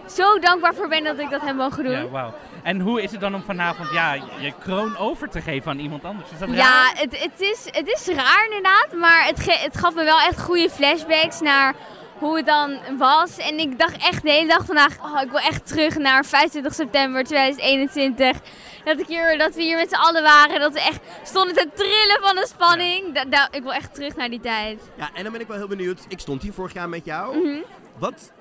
zo 0.08 0.38
dankbaar 0.38 0.74
voor 0.74 0.88
ben 0.88 1.04
dat 1.04 1.18
ik 1.18 1.30
dat 1.30 1.40
heb 1.40 1.56
mogen 1.56 1.84
doen. 1.84 1.92
Ja, 1.92 2.08
wauw. 2.08 2.34
En 2.62 2.80
hoe 2.80 3.02
is 3.02 3.10
het 3.10 3.20
dan 3.20 3.34
om 3.34 3.42
vanavond 3.42 3.90
ja, 3.92 4.12
je 4.38 4.52
kroon 4.64 4.96
over 4.96 5.28
te 5.30 5.40
geven 5.40 5.70
aan 5.70 5.78
iemand 5.78 6.04
anders? 6.04 6.30
Is 6.30 6.38
dat 6.38 6.48
Ja, 6.50 6.90
het, 6.94 7.18
het, 7.22 7.40
is, 7.40 7.64
het 7.70 7.88
is 7.88 8.06
raar 8.06 8.44
inderdaad, 8.44 8.86
maar 8.94 9.24
het, 9.26 9.40
ge- 9.40 9.58
het 9.62 9.76
gaf 9.76 9.94
me 9.94 10.04
wel 10.04 10.20
echt 10.20 10.40
goede 10.40 10.70
flashbacks 10.70 11.40
naar 11.40 11.74
hoe 12.20 12.36
het 12.36 12.46
dan 12.46 12.78
was. 12.98 13.36
En 13.36 13.58
ik 13.58 13.78
dacht 13.78 13.96
echt 13.96 14.22
de 14.22 14.30
hele 14.30 14.48
dag 14.48 14.64
vandaag, 14.64 14.98
oh, 15.02 15.20
ik 15.22 15.30
wil 15.30 15.38
echt 15.40 15.66
terug 15.66 15.96
naar 15.98 16.24
25 16.24 16.74
september 16.74 17.24
2021. 17.24 18.40
Dat, 18.84 18.98
ik 18.98 19.06
hier, 19.06 19.38
dat 19.38 19.54
we 19.54 19.62
hier 19.62 19.76
met 19.76 19.88
z'n 19.88 19.94
allen 19.94 20.22
waren, 20.22 20.60
dat 20.60 20.72
we 20.72 20.80
echt 20.80 21.00
stonden 21.22 21.54
te 21.54 21.68
trillen 21.74 22.18
van 22.20 22.34
de 22.34 22.46
spanning. 22.46 23.14
Da- 23.14 23.24
da- 23.24 23.48
ik 23.50 23.62
wil 23.62 23.72
echt 23.72 23.94
terug 23.94 24.16
naar 24.16 24.28
die 24.30 24.40
tijd. 24.40 24.80
Ja, 24.96 25.10
en 25.14 25.22
dan 25.22 25.32
ben 25.32 25.40
ik 25.40 25.46
wel 25.48 25.56
heel 25.56 25.68
benieuwd. 25.68 26.00
Ik 26.08 26.20
stond 26.20 26.42
hier 26.42 26.52
vorig 26.52 26.72
jaar 26.72 26.88
met 26.88 27.04
jou. 27.04 27.36
Mhm. 27.38 27.58
Wat 27.98 28.32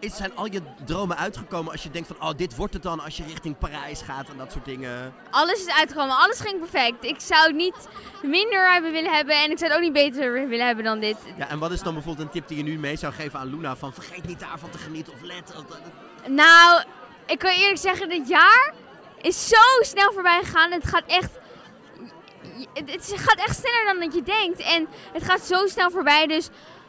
zijn 0.00 0.36
al 0.36 0.46
je 0.52 0.62
dromen 0.84 1.16
uitgekomen 1.16 1.72
als 1.72 1.82
je 1.82 1.90
denkt 1.90 2.08
van, 2.08 2.28
oh, 2.28 2.36
dit 2.36 2.56
wordt 2.56 2.74
het 2.74 2.82
dan 2.82 3.00
als 3.00 3.16
je 3.16 3.24
richting 3.24 3.58
Parijs 3.58 4.02
gaat 4.02 4.28
en 4.28 4.36
dat 4.36 4.52
soort 4.52 4.64
dingen? 4.64 5.14
Alles 5.30 5.66
is 5.66 5.72
uitgekomen, 5.72 6.16
alles 6.16 6.40
ging 6.40 6.58
perfect. 6.58 7.04
Ik 7.04 7.20
zou 7.20 7.46
het 7.46 7.56
niet 7.56 7.88
minder 8.22 8.72
hebben 8.72 8.92
willen 8.92 9.12
hebben 9.12 9.42
en 9.42 9.50
ik 9.50 9.58
zou 9.58 9.70
het 9.70 9.78
ook 9.78 9.84
niet 9.84 10.12
beter 10.12 10.48
willen 10.48 10.66
hebben 10.66 10.84
dan 10.84 11.00
dit. 11.00 11.16
Ja, 11.36 11.48
en 11.48 11.58
wat 11.58 11.70
is 11.70 11.82
dan 11.82 11.94
bijvoorbeeld 11.94 12.26
een 12.26 12.32
tip 12.32 12.48
die 12.48 12.56
je 12.56 12.62
nu 12.62 12.78
mee 12.78 12.96
zou 12.96 13.12
geven 13.12 13.38
aan 13.38 13.50
Luna? 13.50 13.76
Van 13.76 13.92
vergeet 13.92 14.26
niet 14.26 14.40
daarvan 14.40 14.70
te 14.70 14.78
genieten 14.78 15.12
of 15.12 15.22
let. 15.22 15.54
Nou, 16.26 16.82
ik 17.26 17.38
kan 17.38 17.50
eerlijk 17.50 17.78
zeggen, 17.78 18.08
dit 18.08 18.28
jaar 18.28 18.74
is 19.20 19.48
zo 19.48 19.56
snel 19.80 20.12
voorbij 20.12 20.40
gegaan. 20.42 20.72
Het 20.72 20.86
gaat 20.86 21.06
echt. 21.06 21.30
Het, 22.74 23.12
gaat 23.16 23.38
echt 23.38 23.56
sneller 23.56 23.84
dan 23.84 24.00
dat 24.00 24.14
je 24.14 24.22
denkt. 24.22 24.60
En 24.60 24.88
het 25.12 25.24
gaat 25.24 25.40
zo 25.40 25.66
snel 25.66 25.90
voorbij. 25.90 26.26
Dus 26.26 26.48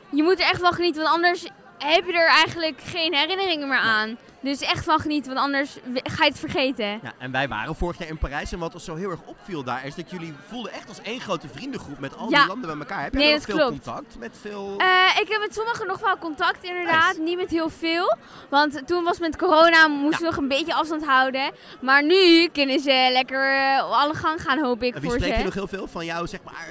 je 0.10 0.24
moet 0.24 0.40
er 0.40 0.46
echt 0.46 0.62
van 0.62 0.74
genieten. 0.74 1.02
Want 1.02 1.16
anders 1.16 1.48
heb 1.80 2.06
je 2.06 2.14
er 2.14 2.28
eigenlijk 2.28 2.82
geen 2.84 3.14
herinneringen 3.14 3.68
meer 3.68 3.78
aan. 3.78 4.18
Dus 4.42 4.62
echt 4.62 4.84
van 4.84 5.00
genieten, 5.00 5.34
want 5.34 5.46
anders 5.46 5.78
ga 5.94 6.24
je 6.24 6.30
het 6.30 6.40
vergeten. 6.40 6.86
Ja, 6.86 7.14
en 7.18 7.32
wij 7.32 7.48
waren 7.48 7.76
vorig 7.76 7.98
jaar 7.98 8.08
in 8.08 8.18
Parijs 8.18 8.52
en 8.52 8.60
wat 8.60 8.74
ons 8.74 8.84
zo 8.84 8.96
heel 8.96 9.10
erg 9.10 9.20
opviel 9.26 9.64
daar 9.64 9.86
is 9.86 9.96
dat 9.96 10.10
jullie 10.12 10.34
voelden 10.48 10.72
echt 10.72 10.88
als 10.88 11.02
één 11.02 11.20
grote 11.20 11.48
vriendengroep 11.54 12.00
met 12.00 12.18
al 12.18 12.30
Ja. 12.30 12.38
die 12.40 12.48
landen 12.48 12.70
bij 12.70 12.80
elkaar. 12.80 13.04
Heb 13.04 13.14
jij 13.14 13.22
Nee, 13.24 13.34
dat 13.34 13.44
veel 13.46 13.56
klopt. 13.56 13.72
contact 13.72 14.18
met 14.20 14.38
veel... 14.42 14.74
Eh, 14.78 15.20
ik 15.22 15.28
heb 15.30 15.40
met 15.40 15.54
sommigen 15.54 15.88
nog 15.88 16.00
wel 16.00 16.18
contact 16.18 16.64
inderdaad, 16.64 17.08
Nice. 17.08 17.22
niet 17.22 17.38
met 17.38 17.50
heel 17.50 17.70
veel. 17.70 18.16
Want 18.50 18.88
toen 18.88 19.04
was 19.04 19.20
met 19.20 19.38
corona, 19.38 19.88
moesten 19.88 20.20
we 20.20 20.26
nog 20.30 20.38
een 20.38 20.48
beetje 20.48 20.74
afstand 20.74 21.06
houden. 21.06 21.52
Maar 21.82 22.04
nu 22.04 22.48
kunnen 22.48 22.80
ze 22.80 23.10
lekker 23.12 23.56
eh, 23.56 23.92
alle 24.02 24.14
gang 24.14 24.42
gaan, 24.42 24.60
hoop 24.60 24.84
ik 24.84 24.96
en 24.96 25.02
wie 25.02 25.10
voor 25.10 25.20
spreek 25.20 25.34
ze. 25.34 25.40
je 25.40 25.46
nog 25.46 25.54
heel 25.54 25.68
veel 25.68 25.88
van 25.88 26.06
jou, 26.06 26.28
zeg 26.28 26.40
maar, 26.44 26.68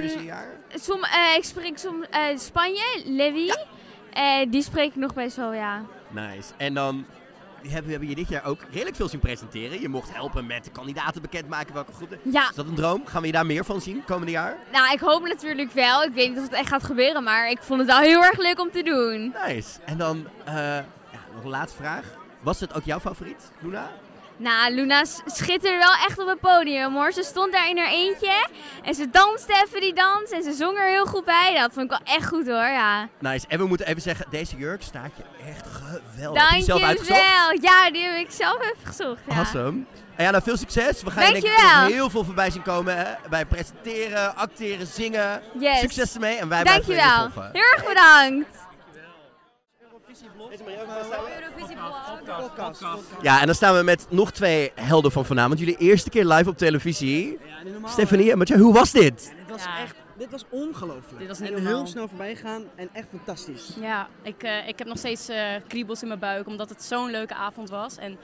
dit 0.00 0.16
jaar? 0.22 0.46
Som, 0.74 1.04
eh, 1.04 1.36
ik 1.36 1.44
spreek 1.44 1.78
soms 1.78 2.06
Spanje, 2.36 3.02
Levi. 3.04 3.52
Eh, 4.12 4.50
die 4.50 4.62
spreek 4.62 4.88
ik 4.88 4.96
nog 4.96 5.14
best 5.14 5.36
wel, 5.36 5.52
ja. 5.52 5.82
Nice. 6.08 6.52
En 6.56 6.74
dan 6.74 7.04
hebben 7.62 7.84
we 7.84 7.90
hebben 7.90 8.08
je 8.08 8.14
dit 8.14 8.28
jaar 8.28 8.44
ook 8.44 8.60
redelijk 8.70 8.96
veel 8.96 9.08
zien 9.08 9.20
presenteren. 9.20 9.80
Je 9.80 9.88
mocht 9.88 10.14
helpen 10.14 10.46
met 10.46 10.64
de 10.64 10.70
kandidaten 10.70 11.22
bekendmaken 11.22 11.74
welke 11.74 11.92
groepen. 11.92 12.18
Ja. 12.22 12.48
Is 12.48 12.54
dat 12.54 12.66
een 12.66 12.74
droom? 12.74 13.06
Gaan 13.06 13.20
we 13.20 13.26
je 13.26 13.32
daar 13.32 13.46
meer 13.46 13.64
van 13.64 13.80
zien 13.80 14.04
komende 14.04 14.32
jaar? 14.32 14.56
Nou, 14.72 14.92
ik 14.92 15.00
hoop 15.00 15.26
natuurlijk 15.26 15.72
wel. 15.72 16.02
Ik 16.02 16.12
weet 16.12 16.28
niet 16.28 16.38
of 16.38 16.44
het 16.44 16.52
echt 16.52 16.68
gaat 16.68 16.84
gebeuren, 16.84 17.22
maar 17.22 17.50
ik 17.50 17.62
vond 17.62 17.80
het 17.80 17.88
wel 17.88 17.98
heel 17.98 18.24
erg 18.24 18.38
leuk 18.38 18.60
om 18.60 18.70
te 18.70 18.82
doen. 18.82 19.34
Nice. 19.46 19.78
En 19.84 19.98
dan 19.98 20.26
eh, 20.44 20.54
ja, 20.54 21.20
nog 21.34 21.44
een 21.44 21.50
laatste 21.50 21.82
vraag. 21.82 22.04
Was 22.40 22.60
het 22.60 22.74
ook 22.74 22.84
jouw 22.84 23.00
favoriet, 23.00 23.50
Luna? 23.60 23.90
Nou, 24.40 24.74
Luna 24.74 25.04
schitterde 25.26 25.76
wel 25.78 25.92
echt 26.06 26.18
op 26.18 26.28
het 26.28 26.40
podium 26.40 26.94
hoor. 26.94 27.12
Ze 27.12 27.22
stond 27.22 27.52
daar 27.52 27.68
in 27.68 27.78
haar 27.78 27.90
eentje 27.90 28.46
en 28.82 28.94
ze 28.94 29.10
danste 29.10 29.62
even 29.66 29.80
die 29.80 29.94
dans 29.94 30.30
en 30.30 30.42
ze 30.42 30.52
zong 30.52 30.78
er 30.78 30.88
heel 30.88 31.06
goed 31.06 31.24
bij. 31.24 31.54
Dat 31.58 31.72
vond 31.72 31.92
ik 31.92 31.98
wel 31.98 32.16
echt 32.16 32.28
goed 32.28 32.46
hoor, 32.46 32.68
ja. 32.68 33.08
Nice. 33.18 33.46
En 33.48 33.58
we 33.58 33.66
moeten 33.66 33.86
even 33.86 34.02
zeggen, 34.02 34.26
deze 34.30 34.56
jurk 34.56 34.82
staat 34.82 35.10
je 35.16 35.22
echt 35.48 35.66
geweldig. 35.66 36.42
Heb 36.42 36.50
je 36.50 36.56
die 36.56 36.64
zelf 36.64 36.82
uitgezocht? 36.82 37.20
Dankjewel. 37.20 37.72
Ja, 37.72 37.90
die 37.90 38.02
heb 38.02 38.16
ik 38.16 38.30
zelf 38.30 38.62
even 38.62 38.86
gezocht. 38.86 39.20
Ja. 39.28 39.34
Awesome. 39.36 39.84
En 40.16 40.24
ja, 40.24 40.30
nou 40.30 40.42
veel 40.42 40.56
succes. 40.56 41.02
We 41.02 41.10
gaan 41.10 41.26
je 41.26 41.32
denk 41.32 41.44
ik 41.44 41.62
nog 41.62 41.86
heel 41.86 42.10
veel 42.10 42.24
voorbij 42.24 42.50
zien 42.50 42.62
komen 42.62 42.96
hè? 42.96 43.04
bij 43.30 43.44
presenteren, 43.44 44.36
acteren, 44.36 44.86
zingen. 44.86 45.42
Yes. 45.58 45.78
Succes 45.78 46.14
ermee 46.14 46.36
en 46.36 46.48
wij 46.48 46.62
blijven 46.62 46.94
je 46.94 47.00
Dankjewel. 47.00 47.30
volgen. 47.30 47.50
Heel 47.52 47.72
erg 47.76 47.84
bedankt. 47.86 48.59
Ja, 53.22 53.40
en 53.40 53.46
dan 53.46 53.54
staan 53.54 53.76
we 53.76 53.82
met 53.82 54.06
nog 54.08 54.30
twee 54.32 54.72
helden 54.74 55.12
van 55.12 55.24
vanavond. 55.24 55.58
Jullie 55.58 55.76
eerste 55.76 56.10
keer 56.10 56.24
live 56.24 56.48
op 56.48 56.58
televisie. 56.58 57.38
Stefanie 57.84 58.30
en 58.30 58.38
Mathieu, 58.38 58.58
hoe 58.58 58.72
was 58.72 58.92
dit? 58.92 59.34
Dit 59.38 59.50
was 59.50 59.64
echt, 59.82 59.94
dit 60.18 60.30
was 60.30 60.44
ongelooflijk. 60.48 61.18
Dit 61.18 61.28
was 61.28 61.40
en 61.40 61.66
heel 61.66 61.86
snel 61.86 62.08
voorbij 62.08 62.36
gegaan 62.36 62.62
en 62.76 62.88
echt 62.92 63.06
fantastisch. 63.10 63.76
Ja, 63.80 64.08
ik, 64.22 64.42
eh, 64.42 64.68
ik 64.68 64.78
heb 64.78 64.86
nog 64.88 64.98
steeds 64.98 65.28
eh, 65.28 65.54
kriebels 65.68 66.02
in 66.02 66.08
mijn 66.08 66.20
buik 66.20 66.46
omdat 66.46 66.68
het 66.68 66.82
zo'n 66.82 67.10
leuke 67.10 67.34
avond 67.34 67.70
was. 67.70 67.96
En 67.96 68.18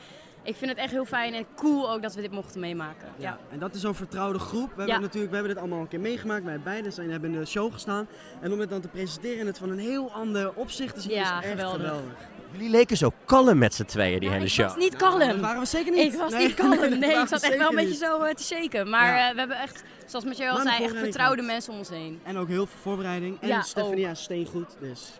ik 0.46 0.56
vind 0.56 0.70
het 0.70 0.80
echt 0.80 0.90
heel 0.90 1.04
fijn 1.04 1.34
en 1.34 1.46
cool 1.56 1.90
ook 1.92 2.02
dat 2.02 2.14
we 2.14 2.20
dit 2.20 2.30
mochten 2.32 2.60
meemaken. 2.60 3.08
Ja. 3.16 3.38
En 3.52 3.58
dat 3.58 3.74
is 3.74 3.80
zo'n 3.80 3.94
vertrouwde 3.94 4.38
groep. 4.38 4.68
We 4.68 4.74
hebben, 4.76 4.94
Ja. 4.94 4.98
natuurlijk, 5.00 5.30
we 5.30 5.36
hebben 5.36 5.54
dit 5.54 5.62
allemaal 5.62 5.80
een 5.80 5.88
keer 5.88 6.00
meegemaakt. 6.00 6.44
Wij 6.44 6.60
beiden 6.60 6.92
zijn, 6.92 7.10
hebben 7.10 7.32
in 7.32 7.38
de 7.40 7.46
show 7.46 7.72
gestaan. 7.72 8.08
En 8.40 8.52
om 8.52 8.60
het 8.60 8.70
dan 8.70 8.80
te 8.80 8.88
presenteren 8.88 9.38
in 9.38 9.46
het 9.46 9.58
van 9.58 9.70
een 9.70 9.78
heel 9.78 10.12
ander 10.12 10.52
opzicht 10.54 10.94
te 10.94 11.00
zien, 11.00 11.12
Ja, 11.12 11.38
is 11.38 11.44
echt 11.44 11.48
geweldig. 11.48 11.76
geweldig. 11.80 12.10
Jullie 12.52 12.70
leken 12.70 12.96
zo 12.96 13.12
kalm 13.24 13.58
met 13.58 13.74
z'n 13.74 13.84
tweeën, 13.84 14.20
die 14.20 14.30
hele 14.30 14.48
show. 14.48 14.66
was 14.66 14.76
niet 14.76 14.96
kalm. 14.96 15.18
dat 15.18 15.36
waren 15.40 15.60
we 15.60 15.66
zeker 15.66 15.92
niet. 15.92 16.12
Ik 16.12 16.18
was 16.18 16.32
Nee, 16.32 16.46
niet 16.46 16.54
kalm. 16.54 16.78
nee, 16.98 17.18
ik 17.20 17.26
zat 17.28 17.42
echt 17.42 17.56
wel 17.56 17.68
een 17.68 17.74
beetje 17.74 17.90
niet. 17.90 17.98
zo 17.98 18.22
eh, 18.22 18.34
te 18.34 18.42
shaken. 18.44 18.90
Maar 18.90 19.06
Ja. 19.16 19.26
eh, 19.28 19.32
we 19.32 19.38
hebben 19.38 19.60
echt, 19.60 19.82
zoals 20.06 20.24
Mathieu 20.24 20.48
al 20.48 20.60
zei, 20.60 20.84
echt 20.84 20.96
vertrouwde 20.96 21.42
mensen 21.42 21.72
om 21.72 21.78
ons 21.78 21.88
heen. 21.88 22.20
En 22.22 22.36
ook 22.36 22.48
heel 22.48 22.66
veel 22.66 22.78
voorbereiding. 22.82 23.36
En 23.40 23.48
Ja, 23.48 23.60
Stefania 23.62 24.10
is 24.10 24.22
steengoed. 24.22 24.76
Dus. 24.80 25.12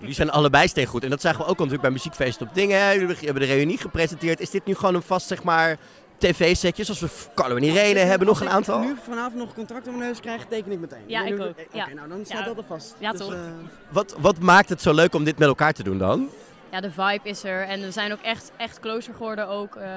Jullie 0.00 0.14
zijn 0.14 0.30
allebei 0.30 0.68
steengoed. 0.68 1.04
En 1.04 1.10
dat 1.10 1.20
zagen 1.20 1.38
we 1.38 1.42
ook 1.44 1.58
al 1.58 1.64
natuurlijk 1.64 1.82
bij 1.82 1.90
Muziekfeest 1.90 2.40
op 2.40 2.48
Dingen. 2.54 2.98
Jullie 2.98 3.16
hebben 3.20 3.42
de 3.42 3.48
reunie 3.54 3.78
gepresenteerd. 3.78 4.40
Is 4.40 4.50
dit 4.50 4.64
nu 4.64 4.74
gewoon 4.74 4.94
een 4.94 5.02
vast, 5.02 5.26
zeg 5.26 5.42
maar, 5.42 5.76
tv-setje? 6.18 6.84
Zoals 6.84 7.00
we 7.00 7.08
Carlo 7.34 7.56
en 7.56 7.62
Irene 7.62 7.98
hebben, 7.98 8.26
nog 8.26 8.40
een 8.40 8.46
Als 8.46 8.54
aantal? 8.56 8.80
ik 8.82 8.86
nu 8.88 8.94
vanavond 9.04 9.34
nog 9.34 9.48
een 9.48 9.54
contract 9.54 9.86
op 9.88 9.94
mijn 9.94 10.06
neus 10.08 10.20
krijg, 10.20 10.44
teken 10.48 10.72
ik 10.72 10.80
meteen. 10.80 11.02
Ja, 11.06 11.24
ik 11.24 11.40
ook. 11.40 11.54
Ja. 11.72 11.84
Oké, 11.84 11.94
nou 11.94 12.08
dan 12.08 12.20
staat 12.24 12.38
Ja. 12.38 12.44
dat 12.44 12.56
er 12.56 12.64
vast. 12.64 12.94
Ja, 12.98 13.10
Dus, 13.10 13.20
toch. 13.20 13.32
eh, 13.32 13.38
Wat, 13.88 14.14
wat 14.18 14.38
maakt 14.38 14.68
het 14.68 14.82
zo 14.82 14.92
leuk 14.94 15.14
om 15.14 15.24
dit 15.24 15.38
met 15.38 15.48
elkaar 15.48 15.72
te 15.72 15.82
doen 15.82 15.98
dan? 15.98 16.28
Ja, 16.70 16.80
de 16.80 16.90
vibe 16.90 17.20
is 17.28 17.44
er. 17.44 17.62
En 17.62 17.80
we 17.80 17.90
zijn 17.90 18.12
ook 18.12 18.20
echt, 18.22 18.52
echt 18.56 18.80
closer 18.80 19.14
geworden 19.14 19.48
ook 19.48 19.76
eh, 19.76 19.88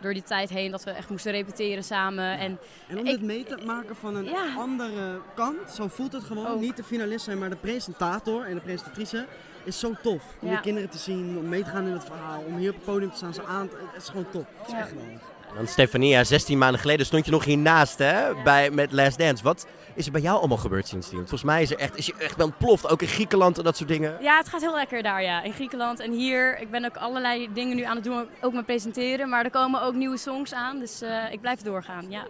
door 0.00 0.12
die 0.12 0.22
tijd 0.22 0.50
heen. 0.50 0.70
Dat 0.70 0.84
we 0.84 0.90
echt 0.90 1.10
moesten 1.10 1.32
repeteren 1.32 1.84
samen. 1.84 2.38
En, 2.38 2.58
En 2.88 2.98
om 2.98 3.04
ik- 3.06 3.10
dit 3.10 3.22
mee 3.22 3.44
te 3.44 3.56
maken 3.64 3.96
van 3.96 4.16
een 4.16 4.24
Ja. 4.24 4.54
andere 4.58 5.20
kant, 5.34 5.70
zo 5.70 5.88
voelt 5.88 6.12
het 6.12 6.24
gewoon. 6.24 6.46
Ook. 6.46 6.60
Niet 6.60 6.76
de 6.76 6.84
finalist 6.84 7.24
zijn, 7.24 7.38
maar 7.38 7.50
de 7.50 7.56
presentator 7.56 8.44
en 8.44 8.54
de 8.54 8.60
presentatrice 8.60 9.26
is 9.64 9.78
zo 9.78 9.92
tof. 10.02 10.22
Om 10.40 10.48
Ja. 10.48 10.54
de 10.54 10.60
kinderen 10.60 10.90
te 10.90 10.98
zien, 10.98 11.38
om 11.38 11.48
mee 11.48 11.62
te 11.62 11.70
gaan 11.70 11.86
in 11.86 11.92
het 11.92 12.04
verhaal, 12.04 12.42
om 12.46 12.56
hier 12.56 12.70
op 12.70 12.76
het 12.76 12.84
podium 12.84 13.10
te 13.10 13.16
staan, 13.16 13.34
ze 13.34 13.44
aan 13.44 13.70
Het 13.92 14.02
is 14.02 14.08
gewoon 14.08 14.30
top. 14.30 14.46
Het 14.58 14.66
is 14.66 14.72
echt 14.72 14.88
geweldig. 14.88 15.34
En 15.56 15.62
dan 15.62 15.72
Stefania, 15.72 16.24
16 16.24 16.58
maanden 16.58 16.80
geleden 16.80 17.06
stond 17.06 17.24
je 17.24 17.30
nog 17.30 17.44
hiernaast 17.44 17.98
hè, 17.98 18.42
bij, 18.44 18.70
met 18.70 18.92
Last 18.92 19.18
Dance. 19.18 19.42
Wat 19.42 19.66
is 19.94 20.06
er 20.06 20.12
bij 20.12 20.20
jou 20.20 20.38
allemaal 20.38 20.56
gebeurd 20.56 20.88
sindsdien? 20.88 21.16
Want 21.16 21.28
Volgens 21.28 21.50
mij 21.50 21.62
is, 21.62 21.70
er 21.70 21.78
echt, 21.78 21.96
is 21.96 22.06
je 22.06 22.14
echt 22.18 22.36
wel 22.36 22.46
ontploft, 22.46 22.88
ook 22.88 23.02
in 23.02 23.08
Griekenland 23.08 23.58
en 23.58 23.64
dat 23.64 23.76
soort 23.76 23.88
dingen. 23.88 24.16
Ja, 24.20 24.36
het 24.38 24.48
gaat 24.48 24.60
heel 24.60 24.74
lekker 24.74 25.02
daar, 25.02 25.22
ja. 25.22 25.42
In 25.42 25.52
Griekenland 25.52 26.00
en 26.00 26.12
hier. 26.12 26.58
Ik 26.60 26.70
ben 26.70 26.84
ook 26.84 26.96
allerlei 26.96 27.48
dingen 27.54 27.76
nu 27.76 27.82
aan 27.82 27.94
het 27.94 28.04
doen, 28.04 28.26
ook 28.40 28.52
met 28.52 28.66
presenteren. 28.66 29.28
Maar 29.28 29.44
er 29.44 29.50
komen 29.50 29.82
ook 29.82 29.94
nieuwe 29.94 30.16
songs 30.16 30.54
aan, 30.54 30.78
dus 30.78 31.00
eh, 31.02 31.32
ik 31.32 31.40
blijf 31.40 31.60
doorgaan, 31.62 32.10
ja. 32.10 32.26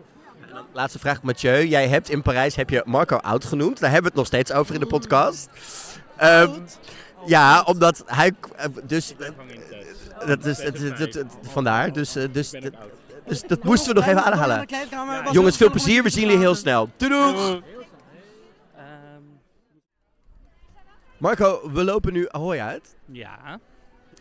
Laatste 0.72 0.98
vraag, 0.98 1.22
Mathieu. 1.22 1.64
Jij 1.66 1.88
hebt 1.88 2.08
in 2.10 2.22
Parijs 2.22 2.56
heb 2.56 2.70
je 2.70 2.82
Marco 2.84 3.16
Oud 3.16 3.44
genoemd. 3.44 3.80
Daar 3.80 3.90
hebben 3.90 4.12
we 4.12 4.18
het 4.18 4.30
nog 4.30 4.40
steeds 4.40 4.52
over 4.52 4.74
in 4.74 4.80
de 4.80 4.86
podcast. 4.86 5.48
Ehm, 6.16 6.50
ja, 7.26 7.62
omdat 7.62 8.02
hij... 8.06 8.32
eh, 8.56 8.64
Dus, 8.84 9.14
eh, 9.18 10.26
dat 10.26 10.44
is, 10.44 10.58
het, 10.62 10.78
het, 10.78 10.98
het- 10.98 11.14
het- 11.14 11.32
vandaar. 11.42 11.92
Dus, 11.92 12.12
dus, 12.32 12.50
dat- 12.50 12.72
dus 13.26 13.42
dat 13.42 13.64
moesten 13.64 13.94
we 13.94 14.00
nog 14.00 14.08
even 14.08 14.24
aanhalen. 14.24 14.66
Jongens, 15.32 15.56
veel 15.56 15.70
plezier. 15.70 16.02
We 16.02 16.08
zien 16.08 16.22
jullie 16.22 16.38
heel 16.38 16.54
snel. 16.54 16.90
Doei 16.96 17.10
doeg! 17.10 17.62
Marco, 21.18 21.70
we 21.72 21.84
lopen 21.84 22.12
nu 22.12 22.28
Ahoy 22.28 22.58
uit. 22.58 22.96
Ja. 23.06 23.58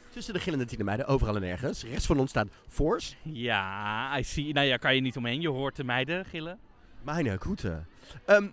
Tussen 0.09 0.33
de 0.33 0.39
gillende 0.39 0.65
tien 0.65 0.85
meiden, 0.85 1.07
overal 1.07 1.35
en 1.35 1.43
ergens. 1.43 1.83
Rechts 1.83 2.05
van 2.05 2.19
ons 2.19 2.29
staat 2.29 2.47
Force. 2.67 3.15
Ja, 3.21 4.17
I 4.17 4.23
see. 4.23 4.53
Nou 4.53 4.67
ja, 4.67 4.77
kan 4.77 4.95
je 4.95 5.01
niet 5.01 5.17
omheen. 5.17 5.41
Je 5.41 5.49
hoort 5.49 5.75
de 5.75 5.83
meiden 5.83 6.25
gillen. 6.25 6.59
Mijn 7.01 7.39
groeten. 7.39 7.87
Ehm, 8.25 8.47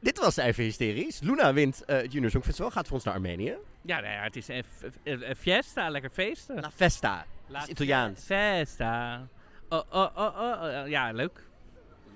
dit 0.00 0.18
was 0.18 0.36
even 0.36 0.64
hysterisch. 0.64 1.20
Luna 1.20 1.52
wint 1.52 1.84
eh, 1.84 1.96
het 1.96 2.12
Junior 2.12 2.30
Songfestival. 2.30 2.70
Gaat 2.70 2.86
voor 2.86 2.96
ons 2.96 3.04
naar 3.04 3.14
Armenië. 3.14 3.56
Ja, 3.82 4.00
nou 4.00 4.12
ja 4.12 4.22
het 4.22 4.36
is 4.36 4.48
een, 4.48 5.36
fiesta, 5.36 5.88
lekker 5.88 6.10
feesten. 6.10 6.60
La 6.60 6.70
Festa. 6.70 7.26
Dat 7.46 7.62
is 7.62 7.68
Italiaans. 7.68 8.24
Festa. 8.24 9.28
Oh, 9.70 9.80
oh, 9.90 10.08
oh, 10.16 10.36
oh, 10.38 10.62
oh, 10.82 10.88
ja, 10.88 11.12
leuk. 11.12 11.48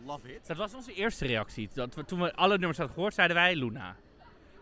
Love 0.06 0.34
it. 0.34 0.46
Dat 0.46 0.56
was 0.56 0.74
onze 0.74 0.92
eerste 0.94 1.26
reactie. 1.26 1.68
Dat 1.74 1.94
we, 1.94 2.04
toen 2.04 2.20
we 2.20 2.34
alle 2.34 2.56
nummers 2.58 2.78
hadden 2.78 2.94
gehoord, 2.94 3.14
zeiden 3.14 3.36
wij 3.36 3.56
Luna. 3.56 3.96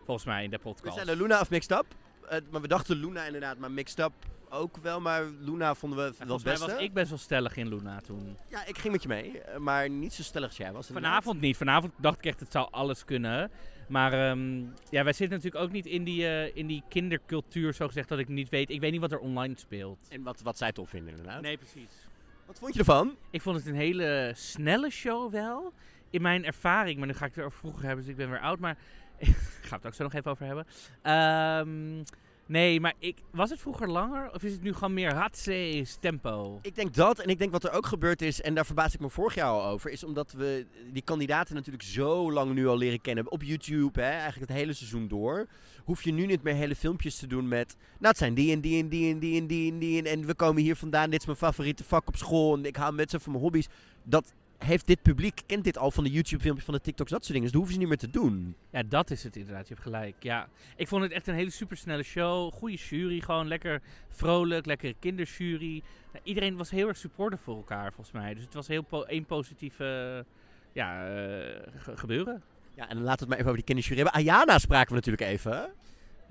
Volgens 0.05 0.25
mij 0.25 0.43
in 0.43 0.49
de 0.49 0.55
We 0.57 0.61
podcast. 0.63 0.95
zijn 0.95 1.07
de 1.07 1.15
Luna 1.15 1.39
of 1.39 1.49
Mixed 1.49 1.71
Up. 1.71 1.85
eh, 2.29 2.39
maar 2.51 2.61
we 2.61 2.67
dachten 2.67 2.95
Luna 2.95 3.25
inderdaad, 3.25 3.57
maar 3.57 3.71
Mixed 3.71 3.99
Up 3.99 4.11
ook 4.49 4.77
wel. 4.77 5.01
Maar 5.01 5.23
Luna 5.39 5.75
vonden 5.75 5.97
we 5.99 6.13
wel 6.25 6.35
het 6.35 6.43
beste. 6.45 6.65
was 6.71 6.79
ik 6.81 6.93
best 6.93 7.09
wel 7.09 7.17
stellig 7.17 7.57
in 7.57 7.67
Luna 7.67 7.99
toen. 8.01 8.37
Ja, 8.49 8.65
ik 8.65 8.77
ging 8.77 8.93
met 8.93 9.01
je 9.01 9.07
mee, 9.07 9.39
eh, 9.41 9.57
maar 9.57 9.89
niet 9.89 10.13
zo 10.13 10.23
stellig 10.23 10.47
als 10.47 10.57
jij 10.57 10.71
was. 10.71 10.87
inderdaad. 10.87 11.11
Vanavond 11.11 11.41
niet. 11.41 11.57
Vanavond 11.57 11.93
dacht 11.97 12.17
ik 12.17 12.25
echt, 12.25 12.39
het 12.39 12.51
zou 12.51 12.67
alles 12.71 13.05
kunnen. 13.05 13.51
Maar 13.87 14.13
ehm, 14.13 14.59
ja, 14.89 15.03
wij 15.03 15.13
zitten 15.13 15.37
natuurlijk 15.37 15.63
ook 15.65 15.71
niet 15.71 15.85
in 15.85 16.03
die, 16.03 16.27
eh, 16.27 16.55
in 16.55 16.67
die 16.67 16.83
kindercultuur, 16.89 17.73
zo 17.73 17.87
gezegd, 17.87 18.09
dat 18.09 18.19
ik 18.19 18.27
niet 18.27 18.49
weet. 18.49 18.69
Ik 18.69 18.79
weet 18.79 18.91
niet 18.91 19.01
wat 19.01 19.11
er 19.11 19.19
online 19.19 19.57
speelt. 19.57 20.07
En 20.09 20.23
wat, 20.23 20.41
wat 20.41 20.57
zij 20.57 20.71
tof 20.71 20.89
vinden 20.89 21.09
inderdaad. 21.09 21.41
Nee, 21.41 21.57
precies. 21.57 22.02
Wat 22.45 22.59
vond 22.59 22.73
je 22.73 22.79
ervan? 22.79 23.15
Ik 23.29 23.41
vond 23.41 23.57
het 23.57 23.65
een 23.65 23.75
hele 23.75 24.31
snelle 24.35 24.89
show 24.89 25.31
wel. 25.31 25.73
In 26.09 26.21
mijn 26.21 26.45
ervaring, 26.45 26.97
maar 26.97 27.07
nu 27.07 27.13
ga 27.13 27.19
ik 27.19 27.25
het 27.25 27.35
weer 27.35 27.45
over 27.45 27.59
vroeger 27.59 27.83
hebben, 27.83 28.01
dus 28.01 28.11
ik 28.11 28.17
ben 28.17 28.29
weer 28.29 28.39
oud. 28.39 28.59
Maar 28.59 28.77
ik 29.17 29.35
ga 29.61 29.75
het 29.75 29.85
ook 29.85 29.93
zo 29.93 30.03
nog 30.03 30.13
even 30.13 30.31
over 30.31 30.45
hebben. 30.45 30.65
Ehm, 31.01 32.03
nee, 32.45 32.79
maar 32.79 32.93
ik, 32.99 33.17
was 33.31 33.49
het 33.49 33.59
vroeger 33.59 33.89
langer 33.89 34.31
of 34.33 34.43
is 34.43 34.51
het 34.51 34.61
nu 34.61 34.73
gewoon 34.73 34.93
meer 34.93 35.13
hatse's 35.13 35.97
tempo? 35.99 36.59
Ik 36.61 36.75
denk 36.75 36.93
dat, 36.93 37.19
en 37.19 37.29
ik 37.29 37.37
denk 37.37 37.51
wat 37.51 37.63
er 37.63 37.71
ook 37.71 37.85
gebeurd 37.85 38.21
is, 38.21 38.41
en 38.41 38.55
daar 38.55 38.65
verbaas 38.65 38.93
ik 38.93 38.99
me 38.99 39.09
vorig 39.09 39.35
jaar 39.35 39.49
al 39.49 39.65
over, 39.65 39.91
is 39.91 40.03
omdat 40.03 40.31
we 40.31 40.65
die 40.93 41.03
kandidaten 41.03 41.55
natuurlijk 41.55 41.83
zo 41.83 42.31
lang 42.31 42.53
nu 42.53 42.67
al 42.67 42.77
leren 42.77 43.01
kennen. 43.01 43.31
Op 43.31 43.43
YouTube, 43.43 44.01
hè, 44.01 44.09
eigenlijk 44.09 44.51
het 44.51 44.59
hele 44.59 44.73
seizoen 44.73 45.07
door. 45.07 45.47
Hoef 45.83 46.03
je 46.03 46.11
nu 46.11 46.25
niet 46.25 46.43
meer 46.43 46.55
hele 46.55 46.75
filmpjes 46.75 47.17
te 47.17 47.27
doen 47.27 47.47
met, 47.47 47.75
nou 47.77 48.07
het 48.07 48.17
zijn 48.17 48.33
die 48.33 48.53
en 48.53 48.61
die 48.61 48.81
en 48.81 48.89
die 48.89 49.13
en 49.13 49.19
die 49.19 49.39
en 49.39 49.47
die 49.47 49.71
en 49.71 49.79
die 49.79 49.97
en, 49.97 50.05
en 50.05 50.25
we 50.25 50.35
komen 50.35 50.61
hier 50.61 50.75
vandaan, 50.75 51.09
dit 51.09 51.19
is 51.19 51.25
mijn 51.25 51.37
favoriete 51.37 51.83
vak 51.83 52.07
op 52.07 52.15
school 52.15 52.57
en 52.57 52.65
ik 52.65 52.75
hou 52.75 52.93
met 52.93 53.09
ze 53.09 53.19
van 53.19 53.31
mijn 53.31 53.43
hobby's. 53.43 53.67
Dat 54.03 54.33
heeft 54.63 54.87
dit 54.87 55.01
publiek, 55.01 55.41
kent 55.45 55.63
dit 55.63 55.77
al 55.77 55.91
van 55.91 56.03
de 56.03 56.09
YouTube 56.11 56.41
filmpjes, 56.41 56.65
van 56.65 56.73
de 56.73 56.81
TikToks, 56.81 57.09
dat 57.11 57.19
soort 57.25 57.33
dingen. 57.33 57.51
Dus 57.51 57.51
dat 57.51 57.61
hoeven 57.61 57.73
ze 57.73 57.79
niet 57.79 57.89
meer 58.01 58.11
te 58.11 58.19
doen. 58.19 58.55
Ja, 58.69 58.83
dat 58.83 59.11
is 59.11 59.23
het 59.23 59.35
inderdaad. 59.35 59.67
Je 59.67 59.73
hebt 59.73 59.85
gelijk. 59.85 60.15
Ja, 60.19 60.47
ik 60.75 60.87
vond 60.87 61.03
het 61.03 61.11
echt 61.11 61.27
een 61.27 61.33
hele 61.35 61.49
supersnelle 61.49 62.03
show. 62.03 62.53
Goede 62.53 62.75
jury, 62.75 63.19
gewoon 63.19 63.47
lekker 63.47 63.81
vrolijk, 64.09 64.65
lekkere 64.65 64.95
kinderjury. 64.99 65.81
Nou, 66.11 66.23
iedereen 66.23 66.55
was 66.57 66.69
heel 66.69 66.87
erg 66.87 66.97
supportive 66.97 67.43
voor 67.43 67.55
elkaar, 67.55 67.93
volgens 67.93 68.15
mij. 68.15 68.33
Dus 68.33 68.43
het 68.43 68.53
was 68.53 68.67
heel 68.67 68.81
po 68.83 69.01
één 69.03 69.25
positieve 69.25 70.25
ja, 70.73 71.05
eh, 71.07 71.13
ge- 71.77 71.97
gebeuren. 71.97 72.41
Ja, 72.75 72.89
en 72.89 72.95
dan 72.95 73.03
laten 73.03 73.05
we 73.05 73.19
het 73.19 73.27
maar 73.27 73.37
even 73.37 73.51
over 73.51 73.55
die 73.55 73.65
kinderjury 73.65 73.95
hebben. 74.01 74.13
Ayana 74.13 74.59
spraken 74.59 74.89
we 74.89 74.95
natuurlijk 74.95 75.29
even. 75.31 75.71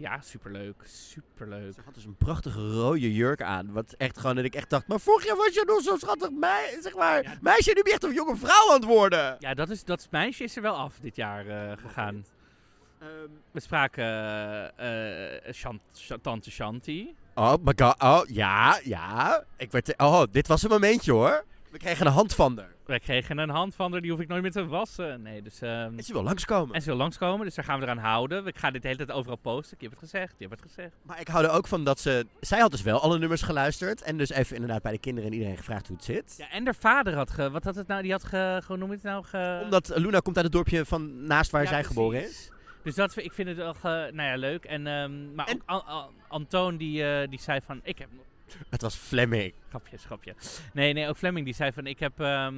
Ja, 0.03 0.21
superleuk. 0.21 0.75
Superleuk. 0.85 1.75
Ze 1.75 1.81
had 1.85 1.95
dus 1.95 2.05
een 2.05 2.17
prachtige 2.17 2.73
rode 2.73 3.13
jurk 3.15 3.43
aan. 3.43 3.73
Wat 3.73 3.95
echt 3.99 4.19
gewoon, 4.19 4.37
dat 4.37 4.45
ik 4.45 4.55
echt 4.55 4.71
dacht, 4.71 4.87
maar 4.87 5.01
vorig 5.01 5.27
jaar 5.27 5.37
was 5.37 5.55
je 5.55 5.63
nog 5.67 5.81
zo 5.83 5.97
schattig 5.97 6.31
mei, 6.31 6.81
zeg 6.81 6.95
maar, 6.95 7.39
meisje, 7.41 7.69
nu 7.69 7.75
ben 7.75 7.85
je 7.85 7.93
echt 7.93 8.05
een 8.05 8.13
jonge 8.15 8.37
vrouw 8.37 8.69
aan 8.69 8.75
het 8.75 8.85
worden. 8.85 9.37
Ja, 9.39 9.55
dat, 9.55 9.71
is, 9.71 9.85
dat 9.85 10.09
meisje 10.11 10.45
is 10.45 10.57
er 10.57 10.63
wel 10.63 10.75
af 10.77 10.99
dit 11.03 11.17
jaar 11.17 11.47
eh, 11.47 11.77
gegaan. 11.79 12.25
Ehm, 12.99 13.09
We 13.51 13.61
spraken 13.61 14.05
Sha- 15.95 16.19
Tante 16.23 16.51
Shanti. 16.51 17.15
Oh 17.35 17.55
my 17.63 17.73
god, 17.77 18.03
oh 18.03 18.21
ja, 18.27 18.81
ja. 18.85 19.45
Ik 19.57 19.71
werd, 19.71 19.97
oh, 19.99 20.23
dit 20.31 20.47
was 20.49 20.63
een 20.63 20.71
momentje 20.71 21.13
hoor. 21.13 21.45
We 21.73 21.79
kregen 21.79 22.07
een 22.07 22.13
hand 22.13 22.35
van 22.35 22.59
haar. 22.59 22.75
Wij 22.87 23.01
kregen 23.01 23.39
een 23.39 23.49
hand 23.51 23.75
van 23.75 23.93
haar, 23.93 24.01
die 24.01 24.11
hoef 24.11 24.21
ik 24.21 24.29
nooit 24.29 24.43
meer 24.43 24.51
te 24.51 24.67
wassen. 24.67 25.23
Nee, 25.23 25.43
dus... 25.43 25.61
En 25.61 25.95
ze 26.05 26.13
wil 26.13 26.23
langskomen. 26.23 26.75
En 26.75 26.81
ze 26.83 26.89
wil 26.89 26.97
langskomen, 26.97 27.47
dus 27.47 27.55
daar 27.55 27.65
gaan 27.65 27.79
we 27.79 27.85
eraan 27.85 27.99
houden. 27.99 28.47
Ik 28.47 28.59
ga 28.59 28.71
dit 28.71 28.83
de 28.83 28.89
hele 28.89 29.05
tijd 29.05 29.19
overal 29.19 29.37
posten. 29.37 29.77
Je 29.81 29.87
hebt 29.89 30.01
het 30.01 30.11
gezegd, 30.11 30.35
je 30.39 30.47
hebt 30.47 30.61
het 30.61 30.71
gezegd. 30.71 30.95
Maar 31.03 31.21
ik 31.21 31.29
hou 31.29 31.45
er 31.45 31.51
ook 31.51 31.67
van 31.67 31.85
dat 31.85 32.01
ze, 32.01 32.27
zij 32.41 32.61
had 32.61 32.71
dus 32.71 32.83
wel 32.83 33.01
alle 33.01 33.19
nummers 33.19 33.43
geluisterd. 33.43 34.03
En 34.03 34.17
dus 34.17 34.31
even 34.31 34.55
inderdaad 34.55 34.83
bij 34.83 34.93
de 34.93 34.99
kinderen 34.99 35.29
en 35.31 35.35
iedereen 35.37 35.57
gevraagd 35.57 35.87
hoe 35.87 35.97
het 35.97 36.05
zit. 36.05 36.35
Ja, 36.39 36.51
en 36.51 36.65
haar 36.65 36.75
vader 36.75 37.15
had 37.15 37.31
ge... 37.31 37.51
Wat 37.51 37.65
had 37.65 37.75
het 37.75 37.87
nou? 37.87 38.03
Die 38.03 38.13
had 38.13 38.25
ge... 38.25 38.63
Hoe 38.67 38.77
noem 38.77 38.89
je 38.89 38.95
het 38.95 39.05
nou? 39.05 39.25
Ge... 39.25 39.61
Omdat 39.63 39.93
Luna 39.95 40.19
komt 40.19 40.37
uit 40.37 40.45
het 40.45 40.55
dorpje 40.55 40.85
van 40.85 41.27
naast 41.27 41.51
waar 41.51 41.63
Ja, 41.63 41.69
zij 41.69 41.79
precies. 41.79 41.97
geboren 41.97 42.25
is. 42.25 42.51
Dus 42.83 42.95
dat, 42.95 43.17
ik 43.17 43.33
vind 43.33 43.49
het 43.49 43.57
wel 43.57 43.75
nou 43.83 44.23
ja, 44.23 44.37
leuk. 44.37 44.65
En, 44.65 44.87
ehm, 44.87 45.35
maar 45.35 45.49
ook 45.53 45.63
An- 45.65 45.85
An- 45.87 46.11
Antoon 46.29 46.77
die, 46.77 47.05
eh, 47.05 47.29
die 47.29 47.41
zei 47.41 47.61
van... 47.67 47.81
Ik 47.83 47.99
heb. 47.99 48.09
Het 48.71 48.83
was 48.83 48.95
Fleming. 48.95 49.53
Grapje, 49.69 49.99
grapje. 49.99 50.35
Nee, 50.73 50.93
nee, 50.93 51.09
ook 51.09 51.17
Fleming 51.17 51.45
die 51.45 51.55
zei 51.55 51.73
van... 51.73 51.87
Ik 51.87 51.99
heb 51.99 52.21
ehm, 52.21 52.55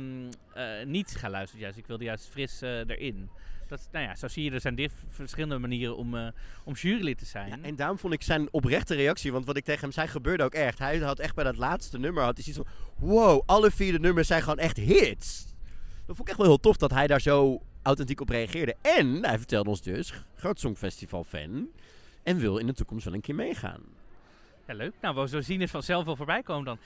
eh, 0.55 0.87
niet 0.87 1.17
geluisterd 1.17 1.61
juist. 1.61 1.79
Ik 1.79 1.87
wilde 1.87 2.05
juist 2.05 2.29
fris 2.29 2.63
eh, 2.63 2.79
erin. 2.79 3.31
Dat, 3.69 3.89
nou 3.93 4.05
ja, 4.05 4.15
zo 4.15 4.29
zie 4.29 4.45
je, 4.45 4.51
er 4.51 4.61
zijn 4.61 4.91
verschillende 5.09 5.59
manieren 5.59 5.97
om, 5.97 6.17
eh, 6.17 6.29
om 6.65 6.75
jurylid 6.75 7.19
te 7.19 7.25
zijn. 7.25 7.49
Ja, 7.49 7.59
en 7.63 7.77
daarom 7.77 7.99
vond 7.99 8.13
ik 8.13 8.23
zijn 8.23 8.49
oprechte 8.51 8.95
reactie, 8.95 9.33
want 9.33 9.47
wat 9.47 9.57
ik 9.57 9.65
tegen 9.65 9.81
hem 9.81 9.93
zei 9.93 10.09
gebeurde 10.09 10.45
ook 10.45 10.55
echt. 10.55 10.79
Hij 10.79 10.99
had 10.99 11.19
echt 11.19 11.35
bij 11.35 11.45
dat 11.45 11.57
laatste 11.57 11.99
nummer, 11.99 12.23
had 12.23 12.35
hij 12.35 12.45
zoiets 12.45 12.71
van, 12.97 13.09
wow, 13.09 13.43
alle 13.47 13.71
vier 13.71 13.93
de 13.93 13.99
nummers 13.99 14.27
zijn 14.27 14.43
gewoon 14.43 14.59
echt 14.59 14.77
hits. 14.77 15.45
Dat 16.07 16.17
vond 16.17 16.21
ik 16.21 16.29
echt 16.29 16.37
wel 16.37 16.47
heel 16.47 16.61
tof 16.61 16.77
dat 16.77 16.91
hij 16.91 17.07
daar 17.07 17.21
zo 17.21 17.63
authentiek 17.83 18.21
op 18.21 18.29
reageerde. 18.29 18.77
En 18.83 19.25
hij 19.25 19.39
vertelde 19.39 19.71
ons 19.71 19.83
dus, 19.83 20.13
groot 20.35 20.61
Songfestival 20.61 21.25
fan, 21.25 21.69
en 22.23 22.39
wil 22.39 22.59
in 22.59 22.67
de 22.67 22.75
toekomst 22.75 23.05
wel 23.05 23.15
een 23.15 23.21
keer 23.21 23.35
meegaan. 23.35 23.83
Ja, 24.67 24.75
leuk. 24.75 24.93
Nou, 25.01 25.15
we 25.15 25.29
zo 25.29 25.41
zien 25.41 25.61
het 25.61 25.71
vanzelf 25.71 26.05
wel 26.05 26.17
voorbij 26.17 26.43
komen 26.43 26.65
dan. 26.65 26.79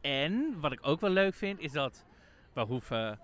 En 0.00 0.54
wat 0.60 0.72
ik 0.72 0.78
ook 0.82 1.00
wel 1.00 1.10
leuk 1.10 1.34
vind, 1.34 1.60
is 1.60 1.72
dat 1.72 2.04
we 2.52 2.60
hoeven, 2.60 3.18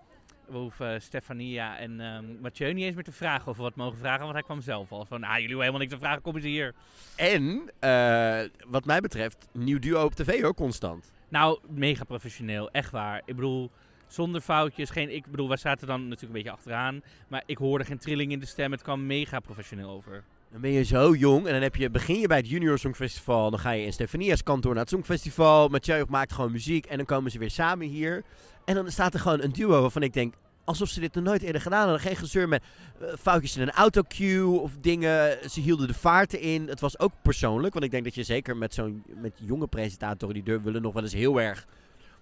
we 0.46 0.56
hoeven 0.56 1.02
Stefania 1.02 1.78
en 1.78 2.00
ehm 2.00 2.40
Mathieu 2.40 2.72
niet 2.72 2.84
eens 2.84 2.94
meer 2.94 3.04
te 3.04 3.12
vragen 3.12 3.50
of 3.50 3.56
we 3.56 3.62
wat 3.62 3.74
mogen 3.74 3.98
vragen, 3.98 4.20
want 4.20 4.32
hij 4.32 4.42
kwam 4.42 4.60
zelf 4.60 4.92
al 4.92 5.04
van, 5.04 5.24
ah, 5.24 5.30
jullie 5.30 5.46
hoeven 5.46 5.58
helemaal 5.58 5.80
niks 5.80 5.92
te 5.92 5.98
vragen, 5.98 6.22
kom 6.22 6.34
eens 6.34 6.44
hier. 6.44 6.74
En, 7.16 7.70
eh, 7.78 8.40
wat 8.66 8.84
mij 8.84 9.00
betreft, 9.00 9.48
nieuw 9.52 9.78
duo 9.78 10.04
op 10.04 10.14
tv 10.14 10.42
hoor, 10.42 10.54
constant. 10.54 11.12
Nou, 11.28 11.58
mega 11.68 12.04
professioneel, 12.04 12.70
echt 12.70 12.90
waar. 12.90 13.22
Ik 13.24 13.34
bedoel, 13.34 13.70
zonder 14.06 14.40
foutjes, 14.40 14.90
geen, 14.90 15.14
ik 15.14 15.26
bedoel, 15.26 15.48
wij 15.48 15.56
zaten 15.56 15.86
dan 15.86 16.00
natuurlijk 16.00 16.26
een 16.26 16.32
beetje 16.32 16.50
achteraan, 16.50 17.02
maar 17.28 17.42
ik 17.46 17.58
hoorde 17.58 17.84
geen 17.84 17.98
trilling 17.98 18.32
in 18.32 18.40
de 18.40 18.46
stem, 18.46 18.72
het 18.72 18.82
kwam 18.82 19.06
mega 19.06 19.40
professioneel 19.40 19.90
over. 19.90 20.24
Dan 20.50 20.60
ben 20.60 20.70
je 20.70 20.84
zo 20.84 21.14
jong 21.14 21.46
en 21.46 21.52
dan 21.52 21.62
heb 21.62 21.76
je, 21.76 21.90
begin 21.90 22.20
je 22.20 22.26
bij 22.26 22.36
het 22.36 22.48
Junior 22.48 22.78
Songfestival. 22.78 23.50
Dan 23.50 23.58
ga 23.58 23.70
je 23.70 23.84
in 23.84 23.92
Stefania's 23.92 24.42
kantoor 24.42 24.72
naar 24.72 24.82
het 24.82 24.90
Songfestival. 24.90 25.68
Mathieu 25.68 26.04
maakt 26.08 26.32
gewoon 26.32 26.52
muziek 26.52 26.86
en 26.86 26.96
dan 26.96 27.06
komen 27.06 27.30
ze 27.30 27.38
weer 27.38 27.50
samen 27.50 27.86
hier. 27.86 28.22
En 28.64 28.74
dan 28.74 28.90
staat 28.90 29.14
er 29.14 29.20
gewoon 29.20 29.42
een 29.42 29.52
duo 29.52 29.80
waarvan 29.80 30.02
ik 30.02 30.12
denk, 30.12 30.34
alsof 30.64 30.88
ze 30.88 31.00
dit 31.00 31.14
nog 31.14 31.24
nooit 31.24 31.42
eerder 31.42 31.60
gedaan 31.60 31.82
hadden. 31.82 32.00
Geen 32.00 32.16
gezeur 32.16 32.48
met 32.48 32.62
eh, 33.00 33.08
foutjes 33.18 33.56
in 33.56 33.62
een 33.62 33.70
autocue 33.70 34.60
of 34.60 34.72
dingen. 34.80 35.50
Ze 35.50 35.60
hielden 35.60 35.86
de 35.86 35.94
vaarten 35.94 36.40
in. 36.40 36.68
Het 36.68 36.80
was 36.80 36.98
ook 36.98 37.12
persoonlijk, 37.22 37.72
want 37.72 37.84
ik 37.84 37.90
denk 37.90 38.04
dat 38.04 38.14
je 38.14 38.22
zeker 38.22 38.56
met 38.56 38.74
zo'n 38.74 39.02
met 39.16 39.32
jonge 39.34 39.66
presentatoren 39.66 40.34
die 40.34 40.44
durven 40.44 40.64
willen 40.64 40.82
nog 40.82 40.92
wel 40.92 41.02
eens 41.02 41.12
heel 41.12 41.40
erg... 41.40 41.66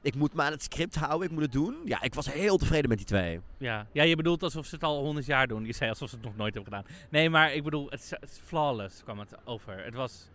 Ik 0.02 0.14
moet 0.14 0.34
me 0.34 0.42
aan 0.42 0.52
het 0.52 0.62
script 0.62 0.94
houden, 0.94 1.28
ik 1.28 1.32
moet 1.32 1.42
het 1.42 1.52
doen. 1.52 1.76
Ja, 1.84 2.02
ik 2.02 2.14
was 2.14 2.32
heel 2.32 2.56
tevreden 2.56 2.88
met 2.88 2.98
die 2.98 3.06
twee. 3.06 3.40
Ja. 3.58 3.86
ja, 3.92 4.02
je 4.02 4.16
bedoelt 4.16 4.42
alsof 4.42 4.66
ze 4.66 4.74
het 4.74 4.84
al 4.84 5.02
honderd 5.02 5.26
jaar 5.26 5.46
doen. 5.46 5.64
Je 5.64 5.72
zei 5.72 5.90
alsof 5.90 6.08
ze 6.08 6.14
het 6.14 6.24
nog 6.24 6.36
nooit 6.36 6.54
hebben 6.54 6.72
gedaan. 6.72 6.94
Nee, 7.10 7.30
maar 7.30 7.52
ik 7.52 7.62
bedoel, 7.64 7.90
het 7.90 8.00
is, 8.00 8.10
het 8.10 8.30
is 8.30 8.40
flawless 8.44 9.02
kwam 9.02 9.18
het 9.18 9.34
over. 9.44 9.84
Het 9.84 9.94
was, 9.94 10.30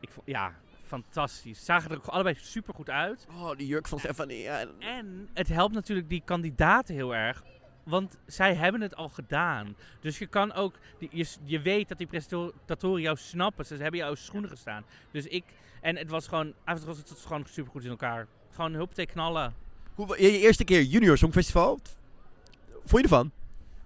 ik 0.00 0.10
vond, 0.10 0.26
ja, 0.26 0.54
fantastisch. 0.84 1.64
Zagen 1.64 1.90
er 1.90 1.96
ook 1.96 2.06
allebei 2.06 2.34
super 2.38 2.74
goed 2.74 2.90
uit. 2.90 3.26
Oh, 3.30 3.56
die 3.56 3.66
jurk 3.66 3.88
van 3.88 3.98
Stefania. 3.98 4.66
En 4.78 5.28
het 5.32 5.48
helpt 5.48 5.74
natuurlijk 5.74 6.08
die 6.08 6.22
kandidaten 6.24 6.94
heel 6.94 7.14
erg. 7.14 7.42
Want 7.82 8.18
zij 8.26 8.54
hebben 8.54 8.80
het 8.80 8.96
al 8.96 9.08
gedaan. 9.08 9.76
Dus 10.00 10.18
je 10.18 10.26
kan 10.26 10.52
ook, 10.52 10.74
je, 11.10 11.26
je 11.44 11.60
weet 11.60 11.88
dat 11.88 11.98
die 11.98 12.06
presentatoren 12.06 13.02
jou 13.02 13.16
snappen. 13.16 13.66
Ze 13.66 13.74
hebben 13.74 14.00
jouw 14.00 14.14
schoenen 14.14 14.50
gestaan. 14.50 14.84
Dus 15.10 15.26
ik, 15.26 15.44
en 15.80 15.96
het 15.96 16.10
was 16.10 16.28
gewoon, 16.28 16.52
eigenlijk 16.64 16.98
was 16.98 17.10
het 17.10 17.26
gewoon 17.26 17.44
super 17.46 17.70
goed 17.70 17.84
in 17.84 17.90
elkaar. 17.90 18.26
Gewoon 18.54 18.74
huppatee 18.74 19.06
knallen. 19.06 19.54
Hoe, 19.94 20.22
je 20.22 20.38
eerste 20.38 20.64
keer 20.64 20.82
Junior 20.82 21.18
Songfestival. 21.18 21.78
Vond 22.84 22.90
je 22.90 23.02
ervan? 23.02 23.30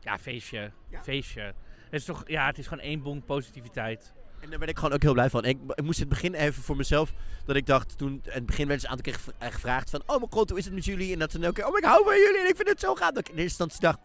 Ja, 0.00 0.18
feestje. 0.18 0.70
Feestje. 1.02 1.40
Het 1.84 2.00
is 2.00 2.04
toch, 2.04 2.22
ja, 2.26 2.46
het 2.46 2.58
is 2.58 2.66
gewoon 2.66 2.84
één 2.84 3.02
bonk 3.02 3.26
positiviteit. 3.26 4.12
En 4.40 4.50
daar 4.50 4.58
ben 4.58 4.68
ik 4.68 4.76
gewoon 4.76 4.92
ook 4.92 5.02
heel 5.02 5.12
blij 5.12 5.30
van. 5.30 5.44
Ik, 5.44 5.58
ik 5.74 5.84
moest 5.84 6.00
in 6.00 6.04
het 6.08 6.14
begin 6.14 6.34
even 6.34 6.62
voor 6.62 6.76
mezelf, 6.76 7.12
dat 7.44 7.56
ik 7.56 7.66
dacht, 7.66 7.98
toen, 7.98 8.10
in 8.24 8.30
het 8.30 8.46
begin 8.46 8.68
werd 8.68 8.80
ze 8.80 8.86
een 8.86 8.92
aantal 8.92 9.12
keer 9.12 9.20
gev- 9.22 9.52
gevraagd 9.54 9.90
van, 9.90 10.02
oh 10.06 10.18
mijn 10.18 10.32
god, 10.32 10.48
hoe 10.50 10.58
is 10.58 10.64
het 10.64 10.74
met 10.74 10.84
jullie? 10.84 11.12
En 11.12 11.18
dat 11.18 11.30
ze 11.30 11.36
dan 11.38 11.46
elke 11.46 11.60
keer, 11.60 11.70
oh 11.70 11.78
ik 11.78 11.84
hou 11.84 12.04
van 12.04 12.16
jullie 12.16 12.40
en 12.40 12.48
ik 12.48 12.56
vind 12.56 12.68
het 12.68 12.80
zo 12.80 12.94
gaaf. 12.94 13.10
Dat 13.10 13.18
ik 13.18 13.34
in 13.34 13.38
eerste 13.38 13.62
instantie 13.64 13.80
dacht, 13.80 13.98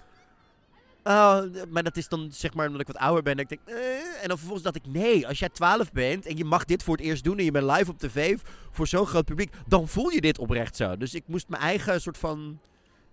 oh, 1.03 1.43
maar 1.69 1.83
dat 1.83 1.97
is 1.97 2.07
dan 2.07 2.31
zeg 2.31 2.53
maar 2.53 2.65
omdat 2.65 2.81
ik 2.81 2.87
wat 2.87 2.97
ouder 2.97 3.23
ben. 3.23 3.37
Dat 3.37 3.51
ik 3.51 3.57
denk, 3.65 3.77
eh. 3.79 4.21
En 4.21 4.27
dan 4.27 4.37
vervolgens 4.37 4.63
dacht 4.63 4.75
ik, 4.75 4.85
nee, 4.85 5.27
als 5.27 5.39
jij 5.39 5.49
12 5.49 5.91
bent 5.91 6.25
en 6.25 6.37
je 6.37 6.45
mag 6.45 6.65
dit 6.65 6.83
voor 6.83 6.97
het 6.97 7.05
eerst 7.05 7.23
doen 7.23 7.37
en 7.37 7.43
je 7.43 7.51
bent 7.51 7.71
live 7.71 7.91
op 7.91 7.99
tv 7.99 8.37
voor 8.71 8.87
zo'n 8.87 9.05
groot 9.05 9.25
publiek, 9.25 9.53
dan 9.67 9.87
voel 9.87 10.09
je 10.09 10.21
dit 10.21 10.37
oprecht 10.37 10.75
zo. 10.75 10.97
Dus 10.97 11.13
ik 11.13 11.23
moest 11.25 11.49
mijn 11.49 11.61
eigen 11.61 12.01
soort 12.01 12.17
van 12.17 12.59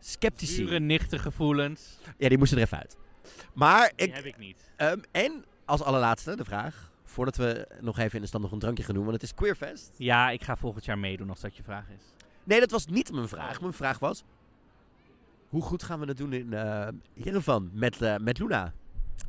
sceptici. 0.00 0.54
Zure, 0.54 0.80
nichte 0.80 1.18
gevoelens. 1.18 1.98
Ja, 2.18 2.28
die 2.28 2.38
moesten 2.38 2.58
er 2.58 2.64
even 2.64 2.78
uit. 2.78 2.96
Maar 3.54 3.92
Die 3.96 4.06
ik, 4.06 4.14
heb 4.14 4.24
ik 4.24 4.38
niet. 4.38 4.70
Ehm, 4.76 4.98
en 5.10 5.44
als 5.64 5.82
allerlaatste 5.82 6.36
de 6.36 6.44
vraag, 6.44 6.90
voordat 7.04 7.36
we 7.36 7.68
nog 7.80 7.98
even 7.98 8.14
in 8.14 8.20
de 8.20 8.26
stand 8.26 8.42
nog 8.42 8.52
een 8.52 8.58
drankje 8.58 8.84
gaan 8.84 8.94
doen, 8.94 9.04
want 9.04 9.14
het 9.14 9.24
is 9.24 9.34
Queerfest. 9.34 9.90
Ja, 9.96 10.30
ik 10.30 10.42
ga 10.42 10.56
volgend 10.56 10.84
jaar 10.84 10.98
meedoen 10.98 11.28
als 11.28 11.40
dat 11.40 11.56
je 11.56 11.62
vraag 11.62 11.84
is. 11.88 12.02
Nee, 12.44 12.60
dat 12.60 12.70
was 12.70 12.86
niet 12.86 13.12
mijn 13.12 13.28
vraag. 13.28 13.60
Mijn 13.60 13.72
vraag 13.72 13.98
was, 13.98 14.22
hoe 15.48 15.62
goed 15.62 15.82
gaan 15.82 16.00
we 16.00 16.06
het 16.06 16.16
doen 16.16 16.32
in 16.32 16.54
Jerevan 17.14 17.70
met, 17.72 18.02
eh, 18.02 18.16
met 18.16 18.38
Luna? 18.38 18.72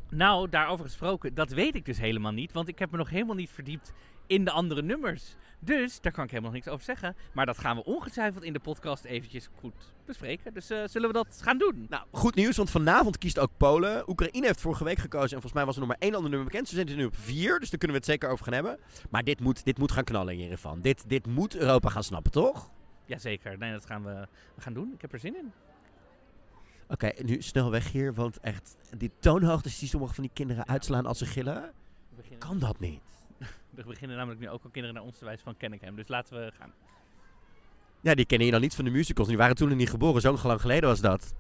Nou, 0.10 0.50
daarover 0.50 0.86
gesproken, 0.86 1.34
dat 1.34 1.50
weet 1.50 1.76
ik 1.76 1.86
dus 1.86 2.00
helemaal 2.00 2.32
niet. 2.32 2.52
Want 2.52 2.68
ik 2.68 2.80
heb 2.80 2.92
me 2.92 2.98
nog 2.98 3.10
helemaal 3.10 3.36
niet 3.36 3.50
verdiept 3.50 3.94
in 4.28 4.46
de 4.46 4.52
andere 4.52 4.82
nummers. 4.82 5.36
Dus 5.60 6.02
daar 6.02 6.12
kan 6.12 6.24
ik 6.24 6.30
helemaal 6.30 6.52
niks 6.52 6.68
over 6.68 6.86
zeggen. 6.86 7.16
Maar 7.34 7.46
dat 7.46 7.58
gaan 7.58 7.76
we 7.76 7.84
ongetwijfeld 7.84 8.44
in 8.44 8.54
de 8.54 8.60
podcast 8.60 9.04
eventjes 9.04 9.50
goed 9.60 9.74
bespreken. 10.06 10.54
Dus 10.54 10.70
eh, 10.70 10.84
zullen 10.86 11.08
we 11.08 11.14
dat 11.14 11.40
gaan 11.42 11.58
doen? 11.58 11.86
Nou, 11.90 12.04
goed 12.12 12.36
nieuws, 12.36 12.58
want 12.58 12.70
vanavond 12.70 13.18
kiest 13.18 13.40
ook 13.40 13.52
Polen. 13.58 14.10
Oekraïne 14.10 14.46
heeft 14.46 14.62
vorige 14.62 14.84
week 14.84 14.98
gekozen 14.98 15.36
en 15.36 15.42
volgens 15.42 15.54
mij 15.54 15.66
was 15.66 15.74
er 15.74 15.80
nog 15.80 15.90
maar 15.90 16.00
één 16.00 16.16
ander 16.16 16.30
nummer 16.30 16.48
bekend. 16.48 16.68
Ze 16.68 16.76
zijn 16.76 16.88
dus 16.88 16.96
nu 16.96 17.06
op 17.06 17.16
vier, 17.16 17.60
dus 17.60 17.70
daar 17.70 17.80
kunnen 17.80 17.98
we 17.98 18.04
het 18.04 18.12
zeker 18.12 18.30
over 18.30 18.44
gaan 18.44 18.54
hebben. 18.54 18.80
Maar 19.10 19.24
dit 19.24 19.40
moet, 19.40 19.66
dit 19.66 19.78
moet 19.78 19.92
gaan 19.92 20.04
knallen 20.04 20.34
in 20.34 20.40
Jerevan. 20.40 20.82
Dit, 20.82 21.04
dit 21.08 21.28
moet 21.28 21.56
Europa 21.56 21.90
gaan 21.90 22.04
snappen, 22.04 22.32
toch? 22.32 22.72
Jazeker. 23.06 23.58
Nee, 23.58 23.72
dat 23.72 23.86
gaan 23.86 24.04
we, 24.04 24.28
we 24.56 24.62
gaan 24.62 24.74
doen. 24.74 24.92
Ik 24.94 25.02
heb 25.02 25.14
er 25.14 25.20
zin 25.20 25.36
in. 25.36 25.52
Oké, 26.92 27.12
nu 27.24 27.42
snel 27.42 27.72
weg 27.72 27.92
hier, 27.92 28.14
want 28.14 28.40
echt, 28.40 28.76
die 28.98 29.12
toonhoogtes 29.20 29.80
die 29.80 29.90
sommige 29.90 30.14
van 30.14 30.24
die 30.24 30.34
kinderen 30.34 30.68
uitslaan 30.68 31.06
als 31.06 31.18
ze 31.18 31.26
gillen, 31.26 31.72
kan 32.38 32.60
dat 32.60 32.80
niet. 32.80 33.02
er 33.76 33.86
beginnen 33.86 34.18
namelijk 34.18 34.42
nu 34.42 34.50
ook 34.50 34.64
al 34.64 34.70
kinderen 34.70 34.96
naar 34.96 35.06
ons 35.06 35.18
te 35.18 35.26
wijzen 35.26 35.44
van 35.44 35.58
ken 35.58 35.74
ik 35.74 35.82
hem. 35.82 35.96
Dus 35.96 36.08
laten 36.08 36.40
we 36.40 36.52
gaan. 36.58 36.74
Ja, 38.02 38.16
die 38.16 38.26
kennen 38.26 38.46
je 38.46 38.54
dan 38.54 38.62
niet 38.62 38.76
van 38.76 38.86
de 38.86 38.92
musicals. 38.92 39.28
Die 39.28 39.38
waren 39.38 39.56
toen 39.56 39.70
nog 39.70 39.78
niet 39.78 39.90
geboren, 39.90 40.22
zo 40.22 40.38
lang 40.44 40.62
geleden 40.62 40.90
was 40.90 41.02
dat. 41.02 41.34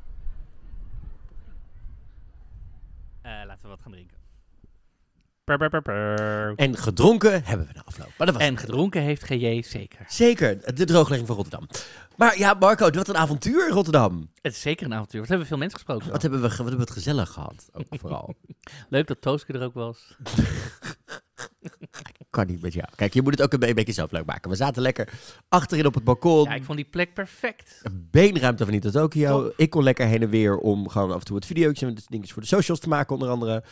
Eh, 3.22 3.41
laten 3.45 3.62
we 3.62 3.68
wat 3.68 3.82
gaan 3.82 3.91
drinken. 3.91 4.18
Per, 4.24 4.68
per, 4.68 4.68
per, 4.70 5.39
per. 5.39 5.39
En 6.56 6.78
gedronken 6.78 7.43
hebben 7.43 7.68
we 7.68 7.74
na 7.76 7.82
afloop. 7.86 8.08
Maar 8.18 8.28
dat 8.28 8.36
was 8.36 8.45
En 8.45 8.58
gedronken 8.58 9.02
heeft 9.02 9.24
GJ 9.24 9.62
zeker. 9.62 10.00
Zeker, 10.08 10.76
de 10.76 10.86
drooglegging 10.86 11.28
van 11.28 11.36
Rotterdam. 11.36 11.68
Maar 12.16 12.38
ja, 12.38 12.54
Marco, 12.54 12.89
wat 12.91 13.08
een 13.08 13.18
avontuur 13.18 13.68
in 13.68 13.74
Rotterdam. 13.74 14.30
Het 14.41 14.54
is 14.54 14.62
zeker 14.62 14.86
een 14.86 14.93
avontuur. 14.93 15.20
Wat 15.20 15.30
hebben 15.30 15.47
we 15.47 15.54
veel 15.54 15.62
mensen 15.62 15.80
gesproken? 15.80 16.12
Wat 16.12 16.22
hebben 16.22 16.41
we, 16.41 16.47
wat 16.47 16.58
hebben 16.58 16.76
we 16.76 16.82
het 16.82 16.91
gezellig 16.91 17.30
gehad, 17.30 17.70
ook 17.74 17.86
vooral. 18.02 18.36
Leuk 18.89 19.08
dat 19.08 19.22
Tooske 19.22 19.54
er 19.54 19.64
ook 19.64 19.74
was. 19.74 20.16
kan 22.30 22.47
niet 22.47 22.62
met 22.62 22.74
jou. 22.74 22.88
Kijk, 22.95 23.14
je 23.14 23.22
moet 23.22 23.32
het 23.32 23.41
ook 23.41 23.54
een 23.54 23.60
be- 23.60 23.68
een 23.68 23.76
beetje 23.76 23.93
zelf 23.93 24.12
leuk 24.12 24.26
maken. 24.26 24.50
We 24.50 24.56
zaten 24.56 24.82
lekker 24.82 25.10
achterin 25.47 25.86
op 25.86 25.93
het 25.93 26.04
balkon. 26.04 26.43
Ja, 26.43 26.54
ik 26.54 26.64
vond 26.64 26.78
die 26.78 26.88
plek 26.88 27.14
perfect. 27.14 27.82
Beenruimte 27.93 28.64
van 28.64 28.74
Nita 28.74 28.89
Tokyo. 28.89 29.43
Top. 29.43 29.54
Ik 29.58 29.70
kon 29.70 29.84
lekker 29.84 30.08
heen 30.08 30.22
en 30.22 30.30
weer 30.30 30.58
om 30.58 30.89
gewoon 30.89 31.12
af 31.12 31.20
en 31.20 31.26
toe 31.26 31.36
wat 31.36 31.45
video's 31.45 31.82
en 31.82 31.95
dingetjes 32.08 32.34
voor 32.34 32.41
de 32.41 32.47
socials 32.47 32.80
te 32.80 32.89
maken, 32.89 33.14
onder 33.14 33.30
andere. 33.30 33.64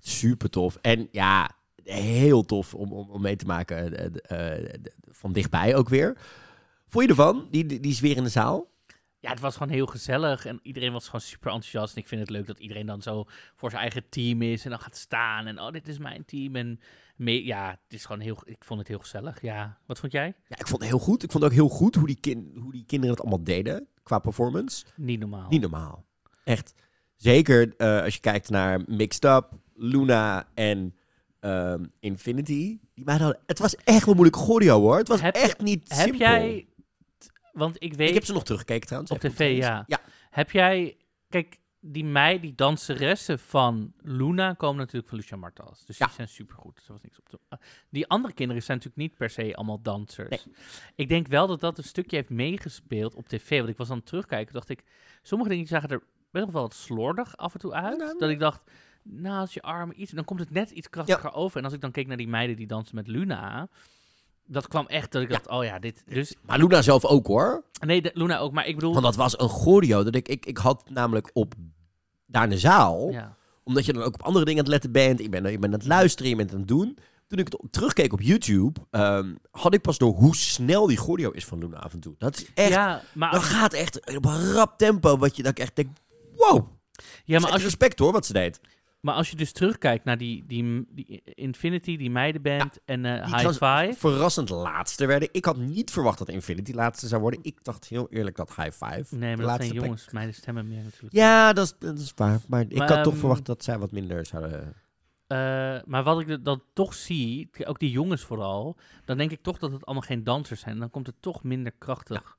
Echt 0.00 0.08
super 0.08 0.50
tof. 0.50 0.76
En 0.80 1.08
ja, 1.10 1.50
heel 1.84 2.44
tof 2.44 2.74
om, 2.74 2.92
om, 2.92 3.10
om 3.10 3.22
mee 3.22 3.36
te 3.36 3.46
maken 3.46 3.96
eh, 3.96 4.06
eh, 4.22 4.74
eh, 4.74 4.80
van 5.10 5.32
dichtbij 5.32 5.76
ook 5.76 5.88
weer. 5.88 6.18
Vond 6.88 7.04
je 7.04 7.10
ervan? 7.10 7.48
Die, 7.50 7.66
die, 7.66 7.80
die 7.80 7.94
sfeer 7.94 8.16
in 8.16 8.22
de 8.22 8.28
zaal? 8.28 8.68
Ja, 9.18 9.30
het 9.30 9.40
was 9.40 9.56
gewoon 9.56 9.72
heel 9.72 9.86
gezellig 9.86 10.46
en 10.46 10.60
iedereen 10.62 10.92
was 10.92 11.04
gewoon 11.04 11.20
super 11.20 11.52
enthousiast. 11.52 11.94
En 11.94 12.02
ik 12.02 12.08
vind 12.08 12.20
het 12.20 12.30
leuk 12.30 12.46
dat 12.46 12.58
iedereen 12.58 12.86
dan 12.86 13.02
zo 13.02 13.24
voor 13.56 13.70
zijn 13.70 13.82
eigen 13.82 14.08
team 14.08 14.42
is 14.42 14.64
en 14.64 14.70
dan 14.70 14.80
gaat 14.80 14.96
staan. 14.96 15.46
En 15.46 15.60
oh, 15.60 15.70
dit 15.70 15.88
is 15.88 15.98
mijn 15.98 16.24
team. 16.24 16.56
En 16.56 16.80
mee, 17.16 17.44
ja, 17.44 17.70
het 17.70 17.94
is 17.98 18.04
gewoon 18.04 18.20
heel, 18.20 18.38
ik 18.44 18.64
vond 18.64 18.78
het 18.78 18.88
heel 18.88 18.98
gezellig. 18.98 19.42
Ja, 19.42 19.78
wat 19.86 19.98
vond 19.98 20.12
jij? 20.12 20.34
Ja, 20.46 20.58
ik 20.58 20.66
vond 20.66 20.80
het 20.80 20.90
heel 20.90 20.98
goed. 20.98 21.22
Ik 21.22 21.30
vond 21.30 21.44
ook 21.44 21.52
heel 21.52 21.68
goed 21.68 21.94
hoe 21.94 22.06
die, 22.06 22.20
kin 22.20 22.56
hoe 22.60 22.72
die 22.72 22.84
kinderen 22.86 23.14
het 23.14 23.24
allemaal 23.24 23.44
deden 23.44 23.88
qua 24.02 24.18
performance. 24.18 24.84
Niet 24.96 25.20
normaal. 25.20 25.48
Niet 25.48 25.60
normaal. 25.60 26.04
Echt. 26.44 26.74
Zeker 27.16 27.76
als 27.76 28.14
je 28.14 28.20
kijkt 28.20 28.50
naar 28.50 28.82
Mixed 28.86 29.24
Up, 29.24 29.52
Luna 29.82 30.48
en 30.54 30.94
ehm, 31.40 31.84
Infinity. 32.00 32.78
Die 32.94 33.04
hadden, 33.04 33.38
het 33.46 33.58
was 33.58 33.76
echt 33.76 34.04
wel 34.04 34.14
moeilijk 34.14 34.42
choreo 34.42 34.80
hoor. 34.80 34.96
Het 34.98 35.08
was 35.08 35.20
Heb 35.20 35.34
je- 35.34 35.40
echt 35.42 35.60
niet 35.60 35.88
Heb 35.88 35.98
simpel. 35.98 36.18
jij, 36.18 36.66
want 37.52 37.76
ik 37.82 37.94
weet... 37.94 38.08
Ik 38.08 38.14
heb 38.14 38.24
ze 38.24 38.32
nog 38.32 38.44
teruggekeken 38.44 38.86
trouwens. 38.86 39.12
Op 39.12 39.18
tv, 39.18 39.48
goed 39.54 39.62
ja. 39.64 39.84
Ja. 39.86 40.00
Heb 40.30 40.50
jij... 40.50 40.96
Kijk, 41.28 41.58
die 41.80 42.04
meid, 42.04 42.42
die 42.42 42.54
danseressen 42.54 43.38
van 43.38 43.92
Luna 44.02 44.52
komen 44.54 44.76
natuurlijk 44.76 45.08
van 45.08 45.18
Lucia 45.18 45.36
Martas. 45.36 45.84
Dus 45.86 45.98
Ja. 45.98 46.06
die 46.06 46.14
zijn 46.14 46.28
supergoed. 46.28 46.74
Dus 46.74 46.86
er 46.86 46.92
was 46.92 47.02
niks 47.02 47.18
op 47.18 47.28
te... 47.28 47.38
Ah, 47.48 47.58
Die 47.90 48.06
andere 48.08 48.34
kinderen 48.34 48.62
zijn 48.62 48.76
natuurlijk 48.78 49.08
niet 49.08 49.18
per 49.18 49.30
se 49.30 49.56
allemaal 49.56 49.82
dansers. 49.82 50.28
Nee. 50.28 50.54
Ik 50.94 51.08
denk 51.08 51.26
wel 51.26 51.46
dat 51.46 51.60
dat 51.60 51.78
een 51.78 51.84
stukje 51.84 52.16
heeft 52.16 52.30
meegespeeld 52.30 53.14
op 53.14 53.28
tv. 53.28 53.58
Want 53.58 53.70
ik 53.70 53.76
was 53.76 53.90
aan 53.90 53.96
het 53.96 54.06
terugkijken, 54.06 54.54
dacht 54.54 54.68
ik... 54.68 54.84
Sommige 55.22 55.50
dingen 55.50 55.66
zagen 55.66 55.88
er 55.88 56.02
best 56.30 56.50
wel 56.52 56.62
wat 56.62 56.74
slordig 56.74 57.36
af 57.36 57.52
en 57.54 57.60
toe 57.60 57.72
uit. 57.72 57.98
Nou, 57.98 58.18
dat 58.18 58.30
ik 58.30 58.38
dacht, 58.38 58.70
als 59.24 59.54
je 59.54 59.62
armen 59.62 60.00
iets... 60.00 60.12
Dan 60.12 60.24
komt 60.24 60.40
het 60.40 60.50
net 60.50 60.70
iets 60.70 60.90
krachtiger 60.90 61.32
over. 61.32 61.58
En 61.58 61.64
als 61.64 61.72
ik 61.72 61.80
dan 61.80 61.90
keek 61.90 62.06
naar 62.06 62.16
die 62.16 62.28
meiden 62.28 62.56
die 62.56 62.66
dansen 62.66 62.94
met 62.94 63.06
Luna... 63.06 63.68
Dat 64.46 64.68
kwam 64.68 64.86
echt 64.86 65.12
dat 65.12 65.22
ik 65.22 65.30
dacht, 65.30 65.48
oh 65.48 65.64
ja, 65.64 65.78
dit... 65.78 66.02
Dus, 66.06 66.34
Maar 66.40 66.58
Luna 66.58 66.82
zelf 66.82 67.04
ook 67.04 67.26
hoor. 67.26 67.64
nee, 67.86 68.02
de, 68.02 68.10
Luna 68.14 68.38
ook. 68.38 68.52
Maar 68.52 68.66
ik 68.66 68.74
bedoel... 68.74 68.92
Want 68.92 69.04
dat 69.04 69.16
was 69.16 69.38
een 69.38 69.48
choreo. 69.48 70.04
Dat 70.04 70.14
ik, 70.14 70.28
ik, 70.28 70.46
ik 70.46 70.58
had 70.58 70.90
namelijk 70.90 71.30
op 71.32 71.54
daar 72.26 72.44
in 72.44 72.50
de 72.50 72.58
zaal. 72.58 73.10
ja. 73.10 73.38
Omdat 73.64 73.84
je 73.84 73.92
dan 73.92 74.02
ook 74.02 74.14
op 74.14 74.22
andere 74.22 74.44
dingen 74.44 74.64
aan 74.64 74.70
het 74.70 74.82
letten 74.82 74.92
bent. 74.92 75.20
Ik 75.20 75.30
ben, 75.30 75.46
ik 75.46 75.60
ben 75.60 75.72
aan 75.72 75.78
het 75.78 75.86
luisteren, 75.86 76.30
je 76.30 76.36
bent 76.36 76.52
aan 76.52 76.58
het 76.58 76.68
doen. 76.68 76.98
Toen 77.26 77.38
ik 77.38 77.48
het 77.48 77.72
terugkeek 77.72 78.12
op 78.12 78.20
YouTube, 78.20 78.80
ehm, 78.90 79.34
had 79.50 79.74
ik 79.74 79.80
pas 79.80 79.98
door 79.98 80.12
hoe 80.12 80.36
snel 80.36 80.86
die 80.86 80.96
choreo 80.96 81.30
is 81.30 81.44
van 81.44 81.58
Luna 81.58 81.76
af 81.76 81.92
en 81.92 82.00
toe. 82.00 82.14
Dat 82.18 82.36
is 82.36 82.46
echt, 82.54 82.68
ja, 82.68 83.02
maar 83.14 83.32
dat 83.32 83.42
gaat 83.42 83.72
echt 83.72 84.16
op 84.16 84.24
een 84.24 84.52
rap 84.52 84.78
tempo. 84.78 85.16
Wat 85.16 85.36
je 85.36 85.42
dan 85.42 85.52
echt 85.52 85.76
denkt, 85.76 86.00
wow. 86.36 86.68
ja, 87.24 87.38
maar 87.38 87.50
als 87.50 87.60
je 87.60 87.66
respect 87.66 87.98
hoor, 87.98 88.12
wat 88.12 88.26
ze 88.26 88.32
deed. 88.32 88.60
Maar 89.00 89.14
als 89.14 89.30
je 89.30 89.36
dus 89.36 89.52
terugkijkt 89.52 90.04
naar 90.04 90.18
die, 90.18 90.44
die, 90.46 90.86
die 90.90 91.22
Infinity, 91.24 91.96
die 91.96 92.10
meidenband 92.10 92.78
en 92.84 93.04
eh, 93.04 93.36
High 93.36 93.48
Five. 93.48 93.92
verrassend 93.96 94.48
laatste 94.48 95.06
werden. 95.06 95.28
Ik 95.32 95.44
had 95.44 95.56
niet 95.56 95.90
verwacht 95.90 96.18
dat 96.18 96.28
Infinity 96.28 96.72
laatste 96.72 97.08
zou 97.08 97.20
worden. 97.20 97.40
Ik 97.42 97.64
dacht 97.64 97.88
heel 97.88 98.06
eerlijk 98.10 98.36
dat 98.36 98.54
High 98.56 98.70
Five 98.70 98.84
Nee, 98.86 99.00
de 99.10 99.18
maar 99.18 99.36
dat 99.36 99.46
laatste 99.46 99.62
zijn 99.62 99.72
plek- 99.72 99.84
jongens. 99.84 100.10
Meiden 100.10 100.34
stemmen 100.34 100.68
meer 100.68 100.82
natuurlijk. 100.82 101.14
Ja, 101.14 101.52
dat 101.52 101.64
is, 101.66 101.74
dat 101.78 101.98
is 101.98 102.12
waar. 102.16 102.40
Maar 102.48 102.64
ik 102.68 102.78
had 102.78 103.02
toch 103.02 103.12
ehm, 103.12 103.20
verwacht 103.20 103.46
dat 103.46 103.64
zij 103.64 103.78
wat 103.78 103.92
minder 103.92 104.26
zouden... 104.26 104.74
Eh, 105.26 105.36
maar 105.84 106.02
wat 106.02 106.20
ik 106.20 106.44
dan 106.44 106.62
toch 106.72 106.94
zie, 106.94 107.50
ook 107.64 107.78
die 107.78 107.90
jongens 107.90 108.22
vooral, 108.22 108.76
dan 109.04 109.16
denk 109.18 109.30
ik 109.30 109.42
toch 109.42 109.58
dat 109.58 109.72
het 109.72 109.86
allemaal 109.86 110.06
geen 110.06 110.24
dansers 110.24 110.60
zijn. 110.60 110.78
Dan 110.78 110.90
komt 110.90 111.06
het 111.06 111.16
toch 111.20 111.42
minder 111.42 111.72
krachtig 111.78 112.36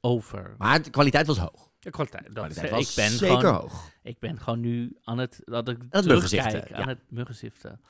over. 0.00 0.54
Maar 0.58 0.82
de 0.82 0.90
kwaliteit 0.90 1.26
was 1.26 1.38
hoog. 1.38 1.69
De 1.80 1.90
kwaliteit, 1.90 2.24
dat 2.24 2.32
kwaliteit 2.34 2.70
was 2.70 2.90
ik 2.90 2.94
ben 2.96 3.10
zeker 3.10 3.38
gewoon, 3.38 3.54
hoog. 3.54 3.90
Ik 4.02 4.18
ben 4.18 4.38
gewoon 4.40 4.60
nu 4.60 4.96
aan 5.04 5.18
het, 5.18 5.40
dat 5.44 5.68
ik 5.68 5.76
het 5.90 6.02
terugkijk, 6.02 6.68
ja. 6.68 6.76
aan 6.76 6.88
het 6.88 6.98
muggenziften. 7.08 7.80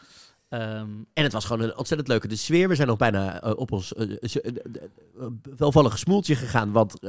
Ehm, 0.49 0.88
En 1.12 1.22
het 1.22 1.32
was 1.32 1.45
gewoon 1.45 1.62
een 1.62 1.76
ontzettend 1.76 2.09
leuke 2.09 2.28
de 2.28 2.36
sfeer. 2.36 2.68
We 2.68 2.74
zijn 2.74 2.88
nog 2.88 2.97
bijna 2.97 3.43
eh, 3.43 3.57
op 3.57 3.72
ons 3.72 3.88
z- 4.20 4.36
eh, 4.36 4.57
eh, 4.57 5.26
welvallige 5.57 5.99
smoeltje 5.99 6.34
gegaan. 6.34 6.72
Want 6.72 7.01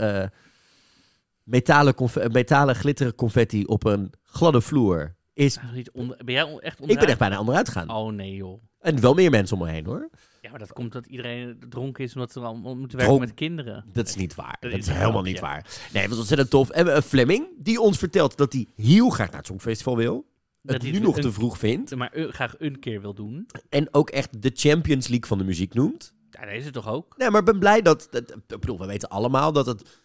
metalen, 1.43 1.95
metalen 2.31 2.75
glitteren 2.75 3.15
confetti 3.15 3.65
op 3.65 3.83
een 3.85 4.13
gladde 4.23 4.61
vloer 4.61 5.15
is... 5.33 5.55
ben, 5.59 5.69
je 5.69 5.75
niet 5.75 5.91
onder- 5.91 6.17
ben 6.25 6.33
jij 6.33 6.57
echt 6.59 6.79
Ik 6.81 6.99
ben 6.99 7.07
echt 7.07 7.17
bijna 7.19 7.39
onderuit 7.39 7.67
gegaan. 7.67 7.89
Oh 7.89 8.11
nee 8.13 8.35
joh. 8.35 8.61
En 8.81 9.01
wel 9.01 9.13
meer 9.13 9.29
mensen 9.29 9.57
om 9.59 9.63
me 9.65 9.71
heen 9.71 9.85
hoor. 9.85 10.09
Ja, 10.41 10.49
maar 10.49 10.59
dat 10.59 10.73
komt 10.73 10.91
dat 10.91 11.05
iedereen 11.05 11.57
dronken 11.69 12.03
is 12.03 12.13
omdat 12.13 12.31
ze 12.31 12.39
allemaal 12.39 12.75
moeten 12.75 12.97
werken 12.97 13.15
Dronk- 13.15 13.19
met 13.19 13.33
kinderen. 13.33 13.85
Dat 13.93 14.07
is 14.07 14.15
niet 14.15 14.35
waar. 14.35 14.57
Dat 14.59 14.71
Dat 14.71 14.79
is 14.79 14.85
is 14.85 14.87
een 14.93 14.99
helemaal 14.99 15.21
niet 15.21 15.39
waar. 15.39 15.65
Nee, 15.93 16.01
het 16.01 16.09
was 16.11 16.19
ontzettend 16.19 16.49
tof. 16.49 16.69
En 16.69 16.87
uh, 16.87 16.97
Fleming, 16.97 17.47
die 17.57 17.81
ons 17.81 17.97
vertelt 17.97 18.37
dat 18.37 18.53
hij 18.53 18.67
heel 18.75 19.09
graag 19.09 19.27
naar 19.27 19.37
het 19.37 19.45
Songfestival 19.47 19.97
wil. 19.97 20.25
Dat 20.61 20.73
het 20.73 20.81
hij 20.83 20.91
nu 20.91 20.99
nog 20.99 21.15
een- 21.15 21.21
te 21.21 21.31
vroeg 21.31 21.57
vindt. 21.57 21.95
Maar 21.95 22.11
eh, 22.11 22.27
graag 22.29 22.55
een 22.57 22.79
keer 22.79 23.01
wil 23.01 23.13
doen. 23.13 23.45
En 23.69 23.93
ook 23.93 24.09
echt 24.09 24.41
de 24.41 24.51
Champions 24.53 25.07
League 25.07 25.27
van 25.27 25.37
de 25.37 25.43
muziek 25.43 25.73
noemt. 25.73 26.13
Ja, 26.31 26.45
dat 26.45 26.53
is 26.55 26.63
het 26.65 26.73
toch 26.73 26.87
ook? 26.89 27.17
Nee, 27.17 27.29
maar 27.29 27.39
ik 27.39 27.45
ben 27.45 27.59
blij 27.59 27.81
dat... 27.81 28.07
dat 28.11 28.31
ik 28.31 28.59
bedoel, 28.59 28.79
we 28.79 28.85
weten 28.85 29.09
allemaal 29.09 29.51
dat 29.51 29.65
het... 29.65 29.99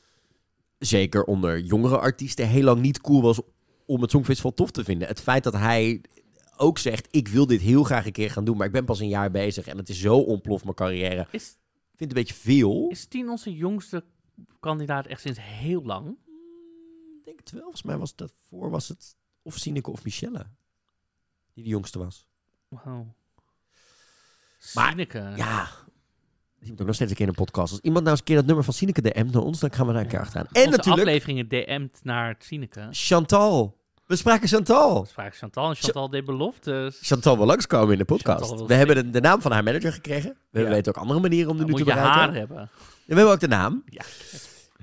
Zeker 0.79 1.25
onder 1.25 1.59
jongere 1.61 1.99
artiesten 1.99 2.49
heel 2.49 2.63
lang 2.63 2.81
niet 2.81 3.01
cool 3.01 3.23
was 3.23 3.41
om 3.87 4.01
het 4.03 4.11
Songfestival 4.11 4.55
tof 4.55 4.71
te 4.71 4.85
vinden. 4.85 5.09
Het 5.09 5.21
feit 5.21 5.45
dat 5.45 5.53
hij 5.53 6.01
ook 6.57 6.79
zegt, 6.79 7.09
ik 7.11 7.29
wil 7.29 7.47
dit 7.47 7.61
heel 7.61 7.85
graag 7.85 8.07
een 8.07 8.13
keer 8.13 8.31
gaan 8.31 8.45
doen, 8.45 8.57
maar 8.57 8.67
ik 8.67 8.73
ben 8.73 8.85
pas 8.85 9.01
een 9.01 9.09
jaar 9.09 9.31
bezig 9.31 9.67
en 9.67 9.77
het 9.77 9.89
is 9.89 10.01
zo 10.01 10.19
ontploft 10.19 10.65
mijn 10.65 10.77
carrière. 10.77 11.27
Is, 11.31 11.49
Ik 11.93 11.97
vind 11.97 12.11
het 12.11 12.19
een 12.19 12.25
beetje 12.25 12.35
veel. 12.35 12.89
is 12.89 13.05
Tien 13.07 13.29
onze 13.29 13.55
jongste 13.55 14.05
kandidaat 14.61 15.07
echt 15.07 15.21
sinds 15.21 15.39
heel 15.43 15.83
lang? 15.83 16.09
Ik 17.19 17.25
denk 17.25 17.39
het 17.39 17.51
wel. 17.51 17.61
Volgens 17.61 17.83
mij 17.83 17.99
was 17.99 18.15
dat 18.17 18.33
voor 18.49 18.71
was 18.71 18.89
het 18.89 19.17
of 19.43 19.57
Sineke 19.57 19.91
of 19.91 20.05
Michelle. 20.05 20.47
Die 21.55 21.65
de 21.65 21.71
jongste 21.71 21.99
was. 21.99 22.27
Wow. 22.69 23.07
Maar, 24.75 24.91
Sineke. 24.91 25.33
Ja. 25.37 25.69
Die 26.59 26.71
moet 26.71 26.81
ook 26.81 26.87
nog 26.87 26.95
steeds 26.95 27.11
een 27.11 27.17
keer 27.17 27.27
in 27.27 27.33
een 27.37 27.45
podcast. 27.45 27.73
Als 27.73 27.81
iemand 27.81 28.05
nou 28.05 28.11
eens 28.11 28.21
een 28.21 28.27
keer 28.27 28.37
dat 28.37 28.47
nummer 28.47 28.65
van 28.65 28.75
Sineke 28.75 29.03
DM't 29.03 29.33
naar 29.33 29.43
ons, 29.43 29.61
dan 29.61 29.73
gaan 29.73 29.87
we 29.87 29.93
daar 29.93 30.03
een 30.03 30.09
keer 30.09 30.21
achteraan. 30.21 30.47
En 30.53 30.65
Onze 30.65 30.77
natuurlijk 30.77 31.07
afleveringen 31.07 31.49
DM'd 31.49 32.01
naar 32.03 32.37
Sineke. 32.39 32.89
Chantal. 32.91 33.76
We 34.07 34.17
spraken 34.17 34.49
Chantal. 34.49 35.03
We 35.03 35.09
spraken 35.09 35.39
Chantal 35.39 35.69
en 35.69 35.77
Chantal 35.77 36.11
deed 36.11 36.25
beloftes. 36.25 36.99
Chantal 37.03 37.37
wil 37.37 37.47
langskomen 37.47 37.93
in 37.93 37.99
de 37.99 38.05
podcast. 38.05 38.67
We 38.67 38.75
hebben 38.75 38.97
de, 38.97 39.11
de 39.11 39.21
naam 39.21 39.41
van 39.41 39.53
haar 39.53 39.63
manager 39.65 39.93
gekregen. 39.93 40.37
We 40.51 40.61
Ja. 40.61 40.69
weten 40.69 40.95
ook 40.95 41.03
andere 41.03 41.21
manieren 41.21 41.51
om 41.51 41.57
de 41.57 41.65
nu 41.65 41.71
moet 41.71 41.79
te 41.81 41.85
je 41.87 41.91
bereiken. 41.95 42.21
haar 42.21 42.35
hebben. 42.35 42.57
En 42.59 42.69
we 43.07 43.15
hebben 43.15 43.33
ook 43.33 43.41
de 43.41 43.49
naam. 43.49 43.83
Ja. 43.87 44.03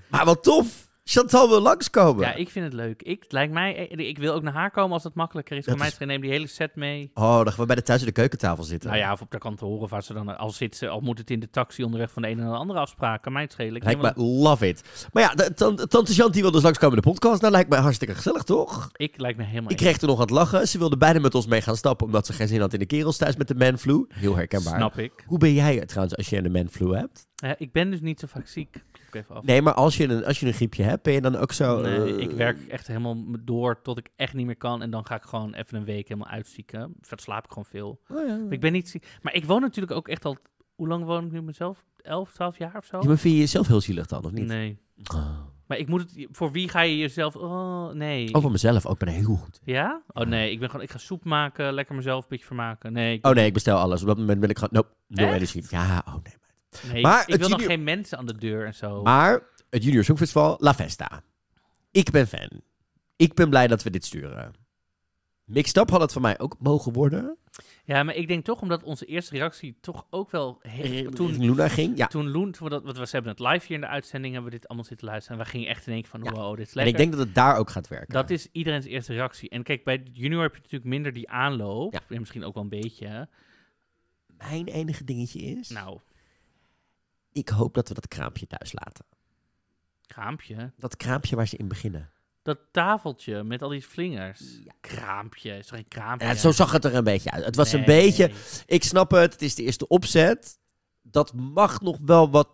Maar 0.07 0.25
wat 0.25 0.43
tof. 0.43 0.91
Chantal 1.05 1.49
wil 1.49 1.61
langskomen. 1.61 2.25
Ja, 2.25 2.33
ik 2.33 2.49
vind 2.49 2.65
het 2.65 2.73
leuk. 2.73 3.01
Ik, 3.01 3.23
het 3.23 3.31
lijkt 3.31 3.53
mij, 3.53 3.75
ik 3.87 4.17
wil 4.17 4.33
ook 4.33 4.41
naar 4.43 4.53
haar 4.53 4.71
komen 4.71 4.91
als 4.93 5.03
dat 5.03 5.15
makkelijker 5.15 5.57
is. 5.57 5.65
Voor 5.65 5.77
mij 5.77 5.87
is- 5.87 5.97
neem 5.97 6.21
die 6.21 6.29
hele 6.31 6.47
set 6.47 6.75
mee. 6.75 7.11
Oh, 7.13 7.35
dan 7.35 7.47
gaan 7.47 7.55
we 7.59 7.65
bij 7.65 7.75
de 7.75 7.81
thuis 7.81 7.99
aan 7.99 8.05
de 8.05 8.11
keukentafel 8.11 8.63
zitten. 8.63 8.89
Nou 8.89 9.01
ja, 9.01 9.11
of 9.11 9.21
op 9.21 9.31
de 9.31 9.37
kantoor 9.37 9.79
of 9.81 9.89
waar 9.89 10.03
ze 10.03 10.13
dan 10.13 10.37
al 10.37 10.49
zit 10.49 10.75
ze, 10.75 10.87
al 10.87 10.99
moet 10.99 11.17
het 11.17 11.29
in 11.29 11.39
de 11.39 11.49
taxi 11.49 11.83
onderweg 11.83 12.11
van 12.11 12.21
de 12.21 12.27
ene 12.27 12.41
naar 12.41 12.51
de 12.51 12.57
andere 12.57 12.79
afspraak. 12.79 13.21
Kan 13.21 13.33
mij 13.33 13.41
het 13.41 13.51
schelen. 13.51 13.75
Ik 13.75 13.83
Lijkt 13.83 14.01
me 14.01 14.23
love 14.23 14.67
it. 14.67 15.07
Maar 15.13 15.23
ja, 15.23 15.49
tante, 15.87 16.29
die 16.31 16.41
wil 16.41 16.51
dus 16.51 16.63
langskomen 16.63 16.95
in 16.97 17.01
de 17.03 17.09
podcast. 17.09 17.41
Nou, 17.41 17.53
lijkt 17.53 17.69
me 17.69 17.75
hartstikke 17.75 18.15
gezellig, 18.15 18.43
toch? 18.43 18.89
Ik 18.93 19.19
lijkt 19.19 19.37
me 19.37 19.43
helemaal 19.43 19.71
Ik 19.71 19.77
kreeg 19.77 20.01
er 20.01 20.07
nog 20.07 20.15
aan 20.15 20.21
het 20.21 20.29
lachen. 20.29 20.67
Ze 20.67 20.77
wilde 20.77 20.97
bijna 20.97 21.19
met 21.19 21.35
ons 21.35 21.45
mee 21.47 21.61
gaan 21.61 21.75
stappen, 21.77 22.05
omdat 22.05 22.25
ze 22.25 22.33
geen 22.33 22.47
zin 22.47 22.59
had 22.59 22.73
in 22.73 22.79
de 22.79 22.85
kerels 22.85 23.17
thuis 23.17 23.35
met 23.35 23.47
de 23.47 23.55
manflu. 23.55 24.05
Heel 24.13 24.35
herkenbaar. 24.35 24.75
Snap 24.75 24.97
ik. 24.97 25.11
Hoe 25.25 25.37
ben 25.37 25.53
jij 25.53 25.85
trouwens 25.85 26.17
als 26.17 26.29
je 26.29 26.37
een 26.37 26.51
manflu 26.51 26.95
hebt? 26.95 27.27
Ja, 27.35 27.55
ik 27.57 27.71
ben 27.71 27.91
dus 27.91 28.01
niet 28.01 28.19
zo 28.19 28.27
vaak 28.27 28.47
ziek. 28.47 28.83
Ik 29.13 29.21
even 29.21 29.35
af. 29.35 29.43
Nee, 29.43 29.61
maar 29.61 29.73
als 29.73 29.97
je 29.97 30.07
een, 30.07 30.25
als 30.25 30.39
je 30.39 30.45
een 30.47 30.53
griepje 30.53 30.83
hebt, 30.83 31.03
ben 31.03 31.13
je 31.13 31.21
dan 31.21 31.35
ook 31.35 31.51
zo... 31.51 31.81
Nee, 31.81 32.15
eh, 32.15 32.17
ik 32.17 32.31
werk 32.31 32.67
echt 32.67 32.87
helemaal 32.87 33.17
door 33.39 33.81
tot 33.81 33.97
ik 33.97 34.09
echt 34.15 34.33
niet 34.33 34.45
meer 34.45 34.57
kan. 34.57 34.81
En 34.81 34.89
dan 34.89 35.05
ga 35.05 35.15
ik 35.15 35.23
gewoon 35.23 35.53
even 35.53 35.77
een 35.77 35.85
week 35.85 36.07
helemaal 36.07 36.31
uitzieken. 36.31 36.93
Verder 37.01 37.25
slaap 37.25 37.43
ik 37.43 37.49
gewoon 37.49 37.65
veel. 37.65 38.01
Oh 38.07 38.27
ja. 38.27 38.39
Ik 38.49 38.59
ben 38.59 38.71
niet 38.71 38.89
ziek. 38.89 39.07
Maar 39.21 39.33
ik 39.33 39.45
woon 39.45 39.61
natuurlijk 39.61 39.93
ook 39.93 40.07
echt 40.07 40.25
al... 40.25 40.37
Hoe 40.75 40.87
lang 40.87 41.05
woon 41.05 41.25
ik 41.25 41.31
nu 41.31 41.41
mezelf? 41.41 41.85
11, 41.97 42.31
12 42.31 42.57
jaar 42.57 42.77
of 42.77 42.85
zo? 42.85 42.99
Ja, 43.01 43.07
maar 43.07 43.17
vind 43.17 43.33
je 43.33 43.39
jezelf 43.39 43.67
heel 43.67 43.81
zielig 43.81 44.07
dan, 44.07 44.25
of 44.25 44.31
niet? 44.31 44.45
Nee. 44.45 44.79
Oh. 45.13 45.39
Maar 45.67 45.77
ik 45.77 45.87
moet 45.87 46.01
het... 46.01 46.27
Voor 46.31 46.51
wie 46.51 46.69
ga 46.69 46.81
je 46.81 46.97
jezelf... 46.97 47.35
Oh, 47.35 47.91
nee. 47.91 48.33
Over 48.33 48.51
mezelf 48.51 48.85
ook, 48.85 48.99
ben 48.99 49.07
ik 49.07 49.15
heel 49.15 49.35
goed. 49.35 49.59
Ja? 49.63 50.01
Oh 50.07 50.25
nee, 50.25 50.51
ik 50.51 50.59
ben 50.59 50.69
gewoon... 50.69 50.85
Ik 50.85 50.91
ga 50.91 50.97
soep 50.97 51.23
maken, 51.23 51.73
lekker 51.73 51.95
mezelf 51.95 52.23
een 52.23 52.29
beetje 52.29 52.45
vermaken. 52.45 52.93
Nee, 52.93 53.17
ik, 53.17 53.25
Oh 53.25 53.33
nee, 53.33 53.45
ik 53.45 53.53
bestel 53.53 53.77
alles. 53.77 54.01
Op 54.01 54.07
dat 54.07 54.17
moment 54.17 54.39
ben 54.39 54.49
ik 54.49 54.57
gewoon... 54.57 54.73
Nope, 54.73 54.93
nul 55.07 55.33
energie. 55.33 55.63
Ja, 55.69 56.03
oh 56.07 56.13
nee. 56.23 56.33
Nee, 56.91 57.01
maar 57.01 57.23
ik 57.29 57.35
wil 57.39 57.49
nog 57.49 57.65
geen 57.65 57.83
mensen 57.83 58.17
aan 58.17 58.25
de 58.25 58.37
deur 58.37 58.65
en 58.65 58.75
zo. 58.75 59.01
Maar 59.01 59.41
het 59.69 59.83
Junior 59.83 60.03
Songfestival, 60.03 60.55
La 60.59 60.73
Festa. 60.73 61.23
Ik 61.91 62.11
ben 62.11 62.27
fan. 62.27 62.49
Ik 63.15 63.33
ben 63.33 63.49
blij 63.49 63.67
dat 63.67 63.83
we 63.83 63.89
dit 63.89 64.05
sturen. 64.05 64.53
Mixed 65.43 65.77
Up 65.77 65.89
had 65.89 66.01
het 66.01 66.11
van 66.13 66.21
mij 66.21 66.39
ook 66.39 66.55
mogen 66.59 66.93
worden. 66.93 67.37
Ja, 67.85 68.03
maar 68.03 68.15
ik 68.15 68.27
denk 68.27 68.45
toch 68.45 68.61
omdat 68.61 68.83
onze 68.83 69.05
eerste 69.05 69.35
reactie 69.35 69.77
toch 69.81 70.05
ook 70.09 70.31
wel... 70.31 70.59
he- 70.61 71.03
Toen 71.03 71.13
toen, 71.13 71.39
Luna 71.39 71.67
ging, 71.67 71.97
ja. 71.97 72.07
toen 72.07 72.29
Loen, 72.29 72.51
toen 72.51 72.67
we 72.69 72.81
dat, 72.81 72.97
we 72.97 73.07
hebben 73.11 73.31
het 73.31 73.39
live 73.39 73.65
hier 73.67 73.75
in 73.75 73.81
de 73.81 73.87
uitzending, 73.87 74.33
hebben 74.33 74.51
we 74.51 74.57
dit 74.57 74.67
allemaal 74.67 74.87
zitten 74.87 75.07
luisteren. 75.07 75.37
En 75.39 75.43
we 75.45 75.49
gingen 75.51 75.67
echt 75.67 75.87
in 75.87 75.93
één 75.93 76.01
keer 76.01 76.11
van, 76.11 76.23
Ja. 76.23 76.31
wow, 76.31 76.57
dit 76.57 76.67
is 76.67 76.73
En 76.73 76.83
lekker. 76.83 76.93
ik 76.93 76.97
denk 76.99 77.11
dat 77.17 77.25
het 77.25 77.35
daar 77.35 77.57
ook 77.57 77.69
gaat 77.69 77.87
werken. 77.87 78.13
Dat 78.13 78.29
is 78.29 78.47
iedereen's 78.51 78.85
eerste 78.85 79.13
reactie. 79.13 79.49
En 79.49 79.63
kijk, 79.63 79.83
bij 79.83 80.03
junior 80.11 80.41
heb 80.41 80.51
je 80.55 80.61
natuurlijk 80.61 80.89
minder 80.89 81.13
die 81.13 81.29
aanloop. 81.29 81.93
Ja. 81.93 81.99
En 82.09 82.19
misschien 82.19 82.43
ook 82.43 82.53
wel 82.53 82.63
een 82.63 82.69
beetje. 82.69 83.29
Mijn 84.37 84.67
enige 84.67 85.03
dingetje 85.03 85.39
is... 85.39 85.69
Nou, 85.69 85.99
Ik 87.33 87.49
hoop 87.49 87.73
dat 87.73 87.87
we 87.87 87.93
dat 87.93 88.07
kraampje 88.07 88.47
thuis 88.47 88.73
laten. 88.73 89.05
kraampje. 90.07 90.73
Dat 90.77 90.95
kraampje 90.95 91.35
waar 91.35 91.47
ze 91.47 91.57
in 91.57 91.67
beginnen. 91.67 92.11
Dat 92.41 92.59
tafeltje 92.71 93.43
met 93.43 93.61
al 93.61 93.69
die 93.69 93.85
vlingers. 93.87 94.59
Kraampje. 94.81 95.57
Is 95.57 95.67
toch 95.67 95.77
geen 95.77 95.87
kraampje? 95.87 96.27
Ja, 96.27 96.35
zo 96.35 96.51
zag 96.51 96.71
het 96.71 96.85
er 96.85 96.95
een 96.95 97.03
beetje 97.03 97.31
uit. 97.31 97.45
Het 97.45 97.55
was 97.55 97.71
een 97.71 97.85
beetje... 97.85 98.31
Ik 98.65 98.83
snap 98.83 99.11
het, 99.11 99.31
het 99.31 99.41
is 99.41 99.55
de 99.55 99.63
eerste 99.63 99.87
opzet. 99.87 100.59
Dat 101.01 101.33
mag 101.33 101.81
nog 101.81 101.97
wel 102.05 102.29
wat 102.29 102.49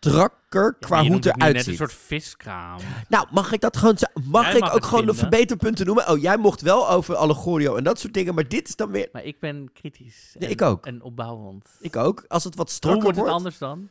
strakker 0.00 0.76
Ja, 0.80 0.86
qua 0.86 1.02
hoe 1.04 1.14
het 1.14 1.24
het 1.24 1.36
eruit 1.36 1.54
net 1.54 1.62
ziet. 1.64 1.72
een 1.72 1.78
soort 1.78 1.92
viskraam. 2.06 2.80
Nou, 3.08 3.26
mag 3.30 3.52
ik 3.52 3.60
dat 3.60 3.76
gewoon... 3.76 3.96
Mag 4.24 4.44
Jij 4.44 4.54
ik 4.54 4.60
mag 4.60 4.68
ook 4.68 4.74
het 4.74 4.84
gewoon 4.84 5.06
de 5.06 5.12
vinden. 5.14 5.28
verbeterpunten 5.30 5.86
noemen? 5.86 6.08
Oh, 6.08 6.20
jij 6.20 6.36
mocht 6.36 6.60
wel 6.60 6.90
over 6.90 7.14
Allegorio 7.14 7.76
en 7.76 7.84
dat 7.84 7.98
soort 7.98 8.14
dingen, 8.14 8.34
maar 8.34 8.48
dit 8.48 8.68
is 8.68 8.76
dan 8.76 8.90
weer... 8.90 9.08
Maar 9.12 9.24
ik 9.24 9.40
ben 9.40 9.70
kritisch. 9.72 10.34
Nee, 10.38 10.48
en- 10.48 10.54
ik 10.54 10.62
ook. 10.62 10.86
En 10.86 11.02
opbouwend. 11.02 11.68
Ik 11.80 11.96
ook. 11.96 12.24
Als 12.28 12.44
het 12.44 12.54
wat 12.54 12.66
Hoe 12.66 12.74
strakker 12.76 13.02
wordt 13.02 13.16
het 13.16 13.26
wordt, 13.26 13.38
anders 13.42 13.58
dan? 13.58 13.88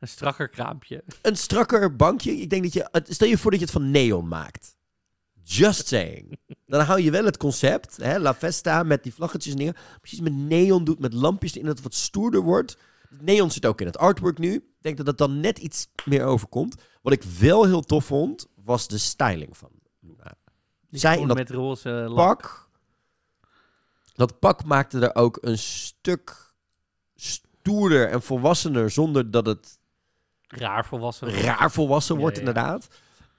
Een 0.00 0.08
strakker 0.08 0.48
kraampje. 0.48 1.04
een 1.22 1.36
strakker 1.36 1.96
bankje. 1.96 2.36
Ik 2.40 2.50
denk 2.50 2.62
dat 2.62 2.72
je... 2.72 2.88
het- 2.90 3.06
Stel 3.10 3.28
je 3.28 3.38
voor 3.38 3.50
dat 3.50 3.60
je 3.60 3.66
het 3.66 3.74
van 3.74 3.90
neon 3.90 4.28
maakt. 4.28 4.76
Just 5.42 5.86
saying. 5.86 6.38
Dan 6.66 6.80
hou 6.80 7.00
je 7.00 7.10
wel 7.10 7.24
het 7.24 7.36
concept, 7.36 7.96
hè, 7.96 8.18
La 8.18 8.34
Festa, 8.34 8.82
met 8.82 9.02
die 9.02 9.14
vlaggetjes 9.14 9.52
en 9.52 9.58
dingen. 9.58 9.74
Precies 10.00 10.20
met 10.20 10.32
neon 10.34 10.84
doet, 10.84 10.98
met 10.98 11.12
lampjes 11.12 11.52
erin, 11.52 11.64
dat 11.66 11.74
het 11.74 11.84
wat 11.84 11.94
stoerder 11.94 12.40
wordt. 12.40 12.76
Neon 13.20 13.50
zit 13.50 13.66
ook 13.66 13.80
in 13.80 13.86
het 13.86 13.98
artwork 13.98 14.38
nu. 14.38 14.54
Ik 14.54 14.62
denk 14.80 14.96
dat 14.96 15.06
het 15.06 15.18
dan 15.18 15.40
net 15.40 15.58
iets 15.58 15.88
meer 16.04 16.24
overkomt. 16.24 16.82
Wat 17.02 17.12
ik 17.12 17.22
wel 17.22 17.64
heel 17.64 17.82
tof 17.82 18.04
vond, 18.04 18.46
was 18.54 18.88
de 18.88 18.98
styling 18.98 19.56
van 19.56 19.70
Luna. 20.00 20.34
Die 20.90 21.00
Zij 21.00 21.18
in 21.18 21.28
dat 21.28 21.36
met 21.36 21.50
roze 21.50 21.88
lak. 21.90 22.40
pak. 22.40 22.68
Dat 24.14 24.38
pak 24.38 24.64
maakte 24.64 25.00
er 25.00 25.14
ook 25.14 25.38
een 25.40 25.58
stuk 25.58 26.54
stoerder 27.14 28.08
en 28.08 28.22
volwassener, 28.22 28.90
zonder 28.90 29.30
dat 29.30 29.46
het 29.46 29.78
Raar 30.46 30.86
volwassen. 30.86 31.30
raar 31.30 31.70
volwassen 31.70 32.16
wordt, 32.16 32.34
ja. 32.34 32.40
inderdaad. 32.40 32.88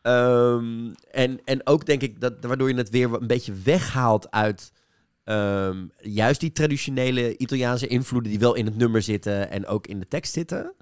Ehm, 0.01 0.93
en, 1.11 1.39
en 1.43 1.67
ook 1.67 1.85
denk 1.85 2.01
ik 2.01 2.21
dat 2.21 2.33
waardoor 2.41 2.69
je 2.69 2.75
het 2.75 2.89
weer 2.89 3.13
een 3.13 3.27
beetje 3.27 3.53
weghaalt 3.53 4.31
uit 4.31 4.71
ehm, 5.25 5.87
juist 6.01 6.39
die 6.39 6.51
traditionele 6.51 7.37
Italiaanse 7.37 7.87
invloeden 7.87 8.31
die 8.31 8.39
wel 8.39 8.53
in 8.55 8.65
het 8.65 8.77
nummer 8.77 9.01
zitten 9.01 9.49
en 9.49 9.65
ook 9.67 9.87
in 9.87 9.99
de 9.99 10.07
tekst 10.07 10.33
zitten. 10.33 10.73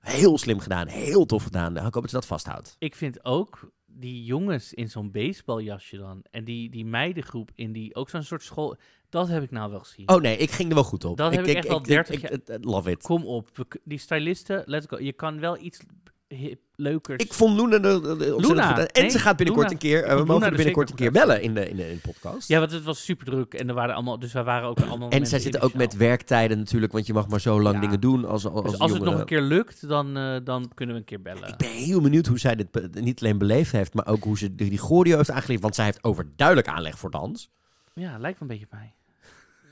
Heel 0.00 0.38
slim 0.38 0.58
gedaan, 0.60 0.86
heel 0.86 1.26
tof 1.26 1.42
gedaan. 1.42 1.76
Ik 1.76 1.82
hoop 1.82 1.92
dat 1.92 2.08
ze 2.08 2.14
dat 2.16 2.26
vasthoudt. 2.26 2.76
Ik 2.78 2.94
vind 2.94 3.24
ook 3.24 3.70
die 3.86 4.24
jongens 4.24 4.74
in 4.74 4.90
zo'n 4.90 5.10
baseballjasje 5.10 5.96
dan. 5.96 6.22
En 6.30 6.44
die, 6.44 6.70
die 6.70 6.84
meidengroep 6.84 7.50
in 7.54 7.72
die 7.72 7.94
ook 7.94 8.10
zo'n 8.10 8.22
soort 8.22 8.42
school. 8.42 8.76
Dat 9.08 9.28
heb 9.28 9.42
ik 9.42 9.50
nou 9.50 9.70
wel 9.70 9.80
gezien. 9.80 10.08
Oh 10.08 10.20
nee, 10.20 10.36
ik 10.36 10.50
ging 10.50 10.68
er 10.68 10.74
wel 10.74 10.84
goed 10.84 11.04
op. 11.04 11.16
Dat 11.16 11.34
heb 11.34 11.46
ik 11.46 11.56
echt 11.56 11.68
al 11.68 11.82
30 11.82 12.14
ik, 12.14 12.20
jaar- 12.20 12.32
ik- 12.32 12.48
ik- 12.48 12.64
Love 12.64 12.90
it. 12.90 13.02
Kom 13.02 13.24
op, 13.26 13.48
die 13.84 13.98
stylisten, 13.98 14.62
let's 14.66 14.86
go. 14.86 14.98
Je 14.98 15.12
kan 15.12 15.40
wel 15.40 15.58
iets 15.62 15.80
hip, 16.28 16.60
leukers. 16.76 17.24
Ik 17.24 17.32
vond 17.34 17.60
Luna 17.60 17.76
er 17.88 18.16
Luna, 18.40 18.74
goed. 18.74 18.92
En 18.92 19.02
nee, 19.02 19.10
ze 19.10 19.18
gaat 19.18 19.36
binnenkort 19.36 19.66
Luna. 19.66 19.80
een 19.80 19.88
keer, 19.88 20.04
eh, 20.04 20.16
we 20.18 20.24
mogen 20.24 20.54
binnenkort 20.54 20.90
een 20.90 20.96
keer 20.96 21.12
bellen 21.12 21.42
in 21.42 21.54
de, 21.54 21.68
in 21.68 21.76
de, 21.76 21.88
in 21.90 21.94
de 21.94 22.00
podcast. 22.00 22.48
Ja, 22.48 22.58
want 22.58 22.70
het 22.72 22.84
was 22.84 23.04
super 23.04 23.26
druk 23.26 23.54
en 23.54 23.68
er 23.68 23.74
waren 23.74 23.94
allemaal, 23.94 24.18
dus 24.18 24.32
wij 24.32 24.44
waren 24.44 24.68
ook 24.68 24.80
allemaal. 24.80 25.10
En 25.10 25.26
zij 25.26 25.38
zitten 25.38 25.60
ook 25.60 25.74
met 25.74 25.96
werktijden 25.96 26.58
natuurlijk, 26.58 26.92
want 26.92 27.06
je 27.06 27.12
mag 27.12 27.28
maar 27.28 27.40
zo 27.40 27.60
lang 27.60 27.74
Ja. 27.74 27.80
dingen 27.80 28.00
doen 28.00 28.24
als, 28.24 28.46
als, 28.46 28.70
Dus 28.70 28.78
als 28.78 28.92
het 28.92 29.02
nog 29.02 29.18
een 29.18 29.24
keer 29.24 29.42
lukt, 29.42 29.88
dan, 29.88 30.16
eh, 30.16 30.36
dan 30.44 30.70
kunnen 30.74 30.94
we 30.94 31.00
een 31.00 31.06
keer 31.06 31.22
bellen. 31.22 31.48
Ik 31.48 31.56
ben 31.56 31.68
heel 31.70 32.00
benieuwd 32.00 32.26
hoe 32.26 32.38
zij 32.38 32.56
dit 32.56 33.00
niet 33.00 33.20
alleen 33.20 33.38
beleefd 33.38 33.72
heeft, 33.72 33.94
maar 33.94 34.06
ook 34.06 34.24
hoe 34.24 34.38
ze 34.38 34.54
die, 34.54 34.78
choreo 34.78 35.16
heeft 35.16 35.30
aangeleerd. 35.30 35.60
Want 35.62 35.74
zij 35.74 35.84
heeft 35.84 36.04
overduidelijk 36.04 36.68
aanleg 36.68 36.98
voor 36.98 37.10
dans. 37.10 37.50
Ja, 37.94 38.18
lijkt 38.18 38.38
wel 38.40 38.48
een 38.50 38.58
beetje 38.58 38.64
op 38.64 38.72
mij. 38.72 38.92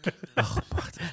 Ach, 0.35 0.59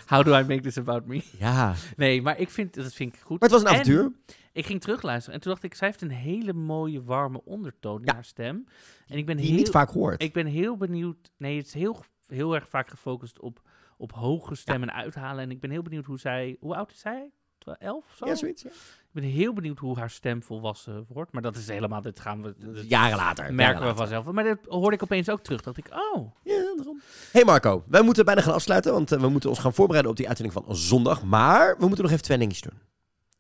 How 0.05 0.25
do 0.25 0.31
I 0.39 0.43
make 0.43 0.61
this 0.61 0.77
about 0.77 1.05
me? 1.05 1.21
Ja. 1.39 1.73
Nee, 1.95 2.21
maar 2.21 2.39
ik 2.39 2.49
vind, 2.49 2.73
dat 2.73 2.93
vind 2.93 3.13
ik 3.13 3.19
goed. 3.19 3.39
Maar 3.39 3.49
het 3.49 3.61
was 3.61 3.61
een 3.61 3.67
En 3.67 3.73
avontuur. 3.81 4.11
Ik 4.53 4.65
ging 4.65 4.81
terugluisteren 4.81 5.35
en 5.35 5.41
toen 5.41 5.51
dacht 5.51 5.63
ik, 5.63 5.75
zij 5.75 5.87
heeft 5.87 6.01
een 6.01 6.09
hele 6.11 6.53
mooie, 6.53 7.03
warme 7.03 7.41
ondertoon 7.45 7.99
in 7.99 8.05
Ja. 8.05 8.13
haar 8.13 8.25
stem. 8.25 8.65
En 9.07 9.17
ik 9.17 9.25
ben 9.25 9.35
Die 9.35 9.45
je 9.45 9.51
heel, 9.51 9.61
niet 9.61 9.69
vaak 9.71 9.89
hoort. 9.89 10.21
Ik 10.23 10.33
ben 10.33 10.45
heel 10.45 10.77
benieuwd. 10.77 11.31
Nee, 11.37 11.57
het 11.57 11.65
is 11.65 11.73
heel, 11.73 12.03
heel 12.27 12.55
erg 12.55 12.69
vaak 12.69 12.89
gefocust 12.89 13.39
op, 13.39 13.61
op 13.97 14.11
hoge 14.11 14.55
stemmen 14.55 14.93
uithalen. 14.93 15.43
En 15.43 15.51
ik 15.51 15.59
ben 15.59 15.69
heel 15.69 15.81
benieuwd 15.81 16.05
hoe 16.05 16.19
zij. 16.19 16.57
Hoe 16.59 16.75
oud 16.75 16.91
is 16.91 16.99
zij? 16.99 17.31
Elf 17.79 18.05
of 18.09 18.15
zo? 18.17 18.25
Ja, 18.25 18.35
zoiets. 18.35 18.61
Ja. 18.63 18.69
Ik 18.69 19.09
ben 19.11 19.23
heel 19.23 19.53
benieuwd 19.53 19.79
hoe 19.79 19.97
haar 19.97 20.09
stem 20.09 20.43
volwassen 20.43 21.05
wordt. 21.09 21.31
Maar 21.31 21.41
dat 21.41 21.55
is 21.55 21.67
helemaal. 21.67 22.01
Dit 22.01 22.19
gaan 22.19 22.41
we. 22.41 22.83
Jaren 22.87 23.17
later. 23.17 23.53
merken 23.53 23.73
jaren 23.75 23.87
we 23.91 23.97
vanzelf. 23.97 24.25
Maar 24.25 24.43
dat 24.43 24.57
hoorde 24.67 24.95
ik 24.95 25.03
opeens 25.03 25.29
ook 25.29 25.41
terug. 25.41 25.61
Dat 25.61 25.77
ik, 25.77 25.87
oh. 26.15 26.31
Ja, 26.43 26.73
daarom. 26.75 27.01
Hey 27.31 27.43
Marco, 27.45 27.83
wij 27.87 28.01
moeten 28.01 28.25
bijna 28.25 28.41
gaan 28.41 28.53
afsluiten, 28.53 28.93
want 28.93 29.11
eh, 29.11 29.19
we 29.19 29.29
moeten 29.29 29.49
ons 29.49 29.59
gaan 29.59 29.73
voorbereiden 29.73 30.11
op 30.11 30.17
die 30.17 30.27
uitzending 30.27 30.63
van 30.65 30.75
zondag. 30.75 31.23
Maar 31.23 31.75
we 31.77 31.85
moeten 31.85 32.03
nog 32.03 32.11
even 32.11 32.23
twee 32.23 32.37
dingetjes 32.37 32.61
doen. 32.61 32.79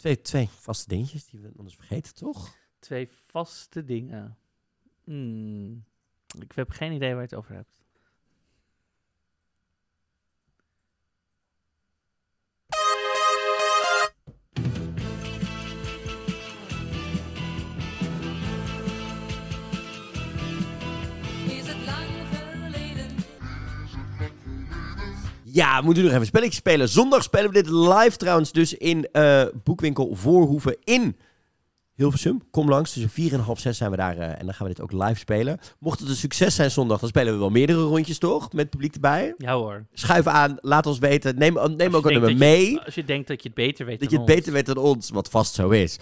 Twee, 0.03 0.21
twee 0.21 0.49
vaste 0.49 0.87
dingetjes 0.87 1.25
die 1.25 1.39
we 1.39 1.51
anders 1.57 1.75
vergeten, 1.75 2.13
toch? 2.13 2.55
Twee 2.79 3.09
vaste 3.11 3.83
dingen. 3.83 4.37
Hmm. 5.03 5.83
Ik 6.39 6.51
heb 6.51 6.69
geen 6.69 6.91
idee 6.91 7.09
waar 7.09 7.17
je 7.17 7.27
het 7.27 7.35
over 7.35 7.55
hebt. 7.55 7.82
Ja, 25.55 25.79
we 25.79 25.85
moeten 25.85 26.03
nog 26.03 26.11
even 26.13 26.25
spelletjes 26.25 26.55
spelen. 26.57 26.89
Zondag 26.89 27.23
spelen 27.23 27.51
we 27.51 27.61
dit 27.63 27.69
live 27.69 28.17
trouwens 28.17 28.51
dus 28.51 28.73
in 28.73 29.07
eh, 29.11 29.43
Boekwinkel 29.63 30.15
Voorhoeven 30.15 30.77
in 30.83 31.17
Hilversum. 31.93 32.41
Kom 32.51 32.69
langs, 32.69 32.91
tussen 32.93 33.09
vier 33.11 33.33
en 33.33 33.39
half 33.39 33.59
zes 33.59 33.77
zijn 33.77 33.91
we 33.91 33.97
daar 33.97 34.17
eh, 34.17 34.29
en 34.39 34.45
dan 34.45 34.53
gaan 34.53 34.67
we 34.67 34.73
dit 34.73 34.81
ook 34.83 34.91
live 34.91 35.15
spelen. 35.19 35.59
Mocht 35.79 35.99
het 35.99 36.09
een 36.09 36.15
succes 36.15 36.55
zijn 36.55 36.71
zondag, 36.71 36.99
dan 36.99 37.09
spelen 37.09 37.33
we 37.33 37.39
wel 37.39 37.49
meerdere 37.49 37.81
rondjes 37.81 38.17
toch? 38.17 38.53
Met 38.53 38.69
publiek 38.69 38.93
erbij. 38.93 39.33
Ja 39.37 39.53
hoor. 39.53 39.85
Schuif 39.93 40.27
aan, 40.27 40.57
laat 40.61 40.85
ons 40.85 40.99
weten. 40.99 41.37
Neem, 41.37 41.53
neem 41.75 41.95
ook 41.95 42.05
een 42.05 42.13
je 42.13 42.19
nummer 42.19 42.29
je- 42.29 42.35
mee. 42.35 42.79
als 42.81 42.95
je 42.95 43.03
denkt 43.05 43.27
dat 43.27 43.41
je 43.43 43.47
het 43.47 43.57
beter 43.57 43.85
weet 43.85 43.99
Dat 43.99 44.09
je 44.11 44.15
dan 44.17 44.25
het 44.25 44.33
ons. 44.33 44.39
beter 44.39 44.53
weet 44.53 44.65
dan 44.75 44.77
ons, 44.83 45.09
wat 45.09 45.29
vast 45.29 45.53
zo 45.53 45.69
is. 45.69 45.97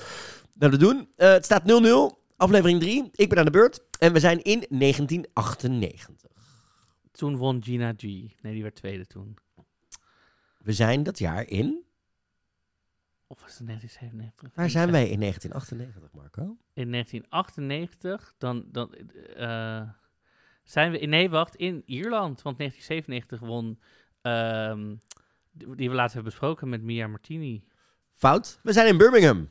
Nou, 0.58 0.72
dat 0.72 0.80
doen. 0.80 1.08
Eh, 1.16 1.32
het 1.32 1.46
staat 1.46 1.64
0-0, 1.66 2.20
aflevering 2.38 2.80
3. 2.80 3.10
Ik 3.16 3.30
ben 3.30 3.38
aan 3.38 3.46
de 3.46 3.52
beurt. 3.52 3.80
En 4.00 4.14
we 4.14 4.20
zijn 4.20 4.42
in 4.44 4.66
1998. 4.70 6.21
Toen 7.22 7.36
won 7.38 7.64
Gina 7.64 7.94
G. 7.98 8.02
Nee, 8.04 8.54
die 8.54 8.62
werd 8.62 8.76
tweede 8.76 9.06
toen. 9.08 9.38
We 10.58 10.74
zijn 10.74 11.04
dat 11.04 11.20
jaar 11.20 11.48
in 11.48 11.84
Of 13.28 13.42
was 13.42 13.58
het 13.58 13.68
1997? 13.68 14.56
Waar 14.56 14.70
zijn 14.70 14.92
wij 14.92 15.10
in 15.10 15.20
1998, 15.20 16.12
Marco? 16.22 16.42
In 16.74 16.92
1998, 16.92 18.34
dan, 18.38 18.66
dan 18.72 18.94
eh, 19.36 19.90
zijn 20.64 20.92
we... 20.92 21.00
in- 21.00 21.10
Nee, 21.10 21.30
wacht, 21.30 21.56
in 21.56 21.84
Ierland. 21.86 22.42
Want 22.42 22.58
1997 22.58 23.40
won... 23.40 23.80
ehm, 24.22 24.96
die 25.52 25.76
die 25.76 25.90
we 25.90 25.96
laatst 25.96 26.14
hebben 26.14 26.32
besproken 26.32 26.70
met 26.70 26.82
Mia 26.82 27.08
Martini. 27.08 27.64
Fout. 28.12 28.60
We 28.64 28.74
zijn 28.74 28.88
in 28.88 28.98
Birmingham. 28.98 29.50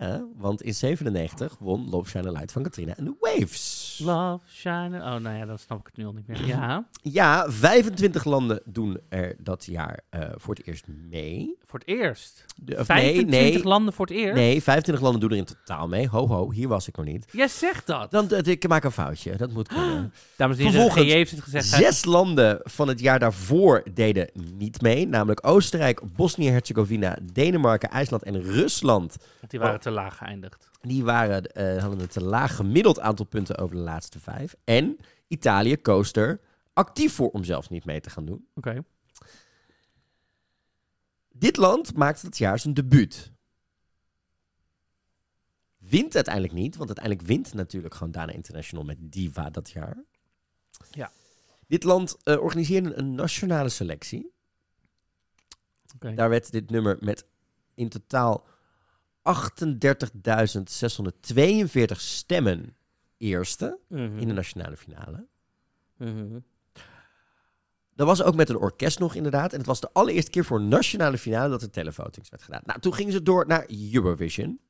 Ja, 0.00 0.24
want 0.36 0.62
in 0.62 0.74
97 0.74 1.56
won 1.58 1.88
Love 1.90 2.10
Shine 2.10 2.28
a 2.28 2.32
Light 2.32 2.52
van 2.52 2.62
Katrina 2.62 2.96
en 2.96 3.04
de 3.04 3.14
Waves. 3.20 4.00
Love, 4.04 4.44
shine... 4.48 4.98
Oh, 4.98 5.14
nou 5.16 5.36
ja, 5.36 5.46
dan 5.46 5.58
snap 5.58 5.78
ik 5.80 5.86
het 5.86 5.96
nu 5.96 6.04
al 6.06 6.12
niet 6.12 6.26
meer. 6.26 6.46
Ja, 6.46 6.86
Ja, 7.02 7.50
25 7.50 8.24
landen 8.24 8.60
doen 8.64 8.98
er 9.08 9.36
dat 9.38 9.64
jaar 9.64 10.00
eh, 10.10 10.20
voor 10.36 10.54
het 10.54 10.66
eerst 10.66 10.84
mee. 11.10 11.56
voor 11.64 11.78
het 11.78 11.88
eerst. 11.88 12.44
De- 12.56 12.78
of 12.78 12.86
25 12.86 13.64
landen 13.64 13.94
voor 13.94 14.06
het 14.06 14.14
eerst? 14.14 14.34
Nee, 14.34 14.62
25 14.62 15.02
landen 15.04 15.20
doen 15.20 15.30
er 15.30 15.36
in 15.36 15.44
totaal 15.44 15.88
mee. 15.88 16.08
Ho, 16.08 16.26
ho, 16.26 16.50
hier 16.52 16.68
was 16.68 16.88
ik 16.88 16.96
nog 16.96 17.06
niet. 17.06 17.26
Jij 17.32 17.48
zegt 17.48 17.86
dat. 17.86 18.10
Dan, 18.10 18.28
dat- 18.28 18.46
ik 18.46 18.68
maak 18.68 18.84
een 18.84 18.90
foutje, 18.92 19.36
dat 19.36 19.52
moet 19.52 19.68
kunnen. 19.74 20.12
Dames 20.36 20.56
en 20.56 20.62
heren, 20.62 20.80
Vervolgens, 20.80 21.04
GJ 21.06 21.12
heeft 21.16 21.30
het 21.30 21.40
gezegd. 21.40 21.66
Zes 21.66 22.04
landen 22.04 22.60
van 22.64 22.88
het 22.88 23.00
jaar 23.00 23.18
daarvoor 23.18 23.82
deden 23.94 24.30
niet 24.58 24.80
mee. 24.80 25.08
Namelijk 25.08 25.46
Oostenrijk, 25.46 26.00
Bosnië-Herzegovina, 26.16 27.18
Denemarken, 27.32 27.90
IJsland 27.90 28.22
en 28.22 28.42
Rusland. 28.42 29.16
Want 29.38 29.50
die 29.50 29.60
waren 29.60 29.71
te 29.80 29.90
laag 29.90 30.16
geëindigd. 30.16 30.68
Die 30.80 31.04
waren, 31.04 31.44
eh, 31.44 31.80
hadden 31.80 32.00
een 32.00 32.08
te 32.08 32.22
laag 32.22 32.56
gemiddeld 32.56 33.00
aantal 33.00 33.26
punten 33.26 33.58
over 33.58 33.76
de 33.76 33.82
laatste 33.82 34.20
vijf. 34.20 34.54
En 34.64 34.96
Italië 35.28 35.76
koos 35.76 36.12
er 36.12 36.40
actief 36.72 37.14
voor 37.14 37.30
om 37.30 37.44
zelfs 37.44 37.68
niet 37.68 37.84
mee 37.84 38.00
te 38.00 38.10
gaan 38.10 38.24
doen. 38.24 38.46
Oké. 38.54 38.84
Dit 41.28 41.56
land 41.56 41.96
maakte 41.96 42.24
dat 42.24 42.38
jaar 42.38 42.58
zijn 42.58 42.74
debuut. 42.74 43.32
Wint 45.78 46.14
uiteindelijk 46.14 46.54
niet, 46.54 46.76
want 46.76 46.88
uiteindelijk 46.88 47.26
wint 47.26 47.54
natuurlijk 47.54 47.94
gewoon 47.94 48.12
Dana 48.12 48.32
International 48.32 48.84
met 48.84 48.96
Diva 49.00 49.50
dat 49.50 49.70
jaar. 49.70 50.04
Ja. 50.90 51.10
Dit 51.66 51.84
land 51.84 52.16
eh, 52.22 52.40
organiseerde 52.40 52.94
een 52.94 53.14
nationale 53.14 53.68
selectie. 53.68 54.32
Oké. 55.94 56.14
Daar 56.14 56.28
werd 56.28 56.52
dit 56.52 56.70
nummer 56.70 56.96
met 57.00 57.26
in 57.74 57.88
totaal 57.88 58.46
38.642 59.22 62.00
stemmen 62.00 62.76
eerste 63.16 63.78
Mhm. 63.88 64.18
in 64.18 64.28
de 64.28 64.34
nationale 64.34 64.76
finale. 64.76 65.26
Mhm. 65.96 66.38
Dat 67.94 68.06
was 68.06 68.22
ook 68.22 68.34
met 68.34 68.48
een 68.48 68.56
orkest 68.56 68.98
nog 68.98 69.14
inderdaad. 69.14 69.52
En 69.52 69.58
het 69.58 69.66
was 69.66 69.80
de 69.80 69.90
allereerste 69.92 70.30
keer 70.30 70.44
voor 70.44 70.60
nationale 70.60 71.18
finale 71.18 71.50
dat 71.50 71.62
er 71.62 71.70
televotings 71.70 72.28
werd 72.30 72.42
gedaan. 72.42 72.62
Nou, 72.64 72.80
toen 72.80 72.94
gingen 72.94 73.12
ze 73.12 73.22
door 73.22 73.46
naar 73.46 73.66
Eurovision. 73.92 74.60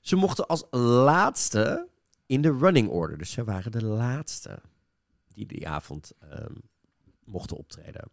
Ze 0.00 0.16
mochten 0.16 0.46
als 0.46 0.64
laatste 0.70 1.88
in 2.26 2.42
de 2.42 2.52
running 2.58 2.88
order. 2.88 3.18
Dus 3.18 3.30
ze 3.30 3.44
waren 3.44 3.72
de 3.72 3.84
laatste 3.84 4.58
die 5.34 5.46
die 5.46 5.68
avond 5.68 6.12
ehm, 6.30 6.54
mochten 7.24 7.56
optreden. 7.56 8.04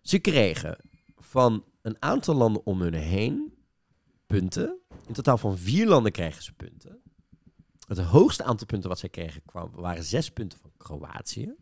Ze 0.00 0.18
kregen 0.18 0.76
van 1.18 1.64
een 1.82 1.96
aantal 1.98 2.34
landen 2.34 2.66
om 2.66 2.80
hun 2.80 2.94
heen 2.94 3.54
punten. 4.26 4.78
In 5.06 5.14
totaal 5.14 5.38
van 5.38 5.58
vier 5.58 5.86
landen 5.86 6.12
kregen 6.12 6.42
ze 6.42 6.52
punten. 6.52 7.02
Het 7.86 7.98
hoogste 7.98 8.44
aantal 8.44 8.66
punten 8.66 8.88
wat 8.88 8.98
zij 8.98 9.08
kregen 9.08 9.42
kwam, 9.44 9.70
waren 9.72 10.04
zes 10.04 10.30
punten 10.30 10.58
van 10.58 10.72
Kroatië. 10.76 11.54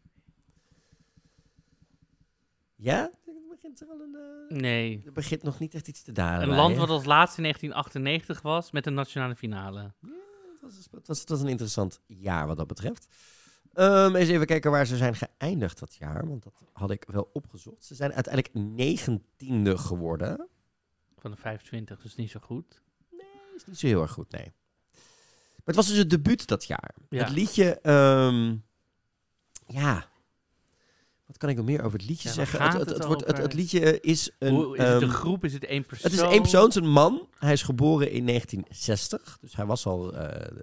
Ja? 2.76 3.02
Er 3.26 3.34
begint 3.48 3.80
er 3.80 3.86
al 3.88 4.00
een... 4.00 4.14
eh, 4.48 4.56
Nee. 4.60 5.02
Er 5.04 5.12
begint 5.12 5.42
nog 5.42 5.58
niet 5.58 5.74
echt 5.74 5.88
iets 5.88 6.02
te 6.02 6.12
dalen. 6.12 6.42
Een 6.42 6.48
bij 6.48 6.56
land 6.56 6.76
wat 6.76 6.88
als 6.88 7.04
laatste 7.04 7.36
in 7.36 7.42
1998 7.42 8.42
was 8.42 8.70
met 8.70 8.86
een 8.86 8.94
nationale 8.94 9.36
finale. 9.36 9.80
Het 9.80 10.60
was, 10.60 10.76
het, 10.90 11.06
was, 11.06 11.20
het 11.20 11.28
was 11.28 11.40
een 11.40 11.48
interessant 11.48 12.00
jaar 12.06 12.46
wat 12.46 12.56
dat 12.56 12.66
betreft. 12.66 13.06
Ehm, 13.72 14.14
eens 14.14 14.28
even 14.28 14.46
kijken 14.46 14.70
waar 14.70 14.86
ze 14.86 14.96
zijn 14.96 15.14
geëindigd 15.14 15.78
dat 15.78 15.94
jaar. 15.94 16.28
Want 16.28 16.42
dat 16.42 16.62
had 16.72 16.90
ik 16.90 17.04
wel 17.06 17.30
opgezocht. 17.32 17.84
Ze 17.84 17.94
zijn 17.94 18.12
uiteindelijk 18.12 18.54
negentiende 18.54 19.78
geworden. 19.78 20.48
Van 21.18 21.30
de 21.30 21.36
25, 21.36 22.00
dus 22.00 22.14
niet 22.14 22.30
zo 22.30 22.40
goed. 22.42 22.82
is 23.56 23.64
niet 23.66 23.78
zo 23.78 23.86
heel 23.86 24.02
erg 24.02 24.12
goed, 24.12 24.30
nee. 24.30 24.52
Maar 24.92 25.64
het 25.64 25.76
was 25.76 25.86
dus 25.86 25.96
het 25.96 26.10
debuut 26.10 26.46
dat 26.46 26.64
jaar. 26.64 26.94
Ja. 27.08 27.24
Het 27.24 27.32
liedje, 27.32 27.80
ehm, 27.80 28.56
ja. 29.66 30.08
Wat 31.26 31.36
kan 31.38 31.48
ik 31.48 31.56
nog 31.56 31.64
meer 31.64 31.82
over 31.82 31.98
het 31.98 32.08
liedje 32.08 32.28
Ja, 32.28 32.34
zeggen? 32.34 32.62
Het, 32.62 32.90
het, 32.90 33.04
wordt, 33.04 33.26
het, 33.26 33.54
liedje 33.54 34.00
is 34.00 34.30
een... 34.38 34.54
Hoe, 34.54 34.76
is 34.76 34.82
het 34.82 35.02
een 35.02 35.08
ehm, 35.08 35.10
groep? 35.10 35.44
Is 35.44 35.52
het 35.52 35.64
één 35.64 35.84
persoon? 35.84 36.10
Het 36.10 36.20
is 36.20 36.26
één 36.26 36.40
persoon, 36.40 36.64
het 36.64 36.76
is 36.76 36.82
een 36.82 36.90
man. 36.90 37.28
Hij 37.38 37.52
is 37.52 37.62
geboren 37.62 38.10
in 38.10 38.26
1960. 38.26 39.38
Dus 39.40 39.56
hij 39.56 39.66
was 39.66 39.86
al 39.86 40.14
eh, 40.14 40.58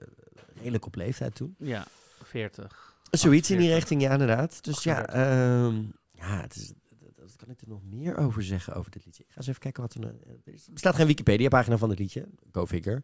redelijk 0.56 0.86
op 0.86 0.96
leeftijd 0.96 1.36
toen. 1.36 1.56
Ja, 1.58 1.86
40. 2.24 2.87
Zoiets 3.12 3.52
in 3.52 3.58
die 3.58 3.74
48. 3.74 3.76
richting, 3.76 4.02
ja, 4.02 4.12
inderdaad. 4.12 4.64
Dus 4.64 4.84
ja, 4.84 5.00
38. 5.00 5.22
ehm, 5.22 5.76
ja 6.12 6.42
het 6.42 6.56
is, 6.56 6.74
wat 7.16 7.36
kan 7.36 7.50
ik 7.50 7.62
er 7.62 7.68
nog 7.68 7.82
meer 7.84 8.18
over 8.18 8.44
zeggen 8.44 8.74
over 8.74 8.92
dit 8.92 9.06
liedje? 9.06 9.24
Ik 9.24 9.30
ga 9.30 9.38
eens 9.38 9.48
even 9.48 9.62
kijken 9.62 9.82
wat 9.82 9.94
er... 9.94 10.04
Er 10.04 10.74
bestaat 10.74 10.96
geen 10.96 11.08
Wikipedia-pagina 11.08 11.78
van 11.78 11.90
dit 11.90 12.00
liedje. 12.00 12.28
Go 12.52 12.66
figure. 12.66 13.02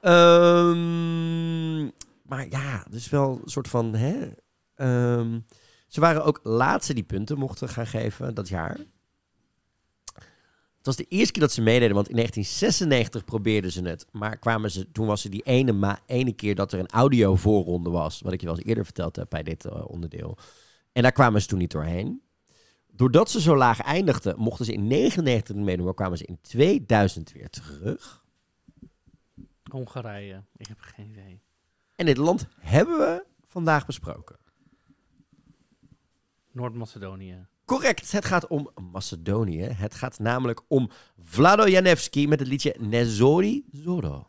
Ehm, 0.00 1.82
maar 2.22 2.48
ja, 2.48 2.84
dus 2.90 3.08
wel 3.08 3.40
een 3.42 3.50
soort 3.50 3.68
van... 3.68 3.94
Hè, 3.94 4.28
ehm, 4.74 5.40
ze 5.86 6.00
waren 6.00 6.24
ook 6.24 6.40
laatste 6.42 6.94
die 6.94 7.02
punten 7.02 7.38
mochten 7.38 7.68
gaan 7.68 7.86
geven 7.86 8.34
dat 8.34 8.48
jaar. 8.48 8.78
Het 10.80 10.88
was 10.88 10.96
de 10.96 11.06
eerste 11.08 11.32
keer 11.32 11.42
dat 11.42 11.52
ze 11.52 11.62
meededen, 11.62 11.94
want 11.94 12.08
in 12.08 12.14
1996 12.14 13.24
probeerden 13.24 13.72
ze 13.72 13.82
het. 13.82 14.06
Maar 14.12 14.38
kwamen 14.38 14.70
ze, 14.70 14.92
toen 14.92 15.06
was 15.06 15.24
er 15.24 15.30
die 15.30 15.42
ene, 15.42 15.72
ma 15.72 15.98
ene 16.06 16.32
keer 16.32 16.54
dat 16.54 16.72
er 16.72 16.78
een 16.78 16.88
audio 16.88 17.36
voorronde 17.36 17.90
was. 17.90 18.20
Wat 18.20 18.32
ik 18.32 18.40
je 18.40 18.46
wel 18.46 18.56
eens 18.56 18.66
eerder 18.66 18.84
verteld 18.84 19.16
heb 19.16 19.30
bij 19.30 19.42
dit 19.42 19.64
eh, 19.64 19.90
onderdeel. 19.90 20.38
En 20.92 21.02
daar 21.02 21.12
kwamen 21.12 21.40
ze 21.40 21.46
toen 21.46 21.58
niet 21.58 21.70
doorheen. 21.70 22.22
Doordat 22.92 23.30
ze 23.30 23.40
zo 23.40 23.56
laag 23.56 23.80
eindigden, 23.80 24.38
mochten 24.38 24.64
ze 24.64 24.72
in 24.72 24.86
99 24.86 25.56
meedoen, 25.56 25.84
maar 25.84 25.94
kwamen 25.94 26.18
ze 26.18 26.24
in 26.24 26.38
2000 26.40 27.32
weer 27.32 27.50
terug. 27.50 28.24
Hongarije. 29.70 30.44
Ik 30.56 30.66
heb 30.66 30.78
geen 30.80 31.08
idee. 31.10 31.40
En 31.96 32.06
dit 32.06 32.16
land 32.16 32.46
hebben 32.58 32.98
we 32.98 33.24
vandaag 33.46 33.86
besproken. 33.86 34.36
Noord-Macedonië. 36.50 37.46
Correct, 37.70 38.12
het 38.12 38.24
gaat 38.24 38.46
om 38.46 38.70
Macedonië. 38.92 39.62
Het 39.62 39.94
gaat 39.94 40.18
namelijk 40.18 40.60
om 40.68 40.90
Vlado 41.18 41.68
Janevski 41.68 42.28
met 42.28 42.38
het 42.38 42.48
liedje 42.48 42.74
Nezori 42.78 43.64
Zoro. 43.72 44.26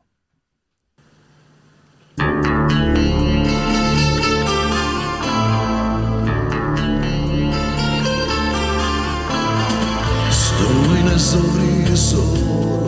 Stoj 10.29 11.01
na 11.03 11.17
zori 11.17 11.95
zoro 11.95 12.85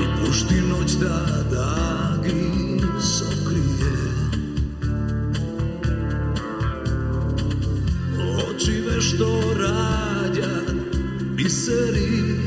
I 0.00 0.24
pušti 0.24 0.60
noć 0.60 0.96
da 1.00 1.42
dagi 1.50 2.67
što 9.00 9.54
rađa 9.58 10.60
biseri. 11.36 12.38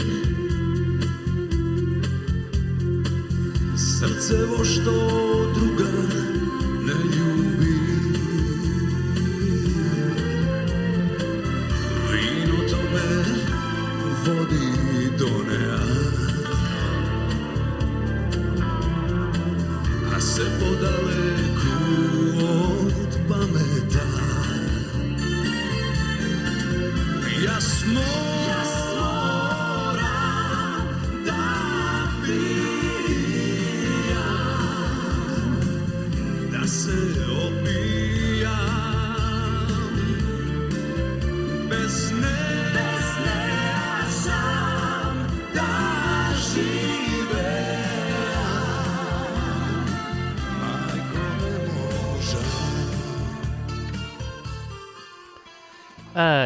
Srce 3.77 4.45
vo 4.45 4.65
što 4.65 4.91
druga 5.55 5.90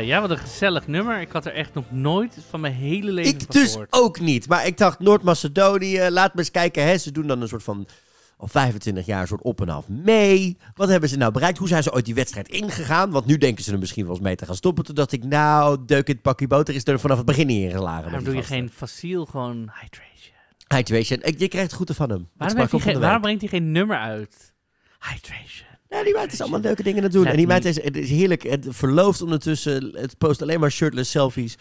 ja, 0.05 0.21
wat 0.21 0.29
een 0.29 0.37
gezellig 0.37 0.87
nummer. 0.87 1.21
Ik 1.21 1.31
had 1.31 1.45
er 1.45 1.53
echt 1.53 1.73
nog 1.73 1.91
nooit 1.91 2.37
van 2.49 2.59
mijn 2.59 2.73
hele 2.73 3.11
leven 3.11 3.33
Ik 3.33 3.41
van 3.41 3.61
dus 3.61 3.69
gehoord. 3.71 3.93
ook 3.93 4.19
niet. 4.19 4.47
Maar 4.47 4.65
ik 4.67 4.77
dacht, 4.77 4.99
Noord-Macedonië, 4.99 6.09
laat 6.09 6.33
me 6.33 6.39
eens 6.39 6.51
kijken. 6.51 6.83
Hè, 6.83 6.97
ze 6.97 7.11
doen 7.11 7.27
dan 7.27 7.41
een 7.41 7.47
soort 7.47 7.63
van 7.63 7.87
al 8.37 8.47
25 8.47 9.05
jaar 9.05 9.21
een 9.21 9.27
soort 9.27 9.41
op 9.41 9.61
en 9.61 9.69
af 9.69 9.87
mee. 9.87 10.57
Wat 10.73 10.87
hebben 10.89 11.09
ze 11.09 11.17
nou 11.17 11.31
bereikt? 11.31 11.57
Hoe 11.57 11.67
zijn 11.67 11.83
ze 11.83 11.93
ooit 11.93 12.05
die 12.05 12.13
wedstrijd 12.15 12.47
ingegaan? 12.49 13.11
Want 13.11 13.25
nu 13.25 13.37
denken 13.37 13.63
ze 13.63 13.71
er 13.71 13.79
misschien 13.79 14.03
wel 14.05 14.13
eens 14.13 14.23
mee 14.23 14.35
te 14.35 14.45
gaan 14.45 14.55
stoppen. 14.55 14.83
Toen 14.83 14.95
dacht 14.95 15.11
ik, 15.11 15.23
nou, 15.23 15.77
deuk 15.85 16.07
het 16.07 16.21
pakje 16.21 16.47
boter 16.47 16.75
is 16.75 16.85
er 16.87 16.99
vanaf 16.99 17.17
het 17.17 17.25
begin 17.25 17.47
niet 17.47 17.61
ingeslagen. 17.63 17.95
met 18.01 18.05
Waarom 18.05 18.23
doe 18.23 18.35
je 18.35 18.43
geen 18.43 18.69
fossiel, 18.69 19.25
gewoon 19.25 19.71
hydration? 19.81 20.33
Hydration. 20.67 21.19
Ik- 21.23 21.39
Je 21.39 21.47
krijgt 21.47 21.67
het 21.71 21.77
goed 21.79 21.95
van 21.95 22.09
hem. 22.09 22.29
Waarom, 22.37 22.57
heeft 22.57 22.71
hij 22.71 22.79
geen, 22.79 23.21
brengt 23.21 23.41
hij 23.41 23.49
geen 23.49 23.71
nummer 23.71 23.97
uit? 23.97 24.53
Hydration. 24.99 25.67
Ja, 25.89 26.03
die 26.03 26.13
meid 26.13 26.31
is 26.33 26.41
allemaal 26.41 26.59
leuke 26.59 26.83
dingen 26.83 26.97
aan 26.97 27.03
het 27.03 27.13
doen. 27.13 27.23
Let 27.23 27.31
en 27.31 27.37
die 27.37 27.47
meid 27.47 27.63
me- 27.63 27.69
is, 27.69 27.81
het 27.83 27.97
is 27.97 28.09
heerlijk. 28.09 28.43
Het 28.43 28.65
verlooft 28.69 29.21
ondertussen. 29.21 29.95
Het 29.97 30.17
post 30.17 30.41
alleen 30.41 30.59
maar 30.59 30.71
shirtless 30.71 31.11
selfies 31.11 31.55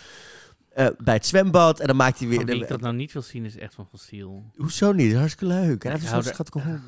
eh, 0.72 0.86
bij 0.98 1.14
het 1.14 1.26
zwembad. 1.26 1.80
En 1.80 1.86
dan 1.86 1.96
maakt 1.96 2.18
hij 2.18 2.28
weer... 2.28 2.36
Van 2.36 2.46
wie 2.46 2.62
ik 2.62 2.68
dat 2.68 2.80
nou 2.80 2.94
niet 2.94 3.12
wil 3.12 3.22
zien 3.22 3.44
is 3.44 3.56
echt 3.56 3.74
van 3.74 3.86
fossiel. 3.86 4.44
Hoezo 4.56 4.92
niet? 4.92 5.14
Hartstikke 5.14 5.46
leuk. 5.54 5.84
En 5.84 5.90
hij 5.90 5.98
heeft 5.98 6.10
zo'n 6.12 6.18
er- 6.18 6.24
schattige 6.24 6.60
hond. 6.60 6.80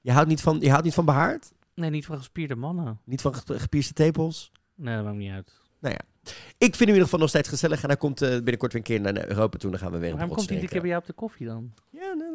Je 0.00 0.12
houdt 0.12 0.28
niet 0.28 0.40
van, 0.40 0.60
je 0.60 0.68
houdt 0.70 0.84
niet 0.84 0.94
van 0.94 1.04
behaard? 1.04 1.52
Nee, 1.74 1.90
niet 1.90 2.06
van 2.06 2.16
gespierde 2.18 2.54
mannen. 2.56 3.00
Niet 3.04 3.20
van 3.20 3.34
ge- 3.34 3.58
gepierste 3.58 3.92
tepels? 3.92 4.52
Nee, 4.74 4.94
dat 4.96 5.04
maakt 5.04 5.16
niet 5.16 5.32
uit. 5.32 5.52
Nou 5.80 5.94
ja. 5.94 6.00
Ik 6.58 6.76
vind 6.76 6.78
hem 6.78 6.80
in 6.80 6.86
ieder 6.88 7.02
geval 7.04 7.18
nog 7.18 7.28
steeds 7.28 7.48
gezellig. 7.48 7.82
En 7.82 7.88
hij 7.88 7.96
komt 7.96 8.22
eh, 8.22 8.28
binnenkort 8.30 8.72
weer 8.72 8.80
een 8.82 8.86
keer 8.86 9.00
naar 9.00 9.28
Europa 9.28 9.58
toe. 9.58 9.70
Dan 9.70 9.80
gaan 9.80 9.92
we 9.92 9.98
weer 9.98 10.10
een 10.10 10.16
Waarom 10.16 10.34
komt 10.36 10.46
hij 10.48 10.54
iedere 10.56 10.72
keer 10.72 10.80
bij 10.80 10.90
jou 10.90 11.02
op 11.02 11.08
de 11.08 11.14
koffie 11.14 11.46
dan? 11.46 11.72
Ja, 11.90 12.12
nee, 12.12 12.28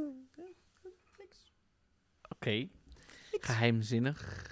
Oké. 2.30 2.68
Geheimzinnig. 3.44 4.44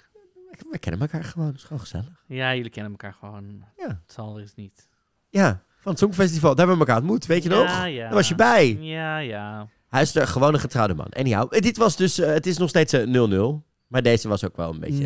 We 0.70 0.78
kennen 0.78 1.00
elkaar 1.00 1.24
gewoon. 1.24 1.46
Het 1.46 1.56
is 1.56 1.62
gewoon 1.62 1.80
gezellig. 1.80 2.24
Ja, 2.26 2.54
jullie 2.54 2.70
kennen 2.70 2.92
elkaar 2.92 3.12
gewoon. 3.12 3.64
Ja. 3.76 3.86
Het 3.86 4.12
zal 4.12 4.34
er 4.34 4.40
eens 4.40 4.54
niet. 4.54 4.88
Ja, 5.30 5.62
van 5.78 5.90
het 5.92 6.00
Songfestival. 6.00 6.54
Daar 6.54 6.66
hebben 6.66 6.84
we 6.86 6.90
elkaar 6.90 7.02
ontmoet. 7.02 7.26
Weet 7.26 7.42
je 7.42 7.48
nog? 7.48 7.64
Ja, 7.64 7.84
ja. 7.84 8.04
Daar 8.04 8.14
was 8.14 8.28
je 8.28 8.34
bij. 8.34 8.76
Ja, 8.80 9.18
ja. 9.18 9.68
Hij 9.88 10.02
is 10.02 10.14
er 10.14 10.26
gewoon 10.26 10.54
een 10.54 10.60
getrouwde 10.60 10.94
man. 10.94 11.08
Anyhow, 11.08 11.54
eh, 11.54 11.60
dit 11.60 11.76
was 11.76 11.96
dus... 11.96 12.18
eh, 12.18 12.28
het 12.32 12.46
is 12.46 12.58
nog 12.58 12.68
steeds 12.68 12.92
eh, 12.92 13.60
0-0. 13.60 13.62
Maar 13.86 14.02
deze 14.02 14.28
was 14.28 14.44
ook 14.44 14.56
wel 14.56 14.70
een 14.70 14.80
beetje... 14.80 15.04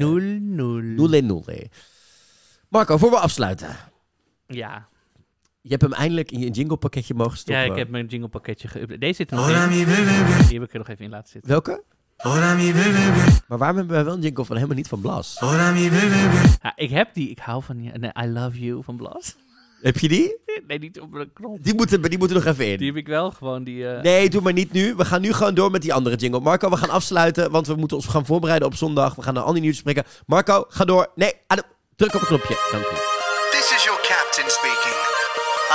0-0. 1.49 1.65
0-0. 1.65 1.69
Marco, 2.69 2.97
voor 2.97 3.11
we 3.11 3.19
afsluiten. 3.19 3.77
Ja. 4.47 4.89
Je 5.61 5.69
hebt 5.71 5.83
hem 5.83 5.93
eindelijk 5.93 6.31
in 6.33 6.39
je 6.39 6.51
jingle 6.51 6.77
pakketje 6.77 7.15
mogen 7.15 7.39
stoppen. 7.39 7.65
Ja, 7.65 7.71
ik 7.71 7.77
heb 7.77 7.89
mijn 7.89 8.07
jingle 8.07 8.29
pakketje 8.29 8.69
geüpdate. 8.69 8.99
Deze 8.99 9.15
zit 9.15 9.31
er 9.31 9.37
nog 9.37 9.49
in. 9.51 9.69
Die 10.49 10.59
heb 10.59 10.63
ik 10.63 10.73
er 10.73 10.79
nog 10.79 10.89
even 10.89 11.05
in 11.05 11.11
laten 11.11 11.29
zitten. 11.31 11.51
Welke? 11.51 11.85
Maar 13.49 13.59
waarom 13.59 13.77
hebben 13.77 13.95
wij 13.97 14.05
wel 14.05 14.15
een 14.15 14.21
jingle 14.21 14.45
van 14.45 14.57
helemaal 14.57 14.77
niet 14.77 14.89
van 14.89 15.01
Blas? 15.01 15.37
Ja, 16.63 16.73
ik 16.77 16.91
heb 16.91 17.15
die. 17.15 17.31
Ik 17.31 17.39
hou 17.39 17.63
van 17.63 17.83
je. 17.83 17.91
Nee, 17.99 18.11
I 18.25 18.27
love 18.27 18.59
you 18.65 18.83
van 18.85 18.97
Blas. 18.97 19.35
Heb 19.83 19.99
je 19.99 20.09
die? 20.09 20.37
Nee, 20.67 20.79
niet 20.79 21.01
op 21.01 21.13
de 21.13 21.29
knop. 21.35 21.59
Die 21.65 21.75
moeten, 21.75 22.03
die 22.03 22.19
moeten 22.19 22.37
nog 22.37 22.47
even 22.47 22.67
in. 22.67 22.77
Die 22.79 22.87
heb 22.87 22.97
ik 22.97 23.07
wel 23.07 23.31
gewoon. 23.31 23.65
Die, 23.65 23.89
eh, 23.89 24.03
Nee, 24.03 24.29
doe 24.31 24.43
maar 24.43 24.53
niet 24.53 24.73
nu. 24.73 24.95
We 24.95 25.05
gaan 25.05 25.21
nu 25.21 25.33
gewoon 25.33 25.55
door 25.55 25.71
met 25.71 25.83
die 25.83 25.95
andere 25.95 26.17
jingle. 26.17 26.41
Marco, 26.41 26.71
we 26.71 26.77
gaan 26.77 26.91
afsluiten, 26.91 27.51
want 27.51 27.67
we 27.67 27.75
moeten 27.75 27.97
ons 27.97 28.07
gaan 28.07 28.27
voorbereiden 28.27 28.69
op 28.69 28.75
zondag. 28.75 29.15
We 29.15 29.23
gaan 29.23 29.35
naar 29.35 29.43
al 29.43 29.53
die 29.53 29.63
nieuws 29.63 29.77
spreken. 29.77 30.05
Marco, 30.27 30.65
ga 30.69 30.85
door. 30.85 31.07
Nee, 31.15 31.33
ado- 31.47 31.63
druk 31.97 32.15
op 32.15 32.21
het 32.21 32.29
knopje. 32.29 32.57
Dank 32.73 32.85
u. 32.85 32.95
This 33.51 33.73
is 33.77 33.85
your 33.85 34.01
captain 34.03 34.51
speaking. 34.51 34.97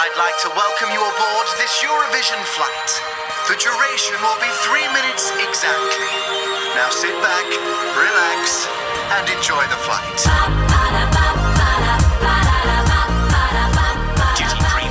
I'd 0.03 0.15
like 0.23 0.37
to 0.43 0.49
welcome 0.63 0.91
you 0.95 1.01
aboard 1.13 1.47
this 1.61 1.73
Eurovision 1.89 2.41
flight. 2.55 3.22
The 3.47 3.55
duration 3.59 4.15
will 4.21 4.39
be 4.39 4.47
three 4.63 4.87
minutes 4.93 5.29
exactly. 5.35 6.07
Now 6.75 6.89
sit 6.89 7.11
back, 7.21 7.43
relax, 7.91 8.67
and 9.11 9.27
enjoy 9.29 9.67
the 9.67 9.75
flight. 9.83 10.23
Duty 14.37 14.61
free, 14.71 14.87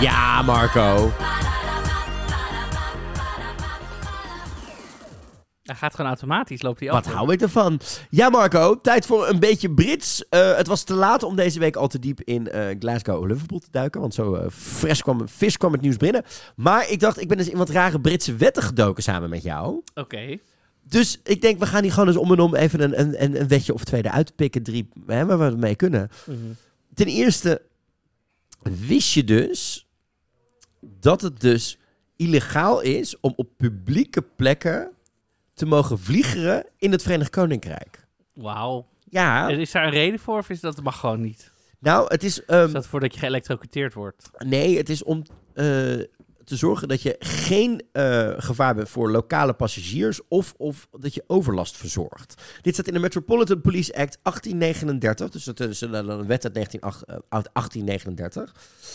Ja, 0.00 0.42
Marco. 0.42 1.35
Hij 5.66 5.74
gaat 5.74 5.94
gewoon 5.94 6.10
automatisch. 6.10 6.62
Loopt 6.62 6.80
hij 6.80 6.90
af. 6.90 7.04
Wat 7.04 7.14
hou 7.14 7.32
ik 7.32 7.40
ervan? 7.40 7.80
Ja, 8.10 8.28
Marco, 8.28 8.80
tijd 8.80 9.06
voor 9.06 9.28
een 9.28 9.40
beetje 9.40 9.70
Brits. 9.70 10.28
Eh, 10.28 10.56
het 10.56 10.66
was 10.66 10.82
te 10.82 10.94
laat 10.94 11.22
om 11.22 11.36
deze 11.36 11.58
week 11.58 11.76
al 11.76 11.88
te 11.88 11.98
diep 11.98 12.20
in 12.20 12.50
eh, 12.50 12.76
Glasgow 12.78 13.20
of 13.20 13.26
Liverpool 13.26 13.58
te 13.58 13.70
duiken. 13.70 14.00
Want 14.00 14.14
zo 14.14 14.34
eh 14.34 14.50
fris 14.50 15.02
kwam, 15.02 15.28
vis 15.28 15.56
kwam 15.56 15.72
het 15.72 15.80
nieuws 15.80 15.96
binnen. 15.96 16.22
Maar 16.56 16.90
ik 16.90 17.00
dacht, 17.00 17.20
ik 17.20 17.28
ben 17.28 17.38
eens 17.38 17.48
in 17.48 17.56
wat 17.56 17.70
rare 17.70 18.00
Britse 18.00 18.36
wetten 18.36 18.62
gedoken 18.62 19.02
samen 19.02 19.30
met 19.30 19.42
jou. 19.42 19.82
Oké. 19.94 20.38
Dus 20.82 21.20
ik 21.24 21.40
denk, 21.40 21.58
we 21.58 21.66
gaan 21.66 21.82
hier 21.82 21.92
gewoon 21.92 22.08
eens 22.08 22.16
om 22.16 22.32
en 22.32 22.40
om 22.40 22.54
even 22.54 22.80
een, 22.80 23.00
een, 23.00 23.22
een, 23.22 23.40
een 23.40 23.48
wetje 23.48 23.74
of 23.74 23.84
twee 23.84 24.04
eruit 24.04 24.36
pikken. 24.36 24.62
Drie, 24.62 24.88
hè, 25.06 25.26
waar 25.26 25.50
we 25.50 25.56
mee 25.56 25.74
kunnen. 25.76 26.10
Mhm. 26.26 26.38
Ten 26.94 27.06
eerste, 27.06 27.62
wist 28.62 29.12
je 29.12 29.24
dus 29.24 29.86
dat 30.80 31.20
het 31.20 31.40
dus 31.40 31.78
illegaal 32.16 32.80
is 32.80 33.20
om 33.20 33.32
op 33.36 33.48
publieke 33.56 34.22
plekken 34.36 34.90
te 35.56 35.66
mogen 35.66 35.98
vliegeren 35.98 36.66
in 36.78 36.92
het 36.92 37.02
Verenigd 37.02 37.30
Koninkrijk? 37.30 38.06
Wauw. 38.32 38.86
Ja. 39.08 39.48
Is 39.48 39.70
daar 39.70 39.84
een 39.84 39.90
reden 39.90 40.18
voor 40.18 40.38
of 40.38 40.50
is 40.50 40.60
dat 40.60 40.82
mag 40.82 41.00
gewoon 41.00 41.20
niet? 41.20 41.50
Nou, 41.78 42.06
het 42.08 42.24
is... 42.24 42.44
ehm, 42.44 42.66
Is 42.66 42.72
dat 42.72 42.86
voordat 42.86 43.14
je 43.14 43.18
geëlectrocuteerd 43.20 43.94
wordt? 43.94 44.30
Nee, 44.38 44.76
het 44.76 44.88
is 44.88 45.02
om 45.04 45.22
eh, 45.54 45.64
te 46.44 46.56
zorgen 46.56 46.88
dat 46.88 47.02
je 47.02 47.16
geen 47.18 47.82
eh, 47.92 48.32
gevaar 48.36 48.74
bent 48.74 48.88
voor 48.88 49.10
lokale 49.10 49.52
passagiers 49.52 50.20
of, 50.28 50.54
of 50.56 50.88
dat 51.00 51.14
je 51.14 51.24
overlast 51.26 51.76
verzorgt. 51.76 52.42
Dit 52.62 52.74
staat 52.74 52.86
in 52.86 52.92
de 52.94 52.98
Metropolitan 52.98 53.60
Police 53.60 53.94
Act 53.94 54.18
1839, 54.22 55.30
dus 55.30 55.44
dat 55.44 55.60
is 55.60 55.80
een, 55.80 56.26
wet 56.26 56.44
uit 56.44 56.54
19, 56.54 56.80
ach- 56.80 57.02
eh, 57.02 57.14
uit 57.28 57.48
1839, 57.52 58.54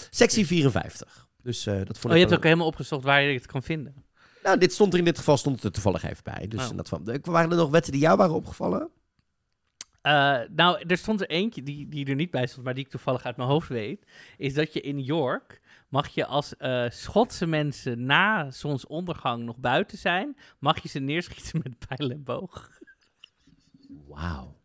sectie 0.09 0.45
54. 0.47 1.27
Dus 1.43 1.63
dat 1.63 1.97
vond 1.97 2.05
Oh, 2.05 2.13
je 2.19 2.25
hebt 2.25 2.33
ook 2.35 2.43
helemaal 2.43 2.67
opgezocht 2.67 3.03
waar 3.03 3.21
je 3.21 3.33
het 3.33 3.45
kan 3.45 3.63
vinden. 3.63 3.95
Nou, 4.43 4.57
dit 4.57 4.73
stond 4.73 4.93
er 4.93 4.99
in 4.99 5.05
dit 5.05 5.18
geval 5.18 5.38
stond 5.38 5.55
het 5.55 5.65
er 5.65 5.72
toevallig 5.72 6.03
even 6.03 6.23
bij. 6.23 6.47
Dus 6.47 6.69
Oh. 6.69 6.77
dat 6.77 6.89
van, 6.89 7.19
waren 7.22 7.51
er 7.51 7.57
nog 7.57 7.69
wetten 7.69 7.91
die 7.91 8.01
jou 8.01 8.18
waren 8.18 8.35
opgevallen? 8.35 8.89
Eh, 10.01 10.39
nou, 10.49 10.84
er 10.88 10.97
stond 10.97 11.22
er 11.22 11.30
eentje 11.30 11.63
die, 11.63 11.88
die 11.89 12.05
er 12.05 12.15
niet 12.15 12.31
bij 12.31 12.47
stond, 12.47 12.65
maar 12.65 12.73
die 12.73 12.84
ik 12.84 12.89
toevallig 12.89 13.23
uit 13.23 13.38
mijn 13.38 13.49
hoofd 13.49 13.68
weet. 13.69 14.05
Is 14.38 14.53
dat 14.53 14.73
je 14.73 14.81
in 14.81 14.99
York 15.03 15.61
mag 15.89 16.07
je 16.07 16.26
als 16.26 16.57
eh, 16.57 16.89
Schotse 16.89 17.45
mensen 17.45 18.05
na 18.05 18.51
zonsondergang 18.51 19.43
nog 19.43 19.57
buiten 19.57 19.97
zijn, 19.97 20.38
mag 20.59 20.81
je 20.81 20.89
ze 20.89 20.99
neerschieten 20.99 21.61
met 21.63 21.88
pijl 21.88 22.09
en 22.09 22.23
boog. 22.23 22.69
Wauw. 24.07 24.61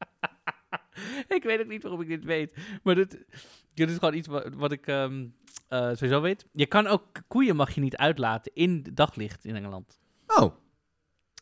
ik 1.36 1.42
weet 1.42 1.60
ook 1.60 1.66
niet 1.68 1.82
waarom 1.82 2.00
ik 2.00 2.08
dit 2.08 2.24
weet. 2.24 2.56
Maar 2.82 2.94
dit, 2.94 3.24
dit 3.74 3.90
is 3.90 3.96
gewoon 3.98 4.14
iets 4.14 4.28
wat, 4.28 4.54
wat 4.54 4.72
ik 4.72 4.86
ehm, 4.86 5.26
eh, 5.68 5.88
sowieso 5.88 6.20
weet. 6.20 6.46
Je 6.52 6.66
kan 6.66 6.86
ook 6.86 7.02
koeien 7.28 7.56
mag 7.56 7.70
je 7.74 7.80
niet 7.80 7.96
uitlaten 7.96 8.52
in 8.54 8.86
daglicht 8.94 9.44
in 9.44 9.56
Engeland. 9.56 9.98
Oh. 10.26 10.54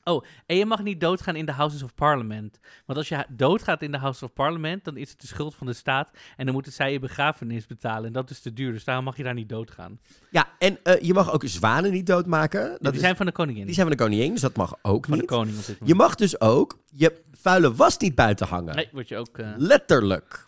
Oh, 0.06 0.24
en 0.46 0.56
je 0.56 0.66
mag 0.66 0.82
niet 0.82 1.00
doodgaan 1.00 1.36
in 1.36 1.46
de 1.46 1.52
Houses 1.52 1.82
of 1.82 1.94
Parliament. 1.94 2.58
Want 2.86 2.98
als 2.98 3.08
je 3.08 3.26
doodgaat 3.28 3.82
in 3.82 3.90
de 3.92 3.98
Houses 3.98 4.22
of 4.22 4.32
Parliament, 4.32 4.84
dan 4.84 4.96
is 4.96 5.10
het 5.10 5.20
de 5.20 5.26
schuld 5.26 5.54
van 5.54 5.66
de 5.66 5.72
staat. 5.72 6.10
En 6.36 6.44
dan 6.44 6.54
moeten 6.54 6.72
zij 6.72 6.92
je 6.92 6.98
begrafenis 6.98 7.66
betalen. 7.66 8.04
En 8.06 8.12
dat 8.12 8.30
is 8.30 8.40
te 8.40 8.52
duur, 8.52 8.72
dus 8.72 8.84
daarom 8.84 9.04
mag 9.04 9.16
je 9.16 9.22
daar 9.22 9.34
niet 9.34 9.48
doodgaan. 9.48 10.00
Ja, 10.30 10.48
en 10.58 10.78
eh, 10.82 11.00
je 11.02 11.14
mag 11.14 11.32
ook 11.32 11.42
zwanen 11.46 11.92
niet 11.92 12.06
doodmaken. 12.06 12.68
Dat 12.70 12.80
die 12.80 12.92
is- 12.92 13.00
zijn 13.00 13.16
van 13.16 13.26
de 13.26 13.32
koningin. 13.32 13.64
Die 13.64 13.74
zijn 13.74 13.86
van 13.86 13.96
de 13.96 14.02
koningin, 14.02 14.32
dus 14.32 14.40
dat 14.40 14.56
mag 14.56 14.74
ook 14.82 15.04
Van 15.06 15.14
de 15.14 15.20
niet. 15.20 15.30
koning 15.30 15.56
Je 15.84 15.94
mag 15.94 16.14
dus 16.14 16.40
ook 16.40 16.78
je 16.90 17.22
vuile 17.32 17.74
was 17.74 17.98
niet 17.98 18.14
buiten 18.14 18.46
hangen. 18.46 18.74
Nee, 18.76 18.88
word 18.92 19.08
je 19.08 19.16
ook... 19.16 19.38
eh, 19.38 19.52
Letterlijk. 19.56 20.46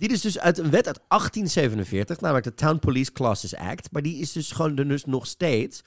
Die 0.00 0.10
is 0.10 0.20
dus 0.20 0.38
uit 0.38 0.58
een 0.58 0.70
wet 0.70 0.86
uit 0.86 1.00
1847, 1.08 2.20
namelijk 2.20 2.44
de 2.46 2.54
Town 2.54 2.78
Police 2.78 3.12
Classes 3.12 3.56
Act. 3.56 3.92
Maar 3.92 4.02
die 4.02 4.16
is 4.16 4.32
dus 4.32 4.52
gewoon 4.52 4.74
dus 4.74 5.04
nog 5.04 5.26
steeds. 5.26 5.82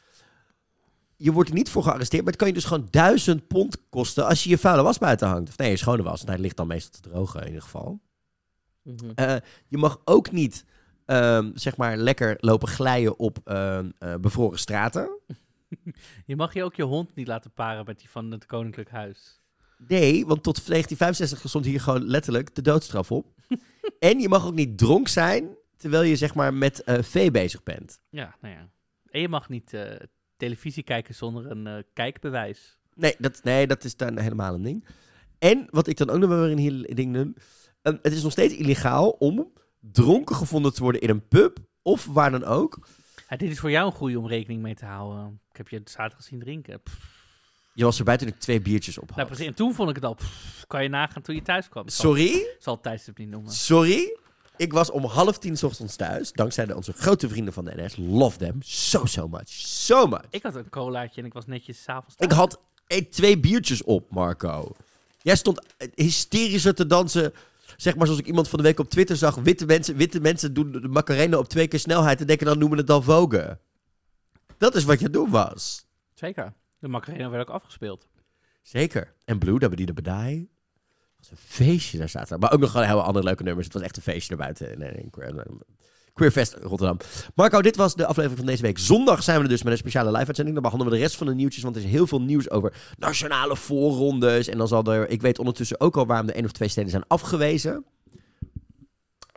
Je 1.16 1.32
wordt 1.32 1.50
er 1.50 1.56
niet 1.56 1.70
voor 1.70 1.84
gearresteerd, 1.84 2.24
maar 2.24 2.32
het 2.32 2.42
kan 2.42 2.48
je 2.48 2.54
dus 2.54 2.66
gewoon 2.66 2.88
duizend 2.90 3.48
pond 3.48 3.90
kosten 3.90 4.26
als 4.26 4.44
je 4.44 4.50
je 4.50 4.58
vuile 4.58 4.84
was 4.84 4.98
buiten 4.98 5.28
hangt. 5.28 5.50
Of 5.50 5.58
nee, 5.58 5.70
je 5.70 5.78
schone 5.78 6.04
was. 6.04 6.22
hij 6.22 6.38
ligt 6.38 6.58
dan 6.58 6.68
meestal 6.68 7.02
te 7.02 7.10
drogen 7.10 7.42
in 7.42 7.48
ieder 7.48 7.62
geval. 7.62 8.00
mhm. 8.82 9.12
Eh, 9.16 9.36
je 9.68 9.78
mag 9.78 10.02
ook 10.04 10.32
niet, 10.32 10.66
ehm, 11.06 11.52
zeg 11.54 11.78
maar, 11.78 11.98
lekker 11.98 12.38
lopen 12.40 12.68
glijden 12.68 13.20
op 13.20 13.38
ehm, 13.44 13.92
eh, 14.00 14.16
bevroren 14.16 14.60
straten. 14.60 15.20
Je 16.26 16.36
mag 16.36 16.54
je 16.54 16.64
ook 16.64 16.76
je 16.76 16.84
hond 16.84 17.16
niet 17.16 17.28
laten 17.28 17.52
paren 17.52 17.86
met 17.86 18.00
die 18.00 18.10
van 18.10 18.32
het 18.32 18.46
koninklijk 18.46 18.90
huis. 18.90 19.43
Nee, 19.88 20.26
want 20.26 20.44
tot 20.44 20.56
1965 20.68 21.50
stond 21.50 21.66
hier 21.66 21.82
gewoon 21.82 22.06
letterlijk 22.08 22.56
de 22.56 22.62
doodstraf 22.62 23.12
op. 23.12 23.28
en 24.00 24.20
je 24.20 24.30
mag 24.30 24.46
ook 24.46 24.54
niet 24.54 24.78
dronk 24.78 25.08
zijn 25.08 25.58
terwijl 25.78 26.04
je 26.04 26.16
zeg 26.16 26.36
maar 26.36 26.54
met 26.54 26.84
eh, 26.84 27.02
vee 27.02 27.32
bezig 27.32 27.64
bent. 27.64 28.00
Ja, 28.10 28.36
nou 28.42 28.54
ja. 28.54 28.70
En 29.10 29.22
je 29.22 29.30
mag 29.30 29.50
niet 29.50 29.74
eh, 29.74 29.96
televisie 30.38 30.84
kijken 30.84 31.16
zonder 31.16 31.52
een 31.52 31.68
eh, 31.68 31.84
kijkbewijs. 31.94 32.78
Nee 32.96 33.16
dat, 33.18 33.44
nee, 33.44 33.68
dat 33.68 33.84
is 33.84 33.96
dan 33.96 34.18
helemaal 34.20 34.54
een 34.54 34.64
ding. 34.64 34.86
En 35.40 35.68
wat 35.70 35.88
ik 35.88 35.98
dan 35.98 36.10
ook 36.10 36.20
nog 36.20 36.30
wel 36.30 36.40
weer 36.42 36.52
een 36.52 36.58
heel 36.58 36.82
ding 36.82 37.14
doen. 37.14 37.38
eh, 37.82 37.94
het 38.02 38.14
is 38.14 38.24
nog 38.24 38.32
steeds 38.32 38.56
illegaal 38.56 39.10
om 39.10 39.52
dronken 39.80 40.36
gevonden 40.36 40.74
te 40.74 40.82
worden 40.82 41.02
in 41.02 41.10
een 41.10 41.28
pub 41.28 41.58
of 41.82 42.06
waar 42.06 42.32
dan 42.32 42.44
ook. 42.44 42.88
Ja, 43.30 43.38
dit 43.38 43.50
is 43.52 43.60
voor 43.60 43.72
jou 43.72 43.86
een 43.86 43.92
goede 43.98 44.20
om 44.20 44.28
rekening 44.28 44.62
mee 44.62 44.76
te 44.76 44.86
houden. 44.86 45.40
Ik 45.52 45.58
heb 45.58 45.68
je 45.68 45.82
zaterdag 45.86 46.24
zien 46.24 46.40
drinken. 46.40 46.82
Pff, 46.82 47.13
Je 47.74 47.84
was 47.84 47.98
erbij 47.98 48.18
toen 48.18 48.28
ik 48.28 48.40
twee 48.40 48.62
biertjes 48.62 48.98
op 48.98 49.08
had. 49.08 49.16
Nou, 49.16 49.28
precies. 49.28 49.48
En 49.48 49.54
toen 49.54 49.74
vond 49.74 49.90
ik 49.90 49.96
het 49.96 50.06
al, 50.06 50.14
pff, 50.14 50.66
kan 50.68 50.84
je 50.84 50.90
nagaan 50.90 51.22
toen 51.22 51.36
je 51.36 51.42
thuis 51.42 51.70
kwam. 51.70 51.88
Sorry? 51.88 52.28
Ik 52.28 52.56
zal 52.60 52.74
het 52.74 52.84
tijdstip 52.84 53.18
niet 53.18 53.30
noemen. 53.30 53.52
Sorry? 53.52 54.18
Ik 54.58 54.74
was 54.74 54.92
om 54.92 55.06
half 55.06 55.38
tien 55.38 55.64
ochtends 55.64 55.96
thuis. 55.96 56.32
Dankzij 56.32 56.66
de, 56.66 56.76
onze 56.76 56.94
grote 56.94 57.30
vrienden 57.30 57.54
van 57.54 57.66
de 57.66 57.74
NS. 57.76 57.96
Love 57.98 58.38
them. 58.38 58.58
So, 58.62 59.06
so 59.06 59.28
much. 59.28 59.48
So 59.48 60.08
much. 60.08 60.26
Ik 60.30 60.44
had 60.44 60.56
een 60.56 60.70
colaatje 60.70 61.22
en 61.22 61.28
ik 61.28 61.34
was 61.34 61.46
netjes 61.46 61.84
s'avonds 61.84 62.16
Ik 62.18 62.32
had 62.32 62.60
eh, 62.88 63.06
twee 63.10 63.40
biertjes 63.40 63.84
op, 63.84 64.12
Marco. 64.12 64.72
Jij 65.22 65.36
stond 65.36 65.62
hysterischer 65.96 66.76
te 66.76 66.86
dansen. 66.86 67.34
Zeg 67.78 67.96
maar 67.96 68.06
zoals 68.06 68.22
ik 68.22 68.28
iemand 68.28 68.50
van 68.50 68.60
de 68.60 68.66
week 68.66 68.80
op 68.80 68.90
Twitter 68.90 69.16
zag. 69.16 69.36
Witte 69.36 69.66
mensen, 69.66 69.96
witte 69.96 70.20
mensen 70.20 70.54
doen 70.54 70.72
de 70.72 70.88
Macarena 70.88 71.38
op 71.38 71.50
twee 71.50 71.68
keer 71.68 71.80
snelheid. 71.80 72.20
En 72.22 72.28
denken 72.28 72.46
dan 72.46 72.60
noemen 72.60 72.78
het 72.78 72.88
dan 72.88 73.04
Vogue. 73.04 73.58
Dat 74.58 74.76
is 74.76 74.84
wat 74.84 75.00
je 75.00 75.04
het 75.04 75.14
doen 75.14 75.30
was. 75.30 75.86
Zeker. 76.14 76.54
De 76.84 76.90
Macarena 76.90 77.30
werd 77.30 77.48
ook 77.48 77.56
afgespeeld. 77.56 78.08
Zeker. 78.62 79.14
En 79.26 79.40
Blue, 79.40 79.60
dat 79.60 79.78
die 79.78 79.86
de 79.86 79.94
bedai. 79.94 80.50
Het 81.18 81.30
was 81.30 81.32
een 81.32 81.38
feestje 81.38 81.98
daar 81.98 82.10
zaten. 82.10 82.40
Maar 82.40 82.52
ook 82.52 82.60
nog 82.60 82.72
gewoon 82.72 82.86
heel 82.86 83.04
andere 83.04 83.26
leuke 83.26 83.44
nummers. 83.44 83.66
Het 83.66 83.74
was 83.74 83.84
echt 83.84 83.98
een 83.98 84.04
feestje 84.04 84.32
erbuiten. 84.32 84.80
Nee, 84.80 84.92
nee, 84.92 85.10
Queer, 85.10 85.46
Queerfest 86.14 86.54
Rotterdam. 86.54 86.98
Marco, 87.36 87.62
dit 87.62 87.76
was 87.76 87.96
de 87.96 88.06
aflevering 88.06 88.40
van 88.40 88.48
deze 88.48 88.62
week. 88.62 88.78
Zondag 88.78 89.24
zijn 89.24 89.38
we 89.38 89.44
er 89.44 89.50
dus 89.50 89.64
met 89.64 89.72
een 89.72 89.78
speciale 89.78 90.12
live-uitzending. 90.12 90.56
Dan 90.56 90.64
behandelen 90.64 90.94
we 90.94 91.00
de 91.00 91.06
rest 91.06 91.18
van 91.18 91.28
de 91.28 91.36
nieuwtjes. 91.36 91.64
Want 91.64 91.76
er 91.76 91.84
is 91.84 91.90
heel 91.90 92.08
veel 92.08 92.22
nieuws 92.22 92.50
over 92.50 92.94
nationale 92.98 93.56
voorrondes. 93.56 94.48
En 94.48 94.58
dan 94.58 94.68
zal 94.68 94.84
er... 94.84 95.10
Ik 95.10 95.22
weet 95.22 95.40
ondertussen 95.40 95.80
ook 95.80 95.98
al 95.98 96.06
waarom 96.06 96.28
de 96.28 96.34
één 96.34 96.46
of 96.46 96.52
twee 96.52 96.70
steden 96.70 96.90
zijn 96.90 97.08
afgewezen. 97.08 97.86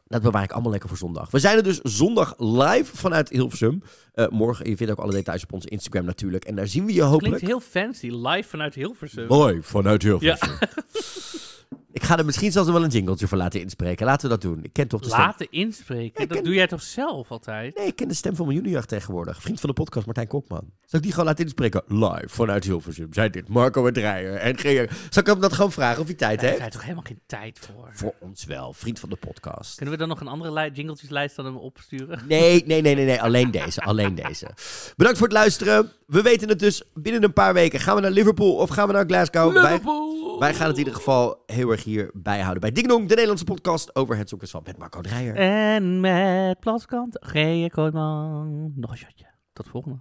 Dat 0.08 0.22
bewaar 0.22 0.42
ik 0.42 0.52
allemaal 0.52 0.70
lekker 0.70 0.88
voor 0.88 0.98
zondag. 0.98 1.30
We 1.30 1.38
zijn 1.38 1.56
er 1.56 1.62
dus 1.62 1.80
zondag 1.80 2.34
live 2.38 2.96
vanuit 2.96 3.28
Hilversum. 3.28 3.82
Eh, 4.12 4.28
morgen, 4.28 4.68
je 4.68 4.76
vindt 4.76 4.92
ook 4.92 4.98
alle 4.98 5.12
details 5.12 5.42
op 5.42 5.52
onze 5.52 5.68
Instagram 5.68 6.04
natuurlijk. 6.04 6.44
En 6.44 6.56
daar 6.56 6.66
zien 6.66 6.86
we 6.86 6.92
je 6.92 7.02
hopelijk... 7.02 7.36
Klinkt 7.36 7.46
heel 7.46 7.82
fancy, 7.82 8.08
live 8.08 8.48
vanuit 8.48 8.74
Hilversum. 8.74 9.26
Mooi, 9.26 9.62
vanuit 9.62 10.02
Hilversum. 10.02 10.48
Ja. 10.60 10.68
Ik 11.96 12.02
ga 12.02 12.18
er 12.18 12.24
misschien 12.24 12.52
zelfs 12.52 12.70
wel 12.70 12.84
een 12.84 12.90
jingletje 12.90 13.26
voor 13.28 13.38
laten 13.38 13.60
inspreken. 13.60 14.06
Laten 14.06 14.22
we 14.22 14.28
dat 14.28 14.40
doen. 14.40 14.64
Ik 14.64 14.72
ken 14.72 14.88
toch 14.88 15.00
de 15.00 15.06
stem... 15.08 15.18
Laten 15.20 15.46
inspreken? 15.50 16.28
dat 16.28 16.44
doe 16.44 16.54
jij 16.54 16.66
toch 16.66 16.82
zelf 16.82 17.30
altijd? 17.30 17.76
Nee, 17.76 17.86
ik 17.86 17.96
ken 17.96 18.08
de 18.08 18.14
stem 18.14 18.36
van 18.36 18.46
mijn 18.46 18.58
junior 18.62 18.84
tegenwoordig. 18.84 19.40
Vriend 19.42 19.60
van 19.60 19.68
de 19.68 19.74
podcast, 19.74 20.04
Martijn 20.06 20.26
Kokman. 20.26 20.70
Zal 20.84 20.98
ik 20.98 21.02
die 21.02 21.10
gewoon 21.12 21.26
laten 21.26 21.44
inspreken? 21.44 21.82
Live 21.86 22.28
vanuit 22.28 22.64
Hilversum. 22.64 23.12
Zijn 23.12 23.30
dit 23.30 23.48
Marco 23.48 23.86
en 23.86 23.92
Dreyer 23.92 24.34
en 24.34 24.58
Geer. 24.58 24.90
Zal 25.10 25.22
ik 25.22 25.28
hem 25.28 25.40
dat 25.40 25.52
gewoon 25.52 25.72
vragen 25.72 26.00
of 26.00 26.06
hij 26.06 26.14
tijd 26.16 26.40
Daar 26.40 26.48
heeft? 26.48 26.60
heeft 26.60 26.60
hij 26.60 26.70
toch 26.70 26.82
helemaal 26.82 27.04
geen 27.04 27.20
tijd 27.26 27.58
voor? 27.58 27.88
Voor 27.92 28.14
ons 28.20 28.44
wel. 28.44 28.72
Vriend 28.72 28.98
van 29.00 29.08
de 29.08 29.16
podcast. 29.16 29.74
Kunnen 29.76 29.94
we 29.94 30.00
dan 30.00 30.08
nog 30.08 30.20
een 30.20 30.28
andere 30.28 30.52
li- 30.52 30.70
jingletjeslijst 30.72 31.38
aan 31.38 31.44
hem 31.44 31.56
opsturen? 31.56 32.20
Nee, 32.28 32.62
nee, 32.66 32.80
nee, 32.82 32.94
nee, 32.94 33.04
nee. 33.04 33.22
Alleen 33.22 33.50
deze. 33.50 33.80
Alleen 33.80 34.14
deze. 34.14 34.48
Bedankt 34.96 35.18
voor 35.18 35.26
het 35.28 35.36
luisteren. 35.36 35.92
We 36.06 36.22
weten 36.22 36.48
het 36.48 36.58
dus 36.58 36.82
binnen 36.94 37.22
een 37.24 37.32
paar 37.32 37.54
weken. 37.54 37.80
Gaan 37.80 37.94
we 37.94 38.00
naar 38.00 38.10
Liverpool 38.10 38.54
of 38.54 38.68
gaan 38.70 38.86
we 38.86 38.92
naar 38.92 39.04
Glasgow? 39.06 39.54
Liverpool! 39.54 40.04
Wij, 40.05 40.05
wij 40.38 40.54
gaan 40.54 40.66
het 40.66 40.72
in 40.72 40.78
ieder 40.78 40.94
geval 40.94 41.42
heel 41.46 41.70
erg 41.70 41.84
hier 41.84 42.10
bijhouden. 42.14 42.60
Bij 42.60 42.72
Ding 42.72 42.86
Dong, 42.86 43.02
de 43.02 43.08
Nederlandse 43.08 43.44
podcast 43.44 43.96
over 43.96 44.16
het 44.16 44.28
Songfestival 44.28 44.66
met 44.66 44.78
Marco 44.78 45.00
Dreyer. 45.00 45.34
En 45.34 46.00
met 46.00 46.60
Plaskant, 46.60 47.18
G. 47.26 47.32
Kootman. 47.68 48.72
Nog 48.74 48.90
een 48.90 48.96
shotje. 48.96 49.26
Tot 49.52 49.68
volgende. 49.68 49.98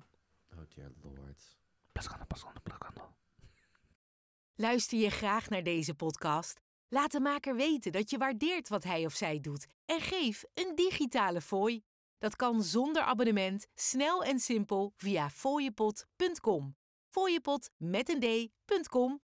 Oh 0.53 0.59
dear 0.75 0.91
lord. 1.03 1.57
Plaskant, 1.91 2.27
Plaskant, 2.27 2.63
Plaskant. 2.63 2.99
Luister 4.55 4.97
je 4.97 5.09
graag 5.09 5.49
naar 5.49 5.63
deze 5.63 5.93
podcast? 5.93 6.59
Laat 6.89 7.11
de 7.11 7.19
maker 7.19 7.55
weten 7.55 7.91
dat 7.91 8.09
je 8.09 8.17
waardeert 8.17 8.69
wat 8.69 8.83
hij 8.83 9.05
of 9.05 9.13
zij 9.13 9.39
doet 9.39 9.67
en 9.85 9.99
geef 10.01 10.43
een 10.53 10.75
digitale 10.75 11.41
fooi. 11.41 11.83
Dat 12.17 12.35
kan 12.35 12.63
zonder 12.63 13.01
abonnement, 13.01 13.67
snel 13.75 14.23
en 14.23 14.39
simpel 14.39 14.93
via 14.97 15.29
fooiepot.com. 15.29 16.75
Fooiepot 17.09 17.69
met 17.77 18.09
een 18.09 18.19
d.com 18.19 19.23